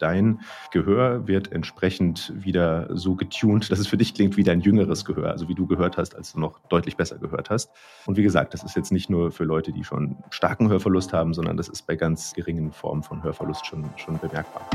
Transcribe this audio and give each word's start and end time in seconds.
dein 0.00 0.40
Gehör 0.72 1.26
wird 1.26 1.52
entsprechend 1.52 2.32
wieder 2.34 2.88
so 2.96 3.14
getuned, 3.14 3.70
dass 3.70 3.78
es 3.78 3.86
für 3.86 3.96
dich 3.96 4.14
klingt 4.14 4.36
wie 4.36 4.44
dein 4.44 4.60
jüngeres 4.60 5.04
Gehör, 5.04 5.30
also 5.30 5.48
wie 5.48 5.54
du 5.54 5.66
gehört 5.66 5.96
hast, 5.96 6.16
als 6.16 6.32
du 6.32 6.40
noch 6.40 6.58
deutlich 6.68 6.96
besser 6.96 7.18
gehört 7.18 7.50
hast. 7.50 7.70
Und 8.06 8.16
wie 8.16 8.22
gesagt, 8.22 8.54
das 8.54 8.62
ist 8.62 8.76
jetzt 8.76 8.92
nicht 8.92 9.10
nur 9.10 9.30
für 9.30 9.44
Leute, 9.44 9.72
die 9.72 9.84
schon 9.84 10.16
starken 10.30 10.68
Hörverlust 10.68 11.12
haben, 11.12 11.34
sondern 11.34 11.56
das 11.56 11.68
ist 11.68 11.86
bei 11.86 11.96
ganz 11.96 12.32
geringen 12.34 12.72
Formen 12.72 13.02
von 13.02 13.22
Hörverlust 13.22 13.66
schon, 13.66 13.84
schon 13.96 14.18
bemerkbar. 14.18 14.68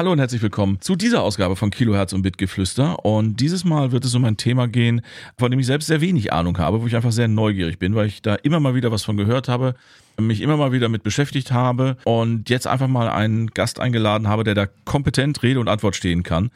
Hallo 0.00 0.12
und 0.12 0.18
herzlich 0.18 0.40
willkommen 0.40 0.80
zu 0.80 0.96
dieser 0.96 1.22
Ausgabe 1.22 1.56
von 1.56 1.70
Kilohertz 1.70 2.14
und 2.14 2.22
Bitgeflüster. 2.22 3.04
Und 3.04 3.36
dieses 3.38 3.66
Mal 3.66 3.92
wird 3.92 4.06
es 4.06 4.14
um 4.14 4.24
ein 4.24 4.38
Thema 4.38 4.66
gehen, 4.66 5.02
von 5.36 5.50
dem 5.50 5.60
ich 5.60 5.66
selbst 5.66 5.88
sehr 5.88 6.00
wenig 6.00 6.32
Ahnung 6.32 6.56
habe, 6.56 6.80
wo 6.80 6.86
ich 6.86 6.96
einfach 6.96 7.12
sehr 7.12 7.28
neugierig 7.28 7.78
bin, 7.78 7.94
weil 7.94 8.06
ich 8.06 8.22
da 8.22 8.34
immer 8.36 8.60
mal 8.60 8.74
wieder 8.74 8.90
was 8.90 9.04
von 9.04 9.18
gehört 9.18 9.46
habe, 9.48 9.74
mich 10.18 10.40
immer 10.40 10.56
mal 10.56 10.72
wieder 10.72 10.88
mit 10.88 11.02
beschäftigt 11.02 11.52
habe 11.52 11.98
und 12.04 12.48
jetzt 12.48 12.66
einfach 12.66 12.88
mal 12.88 13.10
einen 13.10 13.48
Gast 13.48 13.78
eingeladen 13.78 14.26
habe, 14.26 14.42
der 14.42 14.54
da 14.54 14.68
kompetent 14.86 15.42
Rede 15.42 15.60
und 15.60 15.68
Antwort 15.68 15.94
stehen 15.94 16.22
kann, 16.22 16.50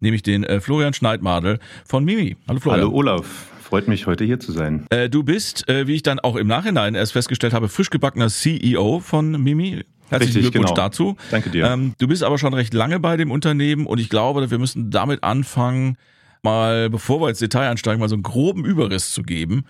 nämlich 0.00 0.22
den 0.22 0.44
äh, 0.44 0.60
Florian 0.60 0.92
Schneidmadel 0.92 1.58
von 1.86 2.04
Mimi. 2.04 2.36
Hallo 2.48 2.60
Florian. 2.60 2.82
Hallo 2.82 2.94
Olaf. 2.94 3.46
Freut 3.62 3.88
mich, 3.88 4.06
heute 4.08 4.24
hier 4.24 4.40
zu 4.40 4.52
sein. 4.52 4.84
Äh, 4.90 5.08
du 5.08 5.22
bist, 5.22 5.66
äh, 5.70 5.86
wie 5.86 5.94
ich 5.94 6.02
dann 6.02 6.20
auch 6.20 6.36
im 6.36 6.48
Nachhinein 6.48 6.94
erst 6.94 7.12
festgestellt 7.12 7.54
habe, 7.54 7.70
frisch 7.70 7.88
gebackener 7.88 8.28
CEO 8.28 9.00
von 9.00 9.42
Mimi. 9.42 9.84
Herzlichen 10.10 10.36
Richtig, 10.36 10.52
Glückwunsch 10.52 10.74
genau. 10.74 10.88
dazu. 10.88 11.16
Danke 11.30 11.50
dir. 11.50 11.66
Ähm, 11.66 11.94
du 11.98 12.08
bist 12.08 12.22
aber 12.22 12.36
schon 12.36 12.52
recht 12.52 12.74
lange 12.74 12.98
bei 12.98 13.16
dem 13.16 13.30
Unternehmen 13.30 13.86
und 13.86 13.98
ich 13.98 14.08
glaube, 14.08 14.50
wir 14.50 14.58
müssen 14.58 14.90
damit 14.90 15.22
anfangen, 15.22 15.96
mal, 16.42 16.90
bevor 16.90 17.20
wir 17.20 17.28
ins 17.28 17.38
Detail 17.38 17.68
einsteigen, 17.68 18.00
mal 18.00 18.08
so 18.08 18.16
einen 18.16 18.22
groben 18.22 18.64
Überriss 18.64 19.12
zu 19.12 19.22
geben, 19.22 19.64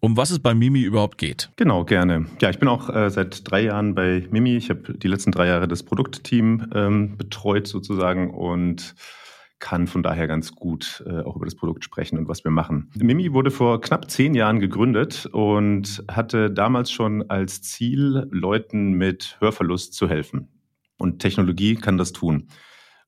um 0.00 0.16
was 0.16 0.30
es 0.30 0.38
bei 0.38 0.54
Mimi 0.54 0.82
überhaupt 0.82 1.18
geht. 1.18 1.50
Genau, 1.56 1.84
gerne. 1.84 2.26
Ja, 2.40 2.50
ich 2.50 2.58
bin 2.58 2.68
auch 2.68 2.88
äh, 2.88 3.10
seit 3.10 3.50
drei 3.50 3.62
Jahren 3.62 3.94
bei 3.94 4.26
Mimi. 4.30 4.56
Ich 4.56 4.70
habe 4.70 4.94
die 4.94 5.08
letzten 5.08 5.32
drei 5.32 5.46
Jahre 5.46 5.66
das 5.66 5.82
Produktteam 5.82 6.70
ähm, 6.74 7.16
betreut 7.16 7.66
sozusagen 7.66 8.30
und 8.30 8.94
kann 9.64 9.86
von 9.86 10.02
daher 10.02 10.26
ganz 10.26 10.52
gut 10.52 11.02
äh, 11.06 11.22
auch 11.22 11.36
über 11.36 11.46
das 11.46 11.54
Produkt 11.54 11.84
sprechen 11.84 12.18
und 12.18 12.28
was 12.28 12.44
wir 12.44 12.50
machen. 12.50 12.90
Mimi 12.96 13.32
wurde 13.32 13.50
vor 13.50 13.80
knapp 13.80 14.10
zehn 14.10 14.34
Jahren 14.34 14.60
gegründet 14.60 15.24
und 15.32 16.04
hatte 16.06 16.50
damals 16.50 16.92
schon 16.92 17.30
als 17.30 17.62
Ziel, 17.62 18.28
Leuten 18.30 18.92
mit 18.92 19.38
Hörverlust 19.40 19.94
zu 19.94 20.06
helfen. 20.06 20.48
Und 20.98 21.20
Technologie 21.20 21.76
kann 21.76 21.96
das 21.96 22.12
tun. 22.12 22.48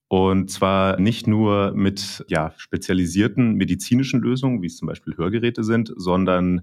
Und 0.09 0.51
zwar 0.51 0.99
nicht 0.99 1.27
nur 1.27 1.73
mit 1.75 2.25
ja, 2.29 2.55
spezialisierten 2.57 3.57
medizinischen 3.57 4.23
Lösungen, 4.23 4.63
wie 4.63 4.69
es 4.69 4.79
zum 4.79 4.89
Beispiel 4.89 5.15
Hörgeräte 5.15 5.63
sind, 5.63 5.93
sondern 5.95 6.63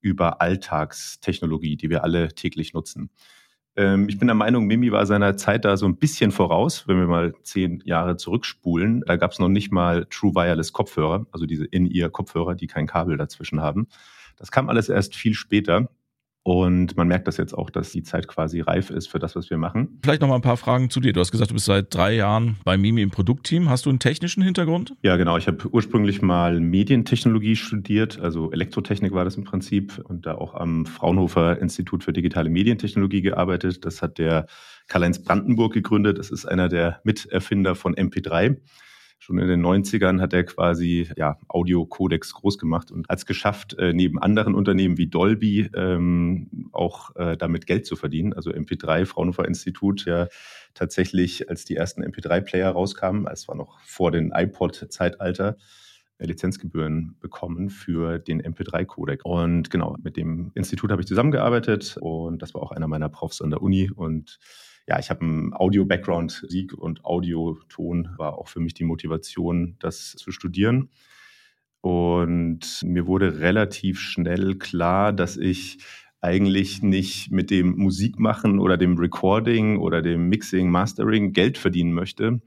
über 0.00 0.40
Alltagstechnologie, 0.40 1.76
die 1.76 1.90
wir 1.90 2.04
alle 2.04 2.28
täglich 2.28 2.72
nutzen. 2.72 3.10
Ähm, 3.76 4.08
ich 4.08 4.18
bin 4.18 4.28
der 4.28 4.34
Meinung, 4.34 4.66
Mimi 4.66 4.90
war 4.90 5.04
seiner 5.06 5.36
Zeit 5.36 5.64
da 5.64 5.76
so 5.76 5.86
ein 5.86 5.96
bisschen 5.96 6.30
voraus, 6.32 6.88
wenn 6.88 6.98
wir 6.98 7.06
mal 7.06 7.34
zehn 7.42 7.82
Jahre 7.84 8.16
zurückspulen. 8.16 9.02
Da 9.06 9.16
gab 9.16 9.32
es 9.32 9.38
noch 9.38 9.48
nicht 9.48 9.70
mal 9.70 10.06
True 10.06 10.34
Wireless 10.34 10.72
Kopfhörer, 10.72 11.26
also 11.30 11.46
diese 11.46 11.66
In-Ear-Kopfhörer, 11.66 12.54
die 12.54 12.66
kein 12.66 12.86
Kabel 12.86 13.16
dazwischen 13.16 13.60
haben. 13.60 13.88
Das 14.36 14.50
kam 14.50 14.68
alles 14.68 14.88
erst 14.88 15.14
viel 15.14 15.34
später. 15.34 15.88
Und 16.46 16.96
man 16.96 17.08
merkt 17.08 17.26
das 17.26 17.38
jetzt 17.38 17.54
auch, 17.54 17.70
dass 17.70 17.90
die 17.90 18.04
Zeit 18.04 18.28
quasi 18.28 18.60
reif 18.60 18.90
ist 18.90 19.08
für 19.08 19.18
das, 19.18 19.34
was 19.34 19.50
wir 19.50 19.58
machen. 19.58 19.98
Vielleicht 20.04 20.20
noch 20.20 20.28
mal 20.28 20.36
ein 20.36 20.42
paar 20.42 20.56
Fragen 20.56 20.90
zu 20.90 21.00
dir. 21.00 21.12
Du 21.12 21.18
hast 21.18 21.32
gesagt, 21.32 21.50
du 21.50 21.54
bist 21.54 21.66
seit 21.66 21.92
drei 21.92 22.14
Jahren 22.14 22.56
bei 22.62 22.76
Mimi 22.76 23.02
im 23.02 23.10
Produktteam. 23.10 23.68
Hast 23.68 23.84
du 23.84 23.90
einen 23.90 23.98
technischen 23.98 24.44
Hintergrund? 24.44 24.94
Ja, 25.02 25.16
genau. 25.16 25.36
Ich 25.38 25.48
habe 25.48 25.68
ursprünglich 25.68 26.22
mal 26.22 26.60
Medientechnologie 26.60 27.56
studiert, 27.56 28.20
also 28.20 28.52
Elektrotechnik 28.52 29.12
war 29.12 29.24
das 29.24 29.34
im 29.34 29.42
Prinzip 29.42 30.00
und 30.04 30.24
da 30.24 30.36
auch 30.36 30.54
am 30.54 30.86
Fraunhofer 30.86 31.58
Institut 31.58 32.04
für 32.04 32.12
digitale 32.12 32.48
Medientechnologie 32.48 33.22
gearbeitet. 33.22 33.84
Das 33.84 34.00
hat 34.00 34.18
der 34.18 34.46
Karl-Heinz 34.86 35.24
Brandenburg 35.24 35.72
gegründet. 35.72 36.16
Das 36.16 36.30
ist 36.30 36.46
einer 36.46 36.68
der 36.68 37.00
Miterfinder 37.02 37.74
von 37.74 37.96
MP3. 37.96 38.58
Schon 39.18 39.38
in 39.38 39.48
den 39.48 39.64
90ern 39.64 40.20
hat 40.20 40.32
er 40.34 40.44
quasi 40.44 41.08
ja, 41.16 41.38
Audio-Codex 41.48 42.34
groß 42.34 42.58
gemacht 42.58 42.90
und 42.90 43.08
hat 43.08 43.18
es 43.18 43.26
geschafft, 43.26 43.74
äh, 43.78 43.92
neben 43.92 44.18
anderen 44.20 44.54
Unternehmen 44.54 44.98
wie 44.98 45.06
Dolby 45.06 45.70
ähm, 45.74 46.68
auch 46.72 47.16
äh, 47.16 47.36
damit 47.36 47.66
Geld 47.66 47.86
zu 47.86 47.96
verdienen. 47.96 48.34
Also 48.34 48.50
MP3, 48.50 49.06
Fraunhofer 49.06 49.46
Institut, 49.46 50.04
ja 50.04 50.28
tatsächlich, 50.76 51.48
als 51.50 51.64
die 51.64 51.76
ersten 51.76 52.04
MP3-Player 52.04 52.70
rauskamen, 52.70 53.26
es 53.26 53.48
war 53.48 53.56
noch 53.56 53.80
vor 53.80 54.12
dem 54.12 54.32
iPod-Zeitalter, 54.34 55.56
äh, 56.18 56.26
Lizenzgebühren 56.26 57.16
bekommen 57.20 57.70
für 57.70 58.18
den 58.18 58.40
MP3-Codec. 58.42 59.22
Und 59.24 59.70
genau, 59.70 59.96
mit 60.02 60.16
dem 60.16 60.52
Institut 60.54 60.90
habe 60.92 61.02
ich 61.02 61.08
zusammengearbeitet 61.08 61.96
und 62.00 62.42
das 62.42 62.54
war 62.54 62.62
auch 62.62 62.72
einer 62.72 62.86
meiner 62.86 63.08
Profs 63.08 63.40
an 63.42 63.50
der 63.50 63.62
Uni 63.62 63.90
und 63.90 64.38
ja, 64.86 64.98
ich 64.98 65.10
habe 65.10 65.22
einen 65.22 65.52
Audio-Background, 65.52 66.42
Musik 66.42 66.72
und 66.74 67.04
Audioton 67.04 68.10
war 68.16 68.38
auch 68.38 68.48
für 68.48 68.60
mich 68.60 68.74
die 68.74 68.84
Motivation, 68.84 69.76
das 69.80 70.12
zu 70.12 70.30
studieren. 70.30 70.90
Und 71.80 72.82
mir 72.84 73.06
wurde 73.06 73.40
relativ 73.40 74.00
schnell 74.00 74.56
klar, 74.56 75.12
dass 75.12 75.36
ich 75.36 75.78
eigentlich 76.20 76.82
nicht 76.82 77.30
mit 77.30 77.50
dem 77.50 77.76
Musikmachen 77.76 78.58
oder 78.58 78.76
dem 78.76 78.96
Recording 78.96 79.78
oder 79.78 80.02
dem 80.02 80.28
Mixing, 80.28 80.70
Mastering 80.70 81.32
Geld 81.32 81.58
verdienen 81.58 81.92
möchte, 81.92 82.40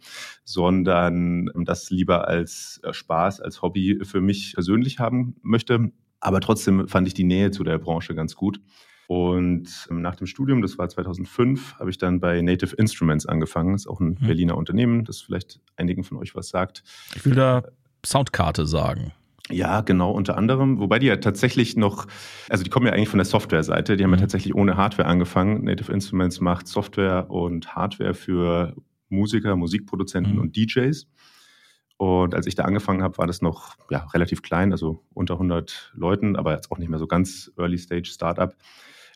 sondern 0.43 1.49
das 1.55 1.89
lieber 1.89 2.27
als 2.27 2.81
Spaß, 2.89 3.39
als 3.41 3.61
Hobby 3.61 3.99
für 4.03 4.21
mich 4.21 4.53
persönlich 4.53 4.99
haben 4.99 5.35
möchte. 5.41 5.91
Aber 6.19 6.41
trotzdem 6.41 6.87
fand 6.87 7.07
ich 7.07 7.13
die 7.13 7.23
Nähe 7.23 7.51
zu 7.51 7.63
der 7.63 7.77
Branche 7.77 8.15
ganz 8.15 8.35
gut. 8.35 8.59
Und 9.09 9.87
ähm, 9.89 10.03
nach 10.03 10.15
dem 10.15 10.27
Studium, 10.27 10.61
das 10.61 10.77
war 10.77 10.87
2005, 10.87 11.79
habe 11.79 11.89
ich 11.89 11.97
dann 11.97 12.19
bei 12.19 12.43
Native 12.43 12.75
Instruments 12.75 13.25
angefangen. 13.25 13.71
Das 13.71 13.81
ist 13.81 13.87
auch 13.87 13.99
ein 13.99 14.19
mhm. 14.19 14.27
Berliner 14.27 14.55
Unternehmen, 14.55 15.03
das 15.03 15.19
vielleicht 15.19 15.59
einigen 15.77 16.03
von 16.03 16.17
euch 16.17 16.35
was 16.35 16.49
sagt. 16.49 16.83
Ich 17.15 17.25
will 17.25 17.33
da 17.33 17.63
Soundkarte 18.05 18.67
sagen. 18.67 19.11
Ja, 19.49 19.81
genau, 19.81 20.11
unter 20.11 20.37
anderem. 20.37 20.79
Wobei 20.79 20.99
die 20.99 21.07
ja 21.07 21.15
tatsächlich 21.15 21.75
noch, 21.75 22.05
also 22.49 22.63
die 22.63 22.69
kommen 22.69 22.85
ja 22.85 22.93
eigentlich 22.93 23.09
von 23.09 23.17
der 23.17 23.25
Software-Seite. 23.25 23.97
Die 23.97 24.03
haben 24.03 24.11
ja 24.11 24.17
mhm. 24.17 24.21
tatsächlich 24.21 24.53
ohne 24.53 24.77
Hardware 24.77 25.09
angefangen. 25.09 25.63
Native 25.63 25.91
Instruments 25.91 26.39
macht 26.39 26.67
Software 26.67 27.31
und 27.31 27.75
Hardware 27.75 28.13
für 28.13 28.75
Musiker, 29.09 29.55
Musikproduzenten 29.55 30.33
mhm. 30.33 30.39
und 30.39 30.55
DJs. 30.55 31.07
Und 31.97 32.35
als 32.35 32.45
ich 32.45 32.53
da 32.53 32.65
angefangen 32.65 33.01
habe, 33.01 33.17
war 33.17 33.25
das 33.25 33.41
noch 33.41 33.75
ja, 33.89 34.05
relativ 34.13 34.43
klein, 34.43 34.71
also 34.71 35.03
unter 35.15 35.33
100 35.33 35.93
Leuten, 35.95 36.35
aber 36.35 36.53
jetzt 36.53 36.71
auch 36.71 36.77
nicht 36.77 36.89
mehr 36.89 36.99
so 36.99 37.07
ganz 37.07 37.51
Early-Stage-Startup. 37.57 38.55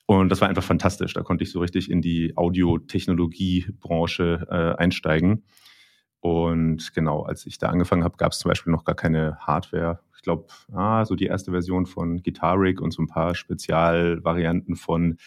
Und 0.05 0.29
das 0.29 0.41
war 0.41 0.49
einfach 0.49 0.63
fantastisch. 0.63 1.13
Da 1.13 1.21
konnte 1.21 1.43
ich 1.43 1.51
so 1.51 1.59
richtig 1.59 1.89
in 1.89 2.01
die 2.01 2.35
Audiotechnologiebranche 2.35 4.47
äh, 4.49 4.81
einsteigen. 4.81 5.43
Und 6.19 6.93
genau, 6.93 7.23
als 7.23 7.45
ich 7.45 7.57
da 7.57 7.67
angefangen 7.67 8.03
habe, 8.03 8.17
gab 8.17 8.31
es 8.31 8.39
zum 8.39 8.49
Beispiel 8.49 8.71
noch 8.71 8.85
gar 8.85 8.95
keine 8.95 9.37
Hardware. 9.39 9.99
Ich 10.15 10.21
glaube, 10.21 10.47
ah, 10.71 11.03
so 11.03 11.15
die 11.15 11.25
erste 11.25 11.51
Version 11.51 11.85
von 11.85 12.21
Guitar 12.23 12.59
Rig 12.59 12.79
und 12.79 12.91
so 12.91 13.01
ein 13.01 13.07
paar 13.07 13.35
Spezialvarianten 13.35 14.75
von 14.75 15.17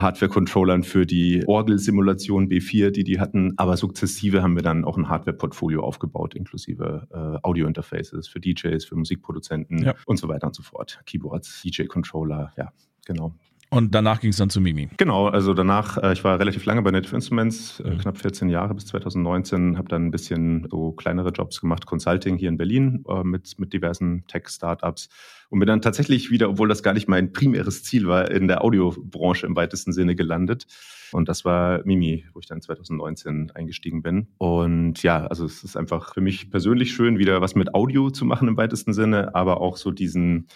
Hardware-Controllern 0.00 0.82
für 0.82 1.06
die 1.06 1.44
Orgel-Simulation 1.46 2.48
B4, 2.48 2.90
die 2.90 3.04
die 3.04 3.20
hatten. 3.20 3.54
Aber 3.58 3.76
sukzessive 3.76 4.42
haben 4.42 4.56
wir 4.56 4.62
dann 4.62 4.84
auch 4.84 4.96
ein 4.96 5.08
Hardware-Portfolio 5.08 5.82
aufgebaut, 5.82 6.34
inklusive 6.34 7.06
äh, 7.12 7.46
Audio-Interfaces 7.46 8.26
für 8.26 8.40
DJs, 8.40 8.84
für 8.84 8.96
Musikproduzenten 8.96 9.84
ja. 9.84 9.94
und 10.06 10.16
so 10.16 10.28
weiter 10.28 10.46
und 10.46 10.56
so 10.56 10.62
fort. 10.62 11.00
Keyboards, 11.06 11.62
DJ-Controller, 11.62 12.52
ja, 12.56 12.72
genau. 13.06 13.34
Und 13.74 13.92
danach 13.92 14.20
ging 14.20 14.30
es 14.30 14.36
dann 14.36 14.50
zu 14.50 14.60
Mimi. 14.60 14.88
Genau, 14.98 15.26
also 15.26 15.52
danach, 15.52 15.98
äh, 16.00 16.12
ich 16.12 16.22
war 16.22 16.38
relativ 16.38 16.64
lange 16.64 16.82
bei 16.82 16.92
Native 16.92 17.16
Instruments, 17.16 17.80
äh, 17.80 17.90
mhm. 17.90 17.98
knapp 17.98 18.18
14 18.18 18.48
Jahre 18.48 18.72
bis 18.72 18.86
2019, 18.86 19.76
habe 19.76 19.88
dann 19.88 20.06
ein 20.06 20.10
bisschen 20.12 20.68
so 20.70 20.92
kleinere 20.92 21.30
Jobs 21.30 21.60
gemacht, 21.60 21.84
Consulting 21.84 22.36
hier 22.36 22.50
in 22.50 22.56
Berlin 22.56 23.04
äh, 23.08 23.24
mit, 23.24 23.58
mit 23.58 23.72
diversen 23.72 24.28
Tech-Startups 24.28 25.08
und 25.50 25.58
bin 25.58 25.66
dann 25.66 25.82
tatsächlich 25.82 26.30
wieder, 26.30 26.50
obwohl 26.50 26.68
das 26.68 26.84
gar 26.84 26.94
nicht 26.94 27.08
mein 27.08 27.32
primäres 27.32 27.82
Ziel 27.82 28.06
war, 28.06 28.30
in 28.30 28.46
der 28.46 28.62
Audiobranche 28.62 29.44
im 29.44 29.56
weitesten 29.56 29.92
Sinne 29.92 30.14
gelandet. 30.14 30.68
Und 31.10 31.28
das 31.28 31.44
war 31.44 31.80
Mimi, 31.84 32.26
wo 32.32 32.38
ich 32.38 32.46
dann 32.46 32.60
2019 32.60 33.50
eingestiegen 33.56 34.02
bin. 34.02 34.28
Und 34.38 35.02
ja, 35.02 35.26
also 35.26 35.46
es 35.46 35.64
ist 35.64 35.76
einfach 35.76 36.14
für 36.14 36.20
mich 36.20 36.48
persönlich 36.48 36.92
schön, 36.92 37.18
wieder 37.18 37.40
was 37.40 37.56
mit 37.56 37.74
Audio 37.74 38.10
zu 38.10 38.24
machen 38.24 38.46
im 38.46 38.56
weitesten 38.56 38.92
Sinne, 38.92 39.34
aber 39.34 39.60
auch 39.60 39.76
so 39.76 39.90
diesen 39.90 40.46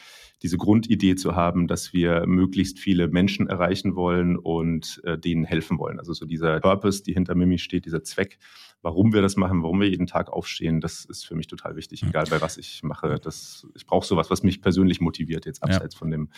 diese 0.43 0.57
Grundidee 0.57 1.17
zu 1.17 1.35
haben, 1.35 1.67
dass 1.67 1.93
wir 1.93 2.27
möglichst 2.27 2.79
viele 2.79 3.09
Menschen 3.09 3.49
erreichen 3.49 3.97
wollen 3.97 4.37
und 4.37 5.01
äh, 5.05 5.19
denen 5.19 5.45
helfen 5.45 5.79
wollen. 5.79 5.99
Also 5.99 6.13
so 6.13 6.27
dieser 6.27 6.61
Purpose, 6.61 7.03
die 7.03 7.13
hinter 7.13 7.35
Mimi 7.35 7.59
steht, 7.59 7.87
dieser 7.87 8.05
Zweck, 8.05 8.39
warum 8.83 9.13
wir 9.13 9.23
das 9.23 9.37
machen, 9.37 9.63
warum 9.63 9.81
wir 9.81 9.89
jeden 9.89 10.07
Tag 10.07 10.31
aufstehen, 10.31 10.81
das 10.81 11.05
ist 11.05 11.27
für 11.27 11.35
mich 11.35 11.49
total 11.49 11.77
wichtig, 11.77 12.03
egal 12.03 12.27
bei 12.31 12.41
was 12.41 12.57
ich 12.57 12.83
mache. 12.83 13.19
Das, 13.21 13.67
ich 13.75 13.87
brauche 13.87 14.07
sowas, 14.07 14.31
was 14.31 14.43
mich 14.43 14.63
persönlich 14.63 15.01
motiviert, 15.01 15.47
jetzt 15.47 15.63
abseits 15.63 15.95
ja. 15.95 15.99
von 15.99 16.11
dem 16.11 16.29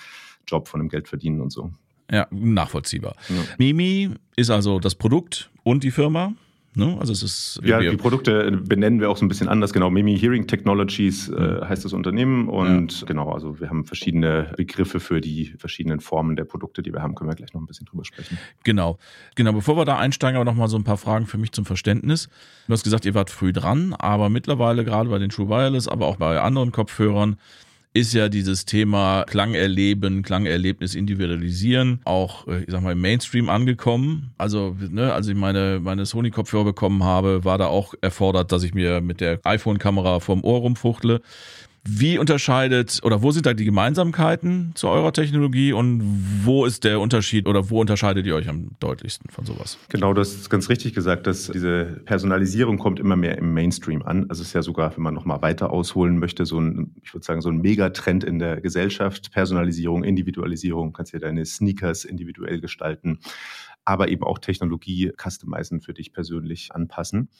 Job, 0.47 0.69
von 0.69 0.81
dem 0.81 0.89
Geld 0.89 1.09
verdienen 1.09 1.41
und 1.41 1.51
so. 1.51 1.71
Ja, 2.11 2.27
nachvollziehbar. 2.31 3.15
Ja. 3.29 3.37
Mimi 3.59 4.11
ist 4.37 4.51
also 4.51 4.81
das 4.81 4.95
Produkt 4.95 5.51
und 5.63 5.85
die 5.85 5.91
Firma. 5.91 6.35
Ne? 6.75 6.97
Also 7.01 7.13
es 7.13 7.23
ist 7.25 7.61
ja, 7.65 7.81
die 7.81 7.97
Produkte 7.97 8.53
benennen 8.65 9.01
wir 9.01 9.11
auch 9.11 9.17
so 9.17 9.25
ein 9.25 9.29
bisschen 9.29 9.49
anders. 9.49 9.73
Genau, 9.73 9.91
Mimi 9.91 10.17
Hearing 10.17 10.47
Technologies 10.47 11.29
äh, 11.29 11.61
heißt 11.63 11.85
das 11.85 11.93
Unternehmen 11.93 12.49
und 12.49 13.01
ja. 13.01 13.07
genau, 13.07 13.33
also 13.33 13.59
wir 13.59 13.71
haben 13.71 13.85
verschiedene 13.85 14.53
Begriffe 14.57 15.01
für 15.01 15.21
die 15.21 15.55
verschiedenen 15.59 15.99
Formen 15.99 16.37
der 16.37 16.45
Produkte, 16.45 16.83
die 16.83 16.93
wir 16.93 17.03
haben. 17.03 17.17
Können 17.17 17.29
wir 17.29 17.35
gleich 17.35 17.53
noch 17.55 17.61
ein 17.61 17.67
bisschen 17.67 17.87
drüber 17.87 18.05
sprechen. 18.05 18.39
Genau, 18.63 18.99
genau. 19.35 19.53
Bevor 19.53 19.77
wir 19.77 19.85
da 19.85 19.99
einsteigen, 19.99 20.37
aber 20.37 20.45
noch 20.45 20.55
mal 20.55 20.69
so 20.69 20.77
ein 20.77 20.85
paar 20.85 20.97
Fragen 20.97 21.27
für 21.27 21.39
mich 21.39 21.51
zum 21.51 21.65
Verständnis. 21.65 22.29
Du 22.69 22.73
hast 22.73 22.85
gesagt, 22.85 23.05
ihr 23.05 23.15
wart 23.15 23.31
früh 23.31 23.53
dran, 23.53 23.93
aber 23.99 24.29
mittlerweile 24.29 24.85
gerade 24.85 25.11
bei 25.11 25.19
den 25.19 25.31
True 25.31 25.49
Wireless, 25.49 25.89
aber 25.89 26.07
auch 26.07 26.17
bei 26.17 26.41
anderen 26.41 26.71
Kopfhörern 26.71 27.37
ist 27.93 28.15
ja 28.15 28.29
dieses 28.29 28.67
Thema 28.67 29.25
Klangerleben, 29.25 30.23
Klangerlebnis 30.23 30.95
individualisieren 30.95 32.01
auch, 32.05 32.47
äh, 32.47 32.63
ich 32.63 32.71
sag 32.71 32.83
mal, 32.83 32.93
im 32.93 33.01
Mainstream 33.01 33.49
angekommen. 33.49 34.31
Also, 34.39 34.77
ne, 34.79 35.13
als 35.13 35.27
ich 35.27 35.35
meine, 35.35 35.81
meine 35.83 36.07
Sony-Kopfhörer 36.07 36.65
bekommen 36.65 37.03
habe, 37.03 37.45
war 37.45 37.59
da 37.59 37.67
auch 37.67 37.95
erfordert, 38.01 38.53
dass 38.53 38.63
ich 38.63 38.75
mir 38.75 39.01
mit 39.01 39.21
der 39.21 39.41
iPhone-Kamera 39.45 40.21
vom 40.21 40.45
Ohr 40.45 40.61
rumfuchtle. 40.61 41.21
Wie 41.89 42.19
unterscheidet 42.19 43.01
oder 43.03 43.23
wo 43.23 43.31
sind 43.31 43.47
da 43.47 43.55
die 43.55 43.65
Gemeinsamkeiten 43.65 44.73
zu 44.75 44.89
eurer 44.89 45.15
Technologie 45.15 45.73
und 45.73 46.03
wo 46.45 46.67
ist 46.67 46.85
der 46.85 47.01
Unterschied 47.01 47.49
oder 47.49 47.71
wo 47.71 47.81
unterscheidet 47.81 48.27
ihr 48.27 48.35
euch 48.35 48.51
am 48.51 48.73
deutlichsten 48.81 49.31
von 49.31 49.47
sowas? 49.47 49.79
Genau, 49.89 50.13
das 50.13 50.35
ist 50.35 50.51
ganz 50.51 50.69
richtig 50.69 50.93
gesagt, 50.93 51.27
dass 51.27 51.47
diese 51.47 52.03
Personalisierung 52.05 52.77
kommt 52.77 53.01
immer 53.01 53.17
mehr 53.17 53.39
im 53.39 53.55
Mainstream 53.55 54.03
an. 54.03 54.27
Also 54.29 54.43
es 54.43 54.49
ist 54.49 54.53
ja 54.53 54.61
sogar, 54.61 54.95
wenn 54.95 55.03
man 55.03 55.15
nochmal 55.15 55.41
weiter 55.41 55.71
ausholen 55.71 56.19
möchte, 56.19 56.45
so 56.45 56.61
ein, 56.61 56.95
ich 57.03 57.15
würde 57.15 57.25
sagen, 57.25 57.41
so 57.41 57.49
ein 57.49 57.59
Megatrend 57.59 58.25
in 58.25 58.39
der 58.39 58.61
Gesellschaft. 58.61 59.33
Personalisierung, 59.33 60.05
Individualisierung, 60.05 60.89
du 60.89 60.93
kannst 60.93 61.15
ja 61.15 61.19
deine 61.19 61.47
Sneakers 61.47 62.05
individuell 62.05 62.61
gestalten, 62.61 63.21
aber 63.87 64.09
eben 64.09 64.25
auch 64.25 64.39
Technologie 64.39 65.13
customizen 65.17 65.81
für 65.81 65.95
dich 65.95 66.13
persönlich 66.13 66.73
anpassen. 66.73 67.31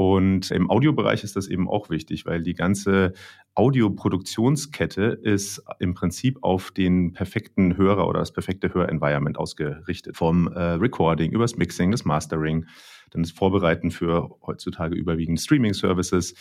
Und 0.00 0.50
im 0.50 0.70
Audiobereich 0.70 1.24
ist 1.24 1.36
das 1.36 1.46
eben 1.46 1.68
auch 1.68 1.90
wichtig, 1.90 2.24
weil 2.24 2.42
die 2.42 2.54
ganze 2.54 3.12
Audioproduktionskette 3.54 5.02
ist 5.22 5.62
im 5.78 5.92
Prinzip 5.92 6.38
auf 6.40 6.70
den 6.70 7.12
perfekten 7.12 7.76
Hörer 7.76 8.08
oder 8.08 8.20
das 8.20 8.32
perfekte 8.32 8.72
Hörenvironment 8.72 9.36
ausgerichtet. 9.36 10.16
Vom 10.16 10.48
äh, 10.48 10.58
Recording 10.58 11.32
übers 11.32 11.58
Mixing, 11.58 11.90
das 11.90 12.06
Mastering, 12.06 12.64
dann 13.10 13.24
das 13.24 13.30
Vorbereiten 13.30 13.90
für 13.90 14.34
heutzutage 14.46 14.96
überwiegend 14.96 15.38
Streaming-Services 15.38 16.34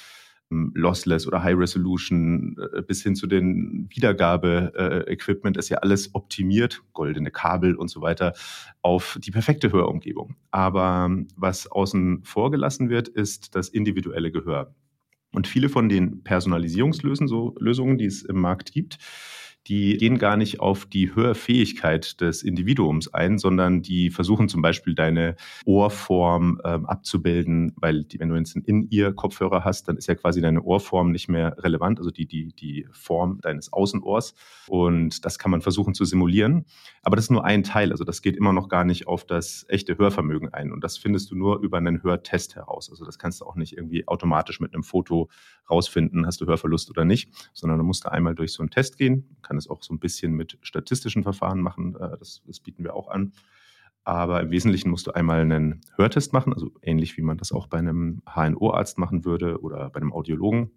lossless 0.49 1.27
oder 1.27 1.43
High 1.43 1.57
Resolution 1.57 2.55
äh, 2.73 2.81
bis 2.81 3.03
hin 3.03 3.15
zu 3.15 3.27
den 3.27 3.87
Wiedergabe-Equipment 3.89 5.57
ist 5.57 5.69
ja 5.69 5.77
alles 5.79 6.13
optimiert, 6.15 6.81
goldene 6.93 7.31
Kabel 7.31 7.75
und 7.75 7.89
so 7.89 8.01
weiter, 8.01 8.33
auf 8.81 9.19
die 9.23 9.31
perfekte 9.31 9.71
Hörumgebung. 9.71 10.35
Aber 10.51 11.05
ähm, 11.05 11.27
was 11.35 11.67
außen 11.67 12.23
vor 12.23 12.51
gelassen 12.51 12.89
wird, 12.89 13.07
ist 13.07 13.55
das 13.55 13.69
individuelle 13.69 14.31
Gehör. 14.31 14.73
Und 15.31 15.47
viele 15.47 15.69
von 15.69 15.89
den 15.89 16.23
Personalisierungslösungen, 16.23 17.97
die 17.97 18.05
es 18.05 18.23
im 18.23 18.41
Markt 18.41 18.71
gibt, 18.71 18.97
die 19.69 19.97
gehen 19.97 20.17
gar 20.17 20.35
nicht 20.35 20.59
auf 20.59 20.85
die 20.87 21.13
Hörfähigkeit 21.13 22.19
des 22.21 22.41
Individuums 22.41 23.13
ein, 23.13 23.37
sondern 23.37 23.83
die 23.83 24.09
versuchen 24.09 24.49
zum 24.49 24.63
Beispiel 24.63 24.95
deine 24.95 25.35
Ohrform 25.65 26.59
ähm, 26.65 26.87
abzubilden, 26.87 27.73
weil 27.75 28.03
die, 28.03 28.19
wenn 28.19 28.29
du 28.29 28.35
jetzt 28.35 28.55
einen 28.55 28.65
In-Ear-Kopfhörer 28.65 29.63
hast, 29.63 29.87
dann 29.87 29.97
ist 29.97 30.07
ja 30.07 30.15
quasi 30.15 30.41
deine 30.41 30.63
Ohrform 30.63 31.11
nicht 31.11 31.29
mehr 31.29 31.55
relevant, 31.59 31.99
also 31.99 32.09
die, 32.09 32.25
die, 32.25 32.51
die 32.53 32.87
Form 32.91 33.39
deines 33.41 33.71
Außenohrs. 33.71 34.33
Und 34.67 35.23
das 35.23 35.37
kann 35.37 35.51
man 35.51 35.61
versuchen 35.61 35.93
zu 35.93 36.03
simulieren. 36.03 36.65
Aber 37.03 37.15
das 37.15 37.25
ist 37.25 37.31
nur 37.31 37.45
ein 37.45 37.63
Teil, 37.63 37.91
also 37.91 38.03
das 38.03 38.23
geht 38.23 38.35
immer 38.35 38.53
noch 38.53 38.69
gar 38.69 38.83
nicht 38.83 39.07
auf 39.07 39.23
das 39.23 39.65
echte 39.69 39.97
Hörvermögen 39.97 40.51
ein. 40.51 40.71
Und 40.71 40.83
das 40.83 40.97
findest 40.97 41.29
du 41.29 41.35
nur 41.35 41.59
über 41.59 41.77
einen 41.77 42.01
Hörtest 42.01 42.55
heraus. 42.55 42.89
Also 42.89 43.05
das 43.05 43.19
kannst 43.19 43.41
du 43.41 43.45
auch 43.45 43.55
nicht 43.55 43.77
irgendwie 43.77 44.07
automatisch 44.07 44.59
mit 44.59 44.73
einem 44.73 44.83
Foto 44.83 45.29
rausfinden, 45.69 46.25
hast 46.25 46.41
du 46.41 46.47
Hörverlust 46.47 46.89
oder 46.89 47.05
nicht, 47.05 47.29
sondern 47.53 47.77
du 47.77 47.83
musst 47.83 48.05
da 48.05 48.09
einmal 48.09 48.33
durch 48.33 48.53
so 48.53 48.63
einen 48.63 48.71
Test 48.71 48.97
gehen, 48.97 49.37
kann 49.43 49.58
es 49.59 49.69
auch 49.69 49.83
so 49.83 49.93
ein 49.93 49.99
bisschen 49.99 50.33
mit 50.33 50.57
statistischen 50.61 51.23
Verfahren 51.23 51.61
machen. 51.61 51.95
Äh, 51.95 52.17
das, 52.17 52.41
das 52.45 52.59
bieten 52.59 52.83
wir 52.83 52.95
auch 52.95 53.09
an. 53.09 53.33
Aber 54.03 54.41
im 54.41 54.49
Wesentlichen 54.49 54.89
musst 54.89 55.07
du 55.07 55.11
einmal 55.11 55.41
einen 55.41 55.81
Hörtest 55.95 56.33
machen, 56.33 56.53
also 56.53 56.71
ähnlich 56.81 57.17
wie 57.17 57.21
man 57.21 57.37
das 57.37 57.51
auch 57.51 57.67
bei 57.67 57.77
einem 57.77 58.21
HNO-Arzt 58.25 58.97
machen 58.97 59.25
würde 59.25 59.61
oder 59.61 59.89
bei 59.89 59.99
einem 59.99 60.13
Audiologen. 60.13 60.71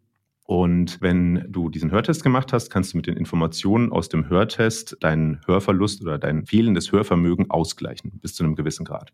Und 0.44 1.00
wenn 1.00 1.46
du 1.48 1.70
diesen 1.70 1.92
Hörtest 1.92 2.24
gemacht 2.24 2.52
hast, 2.52 2.68
kannst 2.68 2.92
du 2.92 2.96
mit 2.98 3.06
den 3.06 3.16
Informationen 3.16 3.92
aus 3.92 4.08
dem 4.08 4.28
Hörtest 4.28 4.96
deinen 5.00 5.40
Hörverlust 5.46 6.02
oder 6.02 6.18
dein 6.18 6.44
fehlendes 6.46 6.90
Hörvermögen 6.90 7.50
ausgleichen, 7.50 8.18
bis 8.20 8.34
zu 8.34 8.44
einem 8.44 8.56
gewissen 8.56 8.84
Grad. 8.84 9.12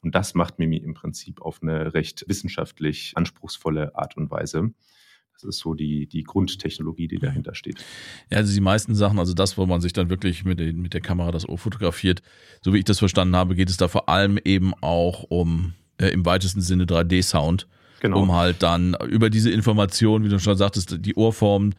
Und 0.00 0.14
das 0.14 0.34
macht 0.34 0.58
Mimi 0.58 0.76
im 0.76 0.94
Prinzip 0.94 1.42
auf 1.42 1.60
eine 1.62 1.94
recht 1.94 2.24
wissenschaftlich 2.28 3.12
anspruchsvolle 3.16 3.96
Art 3.96 4.16
und 4.16 4.30
Weise. 4.30 4.72
Das 5.40 5.56
ist 5.56 5.60
so 5.60 5.74
die, 5.74 6.06
die 6.06 6.24
Grundtechnologie, 6.24 7.06
die 7.06 7.18
dahinter 7.18 7.54
steht. 7.54 7.84
Ja, 8.28 8.38
also 8.38 8.52
die 8.52 8.60
meisten 8.60 8.96
Sachen, 8.96 9.20
also 9.20 9.34
das, 9.34 9.56
wo 9.56 9.66
man 9.66 9.80
sich 9.80 9.92
dann 9.92 10.10
wirklich 10.10 10.44
mit, 10.44 10.58
den, 10.58 10.80
mit 10.80 10.94
der 10.94 11.00
Kamera 11.00 11.30
das 11.30 11.48
Ohr 11.48 11.58
fotografiert, 11.58 12.22
so 12.60 12.72
wie 12.72 12.78
ich 12.78 12.84
das 12.84 12.98
verstanden 12.98 13.36
habe, 13.36 13.54
geht 13.54 13.70
es 13.70 13.76
da 13.76 13.86
vor 13.86 14.08
allem 14.08 14.36
eben 14.44 14.74
auch 14.80 15.22
um 15.28 15.74
äh, 15.98 16.08
im 16.08 16.26
weitesten 16.26 16.60
Sinne 16.60 16.86
3D-Sound. 16.86 17.68
Genau. 18.00 18.22
Um 18.22 18.32
halt 18.32 18.64
dann 18.64 18.96
über 19.08 19.30
diese 19.30 19.50
Information, 19.50 20.24
wie 20.24 20.28
du 20.28 20.40
schon 20.40 20.56
sagtest, 20.56 20.96
die 21.00 21.14
Ohrformen 21.14 21.76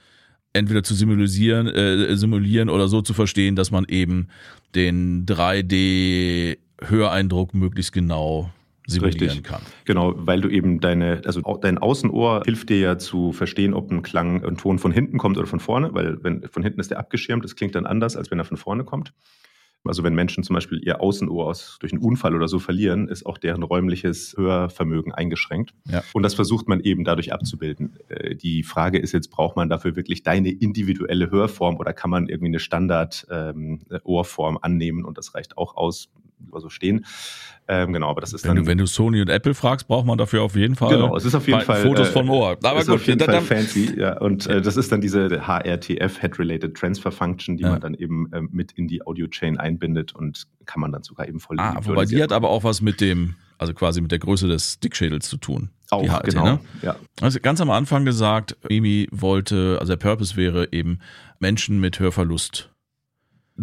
entweder 0.54 0.84
zu 0.84 0.94
simulieren, 0.94 1.68
äh, 1.68 2.16
simulieren 2.16 2.70
oder 2.70 2.88
so 2.88 3.02
zu 3.02 3.14
verstehen, 3.14 3.56
dass 3.56 3.72
man 3.72 3.86
eben 3.88 4.28
den 4.76 5.26
3D-Höreindruck 5.26 7.54
möglichst 7.54 7.94
genau 7.94 8.52
simulieren 8.90 9.22
Richtig. 9.22 9.44
kann. 9.44 9.62
Genau, 9.86 10.14
weil 10.16 10.42
du 10.42 10.50
eben 10.50 10.80
deine, 10.80 11.22
also 11.26 11.42
dein 11.62 11.78
Außenohr 11.78 12.44
hilft 12.46 12.70
dir 12.70 12.80
ja 12.80 12.98
zu 12.98 13.32
verstehen, 13.32 13.74
ob 13.74 13.92
ein 13.92 14.02
Klang, 14.02 14.44
ein 14.44 14.58
Ton 14.58 14.80
von 14.80 14.92
hinten 14.92 15.18
kommt 15.18 15.38
oder 15.38 15.48
von 15.48 15.60
vorne, 15.60 15.94
weil 15.94 16.24
wenn 16.24 16.48
von 16.50 16.64
hinten 16.64 16.80
ist 16.80 16.92
der 16.92 17.00
abgeschirmt, 17.00 17.44
das 17.44 17.56
klingt 17.56 17.76
dann 17.76 17.86
anders, 17.86 18.16
als 18.16 18.32
wenn 18.32 18.40
er 18.40 18.46
von 18.46 18.58
vorne 18.58 18.84
kommt. 18.84 19.14
Also 19.86 20.04
wenn 20.04 20.14
Menschen 20.14 20.44
zum 20.44 20.56
Beispiel 20.56 20.82
ihr 20.84 21.00
Außenohr 21.02 21.46
aus, 21.48 21.78
durch 21.80 21.94
einen 21.94 22.02
Unfall 22.02 22.36
oder 22.36 22.50
so 22.50 22.60
verlieren, 22.60 23.08
ist 23.08 23.26
auch 23.26 23.38
deren 23.38 23.64
räumliches 23.64 24.36
Hörvermögen 24.38 25.14
eingeschränkt. 25.14 25.74
Ja. 25.90 26.04
Und 26.14 26.24
das 26.24 26.34
versucht 26.34 26.68
man 26.68 26.82
eben 26.82 27.06
dadurch 27.06 27.32
abzubilden. 27.32 27.98
Äh, 28.10 28.36
die 28.36 28.64
Frage 28.64 29.00
ist 29.00 29.14
jetzt, 29.14 29.30
braucht 29.30 29.56
man 29.56 29.70
dafür 29.70 29.96
wirklich 29.96 30.24
deine 30.24 30.52
individuelle 30.52 31.32
Hörform 31.32 31.78
oder 31.78 31.94
kann 31.94 32.10
man 32.10 32.28
irgendwie 32.28 32.48
eine 32.48 32.60
Standard-Ohrform 32.60 34.56
ähm, 34.56 34.60
annehmen 34.62 35.06
und 35.06 35.18
das 35.18 35.34
reicht 35.34 35.58
auch 35.58 35.78
aus? 35.78 36.10
So 36.58 36.70
stehen. 36.70 37.06
Ähm, 37.72 37.94
genau, 37.94 38.10
aber 38.10 38.22
das 38.22 38.34
ist 38.34 38.44
wenn 38.46 38.56
dann. 38.56 38.64
Du, 38.64 38.66
wenn 38.66 38.80
du 38.80 38.88
Sony 38.88 39.22
und 39.22 39.30
Apple 39.30 39.54
fragst, 39.54 39.88
braucht 39.88 40.08
man 40.08 40.18
dafür 40.18 40.42
auf 40.42 40.56
jeden 40.56 40.76
Fall. 40.76 40.90
Genau, 40.90 41.16
es 41.16 41.24
ist 41.24 41.36
auf 41.36 41.48
jeden 41.48 41.62
Fall 41.62 41.84
Fotos 41.84 42.10
äh, 42.10 42.12
vom 42.12 42.28
Ohr. 42.32 42.58
Aber 42.64 42.80
ist 42.80 42.88
gut, 42.88 42.96
auf 42.96 43.06
jeden 43.06 43.20
Fall 43.20 43.42
fancy. 43.42 43.94
Ja, 43.96 44.18
und 44.18 44.48
äh, 44.48 44.60
das 44.60 44.76
ist 44.76 44.92
dann 44.92 45.02
diese 45.02 45.30
HRTF 45.30 46.20
Head-Related 46.20 46.76
Transfer 46.76 47.12
Function, 47.12 47.58
die 47.58 47.64
ja. 47.64 47.70
man 47.70 47.82
dann 47.82 47.94
eben 47.94 48.32
äh, 48.34 48.42
mit 48.42 48.72
in 48.72 48.88
die 48.88 49.06
Audio 49.06 49.28
Chain 49.28 49.60
einbindet 49.60 50.16
und 50.16 50.48
kann 50.66 50.82
man 50.82 50.92
dann 50.92 51.04
sogar 51.04 51.28
eben 51.28 51.40
voll. 51.40 51.58
Ah, 51.60 51.80
wobei 51.84 52.06
die 52.06 52.24
hat 52.24 52.32
aber 52.32 52.50
auch 52.50 52.64
was 52.64 52.82
mit 52.82 53.02
dem, 53.02 53.36
also 53.60 53.76
quasi 53.76 54.02
mit 54.02 54.12
der 54.12 54.20
Größe 54.20 54.48
des 54.48 54.80
Dickschädels 54.80 55.30
zu 55.30 55.38
tun. 55.38 55.70
Auch, 55.92 56.08
HRT, 56.08 56.24
genau. 56.24 56.46
Ne? 56.46 56.60
Ja. 56.82 56.96
Also 57.22 57.40
ganz 57.40 57.62
am 57.62 57.70
Anfang 57.70 58.04
gesagt, 58.04 58.58
Mimi 58.68 59.08
wollte, 59.12 59.78
also 59.80 59.94
der 59.94 59.98
Purpose 59.98 60.36
wäre 60.36 60.70
eben 60.72 61.00
Menschen 61.38 61.80
mit 61.80 62.00
Hörverlust 62.00 62.72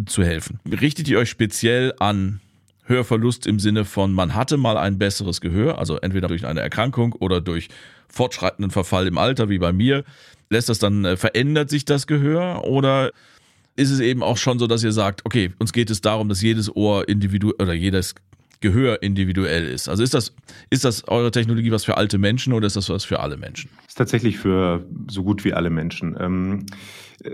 zu 0.05 0.23
helfen. 0.23 0.61
Richtet 0.65 1.09
ihr 1.09 1.19
euch 1.19 1.29
speziell 1.29 1.93
an 1.99 2.39
Hörverlust 2.87 3.45
im 3.47 3.59
Sinne 3.59 3.85
von, 3.85 4.13
man 4.13 4.33
hatte 4.33 4.57
mal 4.57 4.77
ein 4.77 4.97
besseres 4.97 5.41
Gehör, 5.41 5.77
also 5.77 5.97
entweder 5.97 6.27
durch 6.27 6.45
eine 6.45 6.61
Erkrankung 6.61 7.13
oder 7.13 7.41
durch 7.41 7.69
fortschreitenden 8.07 8.71
Verfall 8.71 9.07
im 9.07 9.17
Alter, 9.17 9.49
wie 9.49 9.59
bei 9.59 9.73
mir. 9.73 10.03
Lässt 10.49 10.69
das 10.69 10.79
dann, 10.79 11.05
äh, 11.05 11.17
verändert 11.17 11.69
sich 11.69 11.85
das 11.85 12.07
Gehör 12.07 12.63
oder 12.63 13.11
ist 13.75 13.91
es 13.91 13.99
eben 13.99 14.23
auch 14.23 14.37
schon 14.37 14.59
so, 14.59 14.67
dass 14.67 14.83
ihr 14.83 14.91
sagt, 14.91 15.25
okay, 15.25 15.51
uns 15.59 15.71
geht 15.73 15.89
es 15.89 16.01
darum, 16.01 16.29
dass 16.29 16.41
jedes 16.41 16.75
Ohr 16.75 17.07
individuell 17.07 17.55
oder 17.59 17.73
jedes 17.73 18.15
Gehör 18.59 19.03
individuell 19.03 19.67
ist. 19.67 19.87
Also 19.87 20.01
ist 20.01 20.15
das, 20.15 20.33
ist 20.71 20.83
das 20.83 21.07
eure 21.07 21.29
Technologie 21.29 21.71
was 21.71 21.85
für 21.85 21.97
alte 21.97 22.17
Menschen 22.17 22.53
oder 22.53 22.65
ist 22.65 22.75
das 22.75 22.89
was 22.89 23.05
für 23.05 23.19
alle 23.19 23.37
Menschen? 23.37 23.69
Ist 23.87 23.97
tatsächlich 23.97 24.37
für 24.37 24.83
so 25.09 25.23
gut 25.23 25.45
wie 25.45 25.53
alle 25.53 25.69
Menschen. 25.69 26.17
Ähm, 26.19 26.65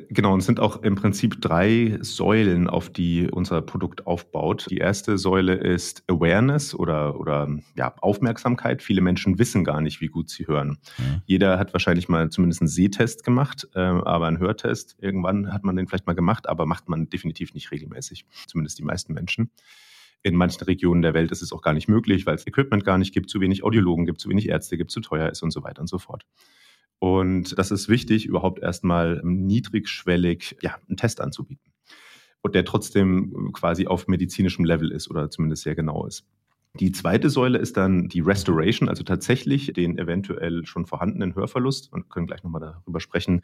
genau, 0.10 0.34
und 0.34 0.40
es 0.40 0.46
sind 0.46 0.60
auch 0.60 0.82
im 0.84 0.96
Prinzip 0.96 1.42
drei 1.42 1.98
Säulen, 2.02 2.68
auf 2.68 2.90
die 2.90 3.30
unser 3.30 3.62
Produkt 3.62 4.08
aufbaut. 4.08 4.68
Die 4.70 4.78
erste 4.78 5.18
Säule 5.18 5.56
ist 5.56 6.04
Awareness 6.08 6.74
oder, 6.76 7.20
oder 7.20 7.50
ja, 7.76 7.96
Aufmerksamkeit. 8.02 8.82
Viele 8.82 9.02
Menschen 9.02 9.40
wissen 9.40 9.64
gar 9.64 9.82
nicht, 9.82 10.02
wie 10.02 10.08
gut 10.08 10.30
sie 10.30 10.48
hören. 10.48 10.78
Ja. 10.98 11.22
Jeder 11.26 11.60
hat 11.60 11.74
wahrscheinlich 11.74 12.10
mal 12.10 12.30
zumindest 12.30 12.62
einen 12.62 12.68
Sehtest 12.68 13.24
gemacht, 13.24 13.68
äh, 13.76 13.80
aber 13.80 14.28
einen 14.28 14.40
Hörtest, 14.40 14.96
irgendwann 15.00 15.54
hat 15.54 15.64
man 15.64 15.76
den 15.76 15.88
vielleicht 15.88 16.08
mal 16.08 16.14
gemacht, 16.14 16.48
aber 16.48 16.66
macht 16.66 16.90
man 16.90 17.10
definitiv 17.10 17.54
nicht 17.54 17.72
regelmäßig. 17.72 18.26
Zumindest 18.48 18.80
die 18.80 18.84
meisten 18.84 19.14
Menschen. 19.14 19.52
In 20.26 20.36
manchen 20.36 20.64
Regionen 20.64 21.02
der 21.02 21.14
Welt 21.14 21.32
ist 21.32 21.42
es 21.42 21.52
auch 21.52 21.62
gar 21.62 21.74
nicht 21.74 21.90
möglich, 21.90 22.26
weil 22.26 22.36
es 22.36 22.48
Equipment 22.48 22.86
gar 22.86 22.98
nicht 22.98 23.14
gibt, 23.14 23.30
zu 23.30 23.42
wenig 23.42 23.64
Audiologen 23.64 24.06
gibt, 24.06 24.22
zu 24.22 24.30
wenig 24.30 24.48
Ärzte 24.48 24.78
gibt, 24.78 24.92
zu 24.92 25.02
teuer 25.02 25.30
ist 25.30 25.44
und 25.44 25.52
so 25.52 25.64
weiter 25.64 25.82
und 25.82 25.88
so 25.88 25.98
fort. 25.98 26.26
Und 27.00 27.58
das 27.58 27.72
ist 27.72 27.90
wichtig, 27.90 28.26
überhaupt 28.26 28.60
erstmal 28.60 29.22
niedrigschwellig 29.24 30.58
ja, 30.62 30.78
einen 30.88 30.98
Test 30.98 31.22
anzubieten. 31.22 31.72
Und 32.42 32.56
der 32.56 32.66
trotzdem 32.66 33.52
quasi 33.54 33.88
auf 33.88 34.08
medizinischem 34.08 34.66
Level 34.66 34.92
ist 34.92 35.10
oder 35.10 35.30
zumindest 35.30 35.64
sehr 35.64 35.76
genau 35.76 36.06
ist. 36.06 36.26
Die 36.80 36.92
zweite 36.92 37.30
Säule 37.30 37.60
ist 37.60 37.78
dann 37.78 38.10
die 38.10 38.22
Restoration, 38.22 38.90
also 38.90 39.04
tatsächlich 39.04 39.72
den 39.74 40.00
eventuell 40.00 40.66
schon 40.66 40.88
vorhandenen 40.88 41.36
Hörverlust 41.36 41.94
und 41.94 42.10
können 42.10 42.26
gleich 42.26 42.44
nochmal 42.44 42.62
darüber 42.62 43.00
sprechen, 43.00 43.42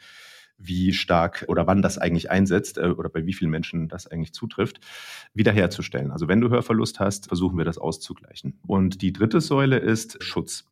wie 0.57 0.93
stark 0.93 1.45
oder 1.47 1.67
wann 1.67 1.81
das 1.81 1.97
eigentlich 1.97 2.29
einsetzt 2.29 2.77
äh, 2.77 2.87
oder 2.87 3.09
bei 3.09 3.25
wie 3.25 3.33
vielen 3.33 3.51
Menschen 3.51 3.87
das 3.87 4.07
eigentlich 4.07 4.33
zutrifft, 4.33 4.79
wiederherzustellen. 5.33 6.11
Also 6.11 6.27
wenn 6.27 6.41
du 6.41 6.49
Hörverlust 6.49 6.99
hast, 6.99 7.27
versuchen 7.27 7.57
wir 7.57 7.65
das 7.65 7.77
auszugleichen. 7.77 8.59
Und 8.67 9.01
die 9.01 9.13
dritte 9.13 9.41
Säule 9.41 9.77
ist 9.77 10.21
Schutz. 10.23 10.65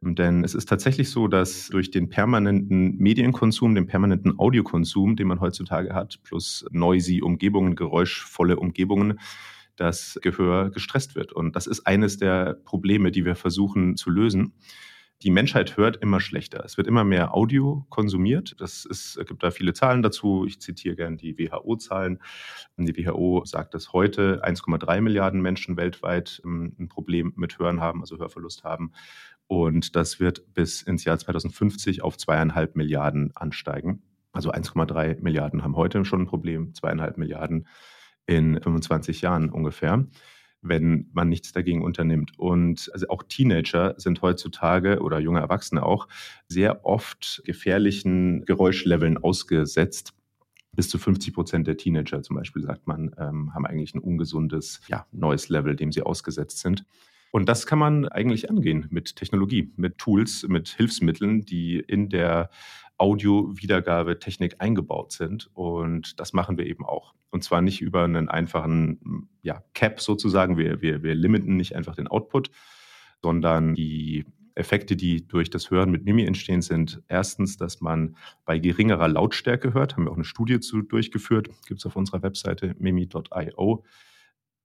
Denn 0.00 0.44
es 0.44 0.54
ist 0.54 0.68
tatsächlich 0.68 1.10
so, 1.10 1.28
dass 1.28 1.68
durch 1.68 1.90
den 1.90 2.10
permanenten 2.10 2.96
Medienkonsum, 2.98 3.74
den 3.74 3.86
permanenten 3.86 4.38
Audiokonsum, 4.38 5.16
den 5.16 5.28
man 5.28 5.40
heutzutage 5.40 5.94
hat, 5.94 6.20
plus 6.22 6.66
noisy 6.70 7.22
Umgebungen, 7.22 7.74
geräuschvolle 7.74 8.58
Umgebungen, 8.58 9.18
das 9.76 10.18
Gehör 10.22 10.70
gestresst 10.70 11.14
wird. 11.14 11.32
Und 11.32 11.56
das 11.56 11.66
ist 11.66 11.86
eines 11.86 12.18
der 12.18 12.54
Probleme, 12.64 13.10
die 13.10 13.24
wir 13.24 13.34
versuchen 13.34 13.96
zu 13.96 14.10
lösen. 14.10 14.52
Die 15.22 15.30
Menschheit 15.30 15.76
hört 15.76 15.96
immer 16.02 16.20
schlechter. 16.20 16.62
Es 16.64 16.76
wird 16.76 16.86
immer 16.86 17.04
mehr 17.04 17.34
Audio 17.34 17.86
konsumiert. 17.88 18.56
Das 18.58 18.84
ist, 18.84 19.16
es 19.16 19.26
gibt 19.26 19.42
da 19.42 19.50
viele 19.50 19.72
Zahlen 19.72 20.02
dazu. 20.02 20.44
Ich 20.46 20.60
zitiere 20.60 20.96
gerne 20.96 21.16
die 21.16 21.38
WHO-Zahlen. 21.38 22.18
Die 22.76 22.94
WHO 22.96 23.42
sagt, 23.46 23.72
dass 23.74 23.92
heute 23.92 24.44
1,3 24.44 25.00
Milliarden 25.00 25.40
Menschen 25.40 25.76
weltweit 25.78 26.42
ähm, 26.44 26.76
ein 26.78 26.88
Problem 26.88 27.32
mit 27.36 27.58
Hören 27.58 27.80
haben, 27.80 28.00
also 28.00 28.18
Hörverlust 28.18 28.64
haben. 28.64 28.92
Und 29.46 29.94
das 29.96 30.20
wird 30.20 30.54
bis 30.54 30.82
ins 30.82 31.04
Jahr 31.04 31.18
2050 31.18 32.02
auf 32.02 32.16
zweieinhalb 32.16 32.76
Milliarden 32.76 33.34
ansteigen. 33.36 34.02
Also 34.32 34.52
1,3 34.52 35.20
Milliarden 35.22 35.62
haben 35.62 35.76
heute 35.76 36.04
schon 36.04 36.22
ein 36.22 36.26
Problem, 36.26 36.74
zweieinhalb 36.74 37.18
Milliarden 37.18 37.68
in 38.26 38.60
25 38.60 39.20
Jahren 39.20 39.50
ungefähr, 39.50 40.06
wenn 40.60 41.08
man 41.12 41.28
nichts 41.28 41.52
dagegen 41.52 41.82
unternimmt. 41.82 42.32
Und 42.38 42.90
also 42.92 43.08
auch 43.08 43.22
Teenager 43.22 43.94
sind 43.96 44.22
heutzutage 44.22 45.00
oder 45.00 45.20
junge 45.20 45.40
Erwachsene 45.40 45.84
auch 45.84 46.08
sehr 46.48 46.84
oft 46.84 47.42
gefährlichen 47.44 48.44
Geräuschleveln 48.44 49.18
ausgesetzt. 49.18 50.14
Bis 50.72 50.88
zu 50.88 50.98
50 50.98 51.32
Prozent 51.32 51.66
der 51.68 51.76
Teenager 51.76 52.22
zum 52.22 52.34
Beispiel, 52.34 52.62
sagt 52.62 52.88
man, 52.88 53.14
ähm, 53.18 53.54
haben 53.54 53.66
eigentlich 53.66 53.94
ein 53.94 54.00
ungesundes 54.00 54.80
ja, 54.88 55.06
neues 55.12 55.48
Level, 55.48 55.76
dem 55.76 55.92
sie 55.92 56.02
ausgesetzt 56.02 56.58
sind. 56.58 56.84
Und 57.34 57.48
das 57.48 57.66
kann 57.66 57.80
man 57.80 58.06
eigentlich 58.06 58.48
angehen 58.48 58.86
mit 58.90 59.16
Technologie, 59.16 59.72
mit 59.74 59.98
Tools, 59.98 60.46
mit 60.46 60.68
Hilfsmitteln, 60.68 61.44
die 61.44 61.80
in 61.80 62.08
der 62.08 62.48
Audio-Wiedergabetechnik 62.96 64.60
eingebaut 64.60 65.10
sind. 65.10 65.50
Und 65.52 66.20
das 66.20 66.32
machen 66.32 66.58
wir 66.58 66.66
eben 66.66 66.86
auch. 66.86 67.12
Und 67.30 67.42
zwar 67.42 67.60
nicht 67.60 67.80
über 67.80 68.04
einen 68.04 68.28
einfachen 68.28 69.28
ja, 69.42 69.64
Cap 69.74 70.00
sozusagen. 70.00 70.58
Wir, 70.58 70.80
wir, 70.80 71.02
wir 71.02 71.16
limiten 71.16 71.56
nicht 71.56 71.74
einfach 71.74 71.96
den 71.96 72.06
Output, 72.06 72.52
sondern 73.20 73.74
die 73.74 74.26
Effekte, 74.54 74.94
die 74.94 75.26
durch 75.26 75.50
das 75.50 75.72
Hören 75.72 75.90
mit 75.90 76.04
Mimi 76.04 76.22
entstehen, 76.22 76.62
sind 76.62 77.02
erstens, 77.08 77.56
dass 77.56 77.80
man 77.80 78.16
bei 78.44 78.60
geringerer 78.60 79.08
Lautstärke 79.08 79.74
hört. 79.74 79.96
Haben 79.96 80.04
wir 80.04 80.12
auch 80.12 80.14
eine 80.14 80.22
Studie 80.22 80.60
zu 80.60 80.82
durchgeführt, 80.82 81.48
gibt 81.66 81.80
es 81.80 81.86
auf 81.86 81.96
unserer 81.96 82.22
Webseite 82.22 82.76
mimi.io. 82.78 83.82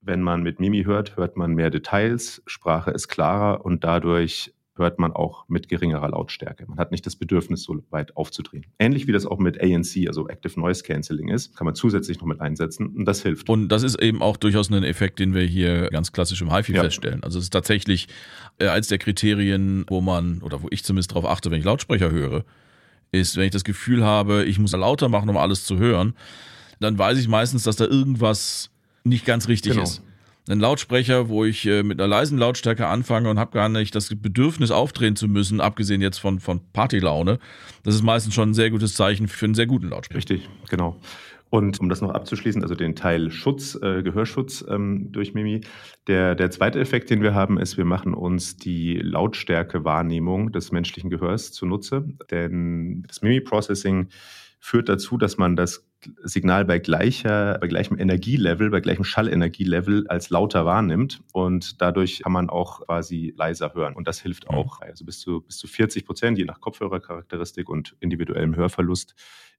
Wenn 0.02 0.22
man 0.22 0.44
mit 0.44 0.60
Mimi 0.60 0.84
hört, 0.84 1.18
hört 1.18 1.36
man 1.36 1.54
mehr 1.54 1.70
Details, 1.70 2.42
Sprache 2.46 2.92
ist 2.92 3.08
klarer 3.10 3.66
und 3.66 3.84
dadurch 3.84 4.54
hört 4.80 4.98
man 4.98 5.12
auch 5.12 5.44
mit 5.48 5.68
geringerer 5.68 6.10
Lautstärke. 6.10 6.66
Man 6.68 6.80
hat 6.80 6.92
nicht 6.92 7.06
das 7.06 7.16
Bedürfnis, 7.16 7.64
so 7.64 7.84
weit 7.92 8.16
aufzudrehen. 8.18 8.66
Ähnlich 8.80 9.08
wie 9.08 9.12
das 9.12 9.26
auch 9.26 9.38
mit 9.38 9.62
ANC, 9.62 10.08
also 10.08 10.28
Active 10.28 10.60
Noise 10.60 10.84
Cancelling 10.84 11.28
ist, 11.28 11.56
kann 11.56 11.66
man 11.66 11.76
zusätzlich 11.76 12.20
noch 12.20 12.26
mit 12.26 12.40
einsetzen 12.42 12.88
und 12.88 13.06
das 13.06 13.22
hilft. 13.22 13.50
Und 13.50 13.68
das 13.68 13.84
ist 13.84 14.02
eben 14.02 14.22
auch 14.22 14.38
durchaus 14.38 14.72
ein 14.72 14.84
Effekt, 14.84 15.20
den 15.20 15.36
wir 15.36 15.44
hier 15.44 15.90
ganz 15.90 16.12
klassisch 16.12 16.42
im 16.42 16.52
HiFi 16.52 16.74
ja. 16.74 16.82
feststellen. 16.82 17.22
Also 17.24 17.38
es 17.38 17.46
ist 17.46 17.50
tatsächlich 17.52 18.08
äh, 18.58 18.70
eins 18.70 18.88
der 18.88 18.98
Kriterien, 18.98 19.86
wo 19.90 20.02
man, 20.02 20.42
oder 20.42 20.64
wo 20.64 20.68
ich 20.72 20.84
zumindest 20.84 21.12
darauf 21.12 21.26
achte, 21.26 21.52
wenn 21.52 21.60
ich 21.60 21.66
Lautsprecher 21.66 22.10
höre, 22.10 22.46
ist, 23.12 23.38
wenn 23.38 23.46
ich 23.46 23.52
das 23.52 23.64
Gefühl 23.64 24.04
habe, 24.04 24.46
ich 24.46 24.60
muss 24.60 24.72
lauter 24.72 25.10
machen, 25.10 25.30
um 25.30 25.38
alles 25.38 25.66
zu 25.66 25.78
hören, 25.78 26.14
dann 26.80 26.98
weiß 26.98 27.18
ich 27.18 27.28
meistens, 27.28 27.64
dass 27.64 27.76
da 27.76 27.86
irgendwas 27.86 28.72
nicht 29.04 29.26
ganz 29.26 29.48
richtig 29.48 29.74
genau. 29.74 29.84
ist 29.84 30.04
einen 30.50 30.62
Lautsprecher, 30.62 31.30
wo 31.30 31.46
ich 31.46 31.66
äh, 31.68 31.84
mit 31.84 32.00
einer 32.00 32.08
leisen 32.08 32.38
Lautstärke 32.38 32.88
anfange 32.88 33.30
und 33.30 33.38
habe 33.38 33.52
gar 33.52 33.70
nicht 33.70 33.94
das 33.94 34.10
Bedürfnis 34.10 34.72
aufdrehen 34.72 35.16
zu 35.16 35.28
müssen, 35.28 35.62
abgesehen 35.62 36.02
jetzt 36.02 36.18
von, 36.18 36.40
von 36.40 36.62
Partylaune. 36.74 37.40
Das 37.84 37.94
ist 37.94 38.04
meistens 38.04 38.34
schon 38.34 38.50
ein 38.50 38.54
sehr 38.54 38.72
gutes 38.72 38.96
Zeichen 38.96 39.28
für 39.28 39.46
einen 39.46 39.54
sehr 39.54 39.68
guten 39.68 39.90
Lautsprecher. 39.90 40.18
Richtig, 40.18 40.50
genau. 40.70 41.00
Und 41.52 41.80
um 41.80 41.90
das 41.90 42.02
noch 42.02 42.12
abzuschließen, 42.12 42.62
also 42.62 42.76
den 42.76 42.96
Teil 42.96 43.32
Schutz, 43.32 43.76
äh, 43.76 44.04
Gehörschutz 44.04 44.64
ähm, 44.70 45.12
durch 45.12 45.34
Mimi. 45.34 45.62
Der, 46.08 46.36
der 46.36 46.52
zweite 46.52 46.80
Effekt, 46.80 47.10
den 47.10 47.24
wir 47.24 47.34
haben, 47.34 47.60
ist, 47.60 47.76
wir 47.78 47.86
machen 47.86 48.14
uns 48.14 48.58
die 48.58 48.98
Lautstärke-Wahrnehmung 48.98 50.52
des 50.52 50.72
menschlichen 50.72 51.10
Gehörs 51.10 51.52
zunutze. 51.52 52.08
Denn 52.30 53.04
das 53.08 53.24
Mimi-Processing 53.24 54.10
führt 54.60 54.90
dazu, 54.90 55.18
dass 55.18 55.38
man 55.38 55.56
das 55.56 55.89
Signal 56.24 56.66
bei 56.66 56.80
gleicher, 56.80 57.58
bei 57.60 57.68
gleichem 57.68 57.98
Energielevel, 57.98 58.70
bei 58.70 58.80
gleichem 58.80 59.04
Schallenergielevel 59.04 60.08
als 60.08 60.30
lauter 60.30 60.66
wahrnimmt 60.66 61.22
und 61.34 61.82
dadurch 61.82 62.22
kann 62.24 62.32
man 62.32 62.50
auch 62.50 62.82
quasi 62.86 63.34
leiser 63.38 63.74
hören 63.74 63.96
und 63.96 64.08
das 64.08 64.20
hilft 64.20 64.50
mhm. 64.50 64.56
auch. 64.56 64.82
Also 64.82 65.06
bis 65.06 65.20
zu, 65.20 65.42
bis 65.42 65.58
zu 65.58 65.68
40 65.68 66.06
Prozent, 66.06 66.38
je 66.38 66.46
nach 66.46 66.62
Kopfhörercharakteristik 66.62 67.70
und 67.70 67.96
individuellem 68.00 68.56
Hörverlust, 68.56 69.16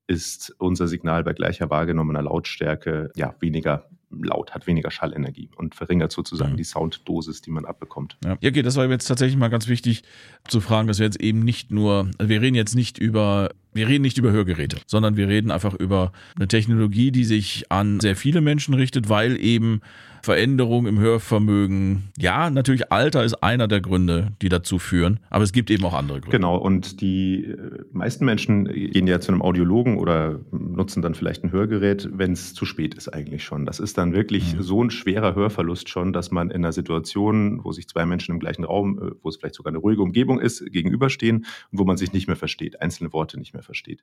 ist 0.07 0.55
unser 0.59 0.89
Signal 0.89 1.23
bei 1.25 1.35
gleicher 1.35 1.71
wahrgenommener 1.71 2.23
Lautstärke 2.23 3.11
ja 3.15 3.35
weniger 3.41 3.89
laut, 4.11 4.53
hat 4.53 4.67
weniger 4.67 4.91
Schallenergie 4.91 5.51
und 5.57 5.75
verringert 5.75 6.13
sozusagen 6.13 6.53
mhm. 6.53 6.57
die 6.57 6.65
Sounddosis, 6.65 7.43
die 7.43 7.51
man 7.51 7.65
abbekommt. 7.65 8.17
Ja. 8.25 8.37
ja, 8.41 8.51
okay, 8.51 8.63
das 8.63 8.77
war 8.77 8.89
jetzt 8.89 9.07
tatsächlich 9.07 9.37
mal 9.37 9.49
ganz 9.49 9.69
wichtig 9.69 10.03
zu 10.49 10.61
fragen, 10.61 10.89
dass 10.89 10.99
wir 10.99 11.07
jetzt 11.07 11.21
eben 11.21 11.41
nicht 11.41 11.71
nur, 11.71 12.11
also 12.19 12.29
wir 12.29 12.41
reden 12.41 12.57
jetzt 12.57 12.75
nicht 12.75 12.99
über 12.99 13.51
wir 13.73 13.87
reden 13.87 14.03
nicht 14.03 14.19
über 14.19 14.33
Hörgeräte, 14.33 14.79
sondern 14.87 15.17
wir 15.17 15.29
reden 15.29 15.53
einfach 15.53 15.75
über 15.75 16.13
eine 16.35 16.49
Technologie, 16.49 17.13
die 17.13 17.25
sich 17.25 17.71
an 17.71 18.01
sehr 18.01 18.17
viele 18.17 18.41
Menschen 18.41 18.75
richtet, 18.75 19.09
weil 19.09 19.41
eben 19.41 19.81
Veränderung 20.23 20.87
im 20.87 20.99
Hörvermögen, 20.99 22.11
ja, 22.19 22.51
natürlich 22.51 22.93
Alter 22.93 23.25
ist 23.25 23.35
einer 23.43 23.69
der 23.69 23.81
Gründe, 23.81 24.33
die 24.43 24.49
dazu 24.49 24.79
führen, 24.79 25.21
aber 25.31 25.45
es 25.45 25.53
gibt 25.53 25.71
eben 25.71 25.85
auch 25.85 25.95
andere 25.95 26.21
Gründe. 26.21 26.37
Genau, 26.37 26.57
und 26.57 27.01
die 27.01 27.45
äh, 27.45 27.85
meisten 27.93 28.25
Menschen 28.25 28.65
gehen 28.65 29.07
ja 29.07 29.21
zu 29.21 29.33
einem 29.33 29.43
Audiologen 29.43 29.99
oder 29.99 30.41
nutzen 30.51 31.03
dann 31.03 31.15
vielleicht 31.15 31.45
ein 31.45 31.53
Hörgerät, 31.53 32.09
wenn 32.13 32.33
es 32.33 32.55
zu 32.55 32.65
spät 32.65 32.95
ist 32.95 33.09
eigentlich 33.09 33.45
schon. 33.45 33.67
Das 33.67 33.81
ist 33.81 33.99
dann 33.99 34.13
wirklich 34.13 34.55
mhm. 34.55 34.63
so 34.63 34.83
ein 34.83 34.91
schwerer 34.91 35.35
Hörverlust 35.35 35.89
schon, 35.89 36.13
dass 36.13 36.31
man 36.31 36.51
in 36.51 36.57
einer 36.57 36.73
Situation, 36.73 37.65
wo 37.65 37.73
sich 37.73 37.89
zwei 37.89 38.07
Menschen 38.07 38.33
im 38.33 38.41
gleichen 38.41 38.65
Raum, 38.65 38.99
äh, 38.99 39.11
wo 39.23 39.29
es 39.29 39.37
vielleicht 39.37 39.55
sogar 39.55 39.71
eine 39.71 39.79
ruhige 39.79 40.03
Umgebung 40.03 40.41
ist, 40.41 40.65
gegenüberstehen 40.71 41.47
und 41.71 41.79
wo 41.79 41.85
man 41.85 41.97
sich 41.97 42.13
nicht 42.13 42.27
mehr 42.27 42.37
versteht, 42.37 42.81
einzelne 42.81 43.13
Worte 43.13 43.39
nicht 43.39 43.55
mehr 43.55 43.63
versteht. 43.63 44.03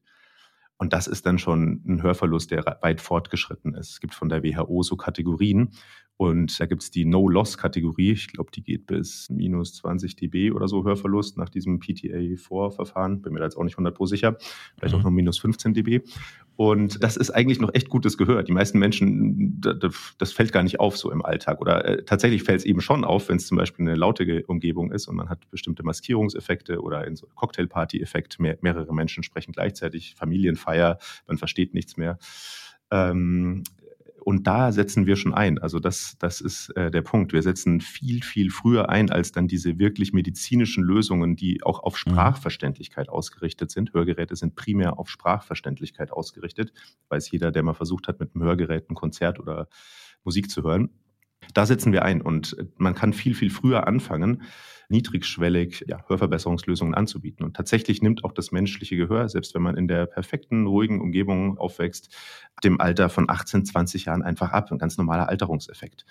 Und 0.78 0.94
das 0.94 1.08
ist 1.08 1.26
dann 1.26 1.40
schon 1.40 1.82
ein 1.88 2.04
Hörverlust, 2.04 2.52
der 2.52 2.78
weit 2.82 3.02
fortgeschritten 3.02 3.74
ist. 3.74 3.92
Es 3.92 4.00
gibt 4.00 4.14
von 4.14 4.30
der 4.30 4.44
WHO 4.44 4.84
so 4.84 4.96
Kategorien. 4.96 5.72
Und 6.18 6.60
da 6.60 6.66
gibt 6.66 6.82
es 6.82 6.90
die 6.90 7.06
No-Loss-Kategorie. 7.06 8.12
Ich 8.12 8.28
glaube, 8.28 8.50
die 8.52 8.64
geht 8.64 8.88
bis 8.88 9.30
minus 9.30 9.76
20 9.76 10.16
dB 10.16 10.52
oder 10.52 10.68
so 10.68 10.84
Hörverlust 10.84 11.38
nach 11.38 11.50
diesem 11.50 11.80
PTA-4-Verfahren. 11.80 13.22
Bin 13.22 13.34
mir 13.34 13.40
da 13.40 13.46
jetzt 13.46 13.56
auch 13.56 13.64
nicht 13.64 13.76
100 13.76 13.96
pro 13.96 14.08
sicher. 14.08 14.36
Vielleicht 14.78 14.96
mhm. 14.96 15.00
auch 15.00 15.04
nur 15.04 15.12
minus 15.12 15.38
15 15.38 15.76
dB. 15.76 16.02
Und 16.56 17.04
das 17.04 17.18
ist 17.18 17.30
eigentlich 17.30 17.60
noch 17.60 17.72
echt 17.76 17.88
gutes 17.88 18.18
Gehör. 18.18 18.42
Die 18.42 18.52
meisten 18.52 18.80
Menschen, 18.80 19.62
das 20.18 20.32
fällt 20.32 20.52
gar 20.52 20.64
nicht 20.64 20.80
auf 20.80 20.98
so 20.98 21.12
im 21.12 21.24
Alltag. 21.24 21.62
Oder 21.62 21.86
äh, 21.86 22.04
tatsächlich 22.04 22.42
fällt 22.42 22.62
es 22.62 22.66
eben 22.66 22.82
schon 22.82 23.06
auf, 23.06 23.30
wenn 23.30 23.38
es 23.38 23.46
zum 23.46 23.58
Beispiel 23.58 23.88
eine 23.88 23.96
laute 23.96 24.44
Umgebung 24.48 24.92
ist 24.92 25.08
und 25.08 25.16
man 25.16 25.30
hat 25.30 25.48
bestimmte 25.52 25.84
Maskierungseffekte 25.84 26.82
oder 26.82 27.06
in 27.06 27.16
so 27.16 27.28
Cocktailparty-Effekt. 27.36 28.40
Mehr, 28.40 28.58
mehrere 28.62 28.92
Menschen 28.92 29.22
sprechen 29.22 29.52
gleichzeitig, 29.52 30.16
Familienfeier, 30.16 30.98
man 31.28 31.38
versteht 31.38 31.76
nichts 31.76 31.96
mehr. 31.96 32.18
Ähm, 32.90 33.64
und 34.28 34.46
da 34.46 34.74
setzen 34.74 35.06
wir 35.06 35.16
schon 35.16 35.34
ein. 35.34 35.58
Also 35.58 35.80
das, 35.80 36.18
das 36.20 36.42
ist 36.42 36.72
äh, 36.72 36.92
der 36.92 37.02
Punkt. 37.02 37.32
Wir 37.32 37.42
setzen 37.42 37.80
viel, 37.80 38.22
viel 38.24 38.50
früher 38.50 38.90
ein 38.90 39.10
als 39.10 39.32
dann 39.32 39.48
diese 39.48 39.80
wirklich 39.80 40.12
medizinischen 40.12 40.84
Lösungen, 40.84 41.38
die 41.38 41.64
auch 41.64 41.80
auf 41.80 41.94
mhm. 41.94 42.12
Sprachverständlichkeit 42.12 43.08
ausgerichtet 43.08 43.72
sind. 43.72 43.94
Hörgeräte 43.94 44.36
sind 44.36 44.56
primär 44.56 45.00
auf 45.00 45.10
Sprachverständlichkeit 45.10 46.12
ausgerichtet. 46.12 46.74
Weiß 47.08 47.32
jeder, 47.32 47.54
der 47.54 47.64
mal 47.64 47.74
versucht 47.74 48.10
hat, 48.10 48.20
mit 48.20 48.36
einem 48.36 48.44
Hörgerät 48.44 48.90
ein 48.90 48.96
Konzert 48.96 49.40
oder 49.40 49.70
Musik 50.26 50.50
zu 50.50 50.62
hören. 50.62 50.90
Da 51.54 51.66
setzen 51.66 51.94
wir 51.94 52.04
ein 52.04 52.22
und 52.22 52.56
man 52.78 52.96
kann 52.96 53.14
viel, 53.14 53.36
viel 53.36 53.50
früher 53.50 53.88
anfangen 53.88 54.44
niedrigschwellig 54.90 55.86
ja, 55.88 56.04
Hörverbesserungslösungen 56.08 56.94
anzubieten. 56.94 57.46
Und 57.46 57.56
tatsächlich 57.56 58.02
nimmt 58.02 58.24
auch 58.24 58.32
das 58.32 58.52
menschliche 58.52 58.96
Gehör, 58.96 59.28
selbst 59.30 59.54
wenn 59.54 59.62
man 59.62 59.76
in 59.76 59.88
der 59.88 60.06
perfekten, 60.06 60.66
ruhigen 60.66 61.02
Umgebung 61.02 61.58
aufwächst, 61.58 62.16
dem 62.64 62.80
Alter 62.80 63.10
von 63.10 63.30
18, 63.30 63.66
20 63.66 64.06
Jahren 64.06 64.24
einfach 64.24 64.52
ab. 64.52 64.72
Ein 64.72 64.78
ganz 64.78 64.98
normaler 64.98 65.30
Alterungseffekt. 65.30 66.06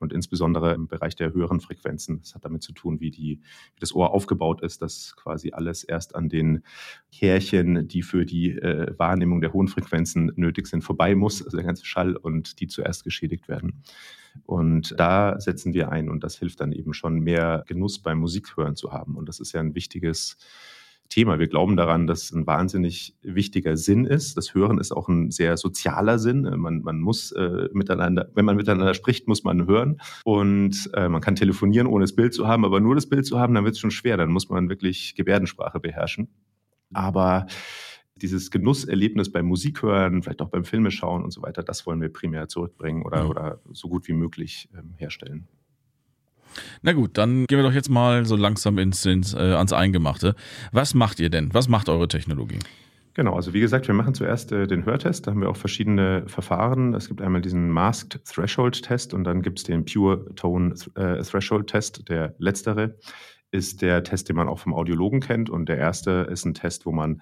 Und 0.00 0.12
insbesondere 0.12 0.74
im 0.74 0.88
Bereich 0.88 1.14
der 1.14 1.32
höheren 1.32 1.60
Frequenzen. 1.60 2.18
Das 2.18 2.34
hat 2.34 2.44
damit 2.44 2.62
zu 2.62 2.72
tun, 2.72 2.98
wie, 3.00 3.10
die, 3.10 3.40
wie 3.74 3.80
das 3.80 3.94
Ohr 3.94 4.12
aufgebaut 4.12 4.62
ist, 4.62 4.82
dass 4.82 5.14
quasi 5.14 5.52
alles 5.52 5.84
erst 5.84 6.16
an 6.16 6.28
den 6.28 6.64
Härchen, 7.12 7.86
die 7.86 8.02
für 8.02 8.24
die 8.24 8.50
äh, 8.52 8.98
Wahrnehmung 8.98 9.40
der 9.40 9.52
hohen 9.52 9.68
Frequenzen 9.68 10.32
nötig 10.36 10.66
sind, 10.66 10.82
vorbei 10.82 11.14
muss, 11.14 11.44
also 11.44 11.56
der 11.56 11.66
ganze 11.66 11.84
Schall 11.84 12.16
und 12.16 12.60
die 12.60 12.66
zuerst 12.66 13.04
geschädigt 13.04 13.46
werden. 13.48 13.82
Und 14.44 14.94
da 14.98 15.38
setzen 15.38 15.74
wir 15.74 15.90
ein 15.90 16.08
und 16.08 16.24
das 16.24 16.38
hilft 16.38 16.60
dann 16.60 16.72
eben 16.72 16.94
schon 16.94 17.20
mehr 17.20 17.64
Genuss 17.66 18.00
beim 18.00 18.18
Musikhören 18.18 18.76
zu 18.76 18.92
haben. 18.92 19.16
Und 19.16 19.28
das 19.28 19.40
ist 19.40 19.52
ja 19.52 19.60
ein 19.60 19.74
wichtiges 19.74 20.36
Thema. 21.10 21.38
Wir 21.38 21.48
glauben 21.48 21.76
daran, 21.76 22.06
dass 22.06 22.32
ein 22.32 22.46
wahnsinnig 22.46 23.16
wichtiger 23.20 23.76
Sinn 23.76 24.04
ist. 24.06 24.36
Das 24.36 24.54
Hören 24.54 24.78
ist 24.78 24.92
auch 24.92 25.08
ein 25.08 25.30
sehr 25.30 25.56
sozialer 25.56 26.18
Sinn. 26.18 26.42
Man, 26.42 26.82
man 26.82 27.00
muss 27.00 27.32
äh, 27.32 27.68
miteinander, 27.72 28.30
wenn 28.34 28.44
man 28.44 28.56
miteinander 28.56 28.94
spricht, 28.94 29.28
muss 29.28 29.44
man 29.44 29.66
hören. 29.66 30.00
Und 30.24 30.88
äh, 30.94 31.08
man 31.08 31.20
kann 31.20 31.34
telefonieren, 31.34 31.88
ohne 31.88 32.04
das 32.04 32.14
Bild 32.14 32.32
zu 32.32 32.46
haben, 32.46 32.64
aber 32.64 32.80
nur 32.80 32.94
das 32.94 33.08
Bild 33.08 33.26
zu 33.26 33.38
haben, 33.38 33.54
dann 33.54 33.64
wird 33.64 33.74
es 33.74 33.80
schon 33.80 33.90
schwer. 33.90 34.16
Dann 34.16 34.30
muss 34.30 34.48
man 34.48 34.68
wirklich 34.68 35.14
Gebärdensprache 35.16 35.80
beherrschen. 35.80 36.28
Aber 36.94 37.46
dieses 38.16 38.50
Genusserlebnis 38.50 39.32
beim 39.32 39.46
Musikhören, 39.46 40.22
vielleicht 40.22 40.42
auch 40.42 40.50
beim 40.50 40.64
Filmeschauen 40.64 41.24
und 41.24 41.32
so 41.32 41.42
weiter, 41.42 41.62
das 41.62 41.86
wollen 41.86 42.00
wir 42.00 42.12
primär 42.12 42.48
zurückbringen 42.48 43.02
oder, 43.02 43.24
mhm. 43.24 43.30
oder 43.30 43.60
so 43.72 43.88
gut 43.88 44.06
wie 44.08 44.12
möglich 44.12 44.68
ähm, 44.76 44.94
herstellen. 44.96 45.48
Na 46.82 46.92
gut, 46.92 47.18
dann 47.18 47.46
gehen 47.46 47.58
wir 47.58 47.62
doch 47.62 47.72
jetzt 47.72 47.90
mal 47.90 48.24
so 48.26 48.36
langsam 48.36 48.78
ins, 48.78 49.04
ins, 49.06 49.34
äh, 49.34 49.38
ans 49.38 49.72
Eingemachte. 49.72 50.34
Was 50.72 50.94
macht 50.94 51.20
ihr 51.20 51.30
denn? 51.30 51.52
Was 51.52 51.68
macht 51.68 51.88
eure 51.88 52.08
Technologie? 52.08 52.58
Genau, 53.14 53.34
also 53.34 53.52
wie 53.52 53.60
gesagt, 53.60 53.88
wir 53.88 53.94
machen 53.94 54.14
zuerst 54.14 54.52
äh, 54.52 54.66
den 54.66 54.84
Hörtest. 54.84 55.26
Da 55.26 55.32
haben 55.32 55.40
wir 55.40 55.50
auch 55.50 55.56
verschiedene 55.56 56.24
Verfahren. 56.26 56.94
Es 56.94 57.08
gibt 57.08 57.20
einmal 57.20 57.40
diesen 57.40 57.68
Masked 57.68 58.24
Threshold 58.24 58.82
Test 58.82 59.12
und 59.14 59.24
dann 59.24 59.42
gibt 59.42 59.58
es 59.58 59.64
den 59.64 59.84
Pure 59.84 60.32
Tone 60.36 60.74
äh, 60.94 61.22
Threshold 61.22 61.66
Test. 61.66 62.08
Der 62.08 62.34
letztere 62.38 62.96
ist 63.50 63.82
der 63.82 64.04
Test, 64.04 64.28
den 64.28 64.36
man 64.36 64.48
auch 64.48 64.60
vom 64.60 64.74
Audiologen 64.74 65.20
kennt. 65.20 65.50
Und 65.50 65.68
der 65.68 65.78
erste 65.78 66.28
ist 66.30 66.44
ein 66.44 66.54
Test, 66.54 66.86
wo 66.86 66.92
man 66.92 67.20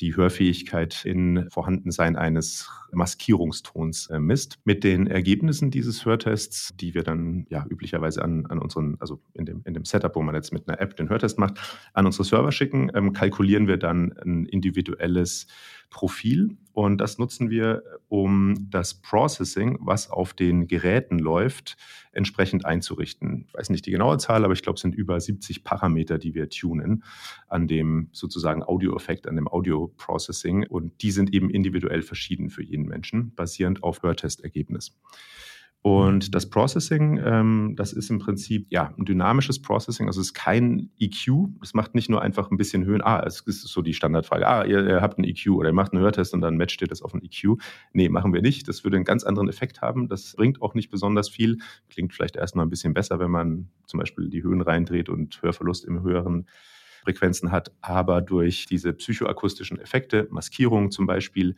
die 0.00 0.16
Hörfähigkeit 0.16 1.04
in 1.04 1.48
Vorhandensein 1.50 2.16
eines 2.16 2.68
Maskierungstons 2.92 4.08
äh, 4.08 4.18
misst. 4.18 4.58
Mit 4.64 4.82
den 4.84 5.06
Ergebnissen 5.06 5.70
dieses 5.70 6.04
Hörtests, 6.04 6.74
die 6.76 6.94
wir 6.94 7.02
dann 7.02 7.46
ja 7.50 7.64
üblicherweise 7.68 8.22
an, 8.22 8.46
an 8.46 8.58
unseren, 8.58 8.96
also 9.00 9.20
in 9.34 9.44
dem, 9.44 9.62
in 9.64 9.74
dem 9.74 9.84
Setup, 9.84 10.14
wo 10.16 10.22
man 10.22 10.34
jetzt 10.34 10.52
mit 10.52 10.68
einer 10.68 10.80
App 10.80 10.96
den 10.96 11.08
Hörtest 11.08 11.38
macht, 11.38 11.60
an 11.92 12.06
unsere 12.06 12.24
Server 12.24 12.52
schicken, 12.52 12.90
ähm, 12.94 13.12
kalkulieren 13.12 13.68
wir 13.68 13.76
dann 13.76 14.12
ein 14.24 14.46
individuelles 14.46 15.46
Profil 15.90 16.56
und 16.84 16.98
das 16.98 17.18
nutzen 17.18 17.50
wir, 17.50 17.82
um 18.08 18.68
das 18.70 18.94
Processing, 18.94 19.78
was 19.80 20.10
auf 20.10 20.32
den 20.32 20.66
Geräten 20.66 21.18
läuft, 21.18 21.76
entsprechend 22.12 22.64
einzurichten. 22.64 23.44
Ich 23.46 23.54
weiß 23.54 23.68
nicht 23.68 23.84
die 23.84 23.90
genaue 23.90 24.16
Zahl, 24.16 24.44
aber 24.44 24.54
ich 24.54 24.62
glaube, 24.62 24.76
es 24.76 24.80
sind 24.80 24.94
über 24.94 25.20
70 25.20 25.62
Parameter, 25.62 26.16
die 26.16 26.34
wir 26.34 26.48
tunen 26.48 27.04
an 27.48 27.68
dem 27.68 28.08
sozusagen 28.12 28.62
Audio-Effekt, 28.62 29.26
an 29.26 29.36
dem 29.36 29.46
Audio-Processing 29.46 30.66
und 30.68 31.02
die 31.02 31.10
sind 31.10 31.34
eben 31.34 31.50
individuell 31.50 32.00
verschieden 32.00 32.48
für 32.48 32.62
jeden 32.62 32.86
Menschen, 32.86 33.34
basierend 33.34 33.82
auf 33.82 34.02
Hörtestergebnis. 34.02 34.98
Und 35.82 36.34
das 36.34 36.50
Processing, 36.50 37.18
ähm, 37.24 37.72
das 37.74 37.94
ist 37.94 38.10
im 38.10 38.18
Prinzip 38.18 38.66
ja 38.68 38.92
ein 38.98 39.06
dynamisches 39.06 39.62
Processing, 39.62 40.08
also 40.08 40.20
es 40.20 40.28
ist 40.28 40.34
kein 40.34 40.90
EQ. 40.98 41.48
Es 41.62 41.72
macht 41.72 41.94
nicht 41.94 42.10
nur 42.10 42.20
einfach 42.20 42.50
ein 42.50 42.58
bisschen 42.58 42.84
Höhen. 42.84 43.00
Ah, 43.00 43.22
es 43.24 43.40
ist 43.40 43.62
so 43.62 43.80
die 43.80 43.94
Standardfrage. 43.94 44.46
Ah, 44.46 44.64
ihr, 44.64 44.86
ihr 44.86 45.00
habt 45.00 45.16
einen 45.16 45.26
EQ 45.26 45.52
oder 45.52 45.70
ihr 45.70 45.74
macht 45.74 45.92
einen 45.92 46.02
Hörtest 46.02 46.34
und 46.34 46.42
dann 46.42 46.58
matcht 46.58 46.82
ihr 46.82 46.86
das 46.86 47.00
auf 47.00 47.14
einen 47.14 47.22
EQ. 47.22 47.56
Nee, 47.94 48.10
machen 48.10 48.34
wir 48.34 48.42
nicht. 48.42 48.68
Das 48.68 48.84
würde 48.84 48.96
einen 48.96 49.06
ganz 49.06 49.24
anderen 49.24 49.48
Effekt 49.48 49.80
haben. 49.80 50.08
Das 50.08 50.34
bringt 50.36 50.60
auch 50.60 50.74
nicht 50.74 50.90
besonders 50.90 51.30
viel. 51.30 51.56
Klingt 51.88 52.12
vielleicht 52.12 52.36
erstmal 52.36 52.66
ein 52.66 52.70
bisschen 52.70 52.92
besser, 52.92 53.18
wenn 53.18 53.30
man 53.30 53.70
zum 53.86 54.00
Beispiel 54.00 54.28
die 54.28 54.42
Höhen 54.42 54.60
reindreht 54.60 55.08
und 55.08 55.40
Hörverlust 55.40 55.86
im 55.86 56.02
höheren 56.02 56.46
Frequenzen 57.04 57.52
hat. 57.52 57.72
Aber 57.80 58.20
durch 58.20 58.66
diese 58.66 58.92
psychoakustischen 58.92 59.80
Effekte, 59.80 60.28
Maskierung 60.30 60.90
zum 60.90 61.06
Beispiel, 61.06 61.54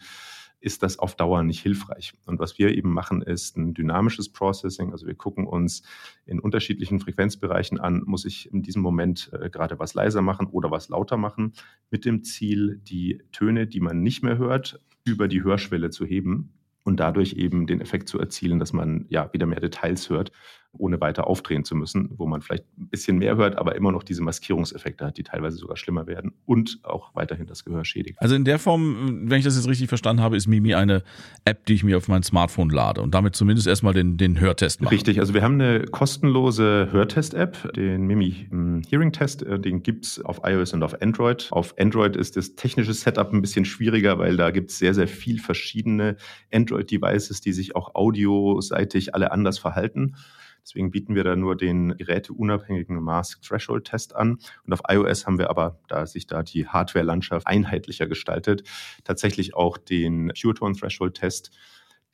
ist 0.62 0.83
das 0.83 0.99
auf 0.99 1.16
Dauer 1.16 1.42
nicht 1.42 1.61
hilfreich. 1.61 2.14
Und 2.25 2.38
was 2.38 2.59
wir 2.59 2.76
eben 2.76 2.92
machen, 2.92 3.21
ist 3.21 3.57
ein 3.57 3.75
dynamisches 3.75 4.28
Processing. 4.31 4.92
Also 4.92 5.07
wir 5.07 5.14
gucken 5.14 5.47
uns 5.47 5.83
in 6.25 6.38
unterschiedlichen 6.38 7.00
Frequenzbereichen 7.00 7.81
an, 7.81 8.02
muss 8.07 8.25
ich 8.25 8.52
in 8.52 8.62
diesem 8.62 8.81
Moment 8.81 9.31
äh, 9.33 9.50
gerade 9.50 9.78
was 9.78 9.95
leiser 9.95 10.23
machen 10.23 10.47
oder 10.47 10.71
was 10.71 10.88
lauter 10.88 11.16
machen, 11.16 11.52
mit 11.90 12.04
dem 12.04 12.23
Ziel, 12.23 12.81
die 12.83 13.23
Töne, 13.33 13.66
die 13.66 13.81
man 13.81 14.02
nicht 14.02 14.23
mehr 14.23 14.38
hört, 14.38 14.81
über 15.04 15.26
die 15.26 15.42
Hörschwelle 15.42 15.90
zu 15.90 16.07
heben 16.07 16.52
und 16.84 17.00
dadurch 17.00 17.34
eben 17.34 17.67
den 17.67 17.80
Effekt 17.80 18.08
zu 18.08 18.19
erzielen, 18.19 18.58
dass 18.58 18.73
man 18.73 19.06
ja 19.08 19.32
wieder 19.32 19.47
mehr 19.47 19.60
Details 19.60 20.10
hört 20.10 20.32
ohne 20.78 21.00
weiter 21.00 21.26
aufdrehen 21.26 21.65
zu 21.65 21.75
müssen, 21.75 22.11
wo 22.17 22.26
man 22.26 22.41
vielleicht 22.41 22.65
ein 22.78 22.89
bisschen 22.89 23.19
mehr 23.19 23.37
hört, 23.37 23.56
aber 23.58 23.76
immer 23.76 23.93
noch 23.93 24.02
diese 24.02 24.23
Maskierungseffekte 24.23 25.04
hat, 25.06 25.19
die 25.19 25.23
teilweise 25.23 25.56
sogar 25.56 25.76
schlimmer 25.76 26.06
werden 26.06 26.32
und 26.47 26.80
auch 26.82 27.15
weiterhin 27.15 27.47
das 27.47 27.65
Gehör 27.65 27.85
schädigen. 27.85 28.17
Also 28.19 28.35
in 28.35 28.45
der 28.45 28.58
Form, 28.58 29.30
wenn 29.30 29.39
ich 29.39 29.45
das 29.45 29.56
jetzt 29.56 29.69
richtig 29.69 29.89
verstanden 29.89 30.23
habe, 30.23 30.37
ist 30.37 30.47
Mimi 30.47 30.75
eine 30.75 31.02
App, 31.45 31.67
die 31.67 31.75
ich 31.75 31.85
mir 31.85 31.99
auf 31.99 32.08
mein 32.08 32.23
Smartphone 32.23 32.71
lade 32.71 33.02
und 33.02 33.15
damit 33.15 33.37
zumindest 33.37 33.67
erstmal 33.67 33.93
den, 33.93 34.17
den 34.17 34.41
Hörtest 34.41 34.80
mache. 34.80 34.95
Richtig, 34.95 35.21
also 35.21 35.35
wir 35.35 35.43
haben 35.43 35.61
eine 35.61 35.85
kostenlose 35.85 36.89
Hörtest-App, 36.91 37.75
den 37.75 38.06
Mimi 38.06 38.47
hm, 38.49 38.82
Hearing 38.89 39.13
Test, 39.13 39.43
äh, 39.43 39.58
den 39.58 39.82
gibt 39.82 40.06
es 40.06 40.25
auf 40.25 40.41
iOS 40.45 40.73
und 40.73 40.82
auf 40.82 41.00
Android. 41.02 41.49
Auf 41.50 41.75
Android 41.78 42.17
ist 42.17 42.37
das 42.37 42.54
technische 42.54 42.95
Setup 42.95 43.32
ein 43.32 43.43
bisschen 43.43 43.65
schwieriger, 43.65 44.19
weil 44.19 44.37
da 44.37 44.50
gibt 44.50 44.71
es 44.71 44.78
sehr, 44.78 44.95
sehr 44.95 45.08
viel 45.08 45.39
verschiedene 45.39 46.17
Android-Devices, 46.52 47.41
die 47.43 47.52
sich 47.52 47.76
auch 47.76 47.95
audioseitig 47.95 49.15
alle 49.15 49.32
anders 49.32 49.58
verhalten. 49.58 50.15
Deswegen 50.64 50.90
bieten 50.90 51.14
wir 51.14 51.25
da 51.25 51.36
nur 51.36 51.56
den 51.56 51.96
geräteunabhängigen 51.96 53.02
Mask 53.02 53.42
Threshold 53.42 53.86
Test 53.86 54.14
an. 54.14 54.38
Und 54.64 54.72
auf 54.72 54.80
iOS 54.88 55.26
haben 55.26 55.38
wir 55.38 55.50
aber, 55.50 55.80
da 55.88 56.06
sich 56.06 56.26
da 56.26 56.42
die 56.42 56.66
Hardware-Landschaft 56.66 57.46
einheitlicher 57.46 58.06
gestaltet, 58.06 58.62
tatsächlich 59.04 59.54
auch 59.54 59.76
den 59.78 60.32
Pure 60.40 60.54
Tone 60.54 60.75
Threshold 60.75 61.14
Test 61.14 61.50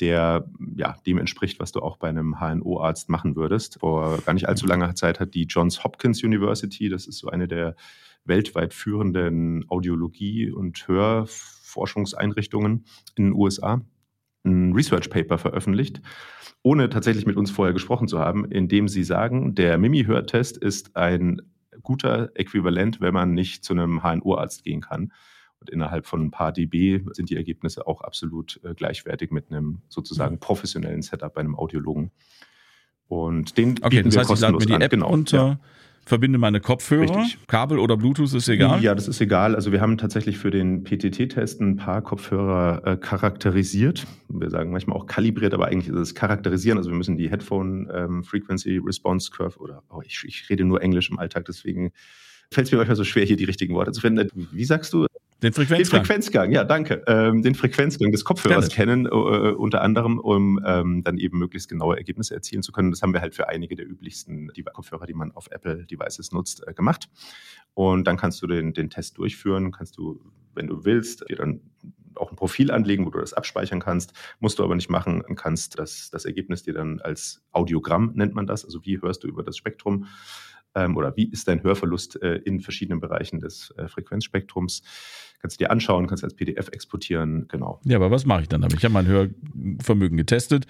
der 0.00 0.48
ja, 0.76 0.96
dem 1.06 1.18
entspricht, 1.18 1.58
was 1.60 1.72
du 1.72 1.80
auch 1.80 1.96
bei 1.96 2.08
einem 2.08 2.36
HNO-Arzt 2.38 3.08
machen 3.08 3.34
würdest. 3.36 3.80
Vor 3.80 4.18
gar 4.18 4.32
nicht 4.32 4.48
allzu 4.48 4.66
langer 4.66 4.94
Zeit 4.94 5.18
hat 5.20 5.34
die 5.34 5.44
Johns 5.44 5.82
Hopkins 5.82 6.22
University, 6.22 6.88
das 6.88 7.06
ist 7.06 7.18
so 7.18 7.28
eine 7.28 7.48
der 7.48 7.74
weltweit 8.24 8.74
führenden 8.74 9.68
Audiologie- 9.68 10.52
und 10.52 10.86
Hörforschungseinrichtungen 10.86 12.84
in 13.16 13.24
den 13.24 13.32
USA, 13.32 13.80
ein 14.44 14.72
Research 14.72 15.10
Paper 15.10 15.38
veröffentlicht, 15.38 16.00
ohne 16.62 16.88
tatsächlich 16.88 17.26
mit 17.26 17.36
uns 17.36 17.50
vorher 17.50 17.72
gesprochen 17.72 18.08
zu 18.08 18.18
haben, 18.18 18.44
indem 18.50 18.88
sie 18.88 19.04
sagen, 19.04 19.54
der 19.54 19.78
Mimi-Hörtest 19.78 20.56
ist 20.56 20.96
ein 20.96 21.42
guter 21.82 22.30
Äquivalent, 22.34 23.00
wenn 23.00 23.14
man 23.14 23.34
nicht 23.34 23.64
zu 23.64 23.72
einem 23.72 24.02
HNO-Arzt 24.02 24.64
gehen 24.64 24.80
kann. 24.80 25.12
Und 25.60 25.70
innerhalb 25.70 26.06
von 26.06 26.22
ein 26.22 26.30
paar 26.30 26.52
dB 26.52 27.02
sind 27.12 27.30
die 27.30 27.36
Ergebnisse 27.36 27.86
auch 27.86 28.00
absolut 28.02 28.60
äh, 28.62 28.74
gleichwertig 28.74 29.30
mit 29.32 29.50
einem 29.50 29.82
sozusagen 29.88 30.38
professionellen 30.38 31.02
Setup 31.02 31.34
bei 31.34 31.40
einem 31.40 31.56
Audiologen. 31.56 32.12
Und 33.08 33.56
den 33.56 33.70
okay, 33.82 33.88
bieten 33.88 34.04
das 34.04 34.14
wir 34.14 34.20
heißt, 34.20 34.30
kostenlos 34.30 34.62
ich 34.62 34.68
lade 34.68 34.78
mir 34.78 34.78
die 34.78 34.84
App 34.84 34.90
genau, 34.90 35.08
runter, 35.08 35.36
ja 35.36 35.60
verbinde 36.08 36.38
meine 36.38 36.60
Kopfhörer. 36.60 37.02
Richtig. 37.02 37.38
Kabel 37.46 37.78
oder 37.78 37.96
Bluetooth 37.96 38.32
ist 38.32 38.48
egal? 38.48 38.82
Ja, 38.82 38.94
das 38.94 39.08
ist 39.08 39.20
egal. 39.20 39.54
Also 39.54 39.72
wir 39.72 39.80
haben 39.80 39.98
tatsächlich 39.98 40.38
für 40.38 40.50
den 40.50 40.82
PTT-Test 40.82 41.60
ein 41.60 41.76
paar 41.76 42.02
Kopfhörer 42.02 42.82
äh, 42.84 42.96
charakterisiert. 42.96 44.06
Wir 44.28 44.50
sagen 44.50 44.72
manchmal 44.72 44.96
auch 44.96 45.06
kalibriert, 45.06 45.54
aber 45.54 45.66
eigentlich 45.66 45.88
ist 45.88 46.00
es 46.00 46.14
charakterisieren. 46.14 46.78
Also 46.78 46.90
wir 46.90 46.96
müssen 46.96 47.16
die 47.16 47.30
Headphone 47.30 47.88
ähm, 47.92 48.24
Frequency 48.24 48.80
Response 48.84 49.30
Curve 49.30 49.58
oder 49.58 49.82
oh, 49.90 50.00
ich, 50.04 50.24
ich 50.26 50.48
rede 50.48 50.64
nur 50.64 50.82
Englisch 50.82 51.10
im 51.10 51.18
Alltag, 51.18 51.44
deswegen 51.44 51.92
fällt 52.50 52.66
es 52.66 52.72
mir 52.72 52.78
manchmal 52.78 52.96
so 52.96 53.04
schwer, 53.04 53.24
hier 53.24 53.36
die 53.36 53.44
richtigen 53.44 53.74
Worte 53.74 53.92
zu 53.92 54.00
finden. 54.00 54.48
Wie 54.52 54.64
sagst 54.64 54.92
du? 54.92 55.06
Den 55.42 55.52
Frequenzgang. 55.52 56.00
Den 56.00 56.06
Frequenzgang, 56.06 56.50
ja, 56.50 56.64
danke. 56.64 57.04
Ähm, 57.06 57.42
den 57.42 57.54
Frequenzgang 57.54 58.10
des 58.10 58.24
Kopfhörers 58.24 58.70
kennen, 58.70 59.06
äh, 59.06 59.08
unter 59.08 59.82
anderem, 59.82 60.18
um 60.18 60.60
ähm, 60.66 61.04
dann 61.04 61.16
eben 61.16 61.38
möglichst 61.38 61.68
genaue 61.68 61.96
Ergebnisse 61.96 62.34
erzielen 62.34 62.62
zu 62.62 62.72
können. 62.72 62.90
Das 62.90 63.02
haben 63.02 63.12
wir 63.12 63.20
halt 63.20 63.36
für 63.36 63.48
einige 63.48 63.76
der 63.76 63.88
üblichsten 63.88 64.50
Kopfhörer, 64.72 65.06
die 65.06 65.14
man 65.14 65.30
auf 65.32 65.48
Apple-Devices 65.50 66.32
nutzt, 66.32 66.66
äh, 66.66 66.74
gemacht. 66.74 67.08
Und 67.74 68.08
dann 68.08 68.16
kannst 68.16 68.42
du 68.42 68.48
den, 68.48 68.72
den 68.72 68.90
Test 68.90 69.18
durchführen, 69.18 69.70
kannst 69.70 69.96
du, 69.96 70.20
wenn 70.54 70.66
du 70.66 70.84
willst, 70.84 71.24
dir 71.28 71.36
dann 71.36 71.60
auch 72.16 72.30
ein 72.30 72.36
Profil 72.36 72.72
anlegen, 72.72 73.06
wo 73.06 73.10
du 73.10 73.20
das 73.20 73.32
abspeichern 73.32 73.78
kannst. 73.78 74.12
Musst 74.40 74.58
du 74.58 74.64
aber 74.64 74.74
nicht 74.74 74.90
machen, 74.90 75.22
kannst 75.36 75.78
das, 75.78 76.10
das 76.10 76.24
Ergebnis 76.24 76.64
dir 76.64 76.74
dann 76.74 77.00
als 77.00 77.42
Audiogramm, 77.52 78.10
nennt 78.14 78.34
man 78.34 78.48
das, 78.48 78.64
also 78.64 78.84
wie 78.84 79.00
hörst 79.00 79.22
du 79.22 79.28
über 79.28 79.44
das 79.44 79.56
Spektrum, 79.56 80.06
ähm, 80.74 80.96
oder 80.96 81.16
wie 81.16 81.28
ist 81.30 81.48
dein 81.48 81.62
Hörverlust 81.62 82.20
äh, 82.22 82.36
in 82.36 82.60
verschiedenen 82.60 83.00
Bereichen 83.00 83.40
des 83.40 83.72
äh, 83.76 83.88
Frequenzspektrums. 83.88 84.82
Kannst 85.40 85.58
du 85.58 85.64
dir 85.64 85.70
anschauen, 85.70 86.06
kannst 86.06 86.24
als 86.24 86.34
PDF 86.34 86.68
exportieren, 86.68 87.46
genau. 87.48 87.80
Ja, 87.84 87.96
aber 87.96 88.10
was 88.10 88.26
mache 88.26 88.42
ich 88.42 88.48
dann 88.48 88.60
damit? 88.60 88.76
Ich 88.76 88.84
habe 88.84 88.92
mein 88.92 89.06
Hörvermögen 89.06 90.18
getestet, 90.18 90.66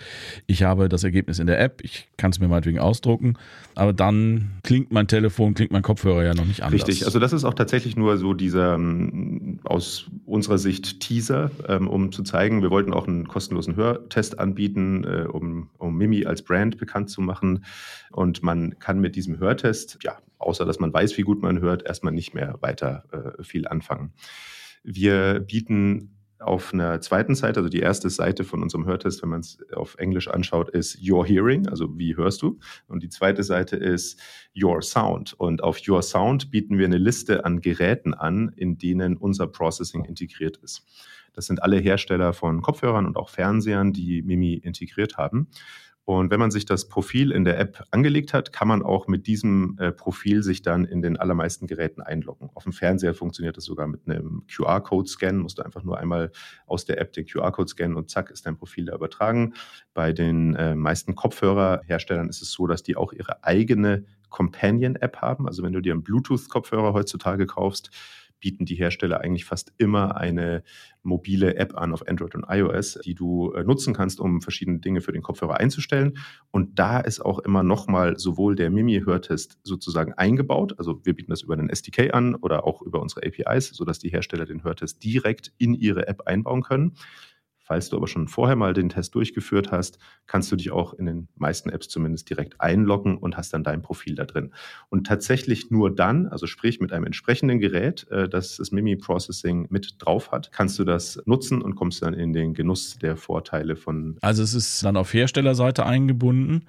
ich 0.46 0.62
habe 0.62 0.88
das 0.88 1.02
Ergebnis 1.02 1.38
in 1.38 1.46
der 1.46 1.60
App, 1.60 1.80
ich 1.82 2.08
kann 2.16 2.30
es 2.30 2.38
mir 2.38 2.48
meinetwegen 2.48 2.78
ausdrucken, 2.78 3.34
aber 3.74 3.92
dann 3.92 4.52
klingt 4.62 4.92
mein 4.92 5.08
Telefon, 5.08 5.54
klingt 5.54 5.72
mein 5.72 5.82
Kopfhörer 5.82 6.24
ja 6.24 6.34
noch 6.34 6.44
nicht 6.44 6.62
anders. 6.62 6.86
Richtig, 6.86 7.04
also 7.06 7.18
das 7.18 7.32
ist 7.32 7.44
auch 7.44 7.54
tatsächlich 7.54 7.96
nur 7.96 8.18
so 8.18 8.34
dieser 8.34 8.74
ähm, 8.74 9.58
aus 9.64 10.06
unserer 10.26 10.58
Sicht 10.58 11.00
Teaser, 11.00 11.50
ähm, 11.66 11.88
um 11.88 12.12
zu 12.12 12.22
zeigen, 12.22 12.62
wir 12.62 12.70
wollten 12.70 12.92
auch 12.92 13.08
einen 13.08 13.26
kostenlosen 13.26 13.74
Hörtest 13.74 14.38
anbieten, 14.38 15.04
äh, 15.04 15.26
um, 15.28 15.70
um 15.78 15.88
um 15.88 15.96
Mimi 15.96 16.24
als 16.24 16.42
Brand 16.42 16.78
bekannt 16.78 17.10
zu 17.10 17.20
machen. 17.20 17.64
Und 18.12 18.42
man 18.42 18.78
kann 18.78 19.00
mit 19.00 19.16
diesem 19.16 19.38
Hörtest, 19.38 19.98
ja, 20.02 20.18
außer 20.38 20.64
dass 20.64 20.78
man 20.78 20.92
weiß, 20.92 21.18
wie 21.18 21.22
gut 21.22 21.42
man 21.42 21.60
hört, 21.60 21.84
erstmal 21.84 22.12
nicht 22.12 22.34
mehr 22.34 22.56
weiter 22.60 23.04
äh, 23.10 23.42
viel 23.42 23.66
anfangen. 23.66 24.12
Wir 24.90 25.40
bieten 25.40 26.16
auf 26.38 26.72
einer 26.72 26.98
zweiten 27.02 27.34
Seite, 27.34 27.60
also 27.60 27.68
die 27.68 27.80
erste 27.80 28.08
Seite 28.08 28.42
von 28.42 28.62
unserem 28.62 28.86
Hörtest, 28.86 29.20
wenn 29.20 29.28
man 29.28 29.40
es 29.40 29.58
auf 29.74 29.96
Englisch 29.96 30.28
anschaut, 30.28 30.70
ist 30.70 30.98
Your 31.06 31.26
Hearing, 31.26 31.68
also 31.68 31.98
wie 31.98 32.16
hörst 32.16 32.40
du? 32.40 32.58
Und 32.86 33.02
die 33.02 33.10
zweite 33.10 33.42
Seite 33.42 33.76
ist 33.76 34.18
Your 34.56 34.80
Sound. 34.80 35.34
Und 35.34 35.62
auf 35.62 35.78
Your 35.86 36.00
Sound 36.00 36.50
bieten 36.50 36.78
wir 36.78 36.86
eine 36.86 36.96
Liste 36.96 37.44
an 37.44 37.60
Geräten 37.60 38.14
an, 38.14 38.50
in 38.56 38.78
denen 38.78 39.18
unser 39.18 39.46
Processing 39.46 40.06
integriert 40.06 40.56
ist. 40.56 40.86
Das 41.34 41.44
sind 41.44 41.62
alle 41.62 41.76
Hersteller 41.76 42.32
von 42.32 42.62
Kopfhörern 42.62 43.04
und 43.04 43.18
auch 43.18 43.28
Fernsehern, 43.28 43.92
die 43.92 44.22
Mimi 44.22 44.54
integriert 44.54 45.18
haben. 45.18 45.48
Und 46.08 46.30
wenn 46.30 46.40
man 46.40 46.50
sich 46.50 46.64
das 46.64 46.88
Profil 46.88 47.32
in 47.32 47.44
der 47.44 47.60
App 47.60 47.84
angelegt 47.90 48.32
hat, 48.32 48.50
kann 48.50 48.66
man 48.66 48.82
auch 48.82 49.08
mit 49.08 49.26
diesem 49.26 49.76
äh, 49.78 49.92
Profil 49.92 50.42
sich 50.42 50.62
dann 50.62 50.86
in 50.86 51.02
den 51.02 51.18
allermeisten 51.18 51.66
Geräten 51.66 52.00
einloggen. 52.00 52.48
Auf 52.54 52.62
dem 52.62 52.72
Fernseher 52.72 53.12
funktioniert 53.12 53.58
das 53.58 53.64
sogar 53.64 53.86
mit 53.86 54.08
einem 54.08 54.42
QR-Code-Scan. 54.50 55.34
Musst 55.34 55.58
du 55.58 55.62
einfach 55.64 55.82
nur 55.82 55.98
einmal 55.98 56.32
aus 56.66 56.86
der 56.86 56.98
App 56.98 57.12
den 57.12 57.26
QR-Code 57.26 57.68
scannen 57.68 57.94
und 57.98 58.08
zack 58.08 58.30
ist 58.30 58.46
dein 58.46 58.56
Profil 58.56 58.86
da 58.86 58.94
übertragen. 58.94 59.52
Bei 59.92 60.14
den 60.14 60.54
äh, 60.54 60.74
meisten 60.74 61.14
Kopfhörerherstellern 61.14 62.30
ist 62.30 62.40
es 62.40 62.52
so, 62.52 62.66
dass 62.66 62.82
die 62.82 62.96
auch 62.96 63.12
ihre 63.12 63.44
eigene 63.44 64.06
Companion-App 64.30 65.18
haben. 65.18 65.46
Also 65.46 65.62
wenn 65.62 65.74
du 65.74 65.82
dir 65.82 65.92
einen 65.92 66.04
Bluetooth-Kopfhörer 66.04 66.94
heutzutage 66.94 67.44
kaufst, 67.44 67.90
bieten 68.40 68.64
die 68.64 68.74
Hersteller 68.74 69.20
eigentlich 69.20 69.44
fast 69.44 69.72
immer 69.78 70.16
eine 70.16 70.62
mobile 71.02 71.56
App 71.56 71.76
an 71.76 71.92
auf 71.92 72.06
Android 72.06 72.34
und 72.34 72.44
iOS, 72.48 72.98
die 73.04 73.14
du 73.14 73.52
äh, 73.52 73.64
nutzen 73.64 73.94
kannst, 73.94 74.20
um 74.20 74.40
verschiedene 74.40 74.78
Dinge 74.78 75.00
für 75.00 75.12
den 75.12 75.22
Kopfhörer 75.22 75.58
einzustellen. 75.58 76.18
Und 76.50 76.78
da 76.78 77.00
ist 77.00 77.20
auch 77.20 77.38
immer 77.40 77.62
nochmal 77.62 78.18
sowohl 78.18 78.54
der 78.56 78.70
Mimi-Hörtest 78.70 79.58
sozusagen 79.62 80.12
eingebaut, 80.14 80.74
also 80.78 81.00
wir 81.04 81.14
bieten 81.14 81.30
das 81.30 81.42
über 81.42 81.54
einen 81.54 81.70
SDK 81.70 82.12
an 82.12 82.34
oder 82.34 82.64
auch 82.64 82.82
über 82.82 83.00
unsere 83.00 83.22
APIs, 83.26 83.70
sodass 83.70 83.98
die 83.98 84.10
Hersteller 84.10 84.46
den 84.46 84.64
Hörtest 84.64 85.02
direkt 85.02 85.52
in 85.58 85.74
ihre 85.74 86.06
App 86.06 86.22
einbauen 86.26 86.62
können. 86.62 86.94
Falls 87.68 87.90
du 87.90 87.98
aber 87.98 88.08
schon 88.08 88.28
vorher 88.28 88.56
mal 88.56 88.72
den 88.72 88.88
Test 88.88 89.14
durchgeführt 89.14 89.70
hast, 89.70 89.98
kannst 90.26 90.50
du 90.50 90.56
dich 90.56 90.70
auch 90.70 90.94
in 90.94 91.04
den 91.04 91.28
meisten 91.36 91.68
Apps 91.68 91.88
zumindest 91.88 92.30
direkt 92.30 92.58
einloggen 92.62 93.18
und 93.18 93.36
hast 93.36 93.52
dann 93.52 93.62
dein 93.62 93.82
Profil 93.82 94.14
da 94.14 94.24
drin. 94.24 94.54
Und 94.88 95.06
tatsächlich 95.06 95.70
nur 95.70 95.94
dann, 95.94 96.28
also 96.28 96.46
sprich 96.46 96.80
mit 96.80 96.94
einem 96.94 97.04
entsprechenden 97.04 97.58
Gerät, 97.58 98.06
äh, 98.10 98.26
das 98.26 98.56
das 98.56 98.72
Mimi 98.72 98.96
Processing 98.96 99.66
mit 99.68 99.96
drauf 99.98 100.32
hat, 100.32 100.50
kannst 100.50 100.78
du 100.78 100.84
das 100.84 101.20
nutzen 101.26 101.60
und 101.60 101.74
kommst 101.74 102.00
dann 102.00 102.14
in 102.14 102.32
den 102.32 102.54
Genuss 102.54 102.96
der 102.96 103.18
Vorteile 103.18 103.76
von. 103.76 104.16
Also 104.22 104.42
es 104.42 104.54
ist 104.54 104.82
dann 104.82 104.96
auf 104.96 105.12
Herstellerseite 105.12 105.84
eingebunden. 105.84 106.64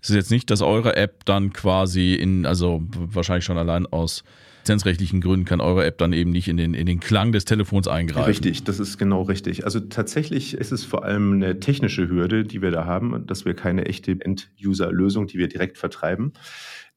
Es 0.00 0.10
ist 0.10 0.16
jetzt 0.16 0.30
nicht, 0.30 0.50
dass 0.50 0.62
eure 0.62 0.94
App 0.94 1.24
dann 1.24 1.52
quasi 1.52 2.14
in, 2.14 2.46
also 2.46 2.80
wahrscheinlich 2.92 3.44
schon 3.44 3.58
allein 3.58 3.86
aus 3.86 4.22
lizenzrechtlichen 4.64 5.20
Gründen 5.20 5.44
kann 5.44 5.60
eure 5.60 5.84
App 5.84 5.98
dann 5.98 6.14
eben 6.14 6.30
nicht 6.30 6.48
in 6.48 6.56
den, 6.56 6.72
in 6.72 6.86
den 6.86 6.98
Klang 6.98 7.32
des 7.32 7.44
Telefons 7.44 7.86
eingreifen. 7.86 8.24
Richtig, 8.24 8.64
das 8.64 8.80
ist 8.80 8.96
genau 8.96 9.22
richtig. 9.22 9.64
Also 9.64 9.78
tatsächlich 9.78 10.54
ist 10.54 10.72
es 10.72 10.84
vor 10.84 11.04
allem 11.04 11.34
eine 11.34 11.60
technische 11.60 12.08
Hürde, 12.08 12.44
die 12.44 12.62
wir 12.62 12.70
da 12.70 12.86
haben, 12.86 13.26
dass 13.26 13.44
wir 13.44 13.52
keine 13.54 13.84
echte 13.84 14.12
End-User-Lösung, 14.12 15.26
die 15.26 15.36
wir 15.36 15.48
direkt 15.48 15.76
vertreiben. 15.76 16.32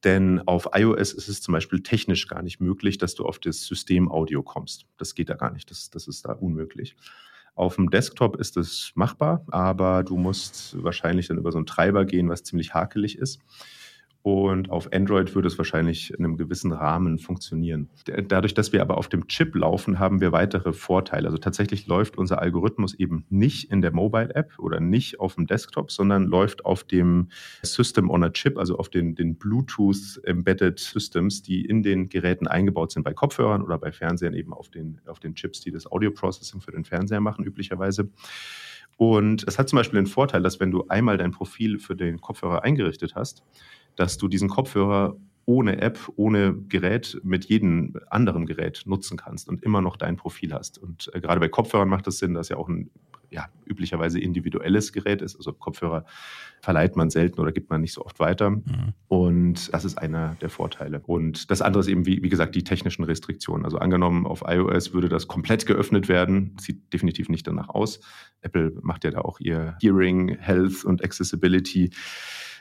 Denn 0.02 0.40
auf 0.46 0.70
iOS 0.74 1.12
ist 1.12 1.28
es 1.28 1.42
zum 1.42 1.52
Beispiel 1.52 1.82
technisch 1.82 2.26
gar 2.26 2.40
nicht 2.42 2.58
möglich, 2.58 2.96
dass 2.96 3.14
du 3.14 3.26
auf 3.26 3.38
das 3.38 3.64
System 3.64 4.10
Audio 4.10 4.42
kommst. 4.42 4.86
Das 4.96 5.14
geht 5.14 5.28
da 5.28 5.34
gar 5.34 5.52
nicht. 5.52 5.70
Das, 5.70 5.90
das 5.90 6.08
ist 6.08 6.24
da 6.24 6.32
unmöglich. 6.32 6.96
Auf 7.54 7.74
dem 7.74 7.90
Desktop 7.90 8.36
ist 8.36 8.56
es 8.56 8.92
machbar, 8.94 9.44
aber 9.48 10.04
du 10.04 10.16
musst 10.16 10.82
wahrscheinlich 10.82 11.26
dann 11.26 11.38
über 11.38 11.52
so 11.52 11.58
einen 11.58 11.66
Treiber 11.66 12.06
gehen, 12.06 12.30
was 12.30 12.44
ziemlich 12.44 12.72
hakelig 12.72 13.18
ist. 13.18 13.40
Und 14.30 14.68
auf 14.68 14.92
Android 14.92 15.34
würde 15.34 15.48
es 15.48 15.56
wahrscheinlich 15.56 16.12
in 16.12 16.22
einem 16.22 16.36
gewissen 16.36 16.70
Rahmen 16.70 17.18
funktionieren. 17.18 17.88
Dadurch, 18.04 18.52
dass 18.52 18.74
wir 18.74 18.82
aber 18.82 18.98
auf 18.98 19.08
dem 19.08 19.26
Chip 19.26 19.54
laufen, 19.54 19.98
haben 19.98 20.20
wir 20.20 20.32
weitere 20.32 20.74
Vorteile. 20.74 21.28
Also 21.28 21.38
tatsächlich 21.38 21.86
läuft 21.86 22.18
unser 22.18 22.42
Algorithmus 22.42 22.92
eben 22.92 23.24
nicht 23.30 23.72
in 23.72 23.80
der 23.80 23.90
Mobile 23.90 24.34
App 24.34 24.52
oder 24.58 24.80
nicht 24.80 25.18
auf 25.18 25.36
dem 25.36 25.46
Desktop, 25.46 25.90
sondern 25.90 26.26
läuft 26.26 26.66
auf 26.66 26.84
dem 26.84 27.30
System 27.62 28.10
on 28.10 28.22
a 28.22 28.28
Chip, 28.28 28.58
also 28.58 28.76
auf 28.76 28.90
den, 28.90 29.14
den 29.14 29.36
Bluetooth 29.36 30.20
Embedded 30.24 30.78
Systems, 30.78 31.42
die 31.42 31.64
in 31.64 31.82
den 31.82 32.10
Geräten 32.10 32.46
eingebaut 32.46 32.92
sind, 32.92 33.04
bei 33.04 33.14
Kopfhörern 33.14 33.62
oder 33.62 33.78
bei 33.78 33.92
Fernsehern 33.92 34.34
eben 34.34 34.52
auf 34.52 34.68
den, 34.68 35.00
auf 35.06 35.20
den 35.20 35.36
Chips, 35.36 35.62
die 35.62 35.70
das 35.70 35.90
Audio 35.90 36.10
Processing 36.10 36.60
für 36.60 36.72
den 36.72 36.84
Fernseher 36.84 37.22
machen, 37.22 37.46
üblicherweise. 37.46 38.10
Und 38.98 39.46
es 39.48 39.58
hat 39.58 39.70
zum 39.70 39.78
Beispiel 39.78 40.00
den 40.00 40.06
Vorteil, 40.06 40.42
dass 40.42 40.60
wenn 40.60 40.70
du 40.70 40.84
einmal 40.88 41.16
dein 41.16 41.30
Profil 41.30 41.78
für 41.78 41.96
den 41.96 42.20
Kopfhörer 42.20 42.64
eingerichtet 42.64 43.14
hast, 43.14 43.42
dass 43.98 44.16
du 44.18 44.28
diesen 44.28 44.48
Kopfhörer 44.48 45.16
ohne 45.44 45.80
App, 45.80 45.98
ohne 46.16 46.54
Gerät 46.68 47.18
mit 47.24 47.46
jedem 47.46 47.94
anderen 48.10 48.44
Gerät 48.44 48.82
nutzen 48.84 49.16
kannst 49.16 49.48
und 49.48 49.62
immer 49.62 49.80
noch 49.80 49.96
dein 49.96 50.16
Profil 50.16 50.52
hast. 50.52 50.76
Und 50.76 51.10
äh, 51.14 51.20
gerade 51.20 51.40
bei 51.40 51.48
Kopfhörern 51.48 51.88
macht 51.88 52.06
das 52.06 52.18
Sinn, 52.18 52.34
dass 52.34 52.50
ja 52.50 52.58
auch 52.58 52.68
ein 52.68 52.90
ja, 53.30 53.46
üblicherweise 53.64 54.20
individuelles 54.20 54.92
Gerät 54.92 55.22
ist. 55.22 55.36
Also 55.36 55.52
Kopfhörer 55.52 56.04
verleiht 56.60 56.96
man 56.96 57.10
selten 57.10 57.40
oder 57.40 57.52
gibt 57.52 57.70
man 57.70 57.80
nicht 57.80 57.92
so 57.92 58.04
oft 58.04 58.20
weiter. 58.20 58.50
Mhm. 58.50 58.92
Und 59.08 59.72
das 59.72 59.84
ist 59.84 59.96
einer 59.96 60.36
der 60.40 60.50
Vorteile. 60.50 61.00
Und 61.06 61.50
das 61.50 61.62
andere 61.62 61.80
ist 61.80 61.88
eben, 61.88 62.06
wie, 62.06 62.22
wie 62.22 62.28
gesagt, 62.28 62.54
die 62.54 62.64
technischen 62.64 63.04
Restriktionen. 63.04 63.64
Also 63.64 63.78
angenommen, 63.78 64.26
auf 64.26 64.44
iOS 64.46 64.92
würde 64.92 65.08
das 65.08 65.28
komplett 65.28 65.66
geöffnet 65.66 66.08
werden. 66.08 66.56
Sieht 66.60 66.92
definitiv 66.92 67.28
nicht 67.28 67.46
danach 67.46 67.68
aus. 67.68 68.00
Apple 68.40 68.72
macht 68.82 69.04
ja 69.04 69.10
da 69.10 69.20
auch 69.20 69.40
ihr 69.40 69.76
Hearing, 69.80 70.36
Health 70.38 70.84
und 70.84 71.02
Accessibility 71.04 71.90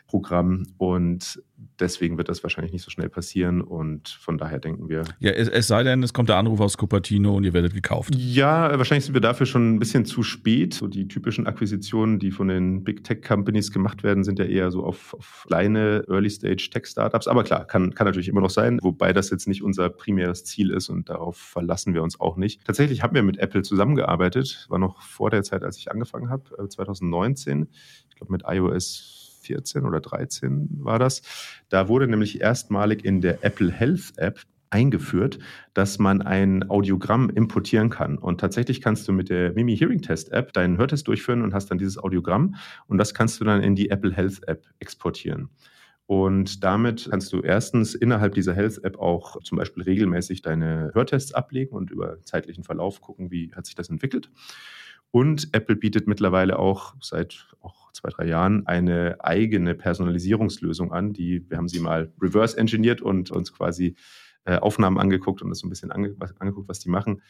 Programm 0.07 0.67
und 0.77 1.41
deswegen 1.79 2.17
wird 2.17 2.29
das 2.29 2.43
wahrscheinlich 2.43 2.71
nicht 2.71 2.83
so 2.83 2.91
schnell 2.91 3.09
passieren 3.09 3.61
und 3.61 4.09
von 4.09 4.37
daher 4.37 4.59
denken 4.59 4.89
wir. 4.89 5.03
Ja, 5.19 5.31
es, 5.31 5.49
es, 5.49 5.67
sei 5.67 5.83
denn, 5.83 6.03
es 6.03 6.13
kommt 6.13 6.29
der 6.29 6.37
Anruf 6.37 6.59
aus 6.59 6.77
Cupertino 6.77 7.35
und 7.35 7.43
ihr 7.43 7.53
werdet 7.53 7.73
gekauft. 7.73 8.15
Ja, 8.15 8.77
wahrscheinlich 8.77 9.05
sind 9.05 9.13
wir 9.13 9.21
dafür 9.21 9.45
schon 9.45 9.75
ein 9.75 9.79
bisschen 9.79 10.05
zu 10.05 10.23
spät. 10.23 10.73
So 10.73 10.87
die 10.87 11.07
typischen 11.07 11.47
Akquisitionen, 11.47 12.19
die 12.19 12.31
von 12.31 12.47
den 12.47 12.83
Big 12.83 13.03
Tech 13.03 13.21
Companies 13.21 13.71
gemacht 13.71 14.03
werden, 14.03 14.23
sind 14.23 14.39
ja 14.39 14.45
eher 14.45 14.71
so 14.71 14.83
auf, 14.83 15.13
auf 15.13 15.45
kleine 15.47 16.03
Early 16.07 16.29
Stage 16.29 16.69
Tech 16.71 16.85
Startups. 16.85 17.27
Aber 17.27 17.43
klar, 17.43 17.65
kann, 17.65 17.93
kann 17.93 18.05
natürlich 18.05 18.27
immer 18.27 18.41
noch 18.41 18.49
sein, 18.49 18.79
wobei 18.81 19.13
das 19.13 19.29
jetzt 19.29 19.47
nicht 19.47 19.63
unser 19.63 19.89
primäres 19.89 20.43
Ziel 20.45 20.71
ist 20.71 20.89
und 20.89 21.09
darauf 21.09 21.37
verlassen 21.37 21.93
wir 21.93 22.03
uns 22.03 22.19
auch 22.19 22.37
nicht. 22.37 22.65
Tatsächlich 22.65 23.03
haben 23.03 23.15
wir 23.15 23.23
mit 23.23 23.37
Apple 23.37 23.63
zusammengearbeitet, 23.63 24.65
war 24.69 24.79
noch 24.79 25.01
vor 25.01 25.29
der 25.29 25.43
Zeit, 25.43 25.63
als 25.63 25.77
ich 25.77 25.91
angefangen 25.91 26.29
habe, 26.29 26.67
2019. 26.69 27.63
Äh, 27.63 27.65
ich 28.09 28.15
glaube 28.15 28.31
mit 28.31 28.43
iOS 28.47 29.16
14 29.47 29.85
oder 29.85 30.01
13 30.01 30.69
war 30.79 30.99
das. 30.99 31.21
Da 31.69 31.87
wurde 31.87 32.07
nämlich 32.07 32.41
erstmalig 32.41 33.03
in 33.03 33.21
der 33.21 33.43
Apple 33.43 33.71
Health 33.71 34.13
App 34.17 34.41
eingeführt, 34.69 35.39
dass 35.73 35.97
man 35.97 36.21
ein 36.21 36.69
Audiogramm 36.69 37.29
importieren 37.29 37.89
kann. 37.89 38.17
Und 38.17 38.39
tatsächlich 38.39 38.81
kannst 38.81 39.07
du 39.07 39.13
mit 39.13 39.29
der 39.29 39.53
Mimi 39.53 39.77
Hearing 39.77 40.01
Test 40.01 40.31
App 40.31 40.53
deinen 40.53 40.77
Hörtest 40.77 41.07
durchführen 41.07 41.41
und 41.41 41.53
hast 41.53 41.71
dann 41.71 41.77
dieses 41.77 41.97
Audiogramm 41.97 42.55
und 42.87 42.97
das 42.97 43.13
kannst 43.13 43.39
du 43.39 43.45
dann 43.45 43.61
in 43.63 43.75
die 43.75 43.89
Apple 43.89 44.13
Health 44.13 44.47
App 44.47 44.65
exportieren. 44.79 45.49
Und 46.05 46.63
damit 46.63 47.07
kannst 47.09 47.33
du 47.33 47.41
erstens 47.41 47.93
innerhalb 47.93 48.33
dieser 48.33 48.53
Health 48.53 48.81
App 48.83 48.97
auch 48.97 49.41
zum 49.43 49.57
Beispiel 49.57 49.83
regelmäßig 49.83 50.41
deine 50.41 50.91
Hörtests 50.93 51.33
ablegen 51.33 51.75
und 51.75 51.91
über 51.91 52.21
zeitlichen 52.23 52.63
Verlauf 52.63 53.01
gucken, 53.01 53.29
wie 53.29 53.53
hat 53.53 53.65
sich 53.65 53.75
das 53.75 53.89
entwickelt. 53.89 54.31
Und 55.11 55.49
Apple 55.53 55.75
bietet 55.75 56.07
mittlerweile 56.07 56.59
auch 56.59 56.95
seit 57.01 57.47
auch 57.61 57.91
zwei, 57.93 58.09
drei 58.09 58.27
Jahren 58.27 58.67
eine 58.67 59.17
eigene 59.19 59.73
Personalisierungslösung 59.73 60.91
an. 60.91 61.13
Die, 61.13 61.49
wir 61.49 61.57
haben 61.57 61.69
sie 61.69 61.79
mal 61.79 62.11
reverse 62.21 62.57
engineert 62.57 63.01
und 63.01 63.31
uns 63.31 63.53
quasi 63.53 63.95
äh, 64.45 64.57
Aufnahmen 64.57 64.97
angeguckt 64.97 65.41
und 65.41 65.49
das 65.49 65.59
so 65.59 65.67
ein 65.67 65.69
bisschen 65.69 65.91
ange 65.91 66.15
angeguckt, 66.39 66.69
was 66.69 66.79
die 66.79 66.89
machen 66.89 67.21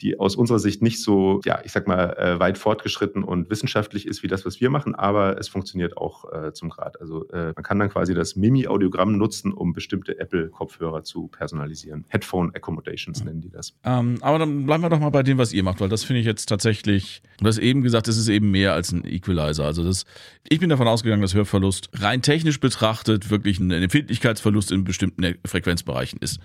die 0.00 0.18
aus 0.18 0.34
unserer 0.34 0.58
Sicht 0.58 0.82
nicht 0.82 1.02
so, 1.02 1.40
ja, 1.44 1.60
ich 1.64 1.72
sag 1.72 1.86
mal, 1.86 2.16
äh, 2.18 2.40
weit 2.40 2.58
fortgeschritten 2.58 3.22
und 3.22 3.50
wissenschaftlich 3.50 4.06
ist 4.06 4.22
wie 4.22 4.26
das, 4.26 4.44
was 4.44 4.60
wir 4.60 4.70
machen, 4.70 4.94
aber 4.94 5.38
es 5.38 5.48
funktioniert 5.48 5.96
auch 5.96 6.32
äh, 6.32 6.52
zum 6.52 6.70
Grad. 6.70 7.00
Also 7.00 7.28
äh, 7.28 7.52
man 7.54 7.62
kann 7.62 7.78
dann 7.78 7.88
quasi 7.88 8.14
das 8.14 8.34
Mimi-Audiogramm 8.34 9.16
nutzen, 9.16 9.52
um 9.52 9.72
bestimmte 9.72 10.18
Apple-Kopfhörer 10.18 11.04
zu 11.04 11.28
personalisieren. 11.28 12.04
Headphone 12.08 12.52
Accommodations 12.54 13.22
nennen 13.22 13.40
die 13.40 13.50
das. 13.50 13.74
Ähm, 13.84 14.18
aber 14.22 14.38
dann 14.38 14.66
bleiben 14.66 14.82
wir 14.82 14.90
doch 14.90 15.00
mal 15.00 15.10
bei 15.10 15.22
dem, 15.22 15.38
was 15.38 15.52
ihr 15.52 15.62
macht, 15.62 15.80
weil 15.80 15.88
das 15.88 16.02
finde 16.02 16.20
ich 16.20 16.26
jetzt 16.26 16.46
tatsächlich, 16.46 17.22
du 17.38 17.46
hast 17.46 17.58
eben 17.58 17.82
gesagt, 17.82 18.08
es 18.08 18.16
ist 18.16 18.28
eben 18.28 18.50
mehr 18.50 18.72
als 18.72 18.90
ein 18.90 19.04
Equalizer. 19.04 19.64
Also 19.64 19.84
das, 19.84 20.04
ich 20.48 20.58
bin 20.58 20.68
davon 20.68 20.88
ausgegangen, 20.88 21.22
dass 21.22 21.34
Hörverlust 21.34 21.90
rein 21.94 22.22
technisch 22.22 22.58
betrachtet 22.58 23.30
wirklich 23.30 23.60
ein 23.60 23.70
Empfindlichkeitsverlust 23.70 24.72
in 24.72 24.84
bestimmten 24.84 25.36
Frequenzbereichen 25.44 26.18
ist 26.20 26.40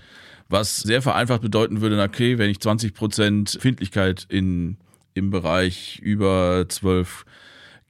was 0.50 0.80
sehr 0.80 1.02
vereinfacht 1.02 1.42
bedeuten 1.42 1.82
würde, 1.82 2.02
okay, 2.02 2.38
wenn 2.38 2.50
ich 2.50 2.58
20% 2.58 3.60
Findlichkeit 3.60 4.26
in, 4.30 4.78
im 5.14 5.30
Bereich 5.30 6.00
über 6.00 6.66
12 6.68 7.26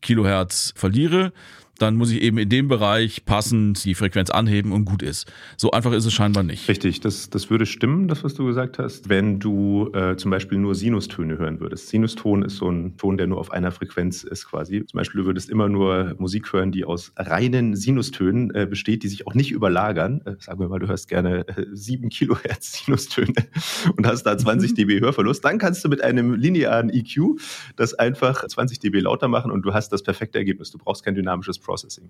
Kilohertz 0.02 0.74
verliere, 0.76 1.34
dann 1.82 1.96
muss 1.96 2.12
ich 2.12 2.22
eben 2.22 2.38
in 2.38 2.50
dem 2.50 2.68
Bereich 2.68 3.26
passend 3.26 3.84
die 3.86 3.96
Frequenz 3.96 4.30
anheben 4.30 4.72
und 4.72 4.86
gut 4.86 5.04
ist. 5.04 5.32
So 5.58 5.72
einfach 5.72 5.92
ist 5.94 6.06
es 6.06 6.14
scheinbar 6.14 6.44
nicht. 6.44 6.68
Richtig, 6.68 7.02
das, 7.02 7.30
das 7.30 7.50
würde 7.50 7.66
stimmen, 7.66 8.08
das, 8.08 8.24
was 8.24 8.34
du 8.34 8.46
gesagt 8.46 8.80
hast, 8.80 9.10
wenn 9.10 9.40
du 9.40 9.92
äh, 9.94 10.16
zum 10.18 10.32
Beispiel 10.32 10.58
nur 10.58 10.76
Sinustöne 10.76 11.38
hören 11.38 11.60
würdest. 11.60 11.90
Sinuston 11.90 12.44
ist 12.44 12.58
so 12.58 12.70
ein 12.70 12.98
Ton, 12.98 13.18
der 13.18 13.28
nur 13.28 13.40
auf 13.40 13.52
einer 13.52 13.72
Frequenz 13.72 14.24
ist 14.24 14.48
quasi. 14.48 14.86
Zum 14.86 14.98
Beispiel, 14.98 15.22
du 15.22 15.28
würdest 15.28 15.50
immer 15.50 15.70
nur 15.70 16.16
Musik 16.18 16.52
hören, 16.54 16.72
die 16.72 16.86
aus 16.86 17.12
reinen 17.18 17.76
Sinustönen 17.76 18.54
äh, 18.54 18.66
besteht, 18.66 19.04
die 19.04 19.08
sich 19.08 19.28
auch 19.28 19.34
nicht 19.34 19.52
überlagern. 19.52 20.22
Äh, 20.26 20.36
sagen 20.40 20.60
wir 20.60 20.70
mal, 20.70 20.80
du 20.80 20.88
hörst 20.88 21.08
gerne 21.08 21.48
äh, 21.48 21.66
7 21.72 22.10
Kilohertz 22.10 22.86
Sinustöne 22.86 23.34
und 23.96 24.08
hast 24.08 24.24
da 24.24 24.38
20 24.38 24.74
dB 24.74 25.02
Hörverlust. 25.02 25.44
Dann 25.44 25.58
kannst 25.58 25.84
du 25.84 25.90
mit 25.90 26.04
einem 26.04 26.34
linearen 26.34 26.90
EQ 26.90 27.40
das 27.76 27.94
einfach 27.94 28.46
20 28.46 28.80
dB 28.80 29.00
lauter 29.02 29.28
machen 29.28 29.52
und 29.52 29.64
du 29.64 29.74
hast 29.74 29.90
das 29.92 30.04
perfekte 30.04 30.38
Ergebnis. 30.38 30.72
Du 30.72 30.78
brauchst 30.78 31.04
kein 31.04 31.16
dynamisches 31.16 31.60
Processing. 31.68 32.10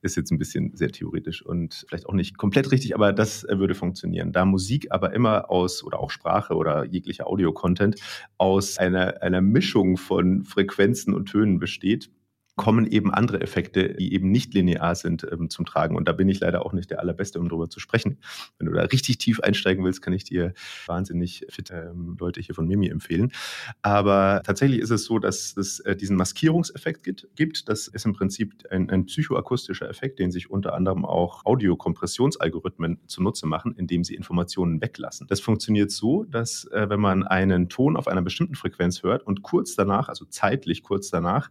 Ist 0.00 0.16
jetzt 0.16 0.30
ein 0.30 0.38
bisschen 0.38 0.76
sehr 0.76 0.92
theoretisch 0.92 1.44
und 1.44 1.84
vielleicht 1.88 2.06
auch 2.06 2.14
nicht 2.14 2.38
komplett 2.38 2.70
richtig, 2.70 2.94
aber 2.94 3.12
das 3.12 3.42
würde 3.42 3.74
funktionieren. 3.74 4.30
Da 4.32 4.44
Musik 4.44 4.86
aber 4.90 5.12
immer 5.12 5.50
aus, 5.50 5.82
oder 5.82 5.98
auch 5.98 6.10
Sprache 6.10 6.54
oder 6.54 6.84
jeglicher 6.84 7.26
Audio-Content, 7.26 7.96
aus 8.36 8.78
einer, 8.78 9.20
einer 9.22 9.40
Mischung 9.40 9.96
von 9.96 10.44
Frequenzen 10.44 11.14
und 11.14 11.26
Tönen 11.26 11.58
besteht, 11.58 12.10
kommen 12.58 12.86
eben 12.86 13.14
andere 13.14 13.40
Effekte, 13.40 13.94
die 13.94 14.12
eben 14.12 14.30
nicht 14.30 14.52
linear 14.52 14.94
sind, 14.94 15.26
ähm, 15.32 15.48
zum 15.48 15.64
Tragen. 15.64 15.96
Und 15.96 16.08
da 16.08 16.12
bin 16.12 16.28
ich 16.28 16.40
leider 16.40 16.66
auch 16.66 16.74
nicht 16.74 16.90
der 16.90 17.00
Allerbeste, 17.00 17.40
um 17.40 17.48
darüber 17.48 17.70
zu 17.70 17.80
sprechen. 17.80 18.18
Wenn 18.58 18.66
du 18.66 18.74
da 18.74 18.82
richtig 18.82 19.16
tief 19.16 19.40
einsteigen 19.40 19.82
willst, 19.84 20.02
kann 20.02 20.12
ich 20.12 20.24
dir 20.24 20.52
wahnsinnig 20.86 21.46
fit 21.48 21.70
ähm, 21.70 22.16
Leute 22.20 22.42
hier 22.42 22.54
von 22.54 22.68
Mimi 22.68 22.88
empfehlen. 22.88 23.32
Aber 23.80 24.42
tatsächlich 24.44 24.80
ist 24.80 24.90
es 24.90 25.04
so, 25.04 25.18
dass 25.18 25.56
es 25.56 25.80
äh, 25.80 25.96
diesen 25.96 26.16
Maskierungseffekt 26.16 27.02
gibt, 27.02 27.28
gibt. 27.36 27.68
Das 27.68 27.88
ist 27.88 28.04
im 28.04 28.12
Prinzip 28.12 28.54
ein, 28.70 28.90
ein 28.90 29.06
psychoakustischer 29.06 29.88
Effekt, 29.88 30.18
den 30.18 30.30
sich 30.30 30.50
unter 30.50 30.74
anderem 30.74 31.04
auch 31.04 31.46
Audiokompressionsalgorithmen 31.46 32.98
zunutze 33.06 33.46
machen, 33.46 33.74
indem 33.76 34.04
sie 34.04 34.14
Informationen 34.14 34.82
weglassen. 34.82 35.26
Das 35.28 35.40
funktioniert 35.40 35.90
so, 35.90 36.24
dass 36.24 36.64
äh, 36.72 36.90
wenn 36.90 37.00
man 37.00 37.26
einen 37.26 37.68
Ton 37.68 37.96
auf 37.96 38.08
einer 38.08 38.22
bestimmten 38.22 38.56
Frequenz 38.56 39.02
hört 39.02 39.22
und 39.22 39.42
kurz 39.42 39.76
danach, 39.76 40.08
also 40.08 40.24
zeitlich 40.24 40.82
kurz 40.82 41.08
danach, 41.08 41.50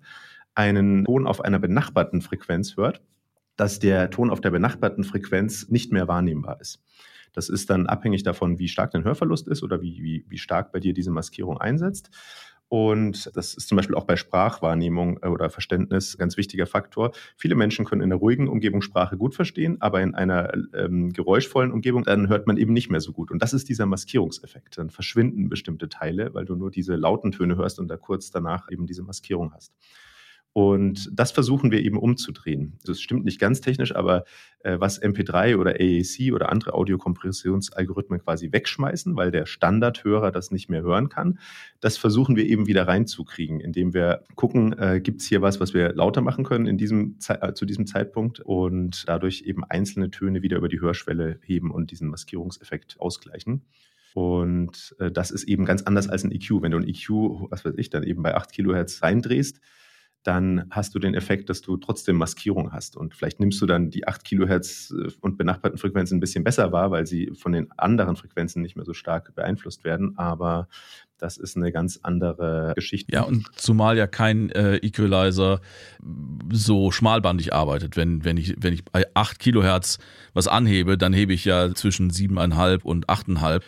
einen 0.58 1.06
Ton 1.06 1.28
auf 1.28 1.42
einer 1.42 1.60
benachbarten 1.60 2.22
Frequenz 2.22 2.78
hört, 2.78 3.02
dass 3.58 3.80
der 3.80 4.10
Ton 4.10 4.32
auf 4.32 4.42
der 4.42 4.52
benachbarten 4.52 5.04
Frequenz 5.04 5.70
nicht 5.70 5.92
mehr 5.92 6.08
wahrnehmbar 6.08 6.60
ist. 6.60 6.82
Das 7.34 7.50
ist 7.50 7.70
dann 7.70 7.86
abhängig 7.86 8.24
davon, 8.24 8.58
wie 8.58 8.68
stark 8.68 8.92
dein 8.92 9.04
Hörverlust 9.04 9.48
ist 9.48 9.62
oder 9.62 9.82
wie, 9.82 10.02
wie, 10.02 10.26
wie 10.28 10.38
stark 10.40 10.72
bei 10.72 10.80
dir 10.80 10.94
diese 10.94 11.12
Maskierung 11.12 11.60
einsetzt. 11.60 12.10
Und 12.70 13.30
das 13.36 13.54
ist 13.54 13.70
zum 13.70 13.78
Beispiel 13.78 13.96
auch 13.96 14.04
bei 14.04 14.18
Sprachwahrnehmung 14.18 15.20
äh, 15.22 15.28
oder 15.28 15.50
Verständnis 15.50 16.16
ein 16.16 16.18
ganz 16.18 16.36
wichtiger 16.36 16.66
Faktor. 16.66 17.12
Viele 17.38 17.56
Menschen 17.56 17.86
können 17.86 18.02
in 18.02 18.12
einer 18.12 18.20
ruhigen 18.20 18.50
Umgebung 18.50 18.82
Sprache 18.82 19.16
gut 19.16 19.36
verstehen, 19.36 19.78
aber 19.80 20.02
in 20.02 20.16
einer 20.16 20.52
ähm, 20.74 21.14
geräuschvollen 21.14 21.72
Umgebung, 21.72 22.04
dann 22.04 22.28
hört 22.28 22.48
man 22.48 22.58
eben 22.58 22.74
nicht 22.74 22.90
mehr 22.90 23.00
so 23.00 23.14
gut. 23.14 23.32
Und 23.32 23.42
das 23.42 23.54
ist 23.54 23.70
dieser 23.70 23.86
Maskierungseffekt. 23.86 24.78
Dann 24.78 24.90
verschwinden 24.90 25.48
bestimmte 25.48 25.88
Teile, 25.88 26.34
weil 26.34 26.46
du 26.46 26.56
nur 26.56 26.72
diese 26.72 26.96
lauten 26.96 27.32
Töne 27.32 27.56
hörst 27.56 27.80
und 27.80 27.88
da 27.88 27.96
kurz 27.96 28.32
danach 28.32 28.70
eben 28.70 28.86
diese 28.86 29.04
Maskierung 29.04 29.54
hast. 29.54 29.74
Und 30.58 31.12
das 31.14 31.32
versuchen 31.32 31.70
wir 31.70 31.84
eben 31.84 32.00
umzudrehen. 32.00 32.80
Das 32.84 33.00
stimmt 33.00 33.26
nicht 33.26 33.40
ganz 33.40 33.62
technisch, 33.62 33.96
aber 33.96 34.24
äh, 34.64 34.80
was 34.80 35.00
MP3 35.00 35.56
oder 35.56 35.76
AAC 35.80 36.34
oder 36.34 36.52
andere 36.52 36.74
Audiokompressionsalgorithmen 36.74 38.22
quasi 38.22 38.52
wegschmeißen, 38.52 39.16
weil 39.16 39.30
der 39.30 39.46
Standardhörer 39.46 40.32
das 40.32 40.50
nicht 40.50 40.68
mehr 40.68 40.82
hören 40.82 41.10
kann, 41.10 41.38
das 41.80 41.98
versuchen 41.98 42.36
wir 42.36 42.48
eben 42.48 42.66
wieder 42.66 42.88
reinzukriegen, 42.88 43.60
indem 43.60 43.94
wir 43.94 44.24
gucken, 44.34 44.76
äh, 44.80 45.00
gibt 45.00 45.22
es 45.22 45.28
hier 45.28 45.44
was, 45.44 45.60
was 45.60 45.76
wir 45.76 45.94
lauter 45.94 46.22
machen 46.22 46.44
können 46.44 46.66
in 46.66 46.80
diesem 46.80 47.20
äh, 47.28 47.54
zu 47.54 47.68
diesem 47.68 47.86
Zeitpunkt 47.86 48.40
und 48.40 49.08
dadurch 49.08 49.44
eben 49.46 49.64
einzelne 49.64 50.10
Töne 50.10 50.42
wieder 50.42 50.58
über 50.58 50.70
die 50.70 50.82
Hörschwelle 50.82 51.40
heben 51.44 51.70
und 51.70 51.92
diesen 51.92 52.08
Maskierungseffekt 52.08 53.00
ausgleichen. 53.00 53.62
Und 54.16 54.96
äh, 54.98 55.12
das 55.12 55.30
ist 55.30 55.44
eben 55.44 55.66
ganz 55.66 55.84
anders 55.84 56.10
als 56.10 56.24
ein 56.24 56.32
EQ. 56.32 56.64
Wenn 56.64 56.72
du 56.72 56.80
ein 56.80 56.88
EQ, 56.88 57.52
was 57.52 57.64
weiß 57.64 57.76
ich, 57.78 57.92
dann 57.92 58.02
eben 58.02 58.24
bei 58.24 58.34
8 58.34 58.52
Kilohertz 58.52 59.04
reindrehst, 59.04 59.62
dann 60.28 60.66
hast 60.72 60.94
du 60.94 61.00
den 61.00 61.14
Effekt, 61.14 61.50
dass 61.50 61.62
du 61.62 61.78
trotzdem 61.78 62.18
Maskierung 62.18 62.74
hast. 62.74 62.98
Und 62.98 63.16
vielleicht 63.16 63.40
nimmst 63.40 63.62
du 63.62 63.66
dann 63.66 63.90
die 63.90 64.08
8 64.08 64.26
Kilohertz 64.26 64.94
äh, 64.94 65.10
und 65.22 65.38
benachbarten 65.38 65.78
Frequenzen 65.78 66.18
ein 66.18 66.20
bisschen 66.20 66.44
besser 66.44 66.74
wahr, 66.74 66.92
weil 66.92 67.08
sie 67.08 67.32
von 67.34 67.54
den 67.54 67.72
anderen 67.78 68.18
Frequenzen 68.18 68.62
nicht 68.62 68.76
mehr 68.76 68.84
so 68.84 68.94
stark 68.94 69.34
beeinflusst 69.36 69.86
werden. 69.86 70.18
Aber 70.18 70.68
das 71.18 71.38
ist 71.38 71.56
eine 71.56 71.72
ganz 71.72 72.00
andere 72.04 72.74
Geschichte. 72.76 73.14
Ja, 73.14 73.22
und 73.22 73.48
zumal 73.56 73.98
ja 73.98 74.06
kein 74.06 74.50
äh, 74.50 74.76
Equalizer 74.78 75.62
so 76.52 76.92
schmalbandig 76.92 77.54
arbeitet. 77.54 77.96
Wenn, 77.96 78.26
wenn, 78.26 78.36
ich, 78.36 78.54
wenn 78.60 78.74
ich 78.74 78.84
bei 78.84 79.06
8 79.14 79.40
Kilohertz 79.40 79.98
was 80.34 80.50
anhebe, 80.50 80.98
dann 80.98 81.14
hebe 81.14 81.32
ich 81.32 81.46
ja 81.46 81.74
zwischen 81.74 82.12
7,5 82.12 82.84
und 82.84 83.08
8,5 83.08 83.62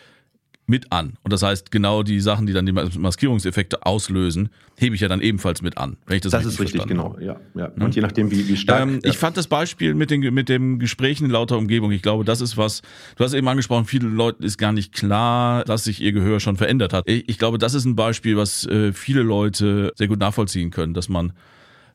mit 0.70 0.92
an. 0.92 1.14
Und 1.24 1.34
das 1.34 1.42
heißt, 1.42 1.72
genau 1.72 2.04
die 2.04 2.20
Sachen, 2.20 2.46
die 2.46 2.54
dann 2.54 2.66
die 2.66 2.72
Maskierungseffekte 2.72 3.86
auslösen, 3.86 4.50
hebe 4.78 4.94
ich 4.94 5.02
ja 5.02 5.08
dann 5.08 5.20
ebenfalls 5.20 5.62
mit 5.62 5.78
an. 5.78 5.98
Wenn 6.06 6.18
ich 6.18 6.22
das, 6.22 6.32
das 6.32 6.46
ist 6.46 6.60
richtig, 6.60 6.86
genau. 6.86 7.18
Ja, 7.20 7.38
ja. 7.56 7.72
Und 7.80 7.96
je 7.96 8.02
nachdem, 8.02 8.30
wie, 8.32 8.48
wie 8.48 8.56
stark. 8.56 8.82
Ähm, 8.84 9.00
ich 9.04 9.18
fand 9.18 9.36
das 9.36 9.48
Beispiel 9.48 9.96
mit 9.96 10.12
den 10.12 10.22
mit 10.34 10.48
dem 10.48 10.78
Gesprächen 10.78 11.26
in 11.26 11.32
lauter 11.32 11.58
Umgebung. 11.58 11.92
Ich 11.92 12.04
glaube, 12.04 12.24
das 12.24 12.40
ist 12.40 12.56
was. 12.56 12.84
Du 13.18 13.24
hast 13.24 13.34
eben 13.34 13.48
angesprochen, 13.48 13.86
vielen 13.86 14.16
Leuten 14.16 14.44
ist 14.44 14.58
gar 14.58 14.72
nicht 14.72 14.94
klar, 14.94 15.66
dass 15.66 15.86
sich 15.86 16.02
ihr 16.02 16.12
Gehör 16.12 16.40
schon 16.40 16.56
verändert 16.56 16.94
hat. 16.94 17.10
Ich, 17.10 17.28
ich 17.28 17.40
glaube, 17.40 17.58
das 17.58 17.74
ist 17.74 17.86
ein 17.86 17.96
Beispiel, 17.96 18.38
was 18.38 18.66
äh, 18.68 18.94
viele 18.94 19.24
Leute 19.24 19.92
sehr 19.96 20.08
gut 20.08 20.20
nachvollziehen 20.20 20.70
können, 20.70 20.94
dass 20.94 21.10
man 21.10 21.34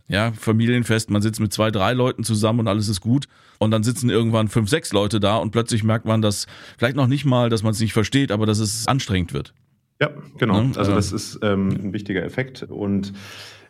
ja, 0.08 0.32
Familienfest, 0.32 1.10
man 1.10 1.22
sitzt 1.22 1.40
mit 1.40 1.52
zwei, 1.52 1.70
drei 1.70 1.92
Leuten 1.92 2.24
zusammen 2.24 2.60
und 2.60 2.68
alles 2.68 2.88
ist 2.88 3.00
gut. 3.00 3.26
Und 3.58 3.70
dann 3.70 3.82
sitzen 3.82 4.10
irgendwann 4.10 4.48
fünf, 4.48 4.68
sechs 4.68 4.92
Leute 4.92 5.20
da 5.20 5.36
und 5.36 5.50
plötzlich 5.50 5.84
merkt 5.84 6.04
man, 6.04 6.20
dass 6.20 6.46
vielleicht 6.76 6.96
noch 6.96 7.06
nicht 7.06 7.24
mal, 7.24 7.48
dass 7.48 7.62
man 7.62 7.72
es 7.72 7.80
nicht 7.80 7.92
versteht, 7.92 8.30
aber 8.32 8.46
dass 8.46 8.58
es 8.58 8.86
anstrengend 8.88 9.32
wird. 9.32 9.54
Ja, 10.00 10.10
genau. 10.38 10.60
Ne? 10.60 10.72
Also 10.76 10.92
das 10.94 11.12
ist 11.12 11.38
ähm, 11.42 11.68
ein 11.68 11.92
wichtiger 11.92 12.24
Effekt. 12.24 12.64
Und 12.64 13.12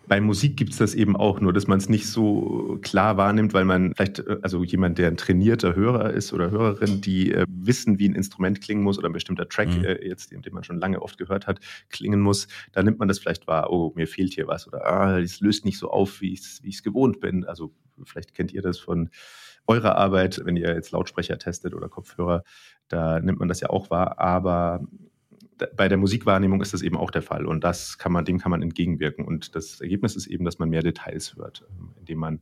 bei 0.06 0.20
Musik 0.20 0.56
gibt 0.56 0.72
es 0.72 0.78
das 0.78 0.94
eben 0.94 1.16
auch, 1.16 1.40
nur 1.40 1.52
dass 1.52 1.66
man 1.66 1.78
es 1.78 1.88
nicht 1.88 2.06
so 2.06 2.78
klar 2.82 3.16
wahrnimmt, 3.16 3.54
weil 3.54 3.64
man 3.64 3.94
vielleicht, 3.94 4.20
äh, 4.20 4.38
also 4.42 4.62
jemand, 4.64 4.98
der 4.98 5.08
ein 5.08 5.16
trainierter 5.16 5.74
Hörer 5.74 6.12
ist 6.12 6.32
oder 6.32 6.50
Hörerin, 6.50 7.00
die 7.00 7.32
äh, 7.32 7.46
wissen, 7.48 7.98
wie 7.98 8.08
ein 8.08 8.14
Instrument 8.14 8.60
klingen 8.60 8.82
muss 8.82 8.98
oder 8.98 9.08
ein 9.08 9.12
bestimmter 9.12 9.48
Track, 9.48 9.68
mhm. 9.68 9.84
äh, 9.84 10.06
jetzt, 10.06 10.32
den, 10.32 10.42
man 10.52 10.64
schon 10.64 10.78
lange 10.78 11.00
oft 11.00 11.18
gehört 11.18 11.46
hat, 11.46 11.60
klingen 11.90 12.20
muss, 12.20 12.48
da 12.72 12.82
nimmt 12.82 12.98
man 12.98 13.08
das 13.08 13.18
vielleicht 13.18 13.46
wahr, 13.46 13.70
oh, 13.70 13.92
mir 13.94 14.06
fehlt 14.06 14.34
hier 14.34 14.46
was 14.46 14.66
oder 14.68 14.84
ah, 14.86 15.18
es 15.18 15.40
löst 15.40 15.64
nicht 15.64 15.78
so 15.78 15.90
auf, 15.90 16.20
wie 16.20 16.32
ich 16.32 16.60
es 16.62 16.82
gewohnt 16.82 17.20
bin. 17.20 17.44
Also 17.44 17.72
vielleicht 18.04 18.34
kennt 18.34 18.52
ihr 18.52 18.62
das 18.62 18.78
von 18.78 19.10
eurer 19.66 19.96
Arbeit, 19.96 20.42
wenn 20.44 20.56
ihr 20.56 20.74
jetzt 20.74 20.92
Lautsprecher 20.92 21.38
testet 21.38 21.74
oder 21.74 21.88
Kopfhörer, 21.88 22.42
da 22.88 23.20
nimmt 23.20 23.38
man 23.38 23.48
das 23.48 23.60
ja 23.60 23.70
auch 23.70 23.90
wahr, 23.90 24.18
aber 24.18 24.86
bei 25.76 25.88
der 25.88 25.98
Musikwahrnehmung 25.98 26.60
ist 26.60 26.74
das 26.74 26.82
eben 26.82 26.96
auch 26.96 27.10
der 27.10 27.22
Fall 27.22 27.46
und 27.46 27.64
das 27.64 27.98
kann 27.98 28.12
man, 28.12 28.24
dem 28.24 28.38
kann 28.38 28.50
man 28.50 28.62
entgegenwirken. 28.62 29.24
Und 29.24 29.54
das 29.54 29.80
Ergebnis 29.80 30.16
ist 30.16 30.26
eben, 30.26 30.44
dass 30.44 30.58
man 30.58 30.68
mehr 30.68 30.82
Details 30.82 31.36
hört, 31.36 31.64
indem 31.98 32.18
man 32.18 32.34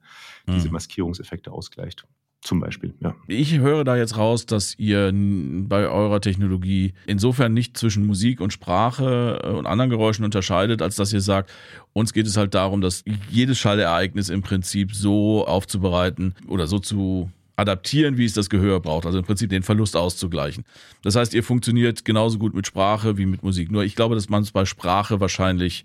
mhm. 0.46 0.55
diese 0.55 0.70
Maskierungseffekte 0.70 1.53
ausgleicht. 1.53 2.07
Zum 2.42 2.59
Beispiel, 2.59 2.92
ja. 2.98 3.14
Ich 3.29 3.57
höre 3.57 3.85
da 3.85 3.96
jetzt 3.96 4.16
raus, 4.16 4.46
dass 4.46 4.77
ihr 4.77 5.12
bei 5.14 5.87
eurer 5.87 6.20
Technologie 6.20 6.92
insofern 7.07 7.55
nicht 7.55 7.77
zwischen 7.77 8.05
Musik 8.05 8.40
und 8.40 8.53
Sprache 8.53 9.40
äh, 9.44 9.48
und 9.48 9.66
anderen 9.66 9.90
Geräuschen 9.90 10.25
unterscheidet, 10.25 10.83
als 10.83 10.96
dass 10.96 11.12
ihr 11.12 11.20
sagt, 11.20 11.53
uns 11.92 12.12
geht 12.12 12.27
es 12.27 12.37
halt 12.37 12.55
darum, 12.55 12.81
dass 12.81 13.05
jedes 13.31 13.61
Schallereignis 13.61 14.29
im 14.29 14.42
Prinzip 14.42 14.92
so 14.92 15.46
aufzubereiten 15.46 16.35
oder 16.48 16.66
so 16.66 16.81
zu 16.81 17.31
adaptieren, 17.56 18.16
wie 18.16 18.24
es 18.24 18.32
das 18.32 18.50
Gehör 18.50 18.80
braucht. 18.80 19.06
Also 19.06 19.18
im 19.18 19.24
Prinzip 19.24 19.50
den 19.50 19.62
Verlust 19.62 19.96
auszugleichen. 19.96 20.64
Das 21.02 21.16
heißt, 21.16 21.34
ihr 21.34 21.44
funktioniert 21.44 22.04
genauso 22.04 22.38
gut 22.38 22.54
mit 22.54 22.66
Sprache 22.66 23.18
wie 23.18 23.26
mit 23.26 23.42
Musik. 23.42 23.70
Nur 23.70 23.84
ich 23.84 23.94
glaube, 23.94 24.14
dass 24.14 24.28
man 24.28 24.42
es 24.42 24.52
bei 24.52 24.64
Sprache 24.64 25.20
wahrscheinlich 25.20 25.84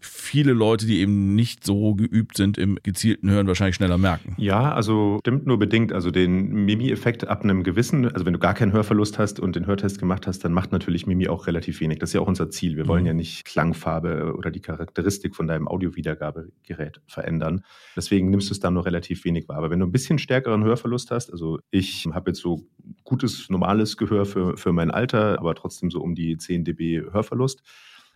viele 0.00 0.52
Leute, 0.52 0.86
die 0.86 1.00
eben 1.00 1.34
nicht 1.34 1.64
so 1.64 1.94
geübt 1.94 2.36
sind 2.36 2.58
im 2.58 2.78
gezielten 2.82 3.30
Hören, 3.30 3.46
wahrscheinlich 3.46 3.76
schneller 3.76 3.98
merken. 3.98 4.34
Ja, 4.36 4.72
also 4.72 5.18
stimmt 5.20 5.46
nur 5.46 5.58
bedingt. 5.58 5.92
Also 5.92 6.10
den 6.10 6.64
Mimi-Effekt 6.64 7.26
ab 7.26 7.42
einem 7.42 7.64
gewissen, 7.64 8.06
also 8.12 8.24
wenn 8.24 8.32
du 8.32 8.38
gar 8.38 8.54
keinen 8.54 8.72
Hörverlust 8.72 9.18
hast 9.18 9.40
und 9.40 9.56
den 9.56 9.66
Hörtest 9.66 9.98
gemacht 9.98 10.26
hast, 10.26 10.44
dann 10.44 10.52
macht 10.52 10.72
natürlich 10.72 11.06
Mimi 11.06 11.28
auch 11.28 11.46
relativ 11.46 11.80
wenig. 11.80 11.98
Das 11.98 12.10
ist 12.10 12.14
ja 12.14 12.20
auch 12.20 12.28
unser 12.28 12.50
Ziel. 12.50 12.76
Wir 12.76 12.86
wollen 12.86 13.02
mhm. 13.02 13.08
ja 13.08 13.14
nicht 13.14 13.44
Klangfarbe 13.44 14.34
oder 14.36 14.50
die 14.50 14.60
Charakteristik 14.60 15.34
von 15.34 15.46
deinem 15.46 15.66
Audiowiedergabegerät 15.66 17.00
verändern. 17.06 17.64
Deswegen 17.96 18.30
nimmst 18.30 18.50
du 18.50 18.54
es 18.54 18.60
dann 18.60 18.74
nur 18.74 18.86
relativ 18.86 19.24
wenig 19.24 19.48
wahr. 19.48 19.58
Aber 19.58 19.70
wenn 19.70 19.80
du 19.80 19.86
ein 19.86 19.92
bisschen 19.92 20.18
stärkeren 20.18 20.64
Hörverlust 20.64 21.10
hast, 21.10 21.32
also 21.32 21.58
ich 21.70 22.06
habe 22.12 22.30
jetzt 22.30 22.40
so 22.40 22.66
gutes, 23.04 23.48
normales 23.48 23.96
Gehör 23.96 24.26
für, 24.26 24.56
für 24.56 24.72
mein 24.72 24.90
Alter, 24.90 25.38
aber 25.38 25.54
trotzdem 25.54 25.90
so 25.90 26.00
um 26.00 26.14
die 26.14 26.36
10 26.36 26.64
dB 26.64 27.02
Hörverlust, 27.10 27.62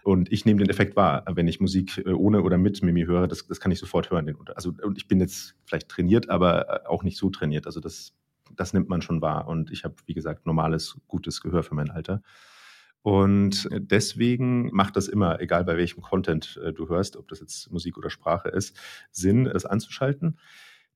und 0.05 0.33
ich 0.33 0.45
nehme 0.45 0.59
den 0.59 0.71
Effekt 0.71 0.97
wahr, 0.97 1.25
wenn 1.35 1.49
ich 1.49 1.61
Musik 1.61 1.99
äh, 1.99 2.11
ohne 2.11 2.43
oder 2.43 2.59
mit 2.59 2.83
Mimi 2.83 3.05
höre, 3.05 3.29
das, 3.29 3.47
das 3.47 3.61
kann 3.61 3.71
ich 3.71 3.79
sofort 3.79 4.11
hören. 4.11 4.35
Also, 4.55 4.73
und 4.83 4.99
ich 4.99 5.09
bin 5.09 5.21
jetzt 5.21 5.55
vielleicht 5.65 5.89
trainiert, 5.89 6.29
aber 6.29 6.69
äh, 6.69 6.89
auch 6.89 7.03
nicht 7.03 7.17
so 7.17 7.31
trainiert. 7.31 7.67
Also 7.67 7.81
das, 7.81 8.13
das 8.57 8.73
nimmt 8.73 8.89
man 8.89 9.03
schon 9.03 9.23
wahr. 9.23 9.47
Und 9.47 9.71
ich 9.71 9.85
habe, 9.85 9.95
wie 10.07 10.15
gesagt, 10.15 10.47
normales, 10.47 10.99
gutes 11.07 11.41
Gehör 11.41 11.63
für 11.63 11.75
mein 11.75 11.91
Alter. 11.91 12.23
Und 13.03 13.69
deswegen 13.73 14.71
macht 14.73 14.97
das 14.97 15.09
immer, 15.09 15.41
egal 15.41 15.65
bei 15.65 15.77
welchem 15.77 16.03
Content 16.03 16.61
äh, 16.63 16.73
du 16.73 16.89
hörst, 16.89 17.17
ob 17.17 17.29
das 17.29 17.41
jetzt 17.41 17.71
Musik 17.73 17.97
oder 17.97 18.11
Sprache 18.11 18.49
ist, 18.49 18.77
Sinn, 19.11 19.45
das 19.45 19.67
anzuschalten. 19.67 20.39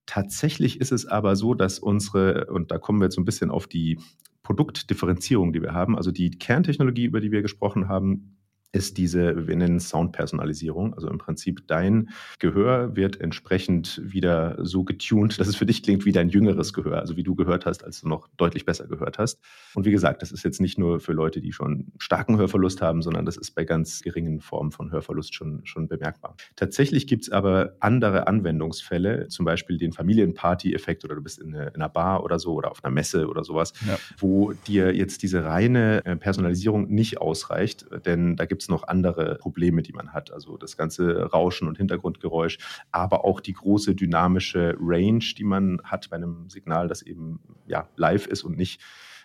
Tatsächlich 0.07 0.81
ist 0.81 0.93
es 0.93 1.07
aber 1.07 1.35
so, 1.35 1.55
dass 1.55 1.81
unsere, 1.81 2.47
und 2.47 2.71
da 2.71 2.79
kommen 2.79 3.01
wir 3.01 3.07
jetzt 3.07 3.17
so 3.17 3.21
ein 3.21 3.25
bisschen 3.25 3.51
auf 3.51 3.67
die 3.67 3.99
Produktdifferenzierung, 4.45 5.53
die 5.53 5.63
wir 5.63 5.73
haben, 5.73 5.97
also 5.97 6.13
die 6.13 6.31
Kerntechnologie, 6.31 7.07
über 7.07 7.21
die 7.21 7.33
wir 7.33 7.43
gesprochen 7.43 7.89
haben, 7.89 8.36
ist 8.77 8.99
diese, 8.99 9.49
wir 9.49 9.57
nennen 9.57 9.77
es 9.77 9.89
Soundpersonalisierung. 9.89 10.95
Also 10.95 11.09
im 11.09 11.19
Prinzip 11.19 11.67
dein 11.67 12.11
Gehör 12.39 12.95
wird 12.95 13.21
entsprechend 13.21 14.01
wieder 14.05 14.57
so 14.65 14.85
getuned, 14.85 15.41
dass 15.41 15.49
es 15.49 15.57
für 15.57 15.67
dich 15.67 15.83
klingt 15.83 16.05
wie 16.05 16.13
dein 16.13 16.29
jüngeres 16.29 16.73
Gehör, 16.75 17.01
also 17.01 17.17
wie 17.17 17.23
du 17.23 17.35
gehört 17.35 17.65
hast, 17.65 17.83
als 17.85 18.03
du 18.03 18.09
noch 18.09 18.29
deutlich 18.37 18.67
besser 18.67 18.87
gehört 18.87 19.19
hast. 19.19 19.41
Und 19.75 19.87
wie 19.87 19.91
gesagt, 19.91 20.21
das 20.21 20.31
ist 20.31 20.45
jetzt 20.45 20.61
nicht 20.61 20.79
nur 20.79 21.01
für 21.01 21.13
Leute, 21.13 21.41
die 21.41 21.53
schon 21.53 21.87
starken 21.99 22.37
Hörverlust 22.37 22.83
haben, 22.83 23.01
sondern 23.01 23.25
das 23.25 23.39
ist 23.39 23.53
bei 23.53 23.65
ganz 23.65 24.03
geringen 24.03 24.41
Formen 24.41 24.71
von 24.71 24.93
Hörverlust 24.93 25.35
schon, 25.35 25.63
schon 25.65 25.89
bemerkbar. 25.89 26.37
Tatsächlich 26.55 27.07
gibt 27.07 27.25
es 27.25 27.31
aber 27.31 27.77
andere 27.81 28.29
Anwendungsfälle, 28.29 29.29
zum 29.29 29.47
Beispiel 29.47 29.79
den 29.79 29.93
Familienparty-Effekt 29.93 31.05
oder 31.05 31.15
du 31.15 31.23
bist 31.23 31.41
in, 31.41 31.55
eine, 31.55 31.69
in, 31.69 31.77
einer 31.77 31.89
Bar 31.89 32.23
oder 32.23 32.39
so 32.39 32.53
oder 32.53 32.71
auf 32.71 32.85
einer 32.85 32.93
Messe 32.93 33.27
oder 33.29 33.43
sowas, 33.43 33.73
ja. 33.87 33.99
wo 34.19 34.53
dir 34.53 34.95
jetzt 34.95 35.23
diese 35.23 35.45
reine 35.45 36.05
äh, 36.05 36.17
Personalisierung 36.17 36.89
nicht 36.89 37.19
ausreicht, 37.19 37.87
denn 38.05 38.37
da 38.37 38.45
gibt 38.45 38.63
es 38.63 38.66
es 38.67 38.69
noch 38.69 38.87
andere 38.89 39.37
Probleme, 39.37 39.83
die 39.83 39.93
man 39.93 40.13
hat. 40.13 40.33
Also 40.33 40.57
das 40.57 40.77
ganze 40.77 41.23
Rauschen 41.33 41.69
und 41.69 41.79
Hintergrundgeräusch, 41.79 42.59
aber 42.91 43.25
auch 43.25 43.41
die 43.41 43.53
große 43.53 43.95
dynamische 43.95 44.77
Range, 44.81 45.25
die 45.37 45.45
man 45.45 45.81
hat 45.85 46.11
bei 46.11 46.17
einem 46.17 46.49
Signal, 46.51 46.89
das 46.89 47.03
eben 47.03 47.41
ja, 47.67 47.89
live 47.97 48.27
ist 48.27 48.43
und 48.43 48.57
nicht 48.57 48.81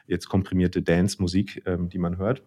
jetzt 0.08 0.28
komprimierte 0.30 0.82
Dance-Musik, 0.82 1.64
ähm, 1.66 1.90
die 1.90 2.00
man 2.00 2.18
hört. 2.18 2.44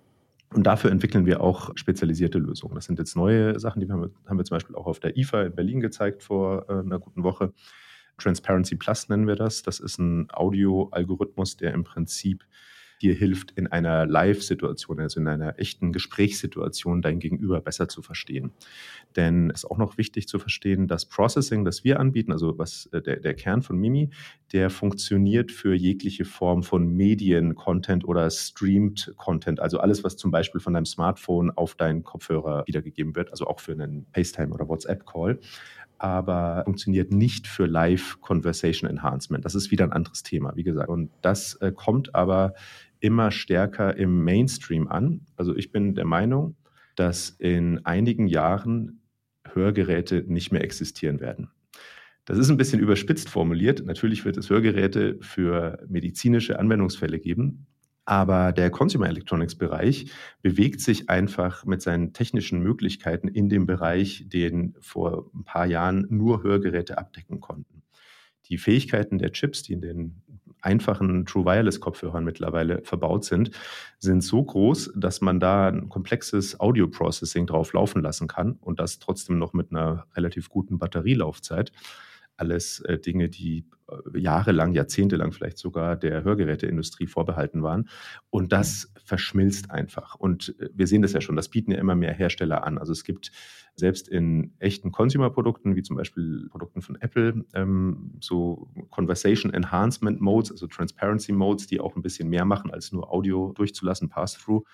Und 0.53 0.65
dafür 0.65 0.93
entwickeln 0.93 1.27
wir 1.27 1.41
auch 1.41 1.73
spezialisierte 1.77 2.39
Lösungen. 2.39 2.77
Das 2.77 2.85
sind 2.85 2.99
jetzt 2.99 3.17
neue 3.17 3.59
Sachen, 3.59 3.81
die 3.81 3.91
haben 3.91 4.03
wir, 4.03 4.11
haben 4.27 4.39
wir 4.39 4.45
zum 4.45 4.57
Beispiel 4.57 4.77
auch 4.77 4.87
auf 4.87 5.01
der 5.01 5.17
IFA 5.17 5.43
in 5.43 5.55
Berlin 5.55 5.81
gezeigt 5.81 6.23
vor 6.23 6.67
äh, 6.69 6.75
einer 6.75 7.01
guten 7.01 7.25
Woche. 7.25 7.53
Transparency 8.19 8.77
Plus 8.77 9.09
nennen 9.09 9.27
wir 9.27 9.35
das. 9.35 9.63
Das 9.63 9.81
ist 9.81 9.99
ein 9.99 10.29
Audio-Algorithmus, 10.33 11.57
der 11.57 11.75
im 11.75 11.83
Prinzip 11.83 12.45
dir 13.05 13.15
hilft, 13.15 13.53
in 13.53 13.67
einer 13.67 14.07
Live-Situation, 14.07 14.99
also 14.99 15.21
in 15.21 15.29
einer 15.29 15.59
echten 15.59 15.93
Gesprächssituation, 15.93 17.03
dein 17.03 17.21
Gegenüber 17.21 17.61
besser 17.61 17.89
zu 17.89 18.03
verstehen. 18.03 18.53
Denn 19.15 19.51
es 19.51 19.65
ist 19.65 19.71
auch 19.71 19.79
noch 19.79 19.99
wichtig 19.99 20.27
zu 20.27 20.39
verstehen, 20.39 20.89
das 20.89 21.07
Processing, 21.07 21.65
das 21.65 21.85
wir 21.85 22.01
anbieten, 22.01 22.33
also 22.33 22.59
was 22.59 22.87
äh, 22.93 23.03
der, 23.03 23.21
der 23.21 23.35
Kern 23.35 23.63
von 23.63 23.77
Mimi, 23.77 24.11
der 24.53 24.71
funktioniert 24.71 25.53
für 25.53 25.75
jegliche 25.75 26.25
Form 26.25 26.63
von 26.63 26.89
Medien-Content 26.89 28.05
oder 28.05 28.31
Streamed 28.31 29.13
Content, 29.17 29.61
also 29.61 29.79
alles, 29.79 30.03
was 30.03 30.17
zum 30.17 30.31
Beispiel 30.31 30.61
von 30.61 30.73
deinem 30.73 30.87
Smartphone 30.87 31.51
auf 31.51 31.75
deinen 31.75 32.03
Kopfhörer 32.03 32.65
wiedergegeben 32.67 33.15
wird, 33.15 33.31
also 33.31 33.47
auch 33.47 33.61
für 33.61 33.73
einen 33.73 34.07
FaceTime 34.13 34.53
oder 34.53 34.69
WhatsApp-Call 34.69 35.39
aber 35.99 36.63
funktioniert 36.65 37.13
nicht 37.13 37.47
für 37.47 37.67
Live 37.67 38.21
Conversation 38.21 38.91
Enhancement. 38.91 39.45
Das 39.45 39.55
ist 39.55 39.71
wieder 39.71 39.85
ein 39.85 39.93
anderes 39.93 40.23
Thema, 40.23 40.55
wie 40.57 40.63
gesagt. 40.63 40.89
Und 40.89 41.11
das 41.23 41.55
äh, 41.57 41.73
kommt 41.73 42.15
aber 42.15 42.55
immer 43.05 43.31
stärker 43.31 43.95
im 43.99 44.25
Mainstream 44.25 44.89
an. 44.89 45.27
Also 45.37 45.55
ich 45.55 45.71
bin 45.71 45.95
der 45.95 46.07
Meinung, 46.07 46.57
dass 46.97 47.29
in 47.29 47.85
einigen 47.85 48.29
Jahren 48.29 49.03
Hörgeräte 49.47 50.25
nicht 50.27 50.53
mehr 50.53 50.65
existieren 50.65 51.21
werden. 51.21 51.51
Das 52.25 52.39
ist 52.39 52.49
ein 52.49 52.57
bisschen 52.57 52.81
überspitzt 52.81 53.29
formuliert. 53.29 53.85
Natürlich 53.85 54.25
wird 54.25 54.39
es 54.39 54.49
Hörgeräte 54.49 55.19
für 55.21 55.85
medizinische 55.87 56.59
Anwendungsfälle 56.59 57.19
geben, 57.19 57.67
aber 58.07 58.53
der 58.53 58.71
Consumer 58.71 59.07
Electronics 59.07 59.55
Bereich 59.55 60.11
bewegt 60.41 60.81
sich 60.81 61.11
einfach 61.11 61.67
mit 61.67 61.83
seinen 61.83 62.15
technischen 62.15 62.61
Möglichkeiten 62.61 63.29
in 63.29 63.51
dem 63.51 63.67
Bereich, 63.67 64.25
den 64.29 64.75
vor 64.81 65.31
ein 65.35 65.45
paar 65.45 65.67
Jahren 65.67 66.07
nur 66.09 66.43
Hörgeräte 66.43 66.97
abdecken 66.97 67.41
konnten. 67.41 67.83
Die 68.47 68.57
Fähigkeiten 68.57 69.19
der 69.19 69.33
Chips, 69.33 69.63
die 69.63 69.75
in 69.75 69.83
den 69.83 70.23
einfachen 70.65 71.27
True 71.27 71.45
Wireless 71.45 71.81
Kopfhörern 71.81 72.25
mittlerweile 72.25 72.83
verbaut 72.83 73.25
sind, 73.25 73.51
sind 73.99 74.23
so 74.23 74.43
groß, 74.43 74.93
dass 74.97 75.21
man 75.21 75.41
da 75.41 75.69
ein 75.69 75.89
komplexes 75.89 76.59
Audio 76.61 76.89
Processing 76.89 77.47
drauf 77.47 77.73
laufen 77.73 78.03
lassen 78.03 78.29
kann 78.29 78.53
und 78.61 78.81
das 78.81 78.99
trotzdem 78.99 79.39
noch 79.39 79.53
mit 79.53 79.71
einer 79.71 80.07
relativ 80.15 80.49
guten 80.49 80.79
Batterielaufzeit 80.79 81.73
alles 82.37 82.81
äh, 82.81 82.99
Dinge, 82.99 83.29
die 83.29 83.67
äh, 83.89 84.19
jahrelang, 84.19 84.73
jahrzehntelang 84.73 85.33
vielleicht 85.33 85.59
sogar 85.59 85.97
der 85.97 86.25
Hörgeräteindustrie 86.25 87.07
vorbehalten 87.07 87.63
waren. 87.63 87.89
Und 88.31 88.53
das 88.53 88.93
verschmilzt 89.05 89.71
einfach. 89.71 90.15
Und 90.15 90.55
äh, 90.59 90.71
wir 90.75 90.87
sehen 90.87 91.03
das 91.03 91.13
ja 91.13 91.21
schon, 91.21 91.37
das 91.37 91.49
bieten 91.49 91.73
ja 91.73 91.79
immer 91.79 91.95
mehr 91.95 92.13
Hersteller 92.13 92.65
an. 92.65 92.79
Also 92.79 92.93
es 92.93 93.05
gibt 93.05 93.31
selbst 93.77 94.09
in 94.09 94.55
echten 94.59 94.93
Consumer-Produkten, 94.93 95.75
wie 95.77 95.83
zum 95.83 95.97
Beispiel 95.97 96.49
Produkten 96.51 96.81
von 96.81 96.97
Apple, 96.97 97.45
ähm, 97.55 98.13
so 98.21 98.71
Conversation 98.91 99.53
Enhancement 99.53 100.21
Modes, 100.21 100.53
also 100.53 100.67
Transparency 100.67 101.33
Modes, 101.33 101.67
die 101.67 101.81
auch 101.81 101.97
ein 101.97 102.03
bisschen 102.03 102.29
mehr 102.29 102.45
machen, 102.45 102.71
als 102.71 102.93
nur 102.93 103.13
Audio 103.13 103.53
durchzulassen, 103.53 104.09
Pass-Through. 104.09 104.65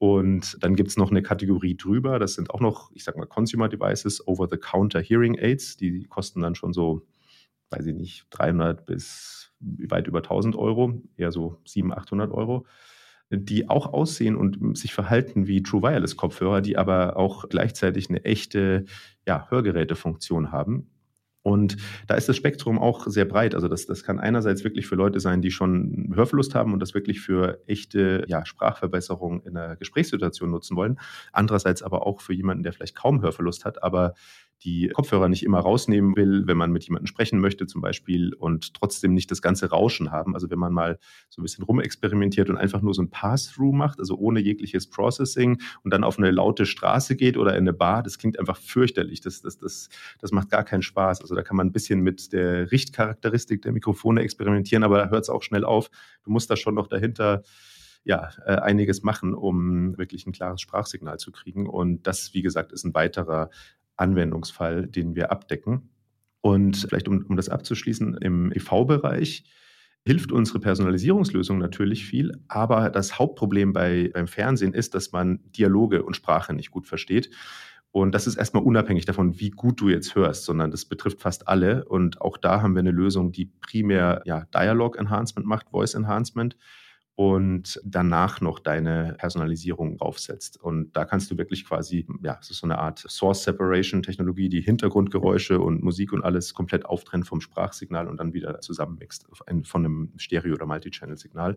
Und 0.00 0.56
dann 0.60 0.76
gibt 0.76 0.88
es 0.88 0.96
noch 0.96 1.10
eine 1.10 1.22
Kategorie 1.22 1.76
drüber, 1.76 2.18
das 2.18 2.32
sind 2.32 2.48
auch 2.48 2.60
noch, 2.60 2.90
ich 2.94 3.04
sag 3.04 3.18
mal, 3.18 3.26
Consumer 3.26 3.68
Devices, 3.68 4.26
Over-the-Counter 4.26 4.98
Hearing 5.02 5.38
Aids, 5.38 5.76
die 5.76 6.04
kosten 6.04 6.40
dann 6.40 6.54
schon 6.54 6.72
so, 6.72 7.06
weiß 7.68 7.84
ich 7.84 7.94
nicht, 7.94 8.26
300 8.30 8.86
bis 8.86 9.52
weit 9.60 10.06
über 10.06 10.20
1000 10.20 10.56
Euro, 10.56 11.02
eher 11.18 11.32
so 11.32 11.60
700, 11.66 11.98
800 11.98 12.32
Euro, 12.32 12.64
die 13.28 13.68
auch 13.68 13.92
aussehen 13.92 14.36
und 14.36 14.78
sich 14.78 14.94
verhalten 14.94 15.46
wie 15.46 15.62
True 15.62 15.82
Wireless 15.82 16.16
Kopfhörer, 16.16 16.62
die 16.62 16.78
aber 16.78 17.18
auch 17.18 17.50
gleichzeitig 17.50 18.08
eine 18.08 18.24
echte 18.24 18.86
ja, 19.26 19.48
Hörgerätefunktion 19.50 20.50
haben. 20.50 20.88
Und 21.50 21.76
da 22.06 22.14
ist 22.14 22.28
das 22.28 22.36
Spektrum 22.36 22.78
auch 22.78 23.06
sehr 23.06 23.24
breit. 23.24 23.54
Also 23.54 23.68
das, 23.68 23.86
das 23.86 24.04
kann 24.04 24.18
einerseits 24.18 24.64
wirklich 24.64 24.86
für 24.86 24.94
Leute 24.94 25.20
sein, 25.20 25.42
die 25.42 25.50
schon 25.50 26.12
Hörverlust 26.14 26.54
haben 26.54 26.72
und 26.72 26.80
das 26.80 26.94
wirklich 26.94 27.20
für 27.20 27.60
echte 27.66 28.24
ja, 28.28 28.44
Sprachverbesserung 28.44 29.42
in 29.42 29.56
einer 29.56 29.76
Gesprächssituation 29.76 30.50
nutzen 30.50 30.76
wollen. 30.76 30.98
Andererseits 31.32 31.82
aber 31.82 32.06
auch 32.06 32.20
für 32.20 32.32
jemanden, 32.32 32.62
der 32.62 32.72
vielleicht 32.72 32.94
kaum 32.94 33.22
Hörverlust 33.22 33.64
hat, 33.64 33.82
aber 33.82 34.14
die 34.64 34.88
Kopfhörer 34.88 35.28
nicht 35.28 35.42
immer 35.42 35.60
rausnehmen 35.60 36.16
will, 36.16 36.46
wenn 36.46 36.56
man 36.56 36.70
mit 36.70 36.84
jemandem 36.84 37.06
sprechen 37.06 37.40
möchte 37.40 37.66
zum 37.66 37.80
Beispiel 37.80 38.34
und 38.34 38.74
trotzdem 38.74 39.14
nicht 39.14 39.30
das 39.30 39.40
ganze 39.40 39.70
Rauschen 39.70 40.10
haben. 40.10 40.34
Also 40.34 40.50
wenn 40.50 40.58
man 40.58 40.72
mal 40.72 40.98
so 41.30 41.40
ein 41.40 41.44
bisschen 41.44 41.64
rumexperimentiert 41.64 42.50
und 42.50 42.56
einfach 42.56 42.82
nur 42.82 42.92
so 42.92 43.02
ein 43.02 43.10
Pass-Through 43.10 43.72
macht, 43.72 43.98
also 43.98 44.16
ohne 44.16 44.40
jegliches 44.40 44.88
Processing 44.88 45.60
und 45.82 45.92
dann 45.92 46.04
auf 46.04 46.18
eine 46.18 46.30
laute 46.30 46.66
Straße 46.66 47.16
geht 47.16 47.36
oder 47.38 47.52
in 47.52 47.64
eine 47.64 47.72
Bar, 47.72 48.02
das 48.02 48.18
klingt 48.18 48.38
einfach 48.38 48.58
fürchterlich. 48.58 49.20
Das, 49.20 49.40
das, 49.40 49.56
das, 49.56 49.88
das 50.20 50.32
macht 50.32 50.50
gar 50.50 50.64
keinen 50.64 50.82
Spaß. 50.82 51.22
Also 51.22 51.34
da 51.34 51.42
kann 51.42 51.56
man 51.56 51.68
ein 51.68 51.72
bisschen 51.72 52.00
mit 52.00 52.32
der 52.32 52.70
Richtcharakteristik 52.70 53.62
der 53.62 53.72
Mikrofone 53.72 54.20
experimentieren, 54.20 54.84
aber 54.84 54.98
da 54.98 55.08
hört 55.08 55.24
es 55.24 55.30
auch 55.30 55.42
schnell 55.42 55.64
auf. 55.64 55.90
Du 56.22 56.30
musst 56.30 56.50
da 56.50 56.56
schon 56.56 56.74
noch 56.74 56.86
dahinter 56.86 57.42
ja, 58.04 58.30
äh, 58.46 58.56
einiges 58.56 59.02
machen, 59.02 59.34
um 59.34 59.96
wirklich 59.98 60.26
ein 60.26 60.32
klares 60.32 60.60
Sprachsignal 60.60 61.18
zu 61.18 61.32
kriegen. 61.32 61.68
Und 61.68 62.06
das, 62.06 62.32
wie 62.32 62.42
gesagt, 62.42 62.72
ist 62.72 62.84
ein 62.84 62.94
weiterer 62.94 63.50
Anwendungsfall, 64.00 64.86
den 64.86 65.14
wir 65.14 65.30
abdecken. 65.30 65.90
Und 66.40 66.86
vielleicht, 66.88 67.08
um, 67.08 67.24
um 67.28 67.36
das 67.36 67.48
abzuschließen, 67.48 68.16
im 68.18 68.52
EV-Bereich 68.52 69.44
hilft 70.04 70.32
unsere 70.32 70.60
Personalisierungslösung 70.60 71.58
natürlich 71.58 72.06
viel, 72.06 72.32
aber 72.48 72.88
das 72.88 73.18
Hauptproblem 73.18 73.74
bei, 73.74 74.10
beim 74.12 74.26
Fernsehen 74.26 74.72
ist, 74.72 74.94
dass 74.94 75.12
man 75.12 75.40
Dialoge 75.52 76.02
und 76.02 76.16
Sprache 76.16 76.54
nicht 76.54 76.70
gut 76.70 76.86
versteht. 76.86 77.30
Und 77.92 78.14
das 78.14 78.26
ist 78.26 78.36
erstmal 78.36 78.62
unabhängig 78.62 79.04
davon, 79.04 79.40
wie 79.40 79.50
gut 79.50 79.80
du 79.80 79.88
jetzt 79.88 80.14
hörst, 80.14 80.44
sondern 80.44 80.70
das 80.70 80.84
betrifft 80.84 81.20
fast 81.20 81.48
alle. 81.48 81.84
Und 81.84 82.20
auch 82.20 82.38
da 82.38 82.62
haben 82.62 82.74
wir 82.74 82.80
eine 82.80 82.92
Lösung, 82.92 83.32
die 83.32 83.46
primär 83.46 84.22
ja, 84.24 84.46
Dialog 84.54 84.96
Enhancement 84.96 85.46
macht, 85.46 85.70
Voice 85.70 85.94
Enhancement 85.94 86.56
und 87.14 87.80
danach 87.84 88.40
noch 88.40 88.58
deine 88.58 89.14
Personalisierung 89.18 90.00
aufsetzt. 90.00 90.58
Und 90.60 90.96
da 90.96 91.04
kannst 91.04 91.30
du 91.30 91.36
wirklich 91.36 91.66
quasi, 91.66 92.06
ja, 92.22 92.38
es 92.40 92.50
ist 92.50 92.58
so 92.58 92.66
eine 92.66 92.78
Art 92.78 92.98
Source 92.98 93.44
Separation 93.44 94.02
Technologie, 94.02 94.48
die 94.48 94.62
Hintergrundgeräusche 94.62 95.60
und 95.60 95.82
Musik 95.82 96.12
und 96.12 96.24
alles 96.24 96.54
komplett 96.54 96.86
auftrennt 96.86 97.26
vom 97.26 97.40
Sprachsignal 97.40 98.08
und 98.08 98.18
dann 98.18 98.32
wieder 98.32 98.60
zusammenmixt 98.60 99.26
von 99.64 99.84
einem 99.84 100.12
Stereo- 100.16 100.54
oder 100.54 100.66
Multichannel-Signal. 100.66 101.56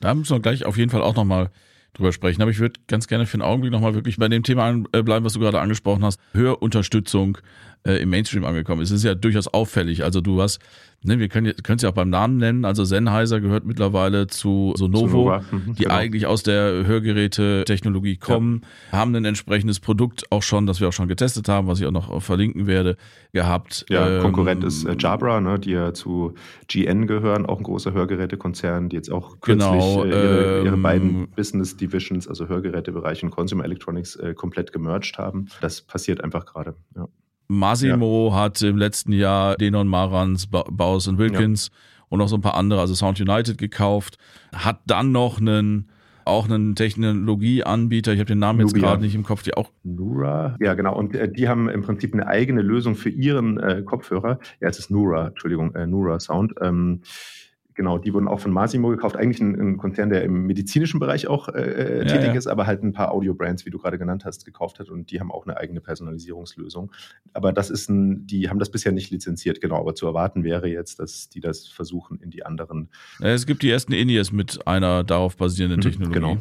Da 0.00 0.14
müssen 0.14 0.36
wir 0.36 0.40
gleich 0.40 0.64
auf 0.64 0.76
jeden 0.76 0.90
Fall 0.90 1.02
auch 1.02 1.16
nochmal 1.16 1.50
drüber 1.94 2.12
sprechen. 2.12 2.42
Aber 2.42 2.50
ich 2.50 2.58
würde 2.58 2.80
ganz 2.86 3.06
gerne 3.06 3.26
für 3.26 3.34
einen 3.34 3.42
Augenblick 3.42 3.72
nochmal 3.72 3.94
wirklich 3.94 4.16
bei 4.16 4.28
dem 4.28 4.42
Thema 4.42 4.82
äh, 4.92 5.02
bleiben, 5.02 5.24
was 5.24 5.32
du 5.32 5.40
gerade 5.40 5.60
angesprochen 5.60 6.04
hast. 6.04 6.20
Hörunterstützung 6.32 7.38
äh, 7.86 8.02
im 8.02 8.10
Mainstream 8.10 8.44
angekommen. 8.44 8.82
Es 8.82 8.90
ist 8.90 9.04
ja 9.04 9.14
durchaus 9.14 9.48
auffällig. 9.48 10.04
Also 10.04 10.20
du 10.20 10.40
hast 10.40 10.60
ne, 11.04 11.18
wir 11.18 11.28
können 11.28 11.46
es 11.46 11.82
ja 11.82 11.90
auch 11.90 11.94
beim 11.94 12.10
Namen 12.10 12.38
nennen. 12.38 12.64
Also 12.64 12.84
Sennheiser 12.84 13.40
gehört 13.40 13.64
mittlerweile 13.64 14.26
zu 14.26 14.72
Sonovo, 14.76 15.38
mhm, 15.50 15.74
die 15.74 15.84
genau. 15.84 15.94
eigentlich 15.94 16.26
aus 16.26 16.42
der 16.42 16.86
Hörgeräte-Technologie 16.86 18.16
kommen, 18.16 18.62
ja. 18.90 18.98
haben 18.98 19.14
ein 19.14 19.24
entsprechendes 19.24 19.80
Produkt 19.80 20.24
auch 20.30 20.42
schon, 20.42 20.66
das 20.66 20.80
wir 20.80 20.88
auch 20.88 20.92
schon 20.92 21.08
getestet 21.08 21.48
haben, 21.48 21.68
was 21.68 21.80
ich 21.80 21.86
auch 21.86 21.92
noch 21.92 22.22
verlinken 22.22 22.66
werde, 22.66 22.96
gehabt. 23.32 23.84
Ja, 23.88 24.08
ähm, 24.08 24.22
Konkurrent 24.22 24.64
ist 24.64 24.84
äh, 24.84 24.96
Jabra, 24.98 25.40
ne, 25.40 25.58
die 25.58 25.72
ja 25.72 25.92
zu 25.92 26.34
GN 26.68 27.06
gehören, 27.06 27.46
auch 27.46 27.58
ein 27.58 27.64
großer 27.64 27.92
Hörgerätekonzern, 27.92 28.88
die 28.88 28.96
jetzt 28.96 29.10
auch 29.10 29.40
kürzlich 29.40 29.68
genau, 29.68 30.04
äh, 30.04 30.08
ihre, 30.08 30.64
ihre, 30.64 30.76
beiden 30.76 31.10
ähm, 31.10 31.28
Business 31.36 31.76
Divisions, 31.76 32.28
also 32.28 32.48
Hörgerätebereich 32.48 33.22
und 33.22 33.30
Consumer 33.30 33.64
Electronics, 33.64 34.16
äh, 34.16 34.34
komplett 34.34 34.72
gemerged 34.72 35.18
haben. 35.18 35.48
Das 35.60 35.82
passiert 35.82 36.22
einfach 36.22 36.46
gerade. 36.46 36.74
Ja 36.96 37.08
Massimo 37.58 38.28
ja. 38.30 38.36
hat 38.36 38.62
im 38.62 38.76
letzten 38.76 39.12
Jahr 39.12 39.56
Denon 39.56 39.88
Marans, 39.88 40.46
Baus 40.46 41.08
und 41.08 41.18
Wilkins 41.18 41.70
ja. 41.72 42.04
und 42.08 42.18
noch 42.18 42.28
so 42.28 42.36
ein 42.36 42.42
paar 42.42 42.54
andere, 42.54 42.80
also 42.80 42.94
Sound 42.94 43.20
United 43.20 43.58
gekauft, 43.58 44.18
hat 44.52 44.80
dann 44.86 45.12
noch 45.12 45.40
einen 45.40 45.88
auch 46.24 46.48
einen 46.48 46.74
Technologieanbieter, 46.74 48.12
ich 48.12 48.18
habe 48.18 48.28
den 48.28 48.38
Namen 48.38 48.60
jetzt 48.60 48.74
gerade 48.74 49.02
nicht 49.02 49.14
im 49.14 49.24
Kopf, 49.24 49.42
die 49.42 49.54
auch. 49.54 49.70
Nura, 49.82 50.56
ja 50.60 50.74
genau, 50.74 50.96
und 50.96 51.14
äh, 51.14 51.30
die 51.30 51.48
haben 51.48 51.68
im 51.68 51.82
Prinzip 51.82 52.14
eine 52.14 52.26
eigene 52.26 52.62
Lösung 52.62 52.94
für 52.94 53.10
ihren 53.10 53.58
äh, 53.58 53.82
Kopfhörer. 53.84 54.38
Ja, 54.60 54.68
es 54.68 54.78
ist 54.78 54.90
Nura, 54.90 55.28
Entschuldigung, 55.28 55.74
äh, 55.74 55.86
Nura 55.86 56.18
Sound. 56.20 56.54
Ähm, 56.60 57.02
Genau, 57.74 57.98
die 57.98 58.14
wurden 58.14 58.28
auch 58.28 58.40
von 58.40 58.52
Masimo 58.52 58.88
gekauft. 58.90 59.16
Eigentlich 59.16 59.40
ein, 59.40 59.54
ein 59.58 59.76
Konzern, 59.78 60.08
der 60.08 60.22
im 60.22 60.46
medizinischen 60.46 61.00
Bereich 61.00 61.26
auch 61.26 61.48
äh, 61.48 61.60
äh 61.60 61.98
ja, 61.98 62.04
tätig 62.04 62.28
ja. 62.28 62.34
ist, 62.34 62.46
aber 62.46 62.66
halt 62.66 62.82
ein 62.84 62.92
paar 62.92 63.12
Audio-Brands, 63.12 63.66
wie 63.66 63.70
du 63.70 63.78
gerade 63.78 63.98
genannt 63.98 64.24
hast, 64.24 64.44
gekauft 64.44 64.78
hat 64.78 64.88
und 64.90 65.10
die 65.10 65.18
haben 65.18 65.32
auch 65.32 65.46
eine 65.46 65.56
eigene 65.56 65.80
Personalisierungslösung. 65.80 66.92
Aber 67.32 67.52
das 67.52 67.70
ist 67.70 67.88
ein, 67.88 68.26
die 68.26 68.48
haben 68.48 68.58
das 68.60 68.70
bisher 68.70 68.92
nicht 68.92 69.10
lizenziert, 69.10 69.60
genau. 69.60 69.80
Aber 69.80 69.94
zu 69.94 70.06
erwarten 70.06 70.44
wäre 70.44 70.68
jetzt, 70.68 71.00
dass 71.00 71.28
die 71.28 71.40
das 71.40 71.66
versuchen 71.66 72.20
in 72.20 72.30
die 72.30 72.46
anderen. 72.46 72.90
Es 73.20 73.44
gibt 73.46 73.62
die 73.62 73.70
ersten 73.70 73.92
Indies 73.92 74.30
mit 74.30 74.66
einer 74.66 75.02
darauf 75.02 75.36
basierenden 75.36 75.80
mhm, 75.80 75.82
Technologie. 75.82 76.14
Genau. 76.14 76.38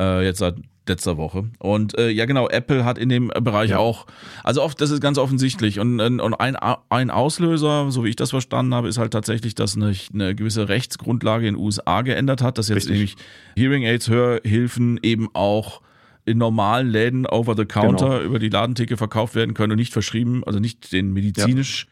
Äh, 0.00 0.24
jetzt 0.24 0.38
seit 0.38 0.56
letzter 0.88 1.16
Woche. 1.16 1.50
Und 1.58 1.96
äh, 1.98 2.10
ja, 2.10 2.26
genau, 2.26 2.48
Apple 2.48 2.84
hat 2.84 2.98
in 2.98 3.08
dem 3.08 3.28
Bereich 3.28 3.70
ja. 3.70 3.78
auch, 3.78 4.06
also 4.42 4.62
oft, 4.62 4.80
das 4.80 4.90
ist 4.90 5.00
ganz 5.00 5.18
offensichtlich. 5.18 5.80
Und, 5.80 6.00
und 6.00 6.34
ein, 6.34 6.56
ein 6.88 7.10
Auslöser, 7.10 7.90
so 7.90 8.04
wie 8.04 8.10
ich 8.10 8.16
das 8.16 8.30
verstanden 8.30 8.74
habe, 8.74 8.88
ist 8.88 8.98
halt 8.98 9.12
tatsächlich, 9.12 9.54
dass 9.54 9.76
eine, 9.76 9.94
eine 10.12 10.34
gewisse 10.34 10.68
Rechtsgrundlage 10.68 11.46
in 11.46 11.54
den 11.54 11.62
USA 11.62 12.02
geändert 12.02 12.42
hat, 12.42 12.58
dass 12.58 12.68
jetzt 12.68 12.88
Richtig. 12.88 12.92
nämlich 12.92 13.16
Hearing 13.56 13.84
Aids, 13.84 14.08
Hörhilfen 14.08 15.00
eben 15.02 15.28
auch 15.34 15.80
in 16.24 16.38
normalen 16.38 16.88
Läden 16.88 17.26
over 17.26 17.54
the 17.56 17.64
counter 17.64 18.18
genau. 18.18 18.20
über 18.22 18.38
die 18.38 18.48
Ladentheke 18.48 18.96
verkauft 18.96 19.34
werden 19.34 19.54
können 19.54 19.72
und 19.72 19.78
nicht 19.78 19.92
verschrieben, 19.92 20.42
also 20.44 20.58
nicht 20.58 20.92
den 20.92 21.12
medizinisch 21.12 21.86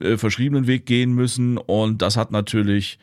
ja. 0.00 0.10
äh, 0.10 0.18
verschriebenen 0.18 0.66
Weg 0.66 0.86
gehen 0.86 1.12
müssen. 1.12 1.56
Und 1.56 2.02
das 2.02 2.16
hat 2.16 2.32
natürlich 2.32 2.98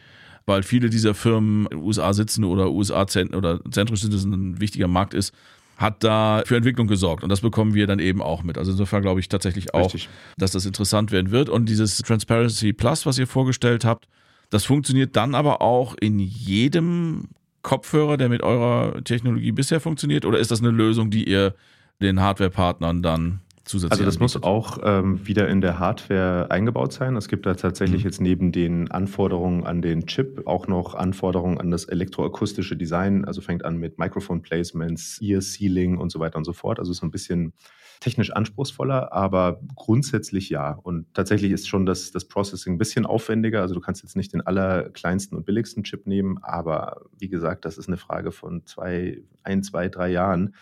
weil 0.48 0.64
viele 0.64 0.90
dieser 0.90 1.14
Firmen 1.14 1.68
in 1.68 1.78
den 1.78 1.86
USA 1.86 2.14
sitzen 2.14 2.44
oder 2.44 2.72
USA 2.72 3.06
oder 3.34 3.60
zentrisch 3.70 4.02
sind, 4.02 4.14
das 4.14 4.24
ein 4.24 4.60
wichtiger 4.60 4.88
Markt 4.88 5.14
ist, 5.14 5.34
hat 5.76 6.04
da 6.04 6.42
für 6.46 6.56
Entwicklung 6.56 6.88
gesorgt. 6.88 7.22
Und 7.22 7.30
das 7.30 7.42
bekommen 7.42 7.76
wir 7.76 7.86
dann 7.86 8.00
eben 8.00 8.22
auch 8.22 8.42
mit. 8.42 8.58
Also 8.58 8.72
insofern 8.72 9.04
glaube 9.04 9.20
ich 9.20 9.30
tatsächlich 9.30 9.76
auch, 9.76 9.94
Richtig. 9.94 10.10
dass 10.38 10.52
das 10.52 10.66
interessant 10.66 11.12
werden 11.12 11.30
wird. 11.32 11.50
Und 11.50 11.68
dieses 11.68 11.98
Transparency 11.98 12.74
Plus, 12.74 13.06
was 13.06 13.20
ihr 13.20 13.28
vorgestellt 13.28 13.86
habt, 13.86 14.08
das 14.50 14.66
funktioniert 14.66 15.16
dann 15.16 15.36
aber 15.36 15.62
auch 15.62 15.96
in 16.00 16.18
jedem 16.18 17.28
Kopfhörer, 17.62 18.16
der 18.16 18.30
mit 18.30 18.42
eurer 18.42 19.04
Technologie 19.04 19.52
bisher 19.52 19.82
funktioniert? 19.82 20.26
Oder 20.26 20.40
ist 20.40 20.52
das 20.52 20.62
eine 20.62 20.72
Lösung, 20.72 21.12
die 21.12 21.30
ihr 21.30 21.54
den 22.02 22.22
Hardware-Partnern 22.22 23.04
dann 23.04 23.42
Also 23.74 24.06
das 24.06 24.20
muss 24.20 24.42
auch 24.42 24.80
ähm, 24.84 25.26
wieder 25.28 25.48
in 25.50 25.62
der 25.62 25.80
Hardware 25.80 26.50
eingebaut 26.50 26.94
sein. 26.94 27.16
Es 27.16 27.28
gibt 27.28 27.46
da 27.46 27.54
tatsächlich 27.54 28.04
mhm. 28.04 28.08
jetzt 28.08 28.22
neben 28.22 28.52
den 28.52 28.90
Anforderungen 28.92 29.66
an 29.66 29.82
den 29.82 30.06
Chip 30.08 30.44
auch 30.46 30.68
noch 30.68 30.96
Anforderungen 30.96 31.60
an 31.60 31.72
das 31.72 31.86
elektroakustische 31.86 32.78
Design. 32.78 33.26
Also 33.26 33.42
fängt 33.42 33.66
an 33.66 33.78
mit 33.78 34.00
Microphone 34.00 34.42
Placements, 34.42 35.22
Ear 35.22 35.42
Sealing 35.42 35.98
und 35.98 36.12
so 36.12 36.20
weiter 36.20 36.38
und 36.38 36.46
so 36.46 36.54
fort. 36.54 36.80
Also 36.80 36.94
so 36.94 37.06
ein 37.06 37.12
bisschen 37.12 37.54
technisch 38.00 38.32
anspruchsvoller, 38.32 39.12
aber 39.12 39.60
grundsätzlich 39.76 40.50
ja. 40.50 40.72
Und 40.72 41.14
tatsächlich 41.14 41.52
ist 41.52 41.68
schon 41.68 41.86
das, 41.86 42.12
das 42.12 42.26
Processing 42.26 42.76
ein 42.76 42.78
bisschen 42.78 43.06
aufwendiger. 43.06 43.62
Also 43.62 43.74
du 43.74 43.82
kannst 43.82 44.04
jetzt 44.04 44.16
nicht 44.16 44.34
den 44.34 44.42
allerkleinsten 44.42 45.38
und 45.38 45.46
billigsten 45.46 45.84
Chip 45.84 46.06
nehmen, 46.08 46.38
aber 46.42 47.02
wie 47.18 47.30
gesagt, 47.30 47.66
das 47.66 47.78
ist 47.78 47.88
eine 47.88 47.98
Frage 47.98 48.32
von 48.32 48.66
zwei, 48.66 49.24
ein, 49.44 49.64
zwei, 49.64 49.90
drei 49.90 50.10
Jahren 50.10 50.54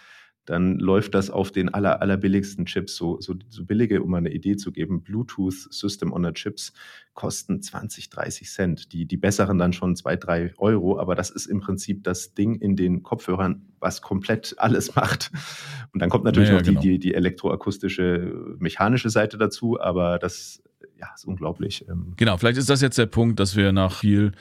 dann 0.45 0.77
läuft 0.77 1.15
das 1.15 1.29
auf 1.29 1.51
den 1.51 1.73
aller, 1.73 2.01
allerbilligsten 2.01 2.65
Chips. 2.65 2.95
So, 2.95 3.19
so, 3.19 3.35
so 3.49 3.65
billige, 3.65 4.03
um 4.03 4.11
mal 4.11 4.17
eine 4.17 4.31
Idee 4.31 4.55
zu 4.57 4.71
geben, 4.71 5.01
Bluetooth 5.01 5.67
System 5.71 6.13
on 6.13 6.25
a 6.25 6.31
Chips 6.31 6.73
kosten 7.13 7.61
20, 7.61 8.09
30 8.09 8.49
Cent. 8.49 8.93
Die, 8.93 9.05
die 9.05 9.17
besseren 9.17 9.57
dann 9.57 9.73
schon 9.73 9.95
2, 9.95 10.15
3 10.17 10.53
Euro, 10.57 10.99
aber 10.99 11.15
das 11.15 11.29
ist 11.31 11.47
im 11.47 11.61
Prinzip 11.61 12.03
das 12.03 12.33
Ding 12.33 12.55
in 12.55 12.75
den 12.75 13.01
Kopfhörern, 13.01 13.65
was 13.79 14.01
komplett 14.01 14.55
alles 14.57 14.95
macht. 14.95 15.31
Und 15.93 16.01
dann 16.01 16.09
kommt 16.09 16.25
natürlich 16.25 16.49
ja, 16.49 16.55
ja, 16.55 16.61
noch 16.61 16.67
genau. 16.67 16.81
die, 16.81 16.91
die, 16.91 16.99
die 16.99 17.13
elektroakustische, 17.15 18.57
mechanische 18.59 19.09
Seite 19.09 19.37
dazu, 19.37 19.79
aber 19.79 20.19
das 20.19 20.61
ja, 20.99 21.07
ist 21.13 21.25
unglaublich. 21.25 21.85
Ähm. 21.89 22.13
Genau, 22.17 22.37
vielleicht 22.37 22.57
ist 22.57 22.69
das 22.69 22.81
jetzt 22.81 22.97
der 22.97 23.05
Punkt, 23.05 23.39
dass 23.39 23.55
wir 23.55 23.71
nach 23.71 23.99
viel 23.99 24.31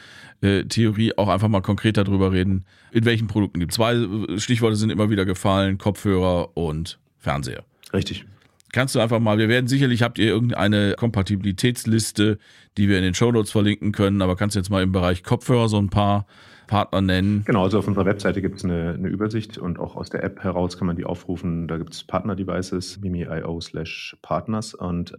äh, 0.45 0.65
Theorie 0.65 1.17
auch 1.17 1.29
einfach 1.29 1.49
mal 1.49 1.63
konkreter 1.63 2.05
darüber 2.05 2.33
reden, 2.33 2.67
in 2.93 3.05
welchen 3.05 3.27
Produkten 3.27 3.61
gibt. 3.61 3.73
Zwei 3.73 3.95
äh, 3.95 4.39
Stichworte 4.39 4.77
sind 4.77 4.91
immer 4.91 5.11
wieder 5.11 5.25
gefallen, 5.25 5.79
Kopfhörer 5.79 6.57
und 6.57 6.99
Fernseher. 7.19 7.65
Richtig. 7.93 8.27
Kannst 8.73 8.95
du 8.95 9.01
einfach 9.01 9.21
mal, 9.21 9.39
wir 9.39 9.49
werden 9.49 9.69
sicherlich, 9.69 10.03
habt 10.03 10.19
ihr 10.19 10.27
irgendeine 10.27 10.95
Kompatibilitätsliste, 10.99 12.39
die 12.77 12.89
wir 12.89 12.99
in 12.99 13.05
den 13.05 13.15
Shownotes 13.15 13.53
verlinken 13.53 13.93
können, 13.93 14.21
aber 14.21 14.37
kannst 14.37 14.57
du 14.57 14.61
jetzt 14.61 14.69
mal 14.69 14.83
im 14.83 14.91
Bereich 14.93 15.23
Kopfhörer 15.23 15.69
so 15.69 15.79
ein 15.79 15.91
paar 15.91 16.27
Partner 16.67 17.01
nennen? 17.01 17.45
Genau, 17.45 17.63
also 17.63 17.79
auf 17.79 17.87
unserer 17.87 18.05
Webseite 18.05 18.43
gibt 18.43 18.57
es 18.57 18.65
eine, 18.65 18.95
eine, 18.99 19.09
Übersicht 19.09 19.59
und 19.59 19.79
auch 19.79 19.97
aus 19.97 20.11
der 20.11 20.25
App 20.25 20.43
heraus 20.43 20.77
kann 20.77 20.89
man 20.89 20.97
die 20.97 21.05
aufrufen. 21.05 21.69
Da 21.69 21.79
gibt 21.79 21.95
es 21.95 22.05
Partner-Devices, 22.05 22.99
mimi.io 23.01 23.61
slash 23.61 24.17
Partners 24.23 24.75
und 24.75 25.15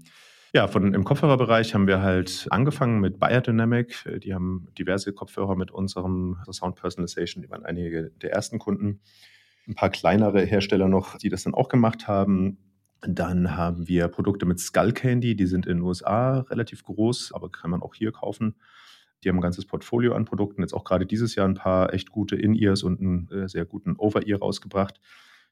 ja, 0.55 0.69
von, 0.69 0.93
im 0.93 1.03
Kopfhörerbereich 1.03 1.73
haben 1.73 1.85
wir 1.85 2.01
halt 2.01 2.47
angefangen 2.49 3.01
mit 3.01 3.19
Biodynamic. 3.19 4.21
Die 4.23 4.33
haben 4.33 4.69
diverse 4.77 5.11
Kopfhörer 5.11 5.57
mit 5.57 5.69
unserem 5.69 6.37
Sound 6.49 6.77
Personalization. 6.77 7.43
Die 7.43 7.49
waren 7.49 7.65
einige 7.65 8.11
der 8.21 8.31
ersten 8.31 8.57
Kunden. 8.57 9.01
Ein 9.67 9.75
paar 9.75 9.89
kleinere 9.89 10.45
Hersteller 10.45 10.87
noch, 10.87 11.17
die 11.17 11.27
das 11.27 11.43
dann 11.43 11.53
auch 11.53 11.67
gemacht 11.67 12.07
haben. 12.07 12.57
Dann 13.01 13.57
haben 13.57 13.89
wir 13.89 14.07
Produkte 14.07 14.45
mit 14.45 14.61
Skull 14.61 14.93
Candy, 14.93 15.35
die 15.35 15.45
sind 15.45 15.65
in 15.65 15.79
den 15.79 15.83
USA 15.85 16.39
relativ 16.49 16.85
groß, 16.85 17.33
aber 17.33 17.51
kann 17.51 17.69
man 17.69 17.81
auch 17.81 17.93
hier 17.93 18.13
kaufen. 18.13 18.55
Die 19.25 19.29
haben 19.29 19.35
ein 19.35 19.41
ganzes 19.41 19.65
Portfolio 19.65 20.13
an 20.13 20.23
Produkten, 20.23 20.61
jetzt 20.61 20.73
auch 20.73 20.85
gerade 20.85 21.05
dieses 21.05 21.35
Jahr 21.35 21.49
ein 21.49 21.55
paar 21.55 21.93
echt 21.93 22.11
gute 22.11 22.37
In-Ears 22.37 22.83
und 22.83 23.01
einen 23.01 23.29
äh, 23.29 23.49
sehr 23.49 23.65
guten 23.65 23.97
Over-Ear 23.97 24.39
rausgebracht. 24.39 25.01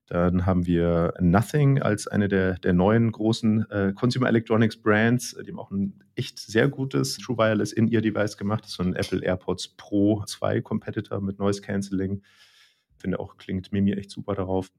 Dann 0.08 0.46
haben 0.46 0.66
wir 0.66 1.14
Nothing 1.20 1.82
als 1.82 2.08
eine 2.08 2.28
der, 2.28 2.56
der 2.56 2.74
neuen 2.74 3.12
großen 3.12 3.70
äh, 3.70 3.94
Consumer 3.96 4.28
Electronics 4.28 4.78
Brands. 4.78 5.36
Die 5.46 5.52
haben 5.52 5.60
auch 5.60 5.72
ein 5.72 6.04
echt 6.16 6.40
sehr 6.40 6.68
gutes 6.68 7.18
True 7.18 7.38
Wireless 7.38 7.72
In-Ear-Device 7.72 8.38
gemacht. 8.38 8.64
Das 8.64 8.72
ist 8.72 8.78
so 8.78 8.84
ein 8.84 8.96
Apple 8.96 9.24
AirPods 9.24 9.70
Pro 9.78 10.24
2 10.26 10.62
Competitor 10.62 11.22
mit 11.22 11.40
Noise 11.40 11.62
Cancelling. 11.62 12.22
Finde 12.98 13.20
auch, 13.20 13.38
klingt 13.38 13.72
Mimi 13.72 13.94
echt 13.94 14.12
super 14.12 14.36
darauf. 14.36 14.72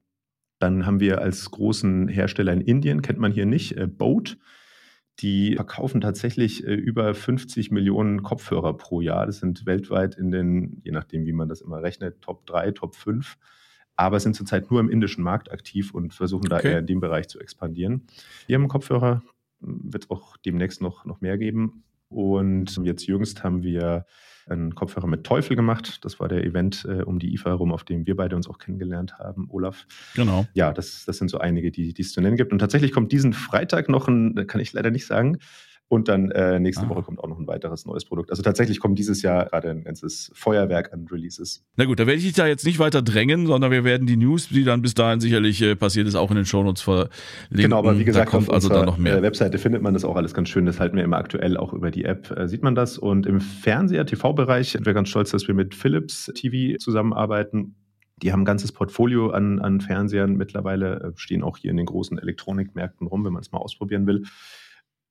Dann 0.59 0.85
haben 0.85 0.99
wir 0.99 1.21
als 1.21 1.49
großen 1.49 2.07
Hersteller 2.07 2.53
in 2.53 2.61
Indien, 2.61 3.01
kennt 3.01 3.19
man 3.19 3.31
hier 3.31 3.45
nicht, 3.45 3.77
äh, 3.77 3.87
Boat. 3.87 4.37
Die 5.19 5.55
verkaufen 5.55 6.01
tatsächlich 6.01 6.65
äh, 6.67 6.73
über 6.73 7.15
50 7.15 7.71
Millionen 7.71 8.21
Kopfhörer 8.21 8.77
pro 8.77 9.01
Jahr. 9.01 9.25
Das 9.25 9.39
sind 9.39 9.65
weltweit 9.65 10.15
in 10.15 10.29
den, 10.29 10.81
je 10.83 10.91
nachdem, 10.91 11.25
wie 11.25 11.33
man 11.33 11.49
das 11.49 11.61
immer 11.61 11.81
rechnet, 11.81 12.21
Top 12.21 12.45
3, 12.45 12.71
Top 12.71 12.95
5 12.95 13.37
aber 13.95 14.19
sind 14.19 14.35
zurzeit 14.35 14.69
nur 14.71 14.79
im 14.79 14.89
indischen 14.89 15.23
Markt 15.23 15.51
aktiv 15.51 15.93
und 15.93 16.13
versuchen 16.13 16.49
da 16.49 16.57
okay. 16.57 16.71
eher 16.71 16.79
in 16.79 16.87
dem 16.87 16.99
Bereich 16.99 17.27
zu 17.27 17.39
expandieren. 17.39 18.07
Wir 18.47 18.55
haben 18.55 18.67
Kopfhörer, 18.67 19.21
wird 19.59 20.05
es 20.05 20.09
auch 20.09 20.37
demnächst 20.37 20.81
noch, 20.81 21.05
noch 21.05 21.21
mehr 21.21 21.37
geben. 21.37 21.83
Und 22.09 22.79
jetzt 22.83 23.07
jüngst 23.07 23.43
haben 23.43 23.63
wir 23.63 24.05
einen 24.47 24.75
Kopfhörer 24.75 25.07
mit 25.07 25.23
Teufel 25.23 25.55
gemacht. 25.55 26.05
Das 26.05 26.19
war 26.19 26.27
der 26.27 26.43
Event 26.43 26.85
äh, 26.87 27.01
um 27.01 27.19
die 27.19 27.33
IFA 27.33 27.49
herum, 27.49 27.71
auf 27.71 27.83
dem 27.83 28.05
wir 28.05 28.15
beide 28.15 28.35
uns 28.35 28.47
auch 28.47 28.59
kennengelernt 28.59 29.17
haben, 29.17 29.47
Olaf. 29.49 29.87
Genau. 30.15 30.45
Ja, 30.53 30.71
das, 30.71 31.05
das 31.05 31.17
sind 31.17 31.29
so 31.29 31.39
einige, 31.39 31.71
die, 31.71 31.93
die 31.93 32.01
es 32.01 32.11
zu 32.11 32.21
nennen 32.21 32.37
gibt. 32.37 32.51
Und 32.51 32.59
tatsächlich 32.59 32.91
kommt 32.91 33.11
diesen 33.11 33.33
Freitag 33.33 33.89
noch 33.89 34.07
ein, 34.07 34.45
kann 34.47 34.61
ich 34.61 34.71
leider 34.73 34.91
nicht 34.91 35.07
sagen, 35.07 35.39
und 35.87 36.07
dann 36.07 36.31
äh, 36.31 36.59
nächste 36.59 36.85
ah. 36.85 36.89
Woche 36.89 37.03
kommt 37.03 37.19
auch 37.19 37.27
noch 37.27 37.37
ein 37.37 37.47
weiteres 37.47 37.85
neues 37.85 38.05
Produkt. 38.05 38.31
Also 38.31 38.41
tatsächlich 38.41 38.79
kommt 38.79 38.97
dieses 38.97 39.21
Jahr 39.21 39.45
gerade 39.45 39.69
ein 39.69 39.83
ganzes 39.83 40.31
Feuerwerk 40.33 40.91
an 40.91 41.07
Releases. 41.11 41.63
Na 41.75 41.85
gut, 41.85 41.99
da 41.99 42.07
werde 42.07 42.17
ich 42.17 42.23
dich 42.23 42.33
da 42.33 42.47
jetzt 42.47 42.65
nicht 42.65 42.79
weiter 42.79 43.03
drängen, 43.03 43.45
sondern 43.45 43.71
wir 43.71 43.83
werden 43.83 44.07
die 44.07 44.17
News, 44.17 44.49
die 44.49 44.63
dann 44.63 44.81
bis 44.81 44.95
dahin 44.95 45.19
sicherlich 45.19 45.61
äh, 45.61 45.75
passiert 45.75 46.07
ist, 46.07 46.15
auch 46.15 46.31
in 46.31 46.37
den 46.37 46.45
Shownotes 46.45 46.81
verlinken. 46.81 47.11
Genau, 47.51 47.77
aber 47.77 47.99
wie 47.99 48.03
gesagt, 48.03 48.27
da 48.27 48.31
kommt 48.31 48.49
auf 48.49 48.55
also 48.55 48.69
da 48.69 48.83
noch 48.83 48.97
mehr. 48.97 49.21
Webseite 49.21 49.59
findet 49.59 49.83
man 49.83 49.93
das 49.93 50.03
auch 50.05 50.15
alles 50.15 50.33
ganz 50.33 50.49
schön. 50.49 50.65
Das 50.65 50.79
halten 50.79 50.97
wir 50.97 51.03
immer 51.03 51.17
aktuell 51.17 51.55
auch 51.55 51.71
über 51.71 51.91
die 51.91 52.05
App, 52.05 52.31
äh, 52.31 52.47
sieht 52.47 52.63
man 52.63 52.73
das. 52.73 52.97
Und 52.97 53.27
im 53.27 53.39
Fernseher, 53.39 54.05
TV-Bereich 54.07 54.71
sind 54.71 54.87
wir 54.87 54.93
ganz 54.93 55.09
stolz, 55.09 55.29
dass 55.29 55.47
wir 55.47 55.53
mit 55.53 55.75
Philips 55.75 56.31
TV 56.33 56.77
zusammenarbeiten. 56.79 57.75
Die 58.23 58.31
haben 58.31 58.41
ein 58.41 58.45
ganzes 58.45 58.71
Portfolio 58.71 59.29
an, 59.29 59.59
an 59.59 59.81
Fernsehern 59.81 60.35
mittlerweile, 60.35 60.95
äh, 60.95 61.11
stehen 61.15 61.43
auch 61.43 61.57
hier 61.57 61.69
in 61.69 61.77
den 61.77 61.85
großen 61.85 62.17
Elektronikmärkten 62.17 63.05
rum, 63.05 63.23
wenn 63.23 63.33
man 63.33 63.41
es 63.41 63.51
mal 63.51 63.59
ausprobieren 63.59 64.07
will. 64.07 64.23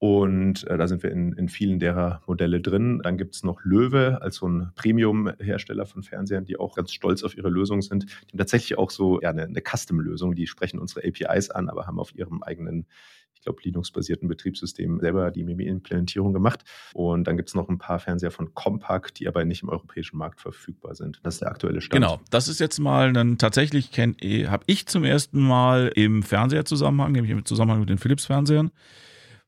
Und 0.05 0.67
äh, 0.67 0.77
da 0.77 0.87
sind 0.87 1.03
wir 1.03 1.11
in, 1.11 1.33
in 1.33 1.49
vielen 1.49 1.79
derer 1.79 2.21
Modelle 2.27 2.61
drin. 2.61 3.01
Dann 3.03 3.17
gibt 3.17 3.37
es 3.37 3.43
noch 3.43 3.65
Löwe 3.65 4.21
als 4.21 4.37
so 4.37 4.47
ein 4.47 4.71
Premium-Hersteller 4.75 5.87
von 5.87 6.03
Fernsehern, 6.03 6.45
die 6.45 6.59
auch 6.59 6.77
ganz 6.77 6.93
stolz 6.93 7.23
auf 7.23 7.39
ihre 7.39 7.49
Lösung 7.49 7.81
sind. 7.81 8.03
Die 8.03 8.33
haben 8.33 8.37
tatsächlich 8.37 8.77
auch 8.77 8.91
so 8.91 9.23
ja, 9.23 9.31
eine, 9.31 9.45
eine 9.45 9.63
Custom-Lösung. 9.63 10.35
Die 10.35 10.47
sprechen 10.47 10.79
unsere 10.79 11.09
APIs 11.09 11.49
an, 11.49 11.71
aber 11.71 11.87
haben 11.87 11.99
auf 11.99 12.15
ihrem 12.15 12.43
eigenen, 12.43 12.85
ich 13.33 13.41
glaube, 13.41 13.63
Linux-basierten 13.63 14.29
Betriebssystem 14.29 15.01
selber 15.01 15.31
die 15.31 15.43
Mimi-Implementierung 15.43 16.35
gemacht. 16.35 16.65
Und 16.93 17.27
dann 17.27 17.39
gibt 17.39 17.49
es 17.49 17.55
noch 17.55 17.71
ein 17.71 17.79
paar 17.79 17.99
Fernseher 17.99 18.31
von 18.31 18.53
Compaq, 18.53 19.15
die 19.15 19.27
aber 19.27 19.47
nicht 19.47 19.63
im 19.63 19.71
europäischen 19.71 20.19
Markt 20.19 20.39
verfügbar 20.39 20.95
sind. 20.95 21.19
Das 21.23 21.37
ist 21.37 21.41
der 21.41 21.49
aktuelle 21.49 21.81
Stand. 21.81 22.03
Genau, 22.03 22.21
das 22.29 22.49
ist 22.49 22.61
jetzt 22.61 22.79
mal 22.79 23.15
dann 23.15 23.39
tatsächlich, 23.39 23.99
habe 23.99 24.65
ich 24.67 24.87
zum 24.87 25.05
ersten 25.05 25.41
Mal 25.41 25.91
im 25.95 26.23
Fernseher-Zusammenhang, 26.23 27.13
nämlich 27.13 27.31
im 27.31 27.47
Zusammenhang 27.47 27.81
mit 27.81 27.89
den 27.89 27.97
Philips-Fernsehern, 27.97 28.71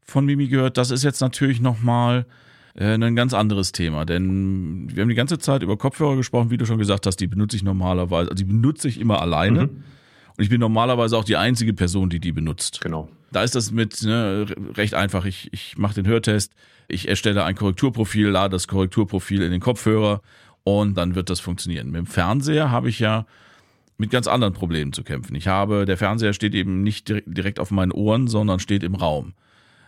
von 0.07 0.25
Mimi 0.25 0.49
gehört. 0.49 0.77
Das 0.77 0.91
ist 0.91 1.05
jetzt 1.05 1.21
natürlich 1.21 1.61
nochmal 1.61 2.27
äh, 2.75 2.95
ein 2.95 3.17
ganz 3.17 3.35
anderes 3.35 3.73
Thema, 3.73 4.05
denn 4.05 4.89
wir 4.95 5.03
haben 5.03 5.09
die 5.09 5.15
ganze 5.15 5.39
Zeit 5.39 5.63
über 5.63 5.77
Kopfhörer 5.77 6.17
gesprochen, 6.17 6.51
wie 6.51 6.57
du 6.57 6.67
schon 6.67 6.79
gesagt 6.79 7.07
hast, 7.07 7.17
die 7.17 7.27
benutze 7.27 7.57
ich 7.57 7.63
normalerweise, 7.63 8.31
also 8.31 8.35
die 8.35 8.45
benutze 8.45 8.89
ich 8.89 9.01
immer 9.01 9.21
alleine. 9.21 9.67
Mhm. 9.67 9.85
Und 10.37 10.45
ich 10.45 10.51
bin 10.51 10.61
normalerweise 10.61 11.17
auch 11.17 11.25
die 11.25 11.37
einzige 11.37 11.73
Person, 11.73 12.11
die 12.11 12.21
die 12.21 12.33
benutzt. 12.33 12.81
Genau. 12.83 13.09
Da 13.33 13.43
ist 13.43 13.55
das 13.55 13.71
mit 13.71 14.03
ne, 14.03 14.47
recht 14.75 14.95
einfach. 14.95 15.25
Ich, 15.25 15.53
ich 15.53 15.79
mache 15.79 15.95
den 15.95 16.07
Hörtest, 16.07 16.53
ich 16.89 17.09
erstelle 17.09 17.45
ein 17.45 17.55
Korrekturprofil, 17.55 18.29
lade 18.29 18.53
das 18.53 18.69
Korrekturprofil 18.69 19.43
in 19.43 19.51
den 19.51 19.61
Kopfhörer 19.61 20.21
und 20.63 20.97
dann 20.97 21.15
wird 21.15 21.31
das 21.31 21.41
funktionieren. 21.41 21.91
Mit 21.91 22.01
dem 22.01 22.07
Fernseher 22.07 22.71
habe 22.71 22.89
ich 22.89 22.99
ja 22.99 23.27
mit 23.99 24.11
ganz 24.11 24.27
anderen 24.27 24.53
Problemen 24.53 24.93
zu 24.93 25.03
kämpfen. 25.03 25.35
Ich 25.35 25.49
habe, 25.49 25.87
der 25.87 25.97
Fernseher 25.97 26.35
steht 26.35 26.55
eben 26.55 26.83
nicht 26.83 27.09
direkt 27.09 27.59
auf 27.59 27.71
meinen 27.71 27.93
Ohren, 27.93 28.29
sondern 28.29 28.61
steht 28.61 28.83
im 28.83 28.95
Raum. 28.95 29.33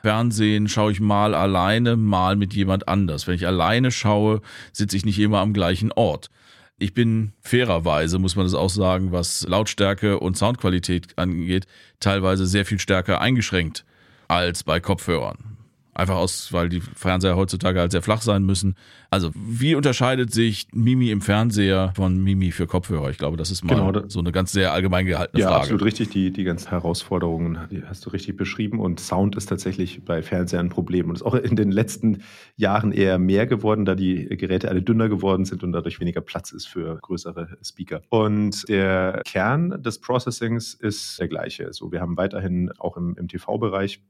Fernsehen 0.02 0.68
schaue 0.68 0.92
ich 0.92 1.00
mal 1.00 1.34
alleine, 1.34 1.96
mal 1.96 2.36
mit 2.36 2.54
jemand 2.54 2.88
anders. 2.88 3.26
Wenn 3.26 3.34
ich 3.34 3.46
alleine 3.46 3.90
schaue, 3.90 4.40
sitze 4.72 4.96
ich 4.96 5.04
nicht 5.04 5.18
immer 5.18 5.40
am 5.40 5.52
gleichen 5.52 5.92
Ort. 5.92 6.30
Ich 6.78 6.94
bin 6.94 7.32
fairerweise, 7.40 8.20
muss 8.20 8.36
man 8.36 8.46
das 8.46 8.54
auch 8.54 8.70
sagen, 8.70 9.10
was 9.10 9.44
Lautstärke 9.48 10.20
und 10.20 10.36
Soundqualität 10.36 11.18
angeht, 11.18 11.66
teilweise 11.98 12.46
sehr 12.46 12.64
viel 12.64 12.78
stärker 12.78 13.20
eingeschränkt 13.20 13.84
als 14.28 14.62
bei 14.62 14.78
Kopfhörern. 14.78 15.57
Einfach 15.98 16.14
aus, 16.14 16.52
weil 16.52 16.68
die 16.68 16.80
Fernseher 16.80 17.34
heutzutage 17.34 17.80
halt 17.80 17.90
sehr 17.90 18.02
flach 18.02 18.22
sein 18.22 18.44
müssen. 18.44 18.76
Also, 19.10 19.32
wie 19.34 19.74
unterscheidet 19.74 20.32
sich 20.32 20.68
Mimi 20.72 21.10
im 21.10 21.20
Fernseher 21.20 21.92
von 21.96 22.22
Mimi 22.22 22.52
für 22.52 22.68
Kopfhörer? 22.68 23.10
Ich 23.10 23.18
glaube, 23.18 23.36
das 23.36 23.50
ist 23.50 23.64
mal 23.64 23.74
genau, 23.74 24.08
so 24.08 24.20
eine 24.20 24.30
ganz 24.30 24.52
sehr 24.52 24.72
allgemein 24.72 25.06
gehaltene 25.06 25.40
ja, 25.40 25.48
Frage. 25.48 25.56
Ja, 25.56 25.62
absolut 25.62 25.82
richtig. 25.82 26.10
Die, 26.10 26.30
die 26.30 26.44
ganzen 26.44 26.70
Herausforderungen 26.70 27.58
die 27.72 27.82
hast 27.82 28.06
du 28.06 28.10
richtig 28.10 28.36
beschrieben. 28.36 28.78
Und 28.78 29.00
Sound 29.00 29.34
ist 29.34 29.46
tatsächlich 29.46 30.04
bei 30.04 30.22
Fernsehern 30.22 30.66
ein 30.66 30.70
Problem. 30.70 31.08
Und 31.08 31.16
ist 31.16 31.22
auch 31.22 31.34
in 31.34 31.56
den 31.56 31.72
letzten 31.72 32.22
Jahren 32.54 32.92
eher 32.92 33.18
mehr 33.18 33.48
geworden, 33.48 33.84
da 33.84 33.96
die 33.96 34.28
Geräte 34.36 34.68
alle 34.68 34.82
dünner 34.82 35.08
geworden 35.08 35.46
sind 35.46 35.64
und 35.64 35.72
dadurch 35.72 35.98
weniger 35.98 36.20
Platz 36.20 36.52
ist 36.52 36.68
für 36.68 36.96
größere 37.02 37.58
Speaker. 37.60 38.02
Und 38.08 38.68
der 38.68 39.22
Kern 39.24 39.82
des 39.82 40.00
Processings 40.00 40.74
ist 40.74 41.18
der 41.18 41.26
gleiche. 41.26 41.72
So, 41.72 41.90
wir 41.90 42.00
haben 42.00 42.16
weiterhin 42.16 42.70
auch 42.78 42.96
im, 42.96 43.16
im 43.16 43.26
TV-Bereich 43.26 44.00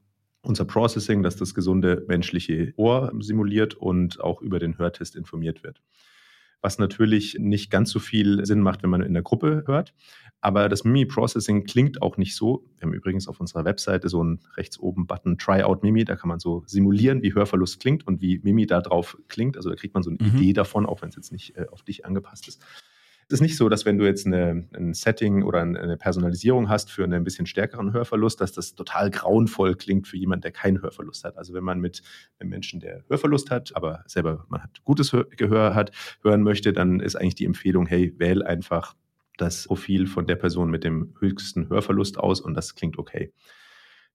unser 0.41 0.65
Processing, 0.65 1.23
das 1.23 1.35
das 1.35 1.53
gesunde 1.53 2.05
menschliche 2.07 2.73
Ohr 2.77 3.11
simuliert 3.19 3.75
und 3.75 4.21
auch 4.21 4.41
über 4.41 4.59
den 4.59 4.77
Hörtest 4.77 5.15
informiert 5.15 5.63
wird. 5.63 5.81
Was 6.61 6.77
natürlich 6.77 7.37
nicht 7.39 7.71
ganz 7.71 7.89
so 7.89 7.99
viel 7.99 8.45
Sinn 8.45 8.59
macht, 8.61 8.83
wenn 8.83 8.89
man 8.89 9.01
in 9.01 9.13
der 9.13 9.23
Gruppe 9.23 9.63
hört. 9.65 9.93
Aber 10.41 10.67
das 10.69 10.83
Mimi-Processing 10.83 11.65
klingt 11.65 12.01
auch 12.01 12.17
nicht 12.17 12.35
so. 12.35 12.65
Wir 12.77 12.87
haben 12.87 12.93
übrigens 12.93 13.27
auf 13.27 13.39
unserer 13.39 13.65
Webseite 13.65 14.09
so 14.09 14.21
einen 14.21 14.39
rechts 14.55 14.79
oben 14.79 15.07
Button 15.07 15.37
Try 15.37 15.63
Out 15.63 15.83
Mimi. 15.83 16.03
Da 16.03 16.15
kann 16.15 16.29
man 16.29 16.39
so 16.39 16.63
simulieren, 16.65 17.21
wie 17.21 17.33
Hörverlust 17.33 17.79
klingt 17.79 18.07
und 18.07 18.21
wie 18.21 18.39
Mimi 18.43 18.65
da 18.65 18.81
drauf 18.81 19.17
klingt. 19.27 19.57
Also 19.57 19.69
da 19.69 19.75
kriegt 19.75 19.93
man 19.93 20.03
so 20.03 20.09
eine 20.09 20.17
mhm. 20.19 20.37
Idee 20.37 20.53
davon, 20.53 20.85
auch 20.85 21.01
wenn 21.01 21.09
es 21.09 21.15
jetzt 21.15 21.31
nicht 21.31 21.55
äh, 21.57 21.65
auf 21.71 21.83
dich 21.83 22.05
angepasst 22.05 22.47
ist. 22.47 22.61
Es 23.31 23.33
ist 23.35 23.41
nicht 23.41 23.57
so, 23.57 23.69
dass 23.69 23.85
wenn 23.85 23.99
du 23.99 24.05
jetzt 24.05 24.25
eine, 24.25 24.67
ein 24.75 24.95
Setting 24.95 25.43
oder 25.43 25.61
eine 25.61 25.97
Personalisierung 25.97 26.67
hast 26.67 26.89
für 26.89 27.03
einen 27.03 27.13
ein 27.13 27.23
bisschen 27.23 27.45
stärkeren 27.45 27.93
Hörverlust, 27.93 28.41
dass 28.41 28.53
das 28.53 28.73
total 28.73 29.11
grauenvoll 29.11 29.75
klingt 29.75 30.07
für 30.07 30.17
jemanden, 30.17 30.41
der 30.41 30.51
keinen 30.51 30.81
Hörverlust 30.81 31.23
hat. 31.23 31.37
Also 31.37 31.53
wenn 31.53 31.63
man 31.63 31.79
mit 31.79 32.01
einem 32.39 32.49
Menschen, 32.49 32.79
der 32.79 33.03
Hörverlust 33.07 33.51
hat, 33.51 33.75
aber 33.75 34.03
selber 34.07 34.47
man 34.49 34.63
hat 34.63 34.83
gutes 34.83 35.15
Gehör 35.37 35.75
hat, 35.75 35.91
hören 36.23 36.41
möchte, 36.41 36.73
dann 36.73 37.01
ist 37.01 37.15
eigentlich 37.15 37.35
die 37.35 37.45
Empfehlung, 37.45 37.85
hey, 37.85 38.15
wähl 38.17 38.41
einfach 38.41 38.95
das 39.37 39.65
Profil 39.67 40.07
von 40.07 40.25
der 40.25 40.35
Person 40.35 40.71
mit 40.71 40.83
dem 40.83 41.13
höchsten 41.19 41.69
Hörverlust 41.69 42.17
aus 42.17 42.41
und 42.41 42.55
das 42.55 42.73
klingt 42.73 42.97
okay. 42.97 43.31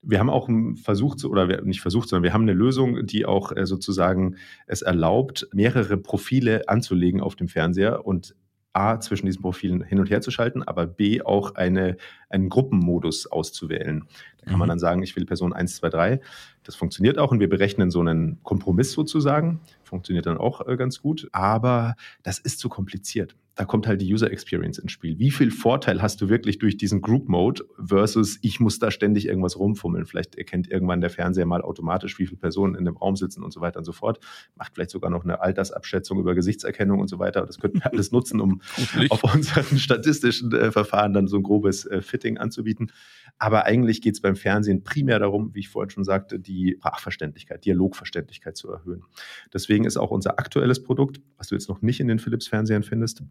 Wir 0.02 0.18
haben 0.18 0.28
auch 0.28 0.50
versucht, 0.82 1.24
oder 1.24 1.62
nicht 1.62 1.80
versucht, 1.80 2.08
sondern 2.08 2.24
wir 2.24 2.32
haben 2.32 2.42
eine 2.42 2.52
Lösung, 2.52 3.06
die 3.06 3.26
auch 3.26 3.52
äh, 3.52 3.64
sozusagen 3.64 4.38
es 4.66 4.82
erlaubt, 4.82 5.48
mehrere 5.52 5.98
Profile 5.98 6.68
anzulegen 6.68 7.20
auf 7.20 7.36
dem 7.36 7.46
Fernseher 7.46 8.04
und 8.04 8.34
A, 8.74 9.00
zwischen 9.00 9.26
diesen 9.26 9.40
Profilen 9.40 9.82
hin 9.82 10.00
und 10.00 10.10
her 10.10 10.20
zu 10.20 10.30
schalten, 10.30 10.62
aber 10.62 10.86
B, 10.86 11.22
auch 11.22 11.54
eine, 11.54 11.96
einen 12.28 12.48
Gruppenmodus 12.48 13.26
auszuwählen. 13.26 14.04
Da 14.38 14.50
kann 14.50 14.58
man 14.58 14.66
mhm. 14.66 14.70
dann 14.70 14.78
sagen, 14.78 15.02
ich 15.02 15.16
will 15.16 15.24
Person 15.24 15.52
1, 15.52 15.76
2, 15.76 15.88
3. 15.88 16.20
Das 16.64 16.74
funktioniert 16.74 17.18
auch 17.18 17.30
und 17.30 17.40
wir 17.40 17.48
berechnen 17.48 17.90
so 17.90 18.00
einen 18.00 18.42
Kompromiss 18.42 18.92
sozusagen. 18.92 19.60
Funktioniert 19.84 20.26
dann 20.26 20.38
auch 20.38 20.66
äh, 20.66 20.76
ganz 20.76 21.00
gut. 21.00 21.28
Aber 21.32 21.94
das 22.22 22.38
ist 22.38 22.58
zu 22.58 22.68
kompliziert 22.68 23.36
da 23.56 23.64
kommt 23.64 23.86
halt 23.86 24.00
die 24.00 24.12
User 24.12 24.30
Experience 24.30 24.78
ins 24.78 24.92
Spiel. 24.92 25.18
Wie 25.18 25.30
viel 25.30 25.50
Vorteil 25.50 26.02
hast 26.02 26.20
du 26.20 26.28
wirklich 26.28 26.58
durch 26.58 26.76
diesen 26.76 27.00
Group 27.00 27.28
Mode 27.28 27.64
versus 27.82 28.38
ich 28.42 28.58
muss 28.58 28.78
da 28.78 28.90
ständig 28.90 29.26
irgendwas 29.28 29.58
rumfummeln? 29.58 30.06
Vielleicht 30.06 30.34
erkennt 30.34 30.70
irgendwann 30.70 31.00
der 31.00 31.10
Fernseher 31.10 31.46
mal 31.46 31.62
automatisch, 31.62 32.18
wie 32.18 32.26
viele 32.26 32.40
Personen 32.40 32.74
in 32.74 32.84
dem 32.84 32.96
Raum 32.96 33.14
sitzen 33.16 33.44
und 33.44 33.52
so 33.52 33.60
weiter 33.60 33.78
und 33.78 33.84
so 33.84 33.92
fort. 33.92 34.18
Macht 34.56 34.74
vielleicht 34.74 34.90
sogar 34.90 35.10
noch 35.10 35.24
eine 35.24 35.40
Altersabschätzung 35.40 36.18
über 36.18 36.34
Gesichtserkennung 36.34 36.98
und 36.98 37.08
so 37.08 37.18
weiter. 37.18 37.46
Das 37.46 37.58
könnten 37.58 37.78
wir 37.78 37.92
alles 37.92 38.10
nutzen, 38.10 38.40
um 38.40 38.60
auf 39.10 39.22
unseren 39.22 39.78
statistischen 39.78 40.52
äh, 40.52 40.72
Verfahren 40.72 41.12
dann 41.12 41.28
so 41.28 41.36
ein 41.36 41.42
grobes 41.42 41.86
äh, 41.86 42.02
Fitting 42.02 42.38
anzubieten. 42.38 42.90
Aber 43.38 43.64
eigentlich 43.64 44.02
geht 44.02 44.14
es 44.14 44.20
beim 44.20 44.36
Fernsehen 44.36 44.82
primär 44.82 45.18
darum, 45.18 45.54
wie 45.54 45.60
ich 45.60 45.68
vorhin 45.68 45.90
schon 45.90 46.04
sagte, 46.04 46.40
die 46.40 46.76
Sprachverständlichkeit, 46.78 47.64
Dialogverständlichkeit 47.64 48.56
zu 48.56 48.70
erhöhen. 48.70 49.04
Deswegen 49.52 49.84
ist 49.84 49.96
auch 49.96 50.10
unser 50.10 50.38
aktuelles 50.38 50.82
Produkt, 50.82 51.20
was 51.36 51.48
du 51.48 51.54
jetzt 51.54 51.68
noch 51.68 51.82
nicht 51.82 52.00
in 52.00 52.08
den 52.08 52.18
Philips-Fernsehern 52.18 52.82
findest, 52.82 53.22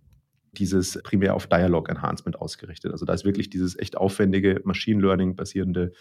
dieses 0.54 1.02
primär 1.04 1.36
auf 1.36 1.48
Dialog 1.48 1.90
Enhancement 1.90 2.40
ausgerichtet. 2.40 2.92
Also 2.92 3.06
da 3.06 3.14
ist 3.14 3.26
wirklich 3.26 3.50
dieses 3.50 3.78
echt 3.78 3.98
aufwendige 3.98 4.62
Machine 4.64 5.02
Learning 5.02 5.36
basierende 5.36 5.92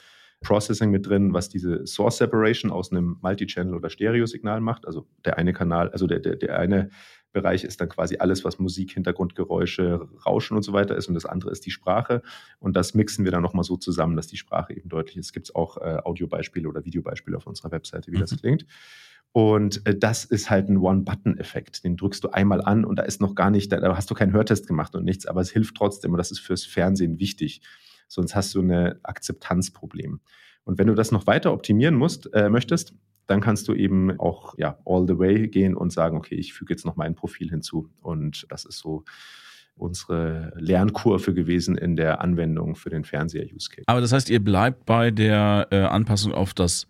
Processing 0.42 0.90
mit 0.90 1.06
drin, 1.06 1.32
was 1.32 1.48
diese 1.48 1.86
Source 1.86 2.18
Separation 2.18 2.70
aus 2.70 2.90
einem 2.90 3.18
Multi-Channel 3.22 3.74
oder 3.74 3.90
Stereo-Signal 3.90 4.60
macht. 4.60 4.86
Also 4.86 5.06
der 5.24 5.38
eine 5.38 5.52
Kanal, 5.52 5.90
also 5.90 6.06
der, 6.06 6.18
der, 6.18 6.36
der 6.36 6.58
eine 6.58 6.90
Bereich 7.32 7.64
ist 7.64 7.80
dann 7.80 7.88
quasi 7.88 8.16
alles, 8.18 8.44
was 8.44 8.58
Musik, 8.58 8.92
Hintergrundgeräusche, 8.92 10.08
Rauschen 10.26 10.56
und 10.56 10.62
so 10.62 10.72
weiter 10.72 10.96
ist. 10.96 11.08
Und 11.08 11.14
das 11.14 11.26
andere 11.26 11.50
ist 11.50 11.64
die 11.66 11.70
Sprache. 11.70 12.22
Und 12.58 12.76
das 12.76 12.94
mixen 12.94 13.24
wir 13.24 13.32
dann 13.32 13.42
nochmal 13.42 13.64
so 13.64 13.76
zusammen, 13.76 14.16
dass 14.16 14.26
die 14.26 14.36
Sprache 14.36 14.74
eben 14.74 14.88
deutlich 14.88 15.16
ist. 15.16 15.26
Es 15.26 15.32
gibt 15.32 15.54
auch 15.54 15.78
äh, 15.78 15.98
Audiobeispiele 16.04 16.68
oder 16.68 16.84
Videobeispiele 16.84 17.36
auf 17.36 17.46
unserer 17.46 17.70
Webseite, 17.72 18.12
wie 18.12 18.16
mhm. 18.16 18.20
das 18.20 18.36
klingt. 18.36 18.66
Und 19.32 19.86
äh, 19.86 19.96
das 19.96 20.24
ist 20.24 20.50
halt 20.50 20.68
ein 20.68 20.76
One-Button-Effekt. 20.76 21.84
Den 21.84 21.96
drückst 21.96 22.22
du 22.22 22.28
einmal 22.30 22.60
an 22.60 22.84
und 22.84 22.96
da 22.96 23.02
ist 23.02 23.20
noch 23.20 23.34
gar 23.34 23.50
nicht, 23.50 23.72
da 23.72 23.96
hast 23.96 24.10
du 24.10 24.14
keinen 24.14 24.32
Hörtest 24.32 24.66
gemacht 24.66 24.94
und 24.94 25.04
nichts, 25.04 25.26
aber 25.26 25.40
es 25.40 25.50
hilft 25.50 25.74
trotzdem 25.76 26.12
und 26.12 26.18
das 26.18 26.30
ist 26.30 26.40
fürs 26.40 26.64
Fernsehen 26.64 27.18
wichtig. 27.18 27.62
Sonst 28.08 28.34
hast 28.34 28.54
du 28.54 28.60
ein 28.60 28.94
Akzeptanzproblem. 29.02 30.20
Und 30.64 30.78
wenn 30.78 30.86
du 30.86 30.94
das 30.94 31.10
noch 31.10 31.26
weiter 31.26 31.52
optimieren 31.52 31.94
musst, 31.94 32.32
äh, 32.34 32.50
möchtest, 32.50 32.94
dann 33.26 33.40
kannst 33.40 33.68
du 33.68 33.74
eben 33.74 34.18
auch 34.18 34.54
ja, 34.58 34.78
all 34.84 35.06
the 35.06 35.18
way 35.18 35.48
gehen 35.48 35.74
und 35.74 35.92
sagen, 35.92 36.16
okay, 36.16 36.34
ich 36.34 36.52
füge 36.52 36.74
jetzt 36.74 36.84
noch 36.84 36.96
mein 36.96 37.14
Profil 37.14 37.50
hinzu. 37.50 37.88
Und 38.00 38.46
das 38.48 38.64
ist 38.64 38.78
so 38.78 39.04
unsere 39.76 40.52
Lernkurve 40.56 41.32
gewesen 41.34 41.76
in 41.76 41.96
der 41.96 42.20
Anwendung 42.20 42.76
für 42.76 42.90
den 42.90 43.04
Fernseher-Use-Case. 43.04 43.84
Aber 43.86 44.00
das 44.00 44.12
heißt, 44.12 44.28
ihr 44.30 44.42
bleibt 44.42 44.84
bei 44.86 45.10
der 45.10 45.68
äh, 45.70 45.80
Anpassung 45.80 46.32
auf 46.32 46.54
das 46.54 46.86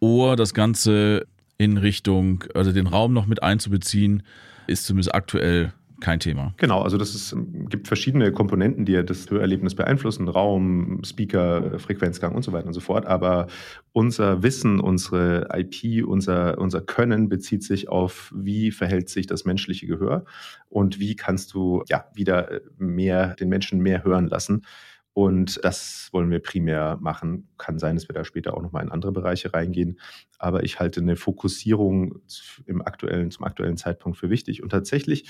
Ohr, 0.00 0.36
das 0.36 0.54
Ganze 0.54 1.26
in 1.58 1.76
Richtung, 1.76 2.44
also 2.54 2.72
den 2.72 2.86
Raum 2.86 3.12
noch 3.12 3.26
mit 3.26 3.42
einzubeziehen, 3.42 4.22
ist 4.66 4.86
zumindest 4.86 5.14
aktuell 5.14 5.72
kein 6.02 6.20
Thema. 6.20 6.52
Genau, 6.58 6.82
also 6.82 6.98
das 6.98 7.14
ist, 7.14 7.34
gibt 7.70 7.88
verschiedene 7.88 8.32
Komponenten, 8.32 8.84
die 8.84 9.02
das 9.04 9.30
Hörerlebnis 9.30 9.74
beeinflussen, 9.74 10.28
Raum, 10.28 11.02
Speaker, 11.04 11.78
Frequenzgang 11.78 12.34
und 12.34 12.42
so 12.42 12.52
weiter 12.52 12.66
und 12.66 12.74
so 12.74 12.80
fort. 12.80 13.06
Aber 13.06 13.46
unser 13.92 14.42
Wissen, 14.42 14.80
unsere 14.80 15.48
IP, 15.54 16.06
unser, 16.06 16.58
unser 16.58 16.80
Können 16.82 17.28
bezieht 17.28 17.62
sich 17.62 17.88
auf, 17.88 18.32
wie 18.36 18.70
verhält 18.72 19.08
sich 19.08 19.26
das 19.26 19.44
menschliche 19.44 19.86
Gehör 19.86 20.24
und 20.68 20.98
wie 20.98 21.16
kannst 21.16 21.54
du 21.54 21.84
ja 21.88 22.04
wieder 22.12 22.60
mehr, 22.76 23.34
den 23.36 23.48
Menschen 23.48 23.80
mehr 23.80 24.04
hören 24.04 24.26
lassen. 24.26 24.66
Und 25.14 25.62
das 25.62 26.08
wollen 26.12 26.30
wir 26.30 26.40
primär 26.40 26.98
machen. 27.00 27.48
Kann 27.58 27.78
sein, 27.78 27.96
dass 27.96 28.08
wir 28.08 28.14
da 28.14 28.24
später 28.24 28.54
auch 28.54 28.62
nochmal 28.62 28.82
in 28.82 28.90
andere 28.90 29.12
Bereiche 29.12 29.52
reingehen. 29.52 30.00
Aber 30.38 30.64
ich 30.64 30.80
halte 30.80 31.00
eine 31.00 31.16
Fokussierung 31.16 32.22
im 32.66 32.82
aktuellen, 32.82 33.30
zum 33.30 33.44
aktuellen 33.44 33.76
Zeitpunkt 33.76 34.18
für 34.18 34.30
wichtig. 34.30 34.62
Und 34.62 34.70
tatsächlich 34.70 35.28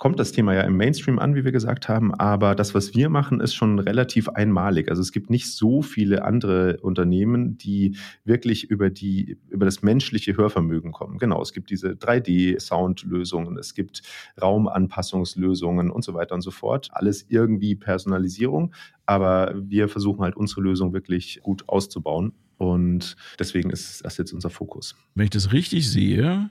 kommt 0.00 0.18
das 0.18 0.32
Thema 0.32 0.54
ja 0.54 0.62
im 0.62 0.78
Mainstream 0.78 1.18
an, 1.18 1.34
wie 1.34 1.44
wir 1.44 1.52
gesagt 1.52 1.90
haben, 1.90 2.14
aber 2.14 2.54
das, 2.54 2.74
was 2.74 2.94
wir 2.94 3.10
machen, 3.10 3.38
ist 3.40 3.54
schon 3.54 3.78
relativ 3.78 4.30
einmalig. 4.30 4.88
Also 4.88 5.02
es 5.02 5.12
gibt 5.12 5.28
nicht 5.28 5.52
so 5.52 5.82
viele 5.82 6.24
andere 6.24 6.78
Unternehmen, 6.80 7.58
die 7.58 7.98
wirklich 8.24 8.64
über 8.70 8.88
die, 8.88 9.36
über 9.50 9.66
das 9.66 9.82
menschliche 9.82 10.38
Hörvermögen 10.38 10.90
kommen. 10.90 11.18
Genau, 11.18 11.42
es 11.42 11.52
gibt 11.52 11.68
diese 11.68 11.90
3D-Sound-Lösungen, 11.90 13.58
es 13.58 13.74
gibt 13.74 14.00
Raumanpassungslösungen 14.40 15.90
und 15.90 16.02
so 16.02 16.14
weiter 16.14 16.34
und 16.34 16.40
so 16.40 16.50
fort. 16.50 16.88
Alles 16.92 17.26
irgendwie 17.28 17.76
Personalisierung, 17.76 18.72
aber 19.04 19.54
wir 19.54 19.90
versuchen 19.90 20.22
halt 20.22 20.34
unsere 20.34 20.62
Lösung 20.62 20.94
wirklich 20.94 21.40
gut 21.42 21.68
auszubauen. 21.68 22.32
Und 22.56 23.16
deswegen 23.38 23.68
ist 23.68 24.02
das 24.02 24.16
jetzt 24.16 24.32
unser 24.32 24.48
Fokus. 24.48 24.96
Wenn 25.14 25.24
ich 25.24 25.30
das 25.30 25.52
richtig 25.52 25.90
sehe, 25.90 26.48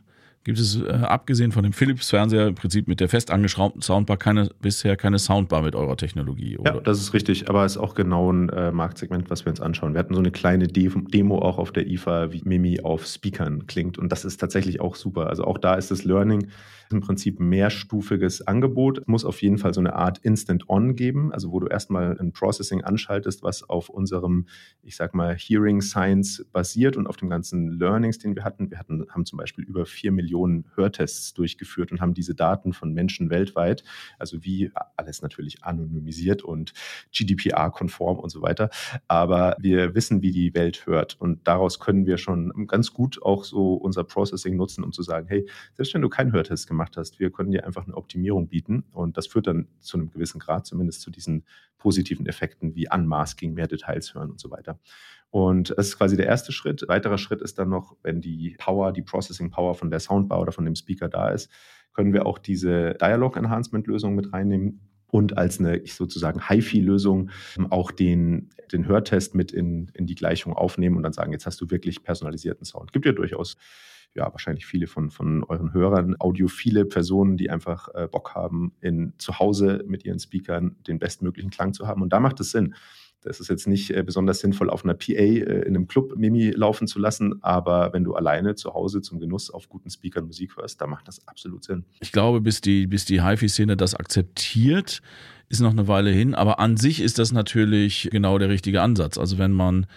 gibt 0.50 0.60
es 0.60 0.82
äh, 0.82 0.88
abgesehen 0.88 1.52
von 1.52 1.62
dem 1.62 1.74
Philips-Fernseher 1.74 2.48
im 2.48 2.56
Prinzip 2.56 2.88
mit 2.88 3.00
der 3.00 3.08
fest 3.08 3.30
angeschraubten 3.30 3.84
Soundbar 3.84 4.18
keine, 4.18 4.50
bisher 4.60 4.98
keine 4.98 5.20
Soundbar 5.20 5.62
mit 5.62 5.76
eurer 5.76 5.96
Technologie, 5.96 6.58
oder? 6.58 6.74
Ja, 6.74 6.82
das 6.82 7.00
ist 7.00 7.14
richtig, 7.14 7.50
aber 7.50 7.66
es 7.66 7.74
ist 7.74 7.78
auch 7.78 7.94
genau 7.94 8.32
ein 8.32 8.50
äh, 8.50 8.72
Marktsegment, 8.72 9.30
was 9.30 9.46
wir 9.46 9.52
uns 9.52 9.62
anschauen. 9.62 9.94
Wir 9.94 10.00
hatten 10.00 10.16
so 10.16 10.20
eine 10.20 10.32
kleine 10.32 10.68
De 10.68 10.90
Demo 11.14 11.38
auch 11.38 11.60
auf 11.60 11.72
der 11.72 11.86
IFA, 11.86 12.32
wie 12.32 12.42
Mimi 12.44 12.80
auf 12.82 13.06
Speakern 13.06 13.68
klingt 13.68 14.00
und 14.00 14.12
das 14.12 14.26
ist 14.26 14.38
tatsächlich 14.38 14.82
auch 14.82 14.96
super. 14.96 15.28
Also 15.28 15.44
auch 15.44 15.60
da 15.60 15.76
ist 15.76 15.92
das 15.92 16.04
Learning 16.04 16.48
im 16.92 17.02
Prinzip 17.02 17.40
mehrstufiges 17.40 18.48
Angebot. 18.48 19.00
Es 19.00 19.08
muss 19.08 19.26
auf 19.26 19.42
jeden 19.42 19.58
Fall 19.58 19.74
so 19.74 19.80
eine 19.80 19.94
Art 19.94 20.18
Instant-On 20.20 20.96
geben, 20.96 21.32
also 21.32 21.52
wo 21.52 21.60
du 21.60 21.68
erstmal 21.68 22.18
ein 22.20 22.32
Processing 22.32 22.84
anschaltest, 22.84 23.44
was 23.44 23.68
auf 23.70 23.90
unserem, 23.90 24.48
ich 24.82 24.96
sag 24.96 25.14
mal, 25.14 25.36
Hearing 25.36 25.82
Science 25.82 26.46
basiert 26.52 26.98
und 26.98 27.08
auf 27.08 27.18
dem 27.18 27.30
ganzen 27.30 27.68
Learnings, 27.68 28.18
den 28.18 28.36
wir 28.36 28.44
hatten. 28.44 28.72
Wir 28.72 28.80
hatten, 28.80 29.06
haben 29.10 29.26
zum 29.26 29.38
Beispiel 29.38 29.64
über 29.64 29.86
vier 29.86 30.12
Millionen 30.12 30.39
Hörtests 30.76 31.34
durchgeführt 31.34 31.92
und 31.92 32.02
haben 32.02 32.14
diese 32.14 32.36
Daten 32.36 32.74
von 32.74 32.94
Menschen 32.94 33.30
weltweit, 33.30 33.84
also 34.18 34.44
wie 34.44 34.72
alles 34.98 35.22
natürlich 35.22 35.64
anonymisiert 35.64 36.42
und 36.42 36.74
GDPR-konform 37.12 38.20
und 38.20 38.30
so 38.30 38.42
weiter. 38.42 38.70
Aber 39.08 39.56
wir 39.60 39.96
wissen, 39.96 40.22
wie 40.22 40.32
die 40.32 40.54
Welt 40.54 40.86
hört 40.86 41.20
und 41.20 41.48
daraus 41.48 41.80
können 41.80 42.06
wir 42.06 42.18
schon 42.18 42.68
ganz 42.68 42.94
gut 42.94 43.22
auch 43.22 43.44
so 43.44 43.76
unser 43.76 44.04
Processing 44.04 44.56
nutzen, 44.56 44.84
um 44.84 44.92
zu 44.92 45.04
sagen, 45.04 45.28
hey, 45.28 45.48
selbst 45.76 45.94
wenn 45.94 46.02
du 46.02 46.10
keinen 46.10 46.34
Hörtest 46.34 46.68
gemacht 46.68 46.80
gemacht 46.80 46.98
hast. 46.98 47.20
Wir 47.20 47.32
können 47.32 47.52
dir 47.52 47.66
einfach 47.66 47.86
eine 47.86 47.96
Optimierung 47.96 48.48
bieten 48.48 48.86
und 48.94 49.18
das 49.18 49.28
führt 49.28 49.48
dann 49.48 49.68
zu 49.80 49.98
einem 49.98 50.10
gewissen 50.10 50.40
Grad 50.40 50.66
zumindest 50.66 51.02
zu 51.02 51.12
diesen 51.12 51.44
positiven 51.78 52.26
Effekten 52.26 52.76
wie 52.76 52.88
Unmasking, 52.90 53.54
mehr 53.54 53.68
Details 53.68 54.14
hören 54.14 54.32
und 54.32 54.40
so 54.40 54.50
weiter. 54.50 54.80
Und 55.32 55.74
das 55.78 55.90
ist 55.90 55.98
quasi 55.98 56.18
der 56.18 56.26
erste 56.26 56.52
Schritt. 56.52 56.84
Weiterer 56.88 57.18
Schritt 57.18 57.42
ist 57.42 57.60
dann 57.60 57.70
noch, 57.70 57.96
wenn 58.02 58.20
die 58.20 58.56
Power, 58.60 58.92
die 58.92 59.04
Processing 59.04 59.52
Power 59.52 59.76
von 59.76 59.92
der 59.92 60.00
Soundbar 60.00 60.42
oder 60.42 60.52
von 60.52 60.66
dem 60.66 60.76
Speaker 60.76 61.08
da 61.08 61.30
ist, 61.30 61.52
können 61.94 62.14
wir 62.14 62.26
auch 62.26 62.40
diese 62.40 62.96
Dialog 62.96 63.38
Enhancement 63.38 63.86
Lösung 63.88 64.16
mit 64.16 64.34
reinnehmen 64.34 64.82
und 65.12 65.38
als 65.38 65.60
eine 65.60 65.78
ich 65.78 65.96
sozusagen 65.96 66.48
HiFi-Lösung 66.48 67.32
auch 67.70 67.92
den, 67.92 68.50
den 68.72 68.88
Hörtest 68.88 69.36
mit 69.36 69.52
in, 69.52 69.92
in 69.94 70.06
die 70.06 70.16
Gleichung 70.16 70.54
aufnehmen 70.54 70.98
und 70.98 71.04
dann 71.04 71.14
sagen, 71.14 71.32
jetzt 71.32 71.46
hast 71.46 71.60
du 71.62 71.70
wirklich 71.70 72.04
personalisierten 72.04 72.66
Sound. 72.66 72.94
Gibt 72.94 73.06
ja 73.06 73.12
durchaus 73.12 73.58
ja, 74.16 74.32
wahrscheinlich 74.32 74.66
viele 74.66 74.88
von, 74.88 75.12
von 75.12 75.44
euren 75.44 75.74
Hörern, 75.74 76.16
audiophile 76.20 76.86
Personen, 76.86 77.38
die 77.38 77.50
einfach 77.50 77.90
äh, 77.94 78.08
Bock 78.08 78.34
haben, 78.34 78.74
in, 78.82 79.14
zu 79.18 79.38
Hause 79.40 79.84
mit 79.88 80.04
ihren 80.04 80.20
Speakern 80.20 80.76
den 80.88 81.00
bestmöglichen 81.00 81.52
Klang 81.52 81.74
zu 81.74 81.88
haben. 81.88 82.02
Und 82.02 82.12
da 82.12 82.20
macht 82.20 82.40
es 82.40 82.52
Sinn. 82.52 82.74
Das 83.22 83.40
ist 83.40 83.50
jetzt 83.50 83.68
nicht 83.68 83.92
äh, 83.92 84.02
besonders 84.04 84.40
sinnvoll, 84.40 84.70
auf 84.70 84.86
einer 84.86 84.94
PA 84.94 85.14
äh, 85.14 85.40
in 85.40 85.76
einem 85.76 85.88
Club 85.88 86.16
Mimi 86.16 86.52
laufen 86.52 86.88
zu 86.88 87.00
lassen, 87.00 87.44
aber 87.44 87.92
wenn 87.92 88.04
du 88.04 88.16
alleine 88.16 88.56
zu 88.56 88.74
Hause 88.74 89.02
zum 89.02 89.20
Genuss 89.20 89.50
auf 89.50 89.68
guten 89.68 89.90
Speakern 89.90 90.26
Musik 90.26 90.56
hörst, 90.58 90.80
da 90.80 90.88
macht 90.88 91.08
das 91.08 91.28
absolut 91.28 91.64
Sinn. 91.64 91.86
Ich 92.00 92.12
glaube, 92.12 92.40
bis 92.40 92.62
die, 92.62 92.88
bis 92.88 93.06
die 93.06 93.22
HiFi-Szene 93.24 93.76
das 93.76 93.96
akzeptiert, 93.96 95.02
ist 95.50 95.60
noch 95.60 95.72
eine 95.72 95.88
Weile 95.88 96.12
hin, 96.12 96.34
aber 96.36 96.60
an 96.60 96.78
sich 96.78 97.02
ist 97.02 97.20
das 97.20 97.32
natürlich 97.32 98.10
genau 98.12 98.38
der 98.38 98.50
richtige 98.50 98.82
Ansatz. 98.82 99.18
Also 99.18 99.38
wenn 99.38 99.52
man 99.52 99.88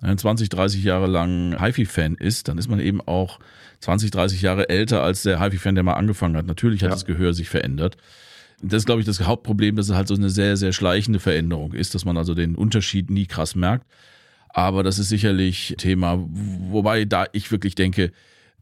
20, 0.00 0.48
30 0.48 0.82
Jahre 0.82 1.06
lang 1.06 1.58
HiFi-Fan 1.58 2.16
ist, 2.16 2.48
dann 2.48 2.58
ist 2.58 2.68
man 2.68 2.80
eben 2.80 3.00
auch 3.00 3.38
20, 3.80 4.10
30 4.10 4.42
Jahre 4.42 4.68
älter 4.68 5.02
als 5.02 5.22
der 5.22 5.40
HiFi-Fan, 5.40 5.74
der 5.74 5.84
mal 5.84 5.94
angefangen 5.94 6.36
hat. 6.36 6.46
Natürlich 6.46 6.82
hat 6.82 6.90
ja. 6.90 6.94
das 6.94 7.04
Gehör 7.04 7.32
sich 7.34 7.48
verändert. 7.48 7.96
Das 8.68 8.78
ist, 8.78 8.86
glaube 8.86 9.00
ich, 9.00 9.06
das 9.06 9.20
Hauptproblem, 9.20 9.76
dass 9.76 9.88
es 9.88 9.94
halt 9.94 10.08
so 10.08 10.14
eine 10.14 10.30
sehr, 10.30 10.56
sehr 10.56 10.72
schleichende 10.72 11.20
Veränderung 11.20 11.72
ist, 11.72 11.94
dass 11.94 12.04
man 12.04 12.16
also 12.16 12.34
den 12.34 12.54
Unterschied 12.54 13.10
nie 13.10 13.26
krass 13.26 13.54
merkt. 13.54 13.86
Aber 14.48 14.82
das 14.82 14.98
ist 14.98 15.08
sicherlich 15.08 15.74
Thema, 15.78 16.24
wobei 16.28 17.04
da 17.04 17.26
ich 17.32 17.50
wirklich 17.50 17.74
denke, 17.74 18.12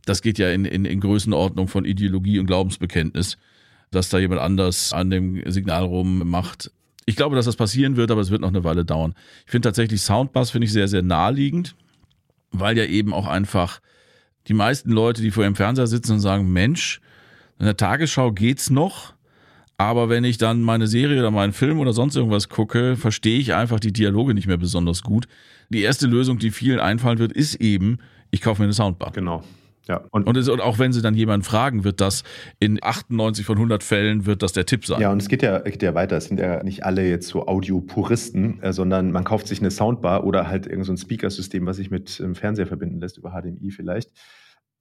das 0.05 0.22
geht 0.22 0.38
ja 0.38 0.50
in, 0.50 0.64
in, 0.64 0.84
in 0.84 1.00
Größenordnung 1.00 1.68
von 1.68 1.84
Ideologie 1.84 2.38
und 2.38 2.46
Glaubensbekenntnis, 2.46 3.36
dass 3.90 4.09
da 4.09 4.18
jemand 4.18 4.40
anders 4.40 4.92
an 4.92 5.11
dem 5.11 5.42
Signal 5.50 5.84
rummacht, 5.84 6.70
ich 7.05 7.16
glaube, 7.16 7.36
dass 7.36 7.46
das 7.46 7.57
passieren 7.57 7.96
wird, 7.96 8.11
aber 8.11 8.20
es 8.20 8.30
wird 8.30 8.40
noch 8.40 8.48
eine 8.48 8.64
Weile 8.64 8.84
dauern. 8.84 9.14
Ich 9.44 9.50
finde 9.50 9.68
tatsächlich 9.68 10.00
Soundbass 10.03 10.50
finde 10.50 10.66
ich 10.66 10.72
sehr, 10.72 10.88
sehr 10.88 11.03
naheliegend, 11.03 11.74
weil 12.53 12.78
ja 12.78 12.84
eben 12.84 13.12
auch 13.12 13.26
einfach 13.26 13.80
die 14.48 14.55
meisten 14.55 14.90
Leute, 14.90 15.22
die 15.22 15.30
vor 15.30 15.44
ihrem 15.44 15.57
Fernseher 15.57 15.86
sitzen 15.86 16.12
und 16.12 16.20
sagen, 16.20 16.53
Mensch, 16.53 17.00
in 17.59 17.66
der 17.66 17.76
Tagesschau 17.76 18.32
geht's 18.32 18.70
noch, 18.70 19.14
aber 19.79 20.09
wenn 20.09 20.25
ich 20.25 20.39
dann 20.39 20.62
meine 20.62 20.87
Serie 20.87 21.18
oder 21.18 21.31
meinen 21.31 21.53
Film 21.53 21.79
oder 21.79 21.93
sonst 21.93 22.16
irgendwas 22.16 22.49
gucke, 22.49 22.97
verstehe 22.97 23.39
ich 23.39 23.55
einfach 23.55 23.81
die 23.81 23.93
Dialoge 23.93 24.35
nicht 24.35 24.47
mehr 24.47 24.57
besonders 24.57 25.03
gut. 25.03 25.27
Die 25.70 25.83
erste 25.83 26.07
Lösung, 26.07 26.39
die 26.39 26.51
vielen 26.51 26.81
einfallen 26.81 27.18
wird, 27.18 27.33
ist 27.33 27.57
eben, 27.57 27.99
ich 28.31 28.41
kaufe 28.43 28.61
mir 28.61 28.66
eine 28.66 28.75
Soundbar. 28.75 29.12
Genau. 29.12 29.43
Ja. 29.89 30.01
Und, 30.11 30.29
und, 30.29 30.37
es, 30.37 30.49
und, 30.49 30.61
auch 30.61 30.79
wenn 30.79 30.93
sie 30.93 31.03
dann 31.03 31.14
jemanden 31.14 31.45
fragen, 31.45 31.83
wird 31.83 32.01
das 32.01 32.23
in 32.61 32.79
98 32.81 33.45
von 33.45 33.57
100 33.57 33.83
Fällen 33.83 34.27
wird 34.27 34.43
das 34.43 34.53
der 34.53 34.64
Tipp 34.64 34.87
sein. 34.87 35.01
Ja, 35.01 35.11
und 35.11 35.20
es 35.20 35.29
geht 35.29 35.43
ja, 35.43 35.59
geht 35.59 35.83
ja 35.83 35.95
weiter. 35.95 36.16
Es 36.16 36.27
sind 36.27 36.39
ja 36.39 36.62
nicht 36.62 36.85
alle 36.85 37.09
jetzt 37.09 37.29
so 37.29 37.47
Audiopuristen, 37.47 38.62
äh, 38.62 38.73
sondern 38.73 39.11
man 39.11 39.25
kauft 39.25 39.49
sich 39.49 39.61
eine 39.61 39.70
Soundbar 39.70 40.25
oder 40.25 40.47
halt 40.47 40.66
irgendein 40.66 40.97
so 40.97 41.03
Speakersystem, 41.03 41.66
was 41.66 41.77
sich 41.77 41.91
mit 41.91 42.20
dem 42.20 42.35
Fernseher 42.35 42.66
verbinden 42.66 43.01
lässt, 43.01 43.18
über 43.18 43.31
HDMI 43.31 43.70
vielleicht. 43.70 44.11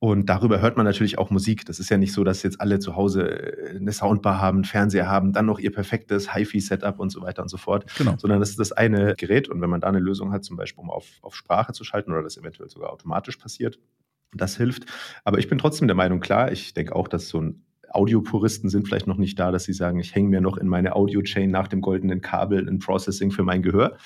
Und 0.04 0.30
darüber 0.30 0.62
hört 0.62 0.78
man 0.78 0.86
natürlich 0.88 1.20
auch 1.20 1.30
Musik. 1.30 1.64
Das 1.68 1.80
ist 1.80 1.90
ja 1.92 1.98
nicht 2.00 2.12
so, 2.12 2.24
dass 2.24 2.42
jetzt 2.42 2.60
alle 2.60 2.80
zu 2.80 2.96
Hause 2.96 3.22
äh, 3.22 3.78
eine 3.78 3.92
Soundbar 3.92 4.42
haben, 4.42 4.58
einen 4.58 4.66
Fernseher 4.66 5.08
haben, 5.08 5.32
dann 5.32 5.46
noch 5.46 5.60
ihr 5.60 5.72
perfektes 5.72 6.34
HiFi-Setup 6.34 7.00
und 7.00 7.12
so 7.12 7.22
weiter 7.22 7.44
und 7.44 7.50
so 7.50 7.58
fort. 7.58 7.86
Genau. 8.00 8.16
Sondern 8.18 8.40
das 8.40 8.50
ist 8.50 8.58
das 8.58 8.72
eine 8.72 9.14
Gerät. 9.16 9.48
Und 9.48 9.62
wenn 9.62 9.70
man 9.70 9.80
da 9.80 9.90
eine 9.90 10.00
Lösung 10.00 10.32
hat, 10.32 10.44
zum 10.44 10.58
Beispiel 10.58 10.82
um 10.82 10.90
auf, 10.90 11.06
auf 11.22 11.36
Sprache 11.36 11.74
zu 11.74 11.84
schalten 11.84 12.12
oder 12.12 12.24
das 12.24 12.36
eventuell 12.36 12.68
sogar 12.68 12.92
automatisch 12.92 13.38
passiert, 13.38 13.78
das 14.34 14.58
hilft. 14.58 14.88
Aber 15.24 15.38
ich 15.38 15.48
bin 15.48 15.60
trotzdem 15.60 15.88
der 15.88 15.96
Meinung, 15.96 16.20
klar, 16.20 16.52
ich 16.52 16.74
denke 16.74 16.96
auch, 16.96 17.08
dass 17.08 17.30
so 17.30 17.40
ein 17.40 17.64
Audiopuristen 17.88 18.72
sind 18.72 18.88
vielleicht 18.88 19.06
noch 19.06 19.18
nicht 19.18 19.38
da, 19.38 19.52
dass 19.52 19.66
sie 19.66 19.74
sagen, 19.74 20.00
ich 20.00 20.16
hänge 20.16 20.30
mir 20.30 20.42
noch 20.42 20.58
in 20.58 20.68
meine 20.68 20.96
Audio-Chain 20.96 21.52
nach 21.52 21.68
dem 21.68 21.82
goldenen 21.82 22.22
Kabel 22.22 22.68
ein 22.68 22.80
Processing 22.80 23.30
für 23.30 23.44
mein 23.44 23.62
Gehör. 23.62 23.98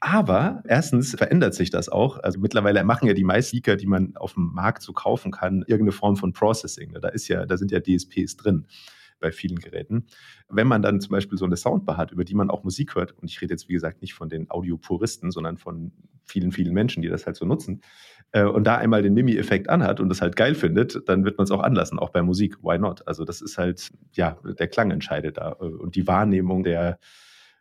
Aber 0.00 0.62
erstens 0.66 1.14
verändert 1.14 1.54
sich 1.54 1.68
das 1.68 1.90
auch. 1.90 2.18
Also 2.18 2.40
mittlerweile 2.40 2.82
machen 2.84 3.06
ja 3.06 3.12
die 3.12 3.24
meisten 3.24 3.56
Speaker, 3.56 3.76
die 3.76 3.86
man 3.86 4.16
auf 4.16 4.32
dem 4.32 4.50
Markt 4.54 4.82
so 4.82 4.94
kaufen 4.94 5.30
kann, 5.30 5.60
irgendeine 5.66 5.92
Form 5.92 6.16
von 6.16 6.32
Processing. 6.32 6.94
Da 7.00 7.08
ist 7.08 7.28
ja, 7.28 7.44
da 7.44 7.58
sind 7.58 7.70
ja 7.70 7.80
DSPs 7.80 8.36
drin 8.36 8.66
bei 9.20 9.30
vielen 9.30 9.58
Geräten. 9.58 10.06
Wenn 10.48 10.66
man 10.66 10.80
dann 10.80 11.02
zum 11.02 11.12
Beispiel 11.12 11.36
so 11.36 11.44
eine 11.44 11.56
Soundbar 11.56 11.98
hat, 11.98 12.12
über 12.12 12.24
die 12.24 12.34
man 12.34 12.48
auch 12.48 12.64
Musik 12.64 12.94
hört, 12.94 13.12
und 13.12 13.30
ich 13.30 13.42
rede 13.42 13.52
jetzt 13.52 13.68
wie 13.68 13.74
gesagt 13.74 14.00
nicht 14.00 14.14
von 14.14 14.30
den 14.30 14.50
Audiopuristen, 14.50 15.30
sondern 15.30 15.58
von 15.58 15.92
vielen, 16.24 16.52
vielen 16.52 16.72
Menschen, 16.72 17.02
die 17.02 17.08
das 17.08 17.26
halt 17.26 17.36
so 17.36 17.44
nutzen, 17.44 17.82
äh, 18.32 18.44
und 18.44 18.64
da 18.64 18.76
einmal 18.76 19.02
den 19.02 19.12
Mimi-Effekt 19.12 19.68
anhat 19.68 20.00
und 20.00 20.08
das 20.08 20.22
halt 20.22 20.34
geil 20.34 20.54
findet, 20.54 21.06
dann 21.08 21.24
wird 21.26 21.36
man 21.36 21.44
es 21.44 21.50
auch 21.50 21.60
anlassen, 21.60 21.98
auch 21.98 22.10
bei 22.10 22.22
Musik. 22.22 22.62
Why 22.62 22.78
not? 22.78 23.06
Also 23.06 23.24
das 23.26 23.42
ist 23.42 23.58
halt, 23.58 23.90
ja, 24.12 24.38
der 24.44 24.68
Klang 24.68 24.90
entscheidet 24.90 25.36
da 25.36 25.56
äh, 25.60 25.64
und 25.64 25.94
die 25.94 26.06
Wahrnehmung 26.06 26.62
der 26.62 26.98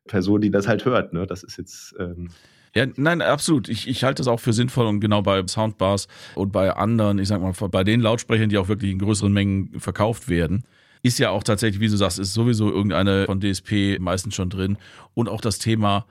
Person, 0.10 0.41
die 0.41 0.51
das 0.51 0.68
halt 0.68 0.84
hört. 0.86 1.14
Ne? 1.14 1.26
Das 1.26 1.43
ist 1.43 1.57
jetzt. 1.57 1.95
Ähm 1.97 2.30
ja, 2.76 2.86
nein, 2.97 3.22
absolut. 3.22 3.70
Ich, 3.70 3.88
ich 3.88 4.03
halte 4.03 4.20
das 4.20 4.28
auch 4.28 4.39
für 4.39 4.53
sinnvoll 4.53 4.86
und 4.86 4.99
genau 4.99 5.22
bei 5.22 5.41
Soundbars 5.47 6.07
und 6.36 6.51
bei 6.51 6.72
anderen, 6.72 7.18
ich 7.18 7.28
sag 7.28 7.41
mal, 7.41 7.53
bei 7.70 7.84
den 7.84 8.01
Lautsprechern, 8.01 8.49
die 8.49 8.57
auch 8.57 8.68
wirklich 8.68 8.91
in 8.91 8.99
größeren 8.99 9.32
Mengen 9.32 9.80
verkauft 9.80 10.30
werden, 10.30 10.64
ist 11.01 11.18
ja 11.18 11.32
auch 11.32 11.43
tatsächlich, 11.43 11.80
wie 11.80 11.88
du 11.88 11.97
sagst, 11.97 12.20
ist 12.20 12.34
sowieso 12.34 12.70
irgendeine 12.70 13.26
von 13.26 13.39
DSP 13.39 13.97
meistens 13.99 14.36
schon 14.36 14.49
drin. 14.49 14.78
Und 15.16 15.30
auch 15.30 15.41
das 15.41 15.57
Thema 15.57 16.05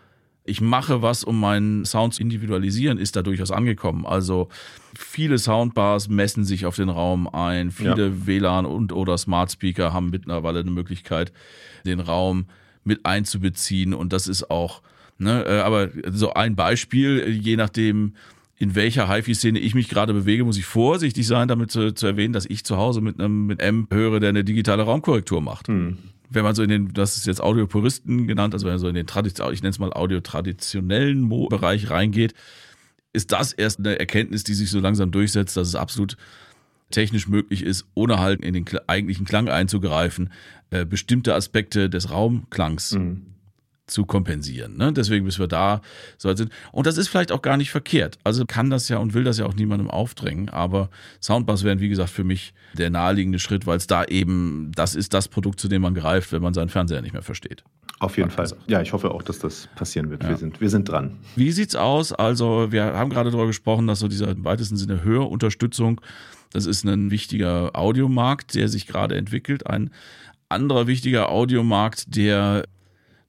ich 0.48 0.62
mache 0.62 1.02
was, 1.02 1.24
um 1.24 1.38
meinen 1.38 1.84
Sound 1.84 2.14
zu 2.14 2.22
individualisieren, 2.22 2.96
ist 2.96 3.16
da 3.16 3.22
durchaus 3.22 3.50
angekommen. 3.50 4.06
Also 4.06 4.48
viele 4.96 5.38
Soundbars 5.38 6.08
messen 6.08 6.44
sich 6.44 6.64
auf 6.64 6.74
den 6.74 6.88
Raum 6.88 7.28
ein, 7.28 7.70
viele 7.70 8.06
ja. 8.08 8.26
WLAN 8.26 8.64
und 8.64 8.92
oder 8.92 9.18
Smart 9.18 9.52
Speaker 9.52 9.92
haben 9.92 10.08
mittlerweile 10.08 10.60
eine 10.60 10.70
Möglichkeit, 10.70 11.32
den 11.84 12.00
Raum 12.00 12.46
mit 12.84 13.04
einzubeziehen 13.04 13.94
und 13.94 14.12
das 14.12 14.28
ist 14.28 14.50
auch, 14.50 14.82
ne, 15.18 15.44
äh, 15.44 15.60
aber 15.60 15.88
so 16.10 16.34
ein 16.34 16.56
Beispiel, 16.56 17.28
je 17.28 17.56
nachdem, 17.56 18.14
in 18.56 18.74
welcher 18.74 19.08
HiFi-Szene 19.08 19.58
ich 19.58 19.74
mich 19.74 19.88
gerade 19.88 20.12
bewege, 20.12 20.44
muss 20.44 20.58
ich 20.58 20.64
vorsichtig 20.64 21.26
sein, 21.26 21.46
damit 21.46 21.70
zu, 21.70 21.92
zu, 21.94 22.06
erwähnen, 22.06 22.32
dass 22.32 22.46
ich 22.46 22.64
zu 22.64 22.76
Hause 22.76 23.00
mit 23.00 23.20
einem 23.20 23.46
mit 23.46 23.60
M 23.60 23.86
höre, 23.90 24.18
der 24.18 24.30
eine 24.30 24.42
digitale 24.42 24.82
Raumkorrektur 24.82 25.40
macht. 25.40 25.68
Hm 25.68 25.98
wenn 26.30 26.44
man 26.44 26.54
so 26.54 26.62
in 26.62 26.68
den, 26.68 26.92
das 26.92 27.16
ist 27.16 27.26
jetzt 27.26 27.40
Audiopuristen 27.40 28.26
genannt, 28.26 28.54
also 28.54 28.66
wenn 28.66 28.74
man 28.74 28.78
so 28.78 28.88
in 28.88 28.94
den 28.94 29.06
Tradition, 29.06 29.52
ich 29.52 29.62
nenne 29.62 29.70
es 29.70 29.78
mal 29.78 29.92
Audio-traditionellen 29.92 31.28
Bereich 31.48 31.90
reingeht, 31.90 32.34
ist 33.12 33.32
das 33.32 33.52
erst 33.52 33.78
eine 33.78 33.98
Erkenntnis, 33.98 34.44
die 34.44 34.54
sich 34.54 34.70
so 34.70 34.80
langsam 34.80 35.10
durchsetzt, 35.10 35.56
dass 35.56 35.68
es 35.68 35.74
absolut 35.74 36.16
technisch 36.90 37.28
möglich 37.28 37.62
ist, 37.62 37.86
ohne 37.94 38.18
halt 38.18 38.42
in 38.42 38.54
den 38.54 38.66
eigentlichen 38.86 39.26
Klang 39.26 39.48
einzugreifen, 39.48 40.30
äh, 40.70 40.84
bestimmte 40.84 41.34
Aspekte 41.34 41.90
des 41.90 42.10
Raumklangs 42.10 42.92
mhm 42.92 43.28
zu 43.88 44.04
kompensieren. 44.04 44.76
Ne? 44.76 44.92
Deswegen 44.92 45.24
müssen 45.24 45.40
wir 45.40 45.48
da 45.48 45.80
so 46.16 46.34
sind. 46.34 46.52
Und 46.72 46.86
das 46.86 46.98
ist 46.98 47.08
vielleicht 47.08 47.32
auch 47.32 47.42
gar 47.42 47.56
nicht 47.56 47.70
verkehrt. 47.70 48.18
Also 48.22 48.44
kann 48.46 48.70
das 48.70 48.88
ja 48.88 48.98
und 48.98 49.14
will 49.14 49.24
das 49.24 49.38
ja 49.38 49.46
auch 49.46 49.54
niemandem 49.54 49.90
aufdrängen. 49.90 50.48
Aber 50.48 50.90
Soundbars 51.20 51.64
wären, 51.64 51.80
wie 51.80 51.88
gesagt, 51.88 52.10
für 52.10 52.24
mich 52.24 52.52
der 52.74 52.90
naheliegende 52.90 53.38
Schritt, 53.38 53.66
weil 53.66 53.78
es 53.78 53.86
da 53.86 54.04
eben, 54.04 54.70
das 54.74 54.94
ist 54.94 55.14
das 55.14 55.28
Produkt, 55.28 55.58
zu 55.58 55.68
dem 55.68 55.82
man 55.82 55.94
greift, 55.94 56.32
wenn 56.32 56.42
man 56.42 56.54
seinen 56.54 56.68
Fernseher 56.68 57.02
nicht 57.02 57.12
mehr 57.12 57.22
versteht. 57.22 57.64
Auf 57.98 58.16
jeden 58.16 58.30
Fall. 58.30 58.44
Gesagt. 58.44 58.70
Ja, 58.70 58.80
ich 58.80 58.92
hoffe 58.92 59.10
auch, 59.10 59.22
dass 59.22 59.40
das 59.40 59.68
passieren 59.74 60.10
wird. 60.10 60.22
Ja. 60.22 60.28
Wir, 60.28 60.36
sind, 60.36 60.60
wir 60.60 60.70
sind 60.70 60.88
dran. 60.88 61.18
Wie 61.34 61.50
sieht's 61.50 61.74
aus? 61.74 62.12
Also, 62.12 62.70
wir 62.70 62.84
haben 62.84 63.10
gerade 63.10 63.30
darüber 63.30 63.48
gesprochen, 63.48 63.88
dass 63.88 63.98
so 63.98 64.06
dieser 64.06 64.28
im 64.28 64.44
weitesten 64.44 64.76
Sinne 64.76 65.02
Hörunterstützung 65.02 66.00
Das 66.52 66.66
ist 66.66 66.84
ein 66.84 67.10
wichtiger 67.10 67.74
Audiomarkt, 67.74 68.54
der 68.54 68.68
sich 68.68 68.86
gerade 68.86 69.16
entwickelt. 69.16 69.66
Ein 69.66 69.90
anderer 70.48 70.86
wichtiger 70.86 71.30
Audiomarkt, 71.30 72.16
der 72.16 72.64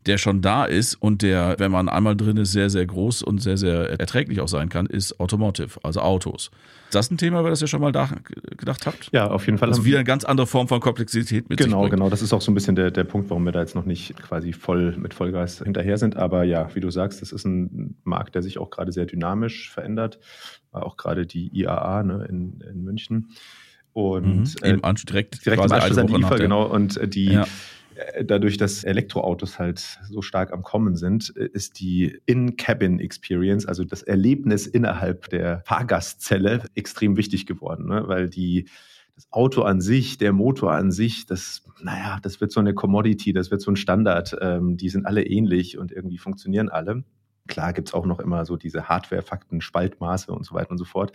der 0.05 0.17
schon 0.17 0.41
da 0.41 0.65
ist 0.65 0.95
und 0.95 1.21
der, 1.21 1.55
wenn 1.59 1.71
man 1.71 1.89
einmal 1.89 2.15
drin 2.15 2.37
ist, 2.37 2.51
sehr, 2.51 2.69
sehr 2.69 2.85
groß 2.85 3.21
und 3.21 3.39
sehr, 3.39 3.57
sehr 3.57 3.99
erträglich 3.99 4.39
auch 4.39 4.47
sein 4.47 4.69
kann, 4.69 4.85
ist 4.85 5.19
Automotive, 5.19 5.79
also 5.83 5.99
Autos. 5.99 6.51
Ist 6.85 6.95
das 6.95 7.11
ein 7.11 7.17
Thema, 7.17 7.41
über 7.41 7.49
das 7.49 7.61
ihr 7.61 7.67
schon 7.67 7.81
mal 7.81 7.91
da 7.91 8.09
gedacht 8.57 8.87
habt? 8.87 9.09
Ja, 9.11 9.29
auf 9.29 9.45
jeden 9.45 9.59
Fall. 9.59 9.69
Also 9.69 9.85
wieder 9.85 9.97
eine 9.97 10.05
ganz 10.05 10.23
andere 10.23 10.47
Form 10.47 10.67
von 10.67 10.79
Komplexität 10.79 11.49
mit 11.49 11.59
Genau, 11.59 11.87
genau. 11.89 12.09
Das 12.09 12.21
ist 12.21 12.33
auch 12.33 12.41
so 12.41 12.49
ein 12.51 12.55
bisschen 12.55 12.75
der, 12.75 12.89
der 12.89 13.03
Punkt, 13.03 13.29
warum 13.29 13.43
wir 13.43 13.51
da 13.51 13.59
jetzt 13.59 13.75
noch 13.75 13.85
nicht 13.85 14.15
quasi 14.15 14.53
voll 14.53 14.97
mit 14.97 15.13
Vollgas 15.13 15.59
hinterher 15.59 15.97
sind. 15.97 16.15
Aber 16.15 16.43
ja, 16.45 16.73
wie 16.73 16.79
du 16.79 16.89
sagst, 16.89 17.21
das 17.21 17.31
ist 17.31 17.45
ein 17.45 17.97
Markt, 18.03 18.33
der 18.33 18.41
sich 18.41 18.57
auch 18.57 18.71
gerade 18.71 18.91
sehr 18.91 19.05
dynamisch 19.05 19.69
verändert. 19.69 20.19
Auch 20.71 20.97
gerade 20.97 21.27
die 21.27 21.55
IAA 21.55 22.03
ne, 22.03 22.25
in, 22.27 22.61
in 22.61 22.83
München. 22.83 23.29
Und 23.93 24.61
mhm, 24.61 24.81
äh, 24.81 24.93
direkt, 25.07 25.45
direkt 25.45 25.65
im 25.65 25.71
Anschluss 25.71 25.97
an 25.97 26.07
die 26.07 26.15
IFA, 26.15 26.37
genau. 26.37 26.65
Und 26.65 26.97
äh, 26.97 27.07
die 27.07 27.25
ja 27.25 27.47
äh, 27.99 28.23
dadurch, 28.23 28.57
dass 28.57 28.83
Elektroautos 28.83 29.59
halt 29.59 29.99
so 30.09 30.21
stark 30.21 30.53
am 30.53 30.63
Kommen 30.63 30.95
sind, 30.95 31.33
äh, 31.35 31.49
ist 31.51 31.79
die 31.79 32.19
In-Cabin-Experience, 32.25 33.65
also 33.65 33.83
das 33.83 34.03
Erlebnis 34.03 34.67
innerhalb 34.67 35.29
der 35.29 35.63
Fahrgastzelle, 35.65 36.63
extrem 36.75 37.17
wichtig 37.17 37.45
geworden, 37.45 37.87
ne? 37.87 38.03
weil 38.07 38.29
die 38.29 38.69
das 39.15 39.27
Auto 39.31 39.63
an 39.63 39.81
sich, 39.81 40.17
der 40.17 40.31
Motor 40.31 40.71
an 40.71 40.91
sich, 40.91 41.25
das, 41.25 41.63
naja, 41.81 42.19
das 42.21 42.39
wird 42.39 42.53
so 42.53 42.61
eine 42.61 42.73
Commodity, 42.73 43.33
das 43.33 43.51
wird 43.51 43.61
so 43.61 43.69
ein 43.69 43.75
Standard. 43.75 44.33
Ähm, 44.39 44.77
die 44.77 44.87
sind 44.87 45.05
alle 45.05 45.25
ähnlich 45.25 45.77
und 45.77 45.91
irgendwie 45.91 46.17
funktionieren 46.17 46.69
alle. 46.69 47.03
Klar 47.49 47.73
gibt 47.73 47.89
es 47.89 47.93
auch 47.93 48.05
noch 48.05 48.19
immer 48.19 48.45
so 48.45 48.55
diese 48.55 48.87
Hardware-Fakten, 48.87 49.59
Spaltmaße 49.59 50.31
und 50.31 50.45
so 50.45 50.53
weiter 50.53 50.71
und 50.71 50.77
so 50.77 50.85
fort. 50.85 51.11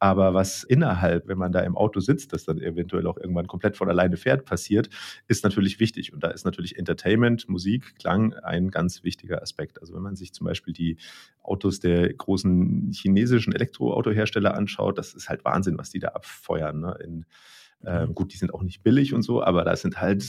Aber 0.00 0.34
was 0.34 0.64
innerhalb, 0.64 1.28
wenn 1.28 1.38
man 1.38 1.52
da 1.52 1.60
im 1.60 1.76
Auto 1.76 2.00
sitzt, 2.00 2.32
das 2.32 2.44
dann 2.44 2.58
eventuell 2.58 3.06
auch 3.06 3.16
irgendwann 3.16 3.46
komplett 3.46 3.76
von 3.76 3.88
alleine 3.88 4.16
fährt, 4.16 4.44
passiert, 4.44 4.90
ist 5.28 5.44
natürlich 5.44 5.78
wichtig. 5.78 6.12
Und 6.12 6.24
da 6.24 6.28
ist 6.28 6.44
natürlich 6.44 6.76
Entertainment, 6.76 7.48
Musik, 7.48 7.94
Klang 7.98 8.34
ein 8.34 8.70
ganz 8.70 9.04
wichtiger 9.04 9.40
Aspekt. 9.40 9.80
Also 9.80 9.94
wenn 9.94 10.02
man 10.02 10.16
sich 10.16 10.34
zum 10.34 10.46
Beispiel 10.46 10.74
die 10.74 10.98
Autos 11.42 11.78
der 11.78 12.12
großen 12.12 12.90
chinesischen 12.92 13.54
Elektroautohersteller 13.54 14.54
anschaut, 14.54 14.98
das 14.98 15.14
ist 15.14 15.28
halt 15.28 15.44
Wahnsinn, 15.44 15.78
was 15.78 15.90
die 15.90 16.00
da 16.00 16.08
abfeuern. 16.08 16.80
Ne? 16.80 16.98
In, 17.04 17.26
ähm, 17.84 18.14
gut, 18.14 18.32
die 18.32 18.36
sind 18.36 18.52
auch 18.52 18.62
nicht 18.62 18.82
billig 18.82 19.14
und 19.14 19.22
so, 19.22 19.42
aber 19.42 19.64
da 19.64 19.76
sind 19.76 20.00
halt 20.00 20.24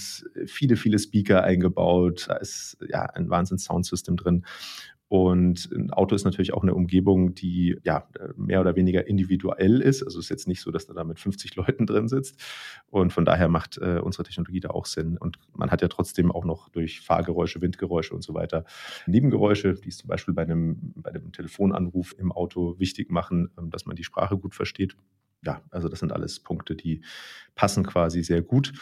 viele, 0.46 0.76
viele 0.76 1.00
Speaker 1.00 1.44
eingebaut. 1.44 2.26
Da 2.28 2.36
ist 2.38 2.78
ja 2.88 3.04
ein 3.04 3.30
Wahnsinn-Soundsystem 3.30 4.18
drin. 4.18 4.46
Und 5.10 5.70
ein 5.72 5.92
Auto 5.92 6.16
ist 6.16 6.26
natürlich 6.26 6.54
auch 6.54 6.64
eine 6.64 6.74
Umgebung, 6.74 7.34
die 7.34 7.78
ja 7.84 8.08
mehr 8.36 8.60
oder 8.60 8.76
weniger 8.76 9.08
individuell 9.08 9.82
ist. 9.82 10.04
Also 10.04 10.20
es 10.20 10.26
ist 10.26 10.30
jetzt 10.30 10.48
nicht 10.48 10.62
so, 10.62 10.70
dass 10.70 10.88
da 10.88 11.04
mit 11.04 11.20
50 11.20 11.56
Leuten 11.56 11.86
drin 11.86 12.10
sitzt. 12.10 12.42
Und 12.90 13.14
von 13.14 13.24
daher 13.24 13.48
macht 13.48 13.78
äh, 13.78 14.00
unsere 14.04 14.24
Technologie 14.24 14.60
da 14.60 14.70
auch 14.72 14.86
Sinn. 14.86 15.18
Und 15.18 15.40
man 15.54 15.72
hat 15.72 15.82
ja 15.82 15.88
trotzdem 15.88 16.32
auch 16.32 16.44
noch 16.44 16.68
durch 16.70 17.00
Fahrgeräusche, 17.02 17.62
Windgeräusche 17.62 18.14
und 18.14 18.24
so 18.24 18.34
weiter 18.34 18.66
Nebengeräusche, 19.06 19.76
die 19.76 19.90
es 19.90 19.98
zum 19.98 20.10
Beispiel 20.10 20.34
bei 20.34 20.42
einem, 20.42 20.94
bei 20.96 21.12
einem 21.12 21.32
Telefonanruf 21.32 22.14
im 22.18 22.32
Auto 22.32 22.78
wichtig 22.78 23.10
machen, 23.10 23.50
ähm, 23.58 23.70
dass 23.70 23.86
man 23.86 23.96
die 23.96 24.04
Sprache 24.04 24.38
gut 24.38 24.56
versteht 24.56 24.98
ja, 25.44 25.62
also 25.72 25.88
das 25.88 26.00
sind 26.00 26.12
alles 26.12 26.40
Punkte, 26.40 26.76
die 26.76 27.04
passen 27.56 27.86
quasi 27.86 28.24
sehr 28.24 28.42
gut. 28.42 28.74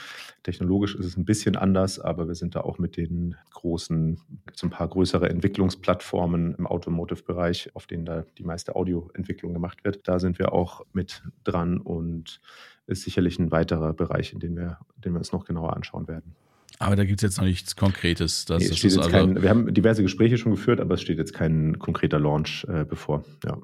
Technologisch 0.44 0.96
ist 0.96 1.06
es 1.06 1.18
ein 1.18 1.26
bisschen 1.26 1.56
anders, 1.56 2.00
aber 2.00 2.28
wir 2.28 2.36
sind 2.36 2.56
da 2.56 2.62
auch 2.62 2.78
mit 2.78 2.98
den 2.98 3.36
großen, 3.52 4.20
gibt 4.46 4.64
ein 4.64 4.70
paar 4.70 4.88
größere 4.88 5.30
Entwicklungsplattformen 5.30 6.56
im 6.56 6.68
Automotive-Bereich, 6.68 7.76
auf 7.76 7.88
denen 7.88 8.06
da 8.06 8.26
die 8.38 8.44
meiste 8.44 8.76
Audioentwicklung 8.76 9.54
gemacht 9.54 9.84
wird. 9.84 10.08
Da 10.08 10.20
sind 10.20 10.40
wir 10.40 10.54
auch 10.54 10.86
mit 10.94 11.24
dran 11.44 11.78
und 11.78 12.42
ist 12.88 13.04
sicherlich 13.04 13.40
ein 13.40 13.52
weiterer 13.52 13.94
Bereich, 13.94 14.34
in 14.34 14.40
dem 14.40 14.56
wir, 14.56 14.80
den 14.98 15.14
wir 15.14 15.20
uns 15.20 15.32
noch 15.32 15.46
genauer 15.46 15.76
anschauen 15.76 16.08
werden. 16.08 16.36
Aber 16.78 16.96
da 16.96 17.06
gibt 17.06 17.20
es 17.20 17.24
jetzt 17.24 17.38
noch 17.38 17.46
nichts 17.46 17.76
Konkretes. 17.76 18.46
Das 18.46 18.62
nee, 18.62 18.68
ist 18.68 18.98
also 18.98 19.10
kein, 19.10 19.42
wir 19.42 19.50
haben 19.50 19.74
diverse 19.74 20.04
Gespräche 20.04 20.38
schon 20.38 20.52
geführt, 20.52 20.82
aber 20.82 20.96
es 20.96 21.02
steht 21.02 21.18
jetzt 21.18 21.34
kein 21.34 21.80
konkreter 21.80 22.20
Launch 22.20 22.66
äh, 22.68 22.84
bevor. 22.84 23.24
Ja. 23.46 23.58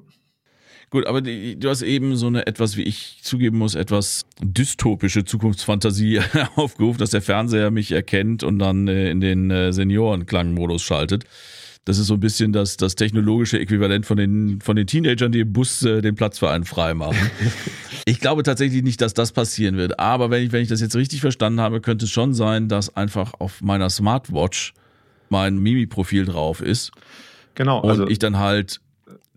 Gut, 0.92 1.06
aber 1.06 1.22
die, 1.22 1.58
du 1.58 1.70
hast 1.70 1.80
eben 1.80 2.16
so 2.16 2.26
eine 2.26 2.46
etwas, 2.46 2.76
wie 2.76 2.82
ich 2.82 3.20
zugeben 3.22 3.56
muss, 3.56 3.74
etwas 3.74 4.26
dystopische 4.42 5.24
Zukunftsfantasie 5.24 6.20
aufgerufen, 6.56 6.98
dass 6.98 7.08
der 7.08 7.22
Fernseher 7.22 7.70
mich 7.70 7.92
erkennt 7.92 8.44
und 8.44 8.58
dann 8.58 8.88
äh, 8.88 9.10
in 9.10 9.22
den 9.22 9.50
äh, 9.50 9.72
Seniorenklangmodus 9.72 10.82
schaltet. 10.82 11.24
Das 11.86 11.96
ist 11.96 12.08
so 12.08 12.14
ein 12.14 12.20
bisschen 12.20 12.52
das, 12.52 12.76
das 12.76 12.94
technologische 12.94 13.58
Äquivalent 13.58 14.04
von 14.04 14.18
den, 14.18 14.60
von 14.60 14.76
den 14.76 14.86
Teenagern, 14.86 15.32
die 15.32 15.40
im 15.40 15.54
Bus 15.54 15.82
äh, 15.82 16.02
den 16.02 16.14
Platz 16.14 16.38
für 16.38 16.50
einen 16.50 16.64
frei 16.64 16.92
machen. 16.92 17.30
ich 18.04 18.20
glaube 18.20 18.42
tatsächlich 18.42 18.82
nicht, 18.82 19.00
dass 19.00 19.14
das 19.14 19.32
passieren 19.32 19.78
wird. 19.78 19.98
Aber 19.98 20.28
wenn 20.28 20.44
ich, 20.44 20.52
wenn 20.52 20.60
ich 20.60 20.68
das 20.68 20.82
jetzt 20.82 20.94
richtig 20.94 21.22
verstanden 21.22 21.62
habe, 21.62 21.80
könnte 21.80 22.04
es 22.04 22.10
schon 22.10 22.34
sein, 22.34 22.68
dass 22.68 22.94
einfach 22.94 23.32
auf 23.38 23.62
meiner 23.62 23.88
Smartwatch 23.88 24.74
mein 25.30 25.56
Mimi-Profil 25.56 26.26
drauf 26.26 26.60
ist. 26.60 26.92
Genau. 27.54 27.80
Also 27.80 28.02
und 28.02 28.10
ich 28.10 28.18
dann 28.18 28.38
halt 28.38 28.82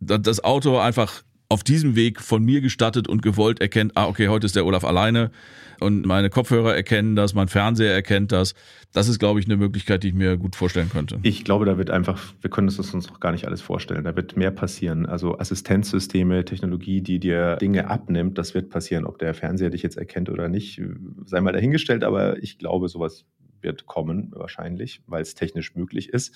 das 0.02 0.44
Auto 0.44 0.78
einfach 0.80 1.24
auf 1.50 1.64
diesem 1.64 1.96
Weg 1.96 2.22
von 2.22 2.44
mir 2.44 2.62
gestattet 2.62 3.08
und 3.08 3.22
gewollt 3.22 3.62
erkennt, 3.62 3.94
ah, 3.96 4.08
okay, 4.08 4.30
heute 4.30 4.46
ist 4.46 4.56
der 4.56 4.66
Olaf 4.66 4.84
alleine 4.84 5.32
und 5.80 6.06
meine 6.06 6.30
Kopfhörer 6.30 6.76
erkennen 6.76 7.16
das, 7.16 7.34
mein 7.34 7.48
Fernseher 7.48 7.94
erkennt 7.94 8.32
das. 8.32 8.56
Das 8.94 9.10
ist, 9.10 9.20
glaube 9.20 9.42
ich, 9.42 9.46
eine 9.46 9.58
Möglichkeit, 9.58 10.04
die 10.04 10.10
ich 10.10 10.14
mir 10.14 10.38
gut 10.38 10.56
vorstellen 10.56 10.90
könnte. 10.90 11.20
Ich 11.24 11.44
glaube, 11.44 11.66
da 11.66 11.78
wird 11.78 11.90
einfach, 11.90 12.34
wir 12.40 12.50
können 12.50 12.70
es 12.70 12.80
uns 12.80 13.10
noch 13.10 13.20
gar 13.20 13.34
nicht 13.34 13.46
alles 13.46 13.62
vorstellen. 13.62 14.06
Da 14.06 14.16
wird 14.16 14.38
mehr 14.38 14.52
passieren. 14.52 15.06
Also 15.06 15.38
Assistenzsysteme, 15.38 16.46
Technologie, 16.46 17.02
die 17.02 17.20
dir 17.20 17.58
Dinge 17.58 17.90
abnimmt, 17.90 18.38
das 18.38 18.54
wird 18.54 18.70
passieren. 18.70 19.06
Ob 19.06 19.20
der 19.20 19.34
Fernseher 19.34 19.70
dich 19.70 19.84
jetzt 19.84 19.98
erkennt 19.98 20.30
oder 20.30 20.48
nicht, 20.48 20.82
sei 21.26 21.42
mal 21.42 21.52
dahingestellt, 21.52 22.06
aber 22.06 22.42
ich 22.42 22.58
glaube, 22.58 22.88
sowas 22.88 23.26
wird 23.62 23.86
kommen, 23.86 24.32
wahrscheinlich, 24.34 25.02
weil 25.08 25.22
es 25.22 25.36
technisch 25.36 25.76
möglich 25.76 26.10
ist. 26.10 26.34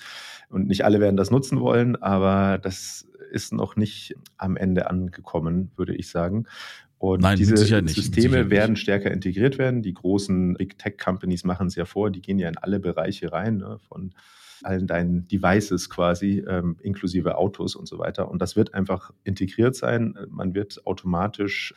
Und 0.50 0.66
nicht 0.66 0.84
alle 0.84 1.00
werden 1.00 1.16
das 1.16 1.30
nutzen 1.30 1.60
wollen, 1.60 1.96
aber 1.96 2.58
das 2.58 3.09
ist 3.30 3.52
noch 3.52 3.76
nicht 3.76 4.14
am 4.36 4.56
Ende 4.56 4.90
angekommen, 4.90 5.70
würde 5.76 5.94
ich 5.94 6.10
sagen. 6.10 6.46
Und 6.98 7.22
Nein, 7.22 7.38
diese 7.38 7.56
Systeme 7.56 8.50
werden 8.50 8.76
stärker 8.76 9.10
integriert 9.10 9.56
werden. 9.56 9.80
Die 9.80 9.94
großen 9.94 10.54
Big 10.54 10.78
Tech 10.78 10.98
Companies 10.98 11.44
machen 11.44 11.68
es 11.68 11.74
ja 11.74 11.86
vor, 11.86 12.10
die 12.10 12.20
gehen 12.20 12.38
ja 12.38 12.48
in 12.48 12.58
alle 12.58 12.78
Bereiche 12.78 13.32
rein, 13.32 13.56
ne, 13.56 13.78
von 13.88 14.12
allen 14.62 14.86
deinen 14.86 15.26
Devices 15.26 15.88
quasi, 15.88 16.44
ähm, 16.46 16.76
inklusive 16.82 17.38
Autos 17.38 17.74
und 17.74 17.88
so 17.88 17.98
weiter. 17.98 18.30
Und 18.30 18.42
das 18.42 18.54
wird 18.54 18.74
einfach 18.74 19.12
integriert 19.24 19.74
sein. 19.74 20.14
Man 20.28 20.54
wird 20.54 20.86
automatisch 20.86 21.74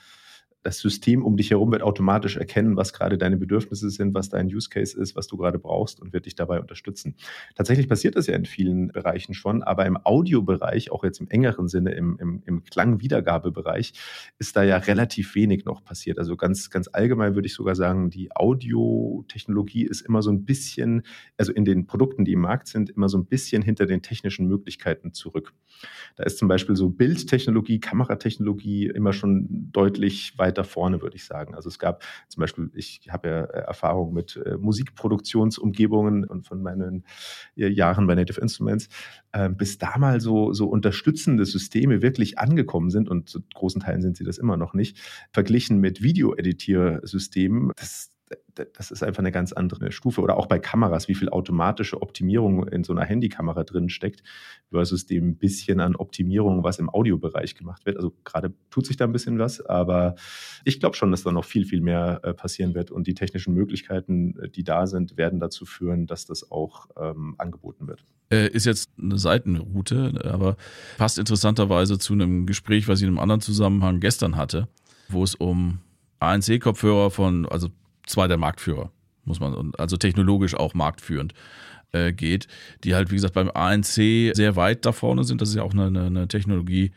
das 0.64 0.80
System 0.80 1.24
um 1.24 1.36
dich 1.38 1.52
herum 1.52 1.72
wird 1.72 1.82
automatisch 1.82 2.38
erkennen, 2.38 2.78
was 2.78 2.94
gerade 2.94 3.18
deine 3.18 3.38
Bedürfnisse 3.38 3.90
sind, 3.90 4.14
was 4.14 4.30
dein 4.30 4.48
Use 4.48 4.70
Case 4.70 5.00
ist, 5.00 5.16
was 5.16 5.28
du 5.28 5.38
gerade 5.38 5.60
brauchst 5.60 6.02
und 6.02 6.14
wird 6.14 6.26
dich 6.26 6.36
dabei 6.36 6.60
unterstützen. 6.60 7.16
Tatsächlich 7.56 7.90
passiert 7.90 8.16
das 8.16 8.28
ja 8.28 8.36
in 8.36 8.46
vielen 8.46 8.88
Bereichen 8.88 9.34
schon, 9.34 9.62
aber 9.62 9.86
im 9.86 9.98
Audiobereich, 10.04 10.92
auch 10.92 11.04
jetzt 11.04 11.20
im 11.20 11.28
engeren 11.28 11.68
Sinne, 11.68 11.92
im, 11.92 12.18
im, 12.20 12.42
im 12.46 12.64
Klangwiedergabebereich, 12.64 13.94
ist 14.40 14.56
da 14.56 14.64
ja 14.64 14.78
relativ 14.78 15.36
wenig 15.36 15.66
noch 15.66 15.84
passiert. 15.84 16.18
Also 16.18 16.38
ganz, 16.38 16.70
ganz 16.70 16.88
allgemein 16.88 17.36
würde 17.36 17.48
ich 17.48 17.54
sogar 17.54 17.76
sagen, 17.76 18.10
die 18.10 18.34
Audiotechnologie 18.34 19.84
ist 19.84 20.02
immer 20.02 20.22
so 20.22 20.32
ein 20.32 20.46
bisschen, 20.46 21.04
also 21.38 21.52
in 21.52 21.66
den 21.66 21.88
Produkten, 21.88 22.24
die 22.24 22.34
im 22.34 22.42
Markt 22.42 22.68
sind, 22.68 22.90
immer 22.90 23.10
so 23.10 23.18
ein 23.18 23.26
bisschen 23.26 23.62
hinter 23.62 23.86
den 23.86 24.02
technischen 24.02 24.48
Möglichkeiten 24.48 25.12
zurück. 25.14 25.54
Da 26.16 26.24
ist 26.24 26.38
zum 26.38 26.48
Beispiel 26.48 26.78
so 26.78 26.90
Bildtechnologie, 26.90 27.80
Kameratechnologie 27.80 28.88
immer 28.88 29.12
schon 29.12 29.70
deutlich 29.72 30.38
weiter 30.38 30.53
weiter 30.54 30.64
vorne, 30.64 31.02
würde 31.02 31.16
ich 31.16 31.26
sagen. 31.26 31.56
Also 31.56 31.70
es 31.70 31.80
gab 31.80 32.04
zum 32.28 32.42
Beispiel, 32.42 32.70
ich 32.76 33.02
habe 33.10 33.28
ja 33.28 33.44
äh, 33.46 33.64
Erfahrung 33.66 34.14
mit 34.14 34.38
äh, 34.38 34.58
Musikproduktionsumgebungen 34.58 36.26
und 36.26 36.46
von 36.46 36.62
meinen 36.62 37.06
äh, 37.56 37.68
Jahren 37.68 38.06
bei 38.08 38.16
Native 38.16 38.40
Instruments, 38.40 38.88
äh, 39.32 39.50
bis 39.50 39.78
da 39.78 39.98
mal 39.98 40.22
so, 40.22 40.54
so 40.54 40.68
unterstützende 40.68 41.46
Systeme 41.46 42.02
wirklich 42.02 42.38
angekommen 42.38 42.90
sind 42.90 43.10
und 43.10 43.30
zu 43.30 43.42
großen 43.54 43.82
Teilen 43.82 44.02
sind 44.02 44.18
sie 44.18 44.24
das 44.24 44.38
immer 44.38 44.58
noch 44.58 44.74
nicht, 44.74 45.00
verglichen 45.32 45.80
mit 45.80 46.04
Video-Editiersystemen, 46.04 47.72
das, 47.76 48.13
das 48.74 48.92
ist 48.92 49.04
einfach 49.04 49.20
eine 49.20 49.32
ganz 49.32 49.54
andere 49.54 49.92
Stufe. 49.92 50.22
Oder 50.22 50.38
auch 50.38 50.46
bei 50.46 50.60
Kameras, 50.60 51.08
wie 51.08 51.16
viel 51.16 51.30
automatische 51.30 52.02
Optimierung 52.02 52.68
in 52.68 52.84
so 52.84 52.94
einer 52.94 53.06
Handykamera 53.06 53.64
drin 53.64 53.90
steckt, 53.90 54.24
versus 54.70 55.06
dem 55.06 55.38
bisschen 55.38 55.80
an 55.80 55.96
Optimierung, 55.96 56.64
was 56.64 56.80
im 56.80 56.90
Audiobereich 56.90 57.56
gemacht 57.56 57.86
wird. 57.86 57.98
Also 57.98 58.14
gerade 58.24 58.54
tut 58.70 58.86
sich 58.86 58.98
da 58.98 59.06
ein 59.06 59.12
bisschen 59.12 59.40
was, 59.40 59.62
aber 59.62 60.16
ich 60.66 60.80
glaube 60.80 60.96
schon, 60.96 61.12
dass 61.12 61.24
da 61.24 61.32
noch 61.32 61.46
viel, 61.46 61.66
viel 61.66 61.82
mehr 61.82 62.22
äh, 62.24 62.34
passieren 62.34 62.76
wird. 62.76 62.92
Und 62.92 63.08
die 63.08 63.14
technischen 63.14 63.54
Möglichkeiten, 63.54 64.38
äh, 64.40 64.50
die 64.50 64.64
da 64.64 64.88
sind, 64.88 65.18
werden 65.18 65.40
dazu 65.40 65.66
führen, 65.66 66.08
dass 66.08 66.26
das 66.26 66.52
auch 66.52 66.88
ähm, 66.98 67.36
angeboten 67.38 67.88
wird. 67.88 68.06
Äh, 68.32 68.50
ist 68.50 68.66
jetzt 68.66 68.90
eine 69.00 69.18
Seitenroute, 69.18 70.22
aber 70.24 70.58
passt 70.98 71.20
interessanterweise 71.20 72.00
zu 72.00 72.14
einem 72.14 72.46
Gespräch, 72.46 72.88
was 72.88 73.00
ich 73.00 73.04
in 73.04 73.10
einem 73.10 73.20
anderen 73.20 73.42
Zusammenhang 73.42 74.00
gestern 74.00 74.38
hatte, 74.38 74.68
wo 75.10 75.24
es 75.24 75.36
um 75.36 75.80
ANC-Kopfhörer 76.20 77.12
von, 77.12 77.46
also 77.46 77.70
zwei 78.06 78.28
der 78.28 78.38
Marktführer, 78.38 78.92
muss 79.26 79.40
man, 79.40 79.72
also 79.78 79.98
technologisch 79.98 80.56
auch 80.56 80.74
marktführend 80.74 81.34
äh, 81.94 82.12
geht, 82.12 82.48
die 82.84 82.96
halt, 82.96 83.12
wie 83.12 83.16
gesagt, 83.16 83.34
beim 83.34 83.50
ANC 83.50 84.36
sehr 84.36 84.56
weit 84.56 84.86
da 84.86 84.92
vorne 84.92 85.24
sind. 85.24 85.42
Das 85.42 85.50
ist 85.50 85.56
ja 85.56 85.64
auch 85.64 85.74
eine, 85.74 85.88
eine, 85.88 86.28
Technologie, 86.28 86.92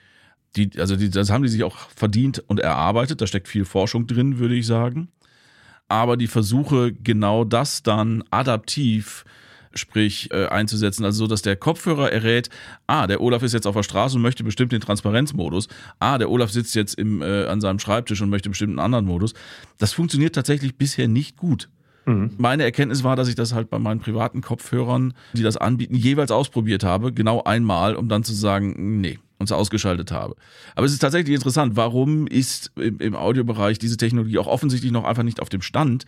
Die, 0.57 0.71
also 0.79 0.97
die, 0.97 1.11
das 1.11 1.31
haben 1.31 1.43
die 1.43 1.49
sich 1.49 1.65
auch 1.65 1.77
verdient 1.77 2.43
und 2.47 2.61
erarbeitet. 2.61 3.21
Da 3.21 3.27
steckt 3.27 3.49
viel 3.49 3.65
Forschung 3.65 4.07
drin, 4.07 4.39
würde 4.39 4.55
ich 4.55 4.67
sagen. 4.67 5.09
Aber 5.89 6.17
die 6.17 6.27
Versuche, 6.27 6.93
genau 6.93 7.45
das 7.45 7.83
dann 7.83 8.25
adaptiv 8.31 9.25
sprich 9.77 10.31
äh, 10.33 10.47
einzusetzen, 10.47 11.05
also 11.05 11.25
so, 11.25 11.27
dass 11.27 11.43
der 11.43 11.57
Kopfhörer 11.57 12.13
errät, 12.13 12.49
ah, 12.87 13.07
der 13.07 13.21
Olaf 13.21 13.43
ist 13.43 13.55
jetzt 13.55 13.67
auf 13.67 13.75
der 13.75 13.83
Straße 13.83 14.17
und 14.17 14.23
möchte 14.23 14.45
bestimmt 14.45 14.73
den 14.73 14.81
Transparenzmodus, 14.81 15.69
ah, 15.99 16.19
der 16.19 16.31
Olaf 16.31 16.51
sitzt 16.51 16.75
jetzt 16.75 16.95
im, 16.95 17.23
äh, 17.23 17.47
an 17.47 17.61
seinem 17.61 17.79
Schreibtisch 17.79 18.21
und 18.21 18.31
möchte 18.31 18.49
bestimmt 18.49 18.71
einen 18.71 18.81
anderen 18.81 19.07
Modus. 19.07 19.35
Das 19.79 19.93
funktioniert 19.93 20.35
tatsächlich 20.35 20.77
bisher 20.77 21.09
nicht 21.09 21.37
gut. 21.37 21.69
Mhm. 22.07 22.31
Meine 22.39 22.63
Erkenntnis 22.63 23.05
war, 23.05 23.17
dass 23.17 23.29
ich 23.29 23.35
das 23.35 23.53
halt 23.53 23.69
bei 23.69 23.79
meinen 23.79 24.01
privaten 24.01 24.41
Kopfhörern, 24.41 25.13
die 25.33 25.43
das 25.43 25.57
anbieten, 25.57 25.97
jeweils 25.97 26.31
ausprobiert 26.31 26.85
habe, 26.85 27.13
genau 27.13 27.43
einmal, 27.43 27.97
um 27.97 28.09
dann 28.09 28.25
zu 28.25 28.33
sagen, 28.33 29.01
nee, 29.01 29.19
und 29.39 29.53
ausgeschaltet 29.53 30.13
habe. 30.13 30.37
Aber 30.75 30.87
es 30.87 30.93
ist 30.93 31.01
tatsächlich 31.01 31.35
interessant, 31.35 31.77
warum 31.77 32.27
ist 32.27 32.73
im, 32.77 32.99
im 33.01 33.15
Audiobereich 33.15 33.79
diese 33.79 33.97
Technologie 33.97 34.39
auch 34.39 34.47
offensichtlich 34.47 34.93
noch 34.93 35.05
einfach 35.05 35.25
nicht 35.25 35.41
auf 35.41 35.49
dem 35.49 35.63
Stand, 35.63 36.07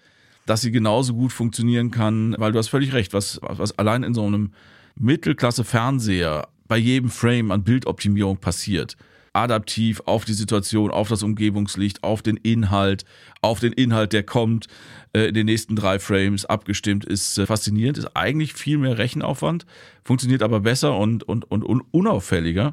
dass 0.48 0.62
sie 0.62 0.72
genauso 0.72 1.12
gut 1.12 1.32
funktionieren 1.32 1.90
kann, 1.90 2.34
weil 2.38 2.52
du 2.52 2.58
hast 2.58 2.68
völlig 2.68 2.94
recht, 2.94 3.12
was, 3.12 3.38
was 3.42 3.78
allein 3.78 4.02
in 4.02 4.14
so 4.14 4.24
einem 4.24 4.52
Mittelklasse-Fernseher 4.96 6.48
bei 6.66 6.78
jedem 6.78 7.10
Frame 7.10 7.50
an 7.50 7.64
Bildoptimierung 7.64 8.38
passiert. 8.38 8.96
Adaptiv 9.34 10.00
auf 10.06 10.24
die 10.24 10.32
Situation, 10.32 10.90
auf 10.90 11.08
das 11.08 11.22
Umgebungslicht, 11.22 12.02
auf 12.02 12.22
den 12.22 12.38
Inhalt, 12.38 13.04
auf 13.42 13.60
den 13.60 13.74
Inhalt, 13.74 14.14
der 14.14 14.22
kommt, 14.22 14.68
äh, 15.12 15.26
in 15.28 15.34
den 15.34 15.46
nächsten 15.46 15.76
drei 15.76 15.98
Frames 15.98 16.46
abgestimmt, 16.46 17.04
ist 17.04 17.36
äh, 17.36 17.44
faszinierend, 17.44 17.98
ist 17.98 18.16
eigentlich 18.16 18.54
viel 18.54 18.78
mehr 18.78 18.96
Rechenaufwand, 18.96 19.66
funktioniert 20.02 20.42
aber 20.42 20.60
besser 20.60 20.96
und, 20.96 21.24
und, 21.24 21.44
und 21.44 21.82
unauffälliger 21.90 22.72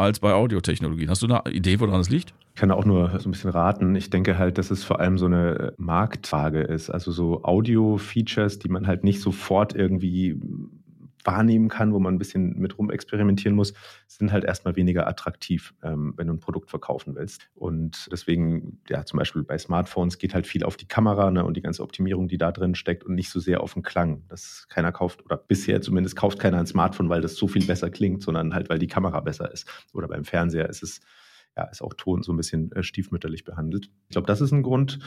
als 0.00 0.20
bei 0.20 0.32
Audiotechnologien. 0.32 1.10
Hast 1.10 1.22
du 1.22 1.26
eine 1.26 1.42
Idee, 1.52 1.80
woran 1.80 2.00
es 2.00 2.10
liegt? 2.10 2.34
Ich 2.54 2.60
kann 2.60 2.70
auch 2.70 2.84
nur 2.84 3.18
so 3.18 3.28
ein 3.28 3.32
bisschen 3.32 3.50
raten. 3.50 3.94
Ich 3.94 4.10
denke 4.10 4.36
halt, 4.36 4.58
dass 4.58 4.70
es 4.70 4.84
vor 4.84 5.00
allem 5.00 5.18
so 5.18 5.26
eine 5.26 5.72
Marktfrage 5.78 6.60
ist. 6.60 6.90
Also 6.90 7.12
so 7.12 7.44
Audio-Features, 7.44 8.58
die 8.58 8.68
man 8.68 8.86
halt 8.86 9.04
nicht 9.04 9.20
sofort 9.20 9.74
irgendwie 9.74 10.38
wahrnehmen 11.24 11.68
kann, 11.68 11.92
wo 11.92 11.98
man 11.98 12.14
ein 12.14 12.18
bisschen 12.18 12.58
mit 12.58 12.78
rumexperimentieren 12.78 13.54
muss, 13.56 13.74
sind 14.06 14.32
halt 14.32 14.44
erstmal 14.44 14.76
weniger 14.76 15.06
attraktiv, 15.06 15.74
ähm, 15.82 16.14
wenn 16.16 16.26
du 16.26 16.34
ein 16.34 16.40
Produkt 16.40 16.70
verkaufen 16.70 17.14
willst. 17.14 17.48
Und 17.54 18.08
deswegen, 18.10 18.80
ja, 18.88 19.04
zum 19.04 19.18
Beispiel 19.18 19.42
bei 19.42 19.58
Smartphones 19.58 20.18
geht 20.18 20.34
halt 20.34 20.46
viel 20.46 20.64
auf 20.64 20.76
die 20.76 20.88
Kamera 20.88 21.30
ne, 21.30 21.44
und 21.44 21.56
die 21.56 21.62
ganze 21.62 21.82
Optimierung, 21.82 22.28
die 22.28 22.38
da 22.38 22.52
drin 22.52 22.74
steckt 22.74 23.04
und 23.04 23.14
nicht 23.14 23.30
so 23.30 23.40
sehr 23.40 23.62
auf 23.62 23.74
den 23.74 23.82
Klang. 23.82 24.24
Dass 24.28 24.66
keiner 24.68 24.92
kauft, 24.92 25.24
oder 25.24 25.36
bisher 25.36 25.80
zumindest 25.80 26.16
kauft 26.16 26.38
keiner 26.38 26.58
ein 26.58 26.66
Smartphone, 26.66 27.08
weil 27.08 27.20
das 27.20 27.36
so 27.36 27.48
viel 27.48 27.66
besser 27.66 27.90
klingt, 27.90 28.22
sondern 28.22 28.54
halt, 28.54 28.68
weil 28.68 28.78
die 28.78 28.86
Kamera 28.86 29.20
besser 29.20 29.52
ist. 29.52 29.68
Oder 29.92 30.08
beim 30.08 30.24
Fernseher 30.24 30.68
ist 30.68 30.82
es, 30.82 31.00
ja, 31.56 31.64
ist 31.64 31.82
auch 31.82 31.94
Ton 31.94 32.22
so 32.22 32.32
ein 32.32 32.36
bisschen 32.36 32.72
äh, 32.72 32.82
stiefmütterlich 32.82 33.44
behandelt. 33.44 33.90
Ich 34.08 34.12
glaube, 34.12 34.26
das 34.26 34.40
ist 34.40 34.52
ein 34.52 34.62
Grund 34.62 34.98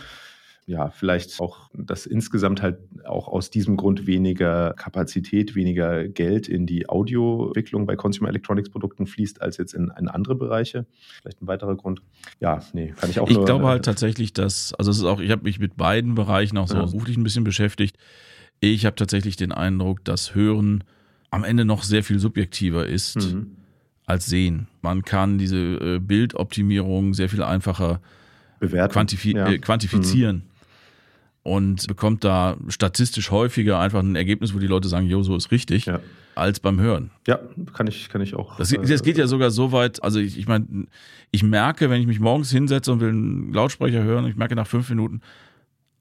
ja, 0.66 0.90
vielleicht 0.92 1.42
auch, 1.42 1.70
dass 1.74 2.06
insgesamt 2.06 2.62
halt 2.62 2.78
auch 3.06 3.28
aus 3.28 3.50
diesem 3.50 3.76
Grund 3.76 4.08
weniger 4.08 4.74
Kapazität, 4.74 5.56
weniger 5.56 6.08
Geld 6.08 6.48
in 6.48 6.66
die 6.66 6.88
Audioentwicklung 6.88 7.86
bei 7.86 7.98
Consumer 7.98 8.30
Electronics 8.30 8.70
Produkten 8.70 9.06
fließt, 9.06 9.42
als 9.42 9.58
jetzt 9.58 9.74
in, 9.74 9.92
in 10.00 10.08
andere 10.08 10.36
Bereiche. 10.36 10.86
Vielleicht 11.22 11.42
ein 11.42 11.48
weiterer 11.48 11.76
Grund. 11.76 12.02
Ja, 12.40 12.62
nee, 12.72 12.94
kann 12.96 13.10
ich 13.10 13.20
auch 13.20 13.30
Ich 13.30 13.36
nur, 13.36 13.46
glaube 13.46 13.66
halt 13.66 13.80
äh, 13.80 13.92
tatsächlich, 13.92 14.32
dass, 14.32 14.74
also 14.76 14.90
es 14.92 14.98
ist 14.98 15.04
auch, 15.04 15.20
ich 15.20 15.32
habe 15.32 15.44
mich 15.44 15.60
mit 15.60 15.76
beiden 15.76 16.16
Bereichen 16.16 16.58
auch 16.58 16.70
so 16.70 16.76
ja. 16.76 16.86
beruflich 16.86 17.18
ein 17.18 17.24
bisschen 17.24 17.44
beschäftigt. 17.44 17.98
Ich 18.62 18.86
habe 18.86 18.96
tatsächlich 18.96 19.36
den 19.36 19.52
Eindruck, 19.52 20.06
dass 20.06 20.34
Hören 20.34 20.86
am 21.30 21.44
Ende 21.44 21.66
noch 21.66 21.84
sehr 21.84 22.06
viel 22.06 22.20
subjektiver 22.20 22.86
ist 22.86 23.18
mhm. 23.18 23.58
als 24.06 24.28
Sehen. 24.28 24.68
Man 24.82 25.02
kann 25.02 25.38
diese 25.38 25.58
äh, 25.58 26.00
Bildoptimierung 26.00 27.14
sehr 27.14 27.28
viel 27.28 27.44
einfacher 27.44 28.00
Bewerten. 28.62 28.94
Quantifi 28.94 29.36
ja. 29.36 29.50
äh, 29.50 29.58
quantifizieren. 29.58 30.38
Mhm 30.38 30.53
und 31.44 31.88
bekommt 31.88 32.24
da 32.24 32.58
statistisch 32.70 33.30
häufiger 33.30 33.80
einfach 33.80 34.00
ein 34.00 34.16
Ergebnis, 34.16 34.54
wo 34.56 34.60
die 34.60 34.68
Leute 34.68 34.88
sagen, 34.88 35.08
jo, 35.08 35.22
so 35.24 35.36
ist 35.36 35.52
richtig, 35.52 35.86
ja. 35.86 36.00
als 36.36 36.62
beim 36.62 36.80
Hören. 36.80 37.12
Ja, 37.28 37.40
kann 37.74 37.88
ich, 37.88 38.10
kann 38.10 38.22
ich 38.22 38.34
auch. 38.34 38.56
Das, 38.58 38.70
das 38.70 38.90
äh, 38.90 39.04
geht 39.04 39.18
ja 39.18 39.28
sogar 39.28 39.52
so 39.52 39.74
weit, 39.74 40.02
also 40.02 40.20
ich, 40.20 40.38
ich 40.38 40.48
meine, 40.48 40.88
ich 41.32 41.44
merke, 41.44 41.90
wenn 41.90 42.00
ich 42.00 42.08
mich 42.08 42.22
morgens 42.22 42.50
hinsetze 42.50 42.92
und 42.94 43.02
will 43.02 43.10
einen 43.10 43.54
Lautsprecher 43.54 44.04
hören, 44.04 44.26
ich 44.26 44.38
merke 44.38 44.56
nach 44.56 44.68
fünf 44.68 44.90
Minuten, 44.90 45.22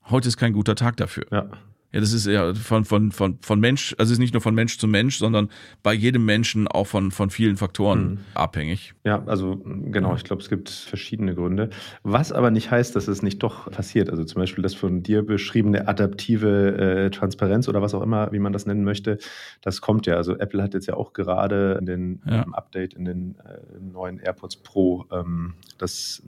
heute 0.08 0.28
ist 0.28 0.36
kein 0.36 0.52
guter 0.52 0.76
Tag 0.76 0.96
dafür. 0.96 1.26
Ja. 1.32 1.50
Ja, 1.92 2.00
das 2.00 2.12
ist 2.12 2.26
ja 2.26 2.54
von, 2.54 2.84
von, 2.86 3.12
von, 3.12 3.38
von 3.42 3.60
Mensch, 3.60 3.94
also 3.98 4.10
es 4.10 4.12
ist 4.12 4.18
nicht 4.18 4.32
nur 4.32 4.40
von 4.40 4.54
Mensch 4.54 4.78
zu 4.78 4.88
Mensch, 4.88 5.18
sondern 5.18 5.50
bei 5.82 5.92
jedem 5.92 6.24
Menschen 6.24 6.66
auch 6.66 6.86
von, 6.86 7.10
von 7.10 7.28
vielen 7.28 7.58
Faktoren 7.58 8.02
mhm. 8.02 8.18
abhängig. 8.34 8.94
Ja, 9.04 9.22
also 9.26 9.56
genau, 9.56 10.14
ich 10.14 10.24
glaube, 10.24 10.40
es 10.40 10.48
gibt 10.48 10.70
verschiedene 10.70 11.34
Gründe. 11.34 11.68
Was 12.02 12.32
aber 12.32 12.50
nicht 12.50 12.70
heißt, 12.70 12.96
dass 12.96 13.08
es 13.08 13.22
nicht 13.22 13.42
doch 13.42 13.70
passiert. 13.70 14.08
Also 14.08 14.24
zum 14.24 14.40
Beispiel 14.40 14.62
das 14.62 14.74
von 14.74 15.02
dir 15.02 15.22
beschriebene 15.22 15.86
adaptive 15.86 16.76
äh, 16.76 17.10
Transparenz 17.10 17.68
oder 17.68 17.82
was 17.82 17.94
auch 17.94 18.02
immer, 18.02 18.32
wie 18.32 18.38
man 18.38 18.54
das 18.54 18.64
nennen 18.64 18.84
möchte, 18.84 19.18
das 19.60 19.82
kommt 19.82 20.06
ja. 20.06 20.16
Also 20.16 20.38
Apple 20.38 20.62
hat 20.62 20.72
jetzt 20.72 20.86
ja 20.86 20.94
auch 20.94 21.12
gerade 21.12 21.76
in 21.78 21.86
den 21.86 22.22
ja. 22.26 22.44
ähm, 22.44 22.54
Update 22.54 22.94
in 22.94 23.04
den 23.04 23.34
äh, 23.40 23.58
neuen 23.80 24.18
AirPods 24.18 24.56
Pro 24.56 25.04
ähm, 25.12 25.54
das, 25.76 26.22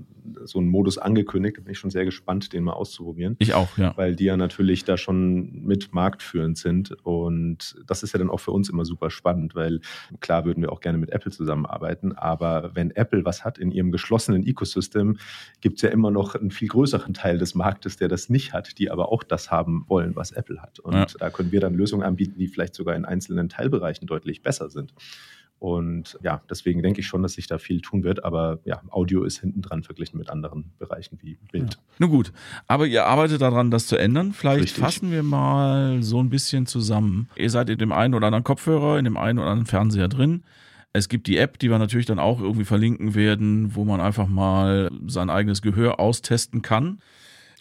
so 0.45 0.59
einen 0.59 0.69
Modus 0.69 0.99
angekündigt. 0.99 1.57
Da 1.57 1.63
bin 1.63 1.73
ich 1.73 1.79
schon 1.79 1.91
sehr 1.91 2.05
gespannt, 2.05 2.53
den 2.53 2.65
mal 2.65 2.73
auszuprobieren. 2.73 3.37
Ich 3.39 3.55
auch, 3.55 3.79
ja. 3.79 3.95
Weil 3.97 4.15
die 4.15 4.25
ja 4.25 4.37
natürlich 4.37 4.85
da 4.85 4.99
schon 4.99 5.54
mit 5.63 5.93
marktführend 5.93 6.59
sind. 6.59 6.93
Und 7.05 7.77
das 7.87 8.03
ist 8.03 8.13
ja 8.13 8.19
dann 8.19 8.31
auch 8.31 8.41
für 8.41 8.53
uns 8.53 8.69
immer 8.69 8.85
super 8.85 9.11
spannend, 9.11 9.55
weil 9.55 9.81
klar 10.21 10.45
würden 10.45 10.63
wir 10.63 10.73
auch 10.73 10.81
gerne 10.81 10.99
mit 10.99 11.11
Apple 11.11 11.33
zusammenarbeiten, 11.33 12.13
aber 12.13 12.71
wenn 12.75 12.91
Apple 12.91 13.25
was 13.25 13.45
hat 13.45 13.59
in 13.59 13.71
ihrem 13.71 13.91
geschlossenen 13.93 14.47
Ecosystem, 14.47 15.19
gibt 15.61 15.77
es 15.77 15.83
ja 15.83 15.91
immer 15.91 16.11
noch 16.11 16.35
einen 16.35 16.51
viel 16.51 16.69
größeren 16.69 17.15
Teil 17.15 17.39
des 17.39 17.55
Marktes, 17.55 17.97
der 17.97 18.09
das 18.09 18.29
nicht 18.29 18.53
hat, 18.53 18.79
die 18.79 18.91
aber 18.91 19.11
auch 19.11 19.23
das 19.23 19.51
haben 19.51 19.85
wollen, 19.89 20.17
was 20.17 20.33
Apple 20.33 20.61
hat. 20.61 20.79
Und 20.81 20.95
ja. 20.95 21.07
da 21.19 21.31
können 21.31 21.53
wir 21.53 21.61
dann 21.61 21.75
Lösungen 21.75 22.05
anbieten, 22.05 22.39
die 22.39 22.49
vielleicht 22.49 22.75
sogar 22.75 22.97
in 22.97 23.05
einzelnen 23.05 23.49
Teilbereichen 23.49 24.07
deutlich 24.07 24.43
besser 24.43 24.71
sind. 24.71 24.95
Und 25.59 26.19
ja, 26.23 26.43
deswegen 26.51 26.83
denke 26.83 27.01
ich 27.01 27.07
schon, 27.07 27.23
dass 27.23 27.35
sich 27.35 27.47
da 27.47 27.59
viel 27.59 27.81
tun 27.81 28.05
wird. 28.05 28.25
Aber 28.25 28.59
ja, 28.65 28.83
Audio 28.91 29.25
ist 29.25 29.41
hinten 29.41 29.63
dran 29.63 29.83
verglichen 29.83 30.19
mit 30.19 30.29
anderen 30.29 30.73
Bereichen 30.79 31.19
wie 31.23 31.39
Bild. 31.51 31.75
Ja. 31.75 31.81
Nun 31.99 32.11
gut, 32.11 32.33
aber 32.67 32.87
ihr 32.87 33.07
arbeitet 33.07 33.41
daran, 33.41 33.71
das 33.71 33.87
zu 33.87 33.97
ändern. 33.97 34.33
Vielleicht 34.33 34.65
Richtig. 34.65 34.85
fassen 34.85 35.11
wir 35.11 35.23
mal 35.23 36.03
so 36.03 36.21
ein 36.21 36.29
bisschen 36.29 36.67
zusammen. 36.67 37.29
Ihr 37.37 37.51
seid 37.51 37.71
in 37.71 37.79
dem 37.79 37.93
einen 37.93 38.15
oder 38.15 38.27
anderen 38.27 38.45
Kopfhörer, 38.45 38.99
in 38.99 39.05
dem 39.05 39.17
einen 39.17 39.39
oder 39.39 39.49
anderen 39.49 39.67
Fernseher 39.67 40.09
drin. 40.09 40.43
Es 40.93 41.09
gibt 41.09 41.27
die 41.27 41.39
App, 41.39 41.59
die 41.59 41.71
wir 41.71 41.79
natürlich 41.79 42.07
dann 42.07 42.19
auch 42.19 42.41
irgendwie 42.41 42.65
verlinken 42.65 43.15
werden, 43.15 43.75
wo 43.75 43.85
man 43.85 44.01
einfach 44.01 44.29
mal 44.29 44.91
sein 45.07 45.31
eigenes 45.31 45.63
Gehör 45.63 45.99
austesten 45.99 46.63
kann 46.63 46.99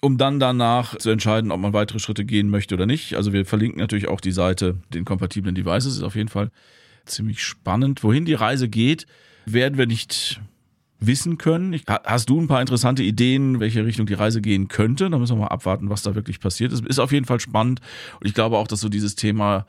um 0.03 0.17
dann 0.17 0.37
danach 0.37 0.97
zu 0.97 1.11
entscheiden, 1.11 1.49
ob 1.49 1.61
man 1.61 1.71
weitere 1.71 1.97
Schritte 1.97 2.25
gehen 2.25 2.49
möchte 2.49 2.75
oder 2.75 2.85
nicht. 2.85 3.15
Also 3.15 3.31
wir 3.31 3.45
verlinken 3.45 3.79
natürlich 3.79 4.09
auch 4.09 4.19
die 4.19 4.33
Seite, 4.33 4.75
den 4.93 5.05
kompatiblen 5.05 5.55
Devices, 5.55 5.95
ist 5.95 6.03
auf 6.03 6.17
jeden 6.17 6.27
Fall 6.27 6.51
ziemlich 7.05 7.43
spannend. 7.43 8.03
Wohin 8.03 8.25
die 8.25 8.33
Reise 8.33 8.69
geht, 8.69 9.07
werden 9.45 9.77
wir 9.77 9.87
nicht 9.87 10.41
wissen 10.99 11.37
können. 11.37 11.79
hast 11.87 12.29
du 12.29 12.39
ein 12.39 12.47
paar 12.47 12.61
interessante 12.61 13.03
Ideen, 13.03 13.59
welche 13.59 13.85
Richtung 13.85 14.05
die 14.05 14.13
Reise 14.13 14.41
gehen 14.41 14.67
könnte? 14.67 15.09
Da 15.09 15.17
müssen 15.17 15.35
wir 15.35 15.41
mal 15.41 15.47
abwarten, 15.47 15.89
was 15.89 16.03
da 16.03 16.15
wirklich 16.15 16.39
passiert 16.39 16.71
ist. 16.71 16.85
Ist 16.85 16.99
auf 16.99 17.11
jeden 17.11 17.25
Fall 17.25 17.39
spannend. 17.39 17.81
Und 18.19 18.27
ich 18.27 18.33
glaube 18.33 18.57
auch, 18.57 18.67
dass 18.67 18.79
so 18.79 18.89
dieses 18.89 19.15
Thema 19.15 19.65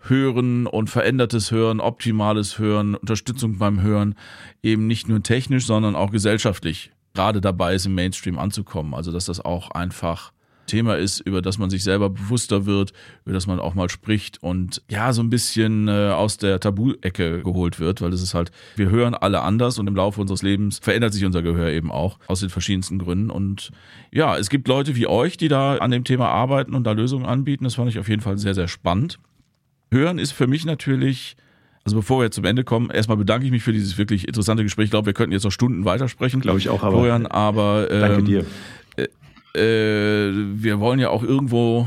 Hören 0.00 0.66
und 0.66 0.88
verändertes 0.90 1.50
Hören, 1.50 1.80
optimales 1.80 2.58
Hören, 2.58 2.94
Unterstützung 2.94 3.58
beim 3.58 3.80
Hören 3.82 4.14
eben 4.62 4.86
nicht 4.86 5.08
nur 5.08 5.22
technisch, 5.22 5.66
sondern 5.66 5.96
auch 5.96 6.10
gesellschaftlich 6.10 6.92
gerade 7.14 7.40
dabei 7.40 7.74
ist, 7.74 7.86
im 7.86 7.94
Mainstream 7.94 8.38
anzukommen. 8.38 8.94
Also, 8.94 9.10
dass 9.10 9.24
das 9.26 9.40
auch 9.40 9.70
einfach 9.70 10.32
Thema 10.66 10.96
ist, 10.96 11.20
über 11.20 11.42
das 11.42 11.58
man 11.58 11.70
sich 11.70 11.82
selber 11.82 12.10
bewusster 12.10 12.66
wird, 12.66 12.92
über 13.24 13.34
das 13.34 13.46
man 13.46 13.60
auch 13.60 13.74
mal 13.74 13.88
spricht 13.88 14.42
und 14.42 14.82
ja, 14.90 15.12
so 15.12 15.22
ein 15.22 15.30
bisschen 15.30 15.88
äh, 15.88 16.10
aus 16.10 16.36
der 16.36 16.60
Tabu-Ecke 16.60 17.42
geholt 17.42 17.80
wird, 17.80 18.00
weil 18.00 18.12
es 18.12 18.22
ist 18.22 18.34
halt, 18.34 18.50
wir 18.76 18.90
hören 18.90 19.14
alle 19.14 19.42
anders 19.42 19.78
und 19.78 19.86
im 19.86 19.96
Laufe 19.96 20.20
unseres 20.20 20.42
Lebens 20.42 20.78
verändert 20.78 21.12
sich 21.12 21.24
unser 21.24 21.42
Gehör 21.42 21.70
eben 21.70 21.90
auch 21.90 22.18
aus 22.26 22.40
den 22.40 22.50
verschiedensten 22.50 22.98
Gründen. 22.98 23.30
Und 23.30 23.70
ja, 24.12 24.36
es 24.36 24.50
gibt 24.50 24.68
Leute 24.68 24.96
wie 24.96 25.06
euch, 25.06 25.36
die 25.36 25.48
da 25.48 25.76
an 25.76 25.90
dem 25.90 26.04
Thema 26.04 26.28
arbeiten 26.28 26.74
und 26.74 26.84
da 26.84 26.92
Lösungen 26.92 27.26
anbieten. 27.26 27.64
Das 27.64 27.74
fand 27.74 27.88
ich 27.88 27.98
auf 27.98 28.08
jeden 28.08 28.22
Fall 28.22 28.38
sehr, 28.38 28.54
sehr 28.54 28.68
spannend. 28.68 29.18
Hören 29.90 30.18
ist 30.18 30.32
für 30.32 30.46
mich 30.46 30.64
natürlich 30.64 31.36
also 31.84 31.98
bevor 31.98 32.18
wir 32.18 32.24
jetzt 32.24 32.34
zum 32.34 32.44
Ende 32.44 32.64
kommen, 32.64 32.90
erstmal 32.90 33.16
bedanke 33.16 33.46
ich 33.46 33.52
mich 33.52 33.62
für 33.62 33.72
dieses 33.72 33.96
wirklich 33.96 34.26
interessante 34.26 34.64
Gespräch. 34.64 34.86
Ich 34.86 34.90
glaube, 34.90 35.06
wir 35.06 35.12
könnten 35.12 35.30
jetzt 35.30 35.44
noch 35.44 35.52
Stunden 35.52 35.84
weitersprechen. 35.84 36.40
Glaube 36.40 36.58
ich 36.58 36.68
auch, 36.68 36.82
aber. 36.82 36.90
Florian, 36.90 37.26
aber 37.26 37.86
ähm, 37.92 38.00
danke 38.00 38.22
dir 38.24 38.44
äh, 39.56 40.32
wir 40.32 40.80
wollen 40.80 40.98
ja 40.98 41.10
auch 41.10 41.22
irgendwo 41.22 41.86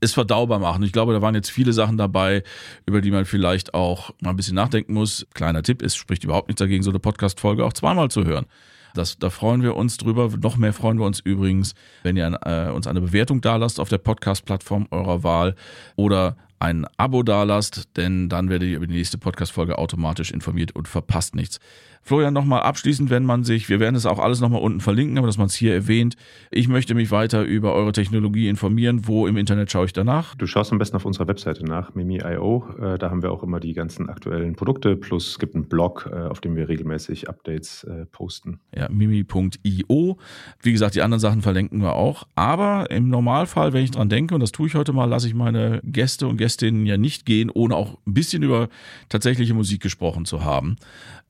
es 0.00 0.12
verdaubar 0.12 0.58
machen. 0.58 0.82
Ich 0.82 0.92
glaube, 0.92 1.12
da 1.12 1.22
waren 1.22 1.34
jetzt 1.34 1.50
viele 1.50 1.72
Sachen 1.72 1.96
dabei, 1.96 2.42
über 2.86 3.00
die 3.00 3.10
man 3.10 3.24
vielleicht 3.24 3.74
auch 3.74 4.10
mal 4.20 4.30
ein 4.30 4.36
bisschen 4.36 4.54
nachdenken 4.54 4.94
muss. 4.94 5.26
Kleiner 5.34 5.62
Tipp, 5.62 5.82
es 5.82 5.96
spricht 5.96 6.24
überhaupt 6.24 6.48
nichts 6.48 6.60
dagegen, 6.60 6.82
so 6.82 6.90
eine 6.90 7.00
Podcast-Folge 7.00 7.64
auch 7.64 7.72
zweimal 7.72 8.10
zu 8.10 8.24
hören. 8.24 8.46
Das, 8.94 9.18
da 9.18 9.30
freuen 9.30 9.62
wir 9.62 9.76
uns 9.76 9.96
drüber. 9.96 10.30
Noch 10.40 10.56
mehr 10.56 10.72
freuen 10.72 10.98
wir 10.98 11.06
uns 11.06 11.20
übrigens, 11.20 11.74
wenn 12.02 12.16
ihr 12.16 12.38
äh, 12.44 12.70
uns 12.70 12.86
eine 12.86 13.00
Bewertung 13.00 13.40
da 13.40 13.56
lasst 13.56 13.80
auf 13.80 13.88
der 13.88 13.98
Podcast-Plattform 13.98 14.86
eurer 14.90 15.22
Wahl 15.22 15.54
oder 15.96 16.36
ein 16.60 16.86
Abo 16.96 17.22
dalasst, 17.22 17.96
denn 17.96 18.28
dann 18.28 18.48
werdet 18.48 18.68
ihr 18.68 18.76
über 18.76 18.86
die 18.86 18.94
nächste 18.94 19.18
Podcast-Folge 19.18 19.78
automatisch 19.78 20.30
informiert 20.30 20.74
und 20.74 20.88
verpasst 20.88 21.34
nichts. 21.34 21.60
Florian, 22.08 22.32
nochmal 22.32 22.62
abschließend, 22.62 23.10
wenn 23.10 23.26
man 23.26 23.44
sich, 23.44 23.68
wir 23.68 23.80
werden 23.80 23.94
es 23.94 24.06
auch 24.06 24.18
alles 24.18 24.40
nochmal 24.40 24.62
unten 24.62 24.80
verlinken, 24.80 25.18
aber 25.18 25.26
dass 25.26 25.36
man 25.36 25.48
es 25.48 25.54
hier 25.54 25.74
erwähnt, 25.74 26.16
ich 26.50 26.66
möchte 26.66 26.94
mich 26.94 27.10
weiter 27.10 27.42
über 27.42 27.74
eure 27.74 27.92
Technologie 27.92 28.48
informieren. 28.48 29.06
Wo 29.06 29.26
im 29.26 29.36
Internet 29.36 29.70
schaue 29.70 29.84
ich 29.84 29.92
danach? 29.92 30.34
Du 30.34 30.46
schaust 30.46 30.72
am 30.72 30.78
besten 30.78 30.96
auf 30.96 31.04
unserer 31.04 31.28
Webseite 31.28 31.66
nach, 31.66 31.94
Mimi.io. 31.94 32.64
Äh, 32.80 32.96
da 32.96 33.10
haben 33.10 33.22
wir 33.22 33.30
auch 33.30 33.42
immer 33.42 33.60
die 33.60 33.74
ganzen 33.74 34.08
aktuellen 34.08 34.56
Produkte, 34.56 34.96
plus 34.96 35.32
es 35.32 35.38
gibt 35.38 35.54
einen 35.54 35.68
Blog, 35.68 36.08
äh, 36.10 36.16
auf 36.16 36.40
dem 36.40 36.56
wir 36.56 36.70
regelmäßig 36.70 37.28
Updates 37.28 37.84
äh, 37.84 38.06
posten. 38.06 38.60
Ja, 38.74 38.88
mimi.io. 38.88 40.16
Wie 40.62 40.72
gesagt, 40.72 40.94
die 40.94 41.02
anderen 41.02 41.20
Sachen 41.20 41.42
verlinken 41.42 41.82
wir 41.82 41.94
auch. 41.94 42.26
Aber 42.34 42.90
im 42.90 43.10
Normalfall, 43.10 43.74
wenn 43.74 43.84
ich 43.84 43.90
dran 43.90 44.08
denke, 44.08 44.34
und 44.34 44.40
das 44.40 44.52
tue 44.52 44.66
ich 44.66 44.74
heute 44.76 44.94
mal, 44.94 45.04
lasse 45.04 45.26
ich 45.26 45.34
meine 45.34 45.82
Gäste 45.84 46.26
und 46.26 46.38
Gästinnen 46.38 46.86
ja 46.86 46.96
nicht 46.96 47.26
gehen, 47.26 47.50
ohne 47.52 47.76
auch 47.76 47.98
ein 48.06 48.14
bisschen 48.14 48.42
über 48.42 48.70
tatsächliche 49.10 49.52
Musik 49.52 49.82
gesprochen 49.82 50.24
zu 50.24 50.42
haben. 50.42 50.76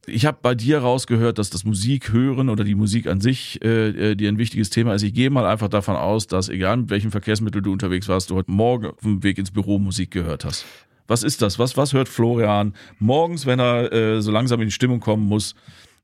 Ich 0.09 0.25
habe 0.25 0.39
bei 0.41 0.55
dir 0.55 0.68
rausgehört, 0.77 1.39
dass 1.39 1.49
das 1.49 1.65
Musik 1.65 2.13
hören 2.13 2.51
oder 2.51 2.65
die 2.65 2.75
Musik 2.75 3.07
an 3.07 3.23
sich 3.23 3.65
äh, 3.65 4.11
äh, 4.11 4.15
dir 4.15 4.29
ein 4.29 4.37
wichtiges 4.37 4.69
Thema 4.69 4.93
ist. 4.95 5.03
Ich 5.03 5.15
gehe 5.15 5.31
mal 5.31 5.47
einfach 5.47 5.69
davon 5.69 5.97
aus, 5.97 6.27
dass 6.27 6.51
egal 6.51 6.77
mit 6.77 6.91
welchem 6.91 7.11
Verkehrsmittel 7.11 7.63
du 7.63 7.73
unterwegs 7.73 8.09
warst, 8.09 8.29
du 8.29 8.35
heute 8.35 8.51
Morgen 8.51 8.89
auf 8.89 9.01
dem 9.03 9.23
Weg 9.23 9.39
ins 9.39 9.51
Büro 9.51 9.79
Musik 9.79 10.11
gehört 10.11 10.45
hast. 10.45 10.67
Was 11.07 11.23
ist 11.23 11.41
das? 11.41 11.59
Was, 11.59 11.79
was 11.79 11.95
hört 11.95 12.11
Florian 12.11 12.75
morgens, 12.99 13.47
wenn 13.47 13.59
er 13.59 13.91
äh, 13.93 14.21
so 14.21 14.31
langsam 14.31 14.61
in 14.61 14.67
die 14.67 14.73
Stimmung 14.73 15.01
kommen 15.01 15.27
muss 15.27 15.55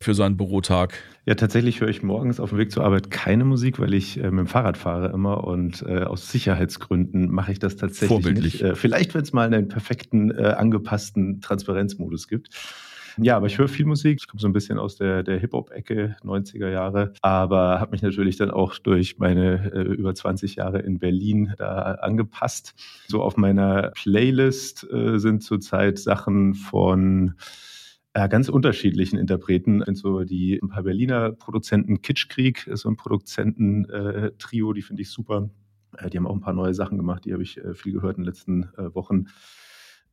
für 0.01 0.15
seinen 0.15 0.39
Bürotag? 0.39 0.95
Ja, 1.27 1.35
tatsächlich 1.35 1.81
höre 1.81 1.89
ich 1.89 2.03
morgens 2.03 2.41
auf 2.41 2.51
dem 2.51 2.59
Weg 2.59 2.71
zur 2.71 2.85
Arbeit 2.85 3.11
keine 3.11 3.45
Musik, 3.45 3.79
weil 3.79 3.95
ich 3.95 4.19
äh, 4.19 4.31
mit 4.31 4.41
dem 4.41 4.47
Fahrrad 4.47 4.77
fahre 4.77 5.09
immer 5.13 5.45
und 5.45 5.83
äh, 5.87 6.03
aus 6.03 6.31
Sicherheitsgründen 6.31 7.31
mache 7.31 7.53
ich 7.53 7.59
das 7.59 7.77
tatsächlich 7.77 8.09
Vorbildlich. 8.09 8.55
nicht. 8.55 8.63
Äh, 8.63 8.75
vielleicht, 8.75 9.15
wenn 9.15 9.23
es 9.23 9.33
mal 9.33 9.47
einen 9.47 9.69
perfekten, 9.69 10.31
äh, 10.31 10.55
angepassten 10.57 11.41
Transparenzmodus 11.41 12.29
gibt. 12.29 12.51
Ja, 13.19 13.37
aber 13.37 13.47
ich 13.47 13.59
höre 13.59 13.69
viel 13.69 13.87
Musik. 13.87 14.19
Ich 14.21 14.29
komme 14.29 14.41
so 14.41 14.49
ein 14.49 14.53
bisschen 14.53 14.79
aus 14.79 14.97
der, 14.97 15.23
der 15.23 15.39
Hip-Hop-Ecke, 15.39 16.17
90er 16.23 16.69
Jahre, 16.69 17.13
aber 17.23 17.81
habe 17.81 17.93
mich 17.93 18.03
natürlich 18.03 18.37
dann 18.37 18.51
auch 18.51 18.77
durch 18.79 19.19
meine 19.19 19.73
äh, 19.73 19.83
über 19.83 20.15
20 20.15 20.57
Jahre 20.57 20.81
in 20.81 20.99
Berlin 20.99 21.55
da 21.57 21.93
angepasst. 22.01 22.75
So 23.07 23.23
auf 23.23 23.37
meiner 23.37 23.93
Playlist 23.95 24.87
äh, 24.91 25.19
sind 25.19 25.43
zurzeit 25.43 25.99
Sachen 25.99 26.55
von 26.55 27.35
äh, 28.15 28.29
ganz 28.29 28.49
unterschiedlichen 28.49 29.19
Interpreten. 29.19 29.83
Sind 29.85 29.99
so 29.99 30.25
die 30.25 30.59
ein 30.61 30.69
paar 30.69 30.83
Berliner 30.83 31.33
Produzenten, 31.33 32.03
Kitschkrieg 32.03 32.67
ist 32.67 32.81
so 32.81 32.89
ein 32.89 32.97
Produzenten-Trio, 32.97 34.73
die 34.73 34.83
finde 34.83 35.03
ich 35.03 35.11
super. 35.11 35.51
Äh, 35.99 36.11
die 36.11 36.17
haben 36.17 36.27
auch 36.27 36.35
ein 36.35 36.41
paar 36.41 36.55
neue 36.55 36.75
Sachen 36.75 36.99
gemacht, 36.99 37.25
die 37.25 37.33
habe 37.33 37.43
ich 37.43 37.59
äh, 37.59 37.75
viel 37.75 37.93
gehört 37.93 38.17
in 38.17 38.25
den 38.25 38.29
letzten 38.29 38.65
äh, 38.77 38.95
Wochen. 38.95 39.27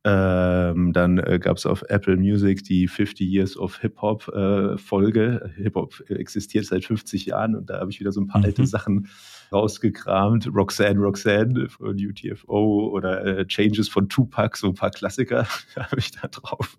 Ähm, 0.04 0.92
dann 0.92 1.18
äh, 1.18 1.38
gab 1.38 1.58
es 1.58 1.66
auf 1.66 1.84
Apple 1.88 2.16
Music 2.16 2.64
die 2.64 2.88
50 2.88 3.28
Years 3.28 3.56
of 3.56 3.78
Hip-Hop 3.78 4.28
äh, 4.28 4.76
Folge. 4.76 5.52
Hip-Hop 5.56 6.02
existiert 6.08 6.64
seit 6.66 6.84
50 6.84 7.26
Jahren 7.26 7.54
und 7.54 7.70
da 7.70 7.78
habe 7.78 7.90
ich 7.90 8.00
wieder 8.00 8.10
so 8.10 8.20
ein 8.20 8.26
paar 8.26 8.40
Mhm. 8.40 8.46
alte 8.46 8.66
Sachen 8.66 9.08
rausgekramt. 9.52 10.48
Roxanne, 10.52 10.98
Roxanne 10.98 11.68
von 11.68 11.94
UTFO 11.96 12.90
oder 12.92 13.24
äh, 13.24 13.46
Changes 13.46 13.88
von 13.88 14.08
Tupac, 14.08 14.56
so 14.56 14.68
ein 14.68 14.74
paar 14.74 14.90
Klassiker 14.90 15.46
habe 15.76 15.98
ich 15.98 16.10
da 16.10 16.26
drauf. 16.26 16.76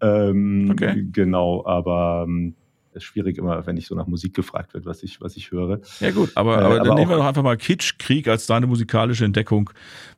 Ähm, 0.00 0.70
Okay. 0.72 1.06
Genau, 1.12 1.64
aber 1.66 2.24
ähm, 2.26 2.56
ist 2.98 3.04
schwierig 3.04 3.38
immer, 3.38 3.66
wenn 3.66 3.76
ich 3.76 3.86
so 3.86 3.94
nach 3.94 4.06
Musik 4.06 4.34
gefragt 4.34 4.74
wird, 4.74 4.86
was 4.86 5.02
ich, 5.02 5.20
was 5.20 5.36
ich 5.36 5.50
höre. 5.50 5.80
Ja 6.00 6.10
gut, 6.10 6.30
aber, 6.34 6.58
Äh, 6.58 6.64
aber 6.64 6.76
dann 6.78 6.86
aber 6.88 6.94
nehmen 6.96 7.10
wir 7.10 7.16
doch 7.16 7.24
einfach 7.26 7.42
mal 7.42 7.56
Kitschkrieg 7.56 8.28
als 8.28 8.46
deine 8.46 8.66
musikalische 8.66 9.24
Entdeckung 9.24 9.70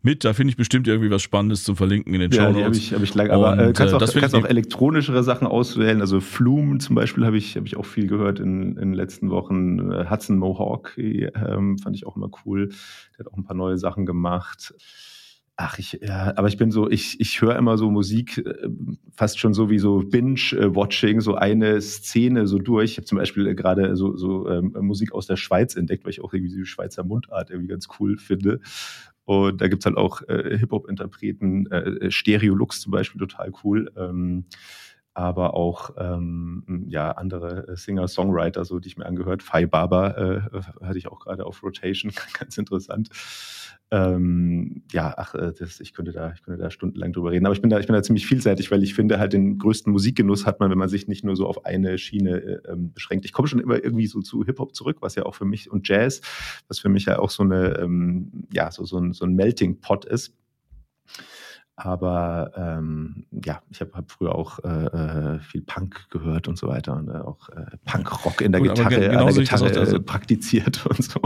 mit. 0.03 0.25
Da 0.25 0.33
finde 0.33 0.51
ich 0.51 0.57
bestimmt 0.57 0.89
irgendwie 0.89 1.11
was 1.11 1.23
Spannendes 1.23 1.65
zum 1.65 1.77
Verlinken 1.77 2.13
in 2.15 2.21
den 2.21 2.31
Ja, 2.33 2.47
Show 2.47 2.49
die 2.53 2.59
habe 2.59 2.65
Notes. 2.71 2.79
ich, 2.79 2.95
hab 2.95 3.03
ich 3.03 3.15
lange, 3.15 3.33
aber 3.33 3.59
äh, 3.59 3.73
kannst 3.73 3.93
äh, 3.95 3.97
auch, 3.97 4.21
kannst 4.21 4.35
auch 4.35 4.45
elektronischere 4.45 5.23
Sachen 5.23 5.47
auswählen. 5.47 6.01
Also 6.01 6.21
Flume 6.21 6.79
zum 6.79 6.95
Beispiel 6.97 7.25
habe 7.25 7.37
ich, 7.37 7.57
hab 7.57 7.67
ich 7.67 7.77
auch 7.77 7.87
viel 7.87 8.07
gehört 8.07 8.41
in, 8.41 8.73
in 8.73 8.91
den 8.91 8.95
letzten 8.95 9.31
Wochen. 9.31 9.93
Äh, 9.93 10.07
Hudson 10.11 10.37
Mohawk 10.39 10.97
ähm, 10.97 11.79
fand 11.79 11.97
ich 11.97 12.07
auch 12.07 12.17
immer 12.17 12.31
cool. 12.45 12.69
Der 13.19 13.27
hat 13.27 13.33
auch 13.33 13.37
ein 13.37 13.45
paar 13.45 13.57
neue 13.57 13.79
Sachen 13.79 14.07
gemacht. 14.07 14.75
Ach, 15.63 15.79
ich, 15.79 16.01
ja, 16.01 16.33
aber 16.37 16.49
ich 16.49 16.57
bin 16.57 16.71
so, 16.71 16.89
ich, 16.89 17.21
ich 17.21 17.43
höre 17.43 17.55
immer 17.57 17.77
so 17.77 17.91
Musik, 17.91 18.39
äh, 18.39 18.69
fast 19.13 19.39
schon 19.39 19.53
so 19.53 19.69
wie 19.69 19.79
so 19.79 19.99
Binge-Watching, 19.99 21.21
so 21.21 21.35
eine 21.35 21.83
Szene 21.83 22.47
so 22.47 22.59
durch. 22.59 22.93
Ich 22.93 22.97
habe 22.97 23.05
zum 23.05 23.19
Beispiel 23.19 23.47
äh, 23.47 23.55
gerade 23.55 23.95
so, 23.95 24.17
so 24.17 24.49
ähm, 24.49 24.75
Musik 24.81 25.13
aus 25.13 25.27
der 25.27 25.37
Schweiz 25.37 25.77
entdeckt, 25.77 26.05
weil 26.05 26.13
ich 26.13 26.25
auch 26.25 26.33
irgendwie 26.33 26.57
die 26.57 26.65
Schweizer 26.65 27.05
Mundart 27.05 27.51
irgendwie 27.51 27.69
ganz 27.69 27.89
cool 27.99 28.17
finde. 28.17 28.61
Und 29.27 29.61
da 29.61 29.69
gibt's 29.69 29.85
halt 29.85 29.99
auch 29.99 30.23
äh, 30.29 30.57
Hip-Hop-Interpreten, 30.57 31.67
äh, 31.71 32.11
Stereolux 32.11 32.81
zum 32.81 32.93
Beispiel, 32.93 33.19
total 33.19 33.53
cool. 33.63 33.93
Ähm, 33.99 34.47
aber 35.21 35.55
auch 35.55 35.91
ähm, 35.99 36.87
ja 36.89 37.13
andere 37.13 37.69
äh, 37.69 37.77
Singer-Songwriter, 37.77 38.65
so 38.65 38.79
die 38.79 38.89
ich 38.89 38.97
mir 38.97 39.07
angehört. 39.07 39.43
Fai 39.43 39.67
Baba 39.67 40.11
äh, 40.11 40.41
hatte 40.83 40.99
ich 40.99 41.09
auch 41.09 41.21
gerade 41.21 41.45
auf 41.45 41.63
Rotation, 41.63 42.13
ganz 42.39 42.57
interessant. 42.57 43.11
Ähm, 43.93 44.85
ja, 44.93 45.13
ach, 45.17 45.35
äh, 45.35 45.53
das, 45.59 45.81
ich 45.81 45.93
könnte 45.93 46.13
da, 46.13 46.33
ich 46.33 46.43
könnte 46.43 46.63
da 46.63 46.71
stundenlang 46.71 47.13
drüber 47.13 47.33
reden. 47.33 47.45
Aber 47.47 47.55
ich 47.55 47.61
bin 47.61 47.71
da, 47.71 47.81
ich 47.81 47.87
bin 47.87 47.95
da 47.95 48.03
ziemlich 48.03 48.27
vielseitig, 48.27 48.71
weil 48.71 48.85
ich 48.85 48.95
finde, 48.95 49.19
halt 49.19 49.33
den 49.33 49.59
größten 49.59 49.93
Musikgenuss 49.93 50.47
hat 50.47 50.61
man, 50.61 50.71
wenn 50.71 50.79
man 50.79 50.89
sich 50.89 51.09
nicht 51.09 51.25
nur 51.25 51.35
so 51.35 51.47
auf 51.47 51.65
eine 51.65 51.99
Schiene 51.99 52.41
äh, 52.41 52.71
ähm, 52.71 52.93
beschränkt. 52.93 53.25
Ich 53.25 53.33
komme 53.33 53.49
schon 53.49 53.59
immer 53.59 53.83
irgendwie 53.83 54.07
so 54.07 54.21
zu 54.21 54.45
Hip-Hop 54.45 54.77
zurück, 54.77 54.99
was 55.01 55.17
ja 55.17 55.25
auch 55.27 55.35
für 55.35 55.45
mich 55.45 55.71
und 55.71 55.89
Jazz, 55.89 56.21
was 56.69 56.79
für 56.79 56.89
mich 56.89 57.07
ja 57.07 57.19
auch 57.19 57.31
so 57.31 57.43
eine, 57.43 57.79
ähm, 57.79 58.47
ja, 58.53 58.71
so, 58.71 58.85
so 58.85 58.99
ein, 58.99 59.13
so 59.13 59.25
ein 59.25 59.35
Melting 59.35 59.81
Pot 59.81 60.05
ist. 60.05 60.37
Aber 61.83 62.53
ähm, 62.57 63.25
ja, 63.45 63.63
ich 63.71 63.81
habe 63.81 63.93
hab 63.95 64.11
früher 64.11 64.35
auch 64.35 64.59
äh, 64.65 64.69
äh, 64.69 65.39
viel 65.41 65.63
Punk 65.63 66.11
gehört 66.11 66.47
und 66.47 66.59
so 66.59 66.69
weiter 66.69 66.95
und 66.95 67.09
äh, 67.09 67.13
auch 67.13 67.49
äh, 67.49 67.77
Punkrock 67.87 68.43
in 68.43 68.53
der 68.53 68.61
Gut, 68.61 68.75
Gitarre, 68.75 68.91
gen- 69.01 69.17
an 69.17 69.27
der 69.27 69.35
Gitarre 69.35 69.65
auch, 69.65 69.77
also- 69.77 69.97
äh, 69.97 70.01
praktiziert 70.01 70.85
und 70.87 71.03
so. 71.03 71.21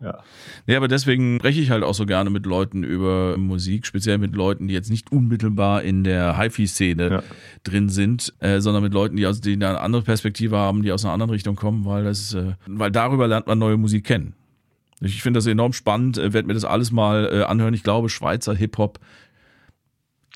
Ja. 0.00 0.18
Ja, 0.66 0.76
aber 0.76 0.86
deswegen 0.86 1.38
spreche 1.40 1.60
ich 1.60 1.70
halt 1.70 1.82
auch 1.82 1.92
so 1.94 2.06
gerne 2.06 2.30
mit 2.30 2.46
Leuten 2.46 2.84
über 2.84 3.36
Musik, 3.36 3.84
speziell 3.84 4.18
mit 4.18 4.36
Leuten, 4.36 4.68
die 4.68 4.74
jetzt 4.74 4.90
nicht 4.90 5.10
unmittelbar 5.10 5.82
in 5.82 6.04
der 6.04 6.38
HiFi-Szene 6.38 7.10
Ja. 7.10 7.22
drin 7.64 7.88
sind, 7.88 8.32
äh, 8.38 8.60
sondern 8.60 8.84
mit 8.84 8.94
Leuten, 8.94 9.16
die, 9.16 9.26
aus, 9.26 9.40
die 9.40 9.54
eine 9.54 9.80
andere 9.80 10.02
Perspektive 10.02 10.56
haben, 10.56 10.82
die 10.84 10.92
aus 10.92 11.04
einer 11.04 11.14
anderen 11.14 11.30
Richtung 11.32 11.56
kommen, 11.56 11.84
weil 11.84 12.04
das, 12.04 12.32
äh, 12.32 12.52
weil 12.68 12.92
darüber 12.92 13.26
lernt 13.26 13.48
man 13.48 13.58
neue 13.58 13.76
Musik 13.76 14.04
kennen. 14.04 14.34
Ich 15.00 15.20
finde 15.22 15.38
das 15.38 15.46
enorm 15.46 15.72
spannend, 15.72 16.16
äh, 16.16 16.32
werde 16.32 16.46
mir 16.46 16.54
das 16.54 16.64
alles 16.64 16.92
mal 16.92 17.28
äh, 17.32 17.42
anhören. 17.42 17.74
Ich 17.74 17.82
glaube, 17.82 18.08
Schweizer 18.08 18.54
Hip-Hop. 18.54 19.00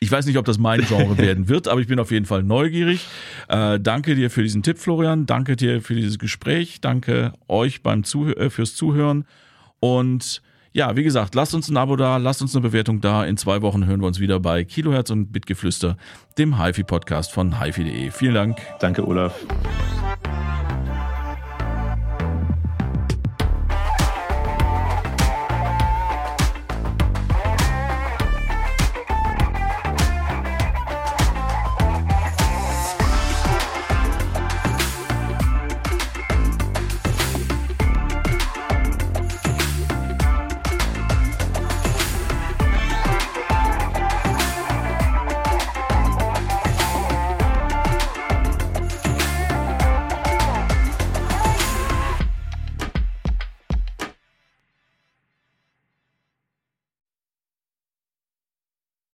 Ich 0.02 0.10
weiß 0.10 0.26
nicht, 0.26 0.36
ob 0.36 0.44
das 0.44 0.58
mein 0.58 0.80
Genre 0.80 1.16
werden 1.16 1.48
wird, 1.48 1.68
aber 1.68 1.80
ich 1.80 1.86
bin 1.86 2.00
auf 2.00 2.10
jeden 2.10 2.26
Fall 2.26 2.42
neugierig. 2.42 3.06
Äh, 3.46 3.78
danke 3.78 4.16
dir 4.16 4.30
für 4.30 4.42
diesen 4.42 4.64
Tipp, 4.64 4.78
Florian. 4.78 5.26
Danke 5.26 5.54
dir 5.54 5.80
für 5.80 5.94
dieses 5.94 6.18
Gespräch. 6.18 6.80
Danke 6.80 7.34
euch 7.46 7.84
beim 7.84 8.02
Zuh 8.02 8.30
äh, 8.30 8.50
fürs 8.50 8.74
Zuhören. 8.74 9.24
Und 9.78 10.42
ja, 10.72 10.96
wie 10.96 11.04
gesagt, 11.04 11.36
lasst 11.36 11.54
uns 11.54 11.68
ein 11.68 11.76
Abo 11.76 11.94
da, 11.94 12.16
lasst 12.16 12.42
uns 12.42 12.52
eine 12.56 12.62
Bewertung 12.62 13.00
da. 13.00 13.24
In 13.24 13.36
zwei 13.36 13.62
Wochen 13.62 13.86
hören 13.86 14.00
wir 14.00 14.08
uns 14.08 14.18
wieder 14.18 14.40
bei 14.40 14.64
Kilohertz 14.64 15.10
und 15.10 15.32
Bitgeflüster, 15.32 15.96
dem 16.36 16.60
HiFi-Podcast 16.60 17.30
von 17.30 17.60
HiFi.de. 17.62 18.10
Vielen 18.10 18.34
Dank. 18.34 18.58
Danke, 18.80 19.06
Olaf. 19.06 19.38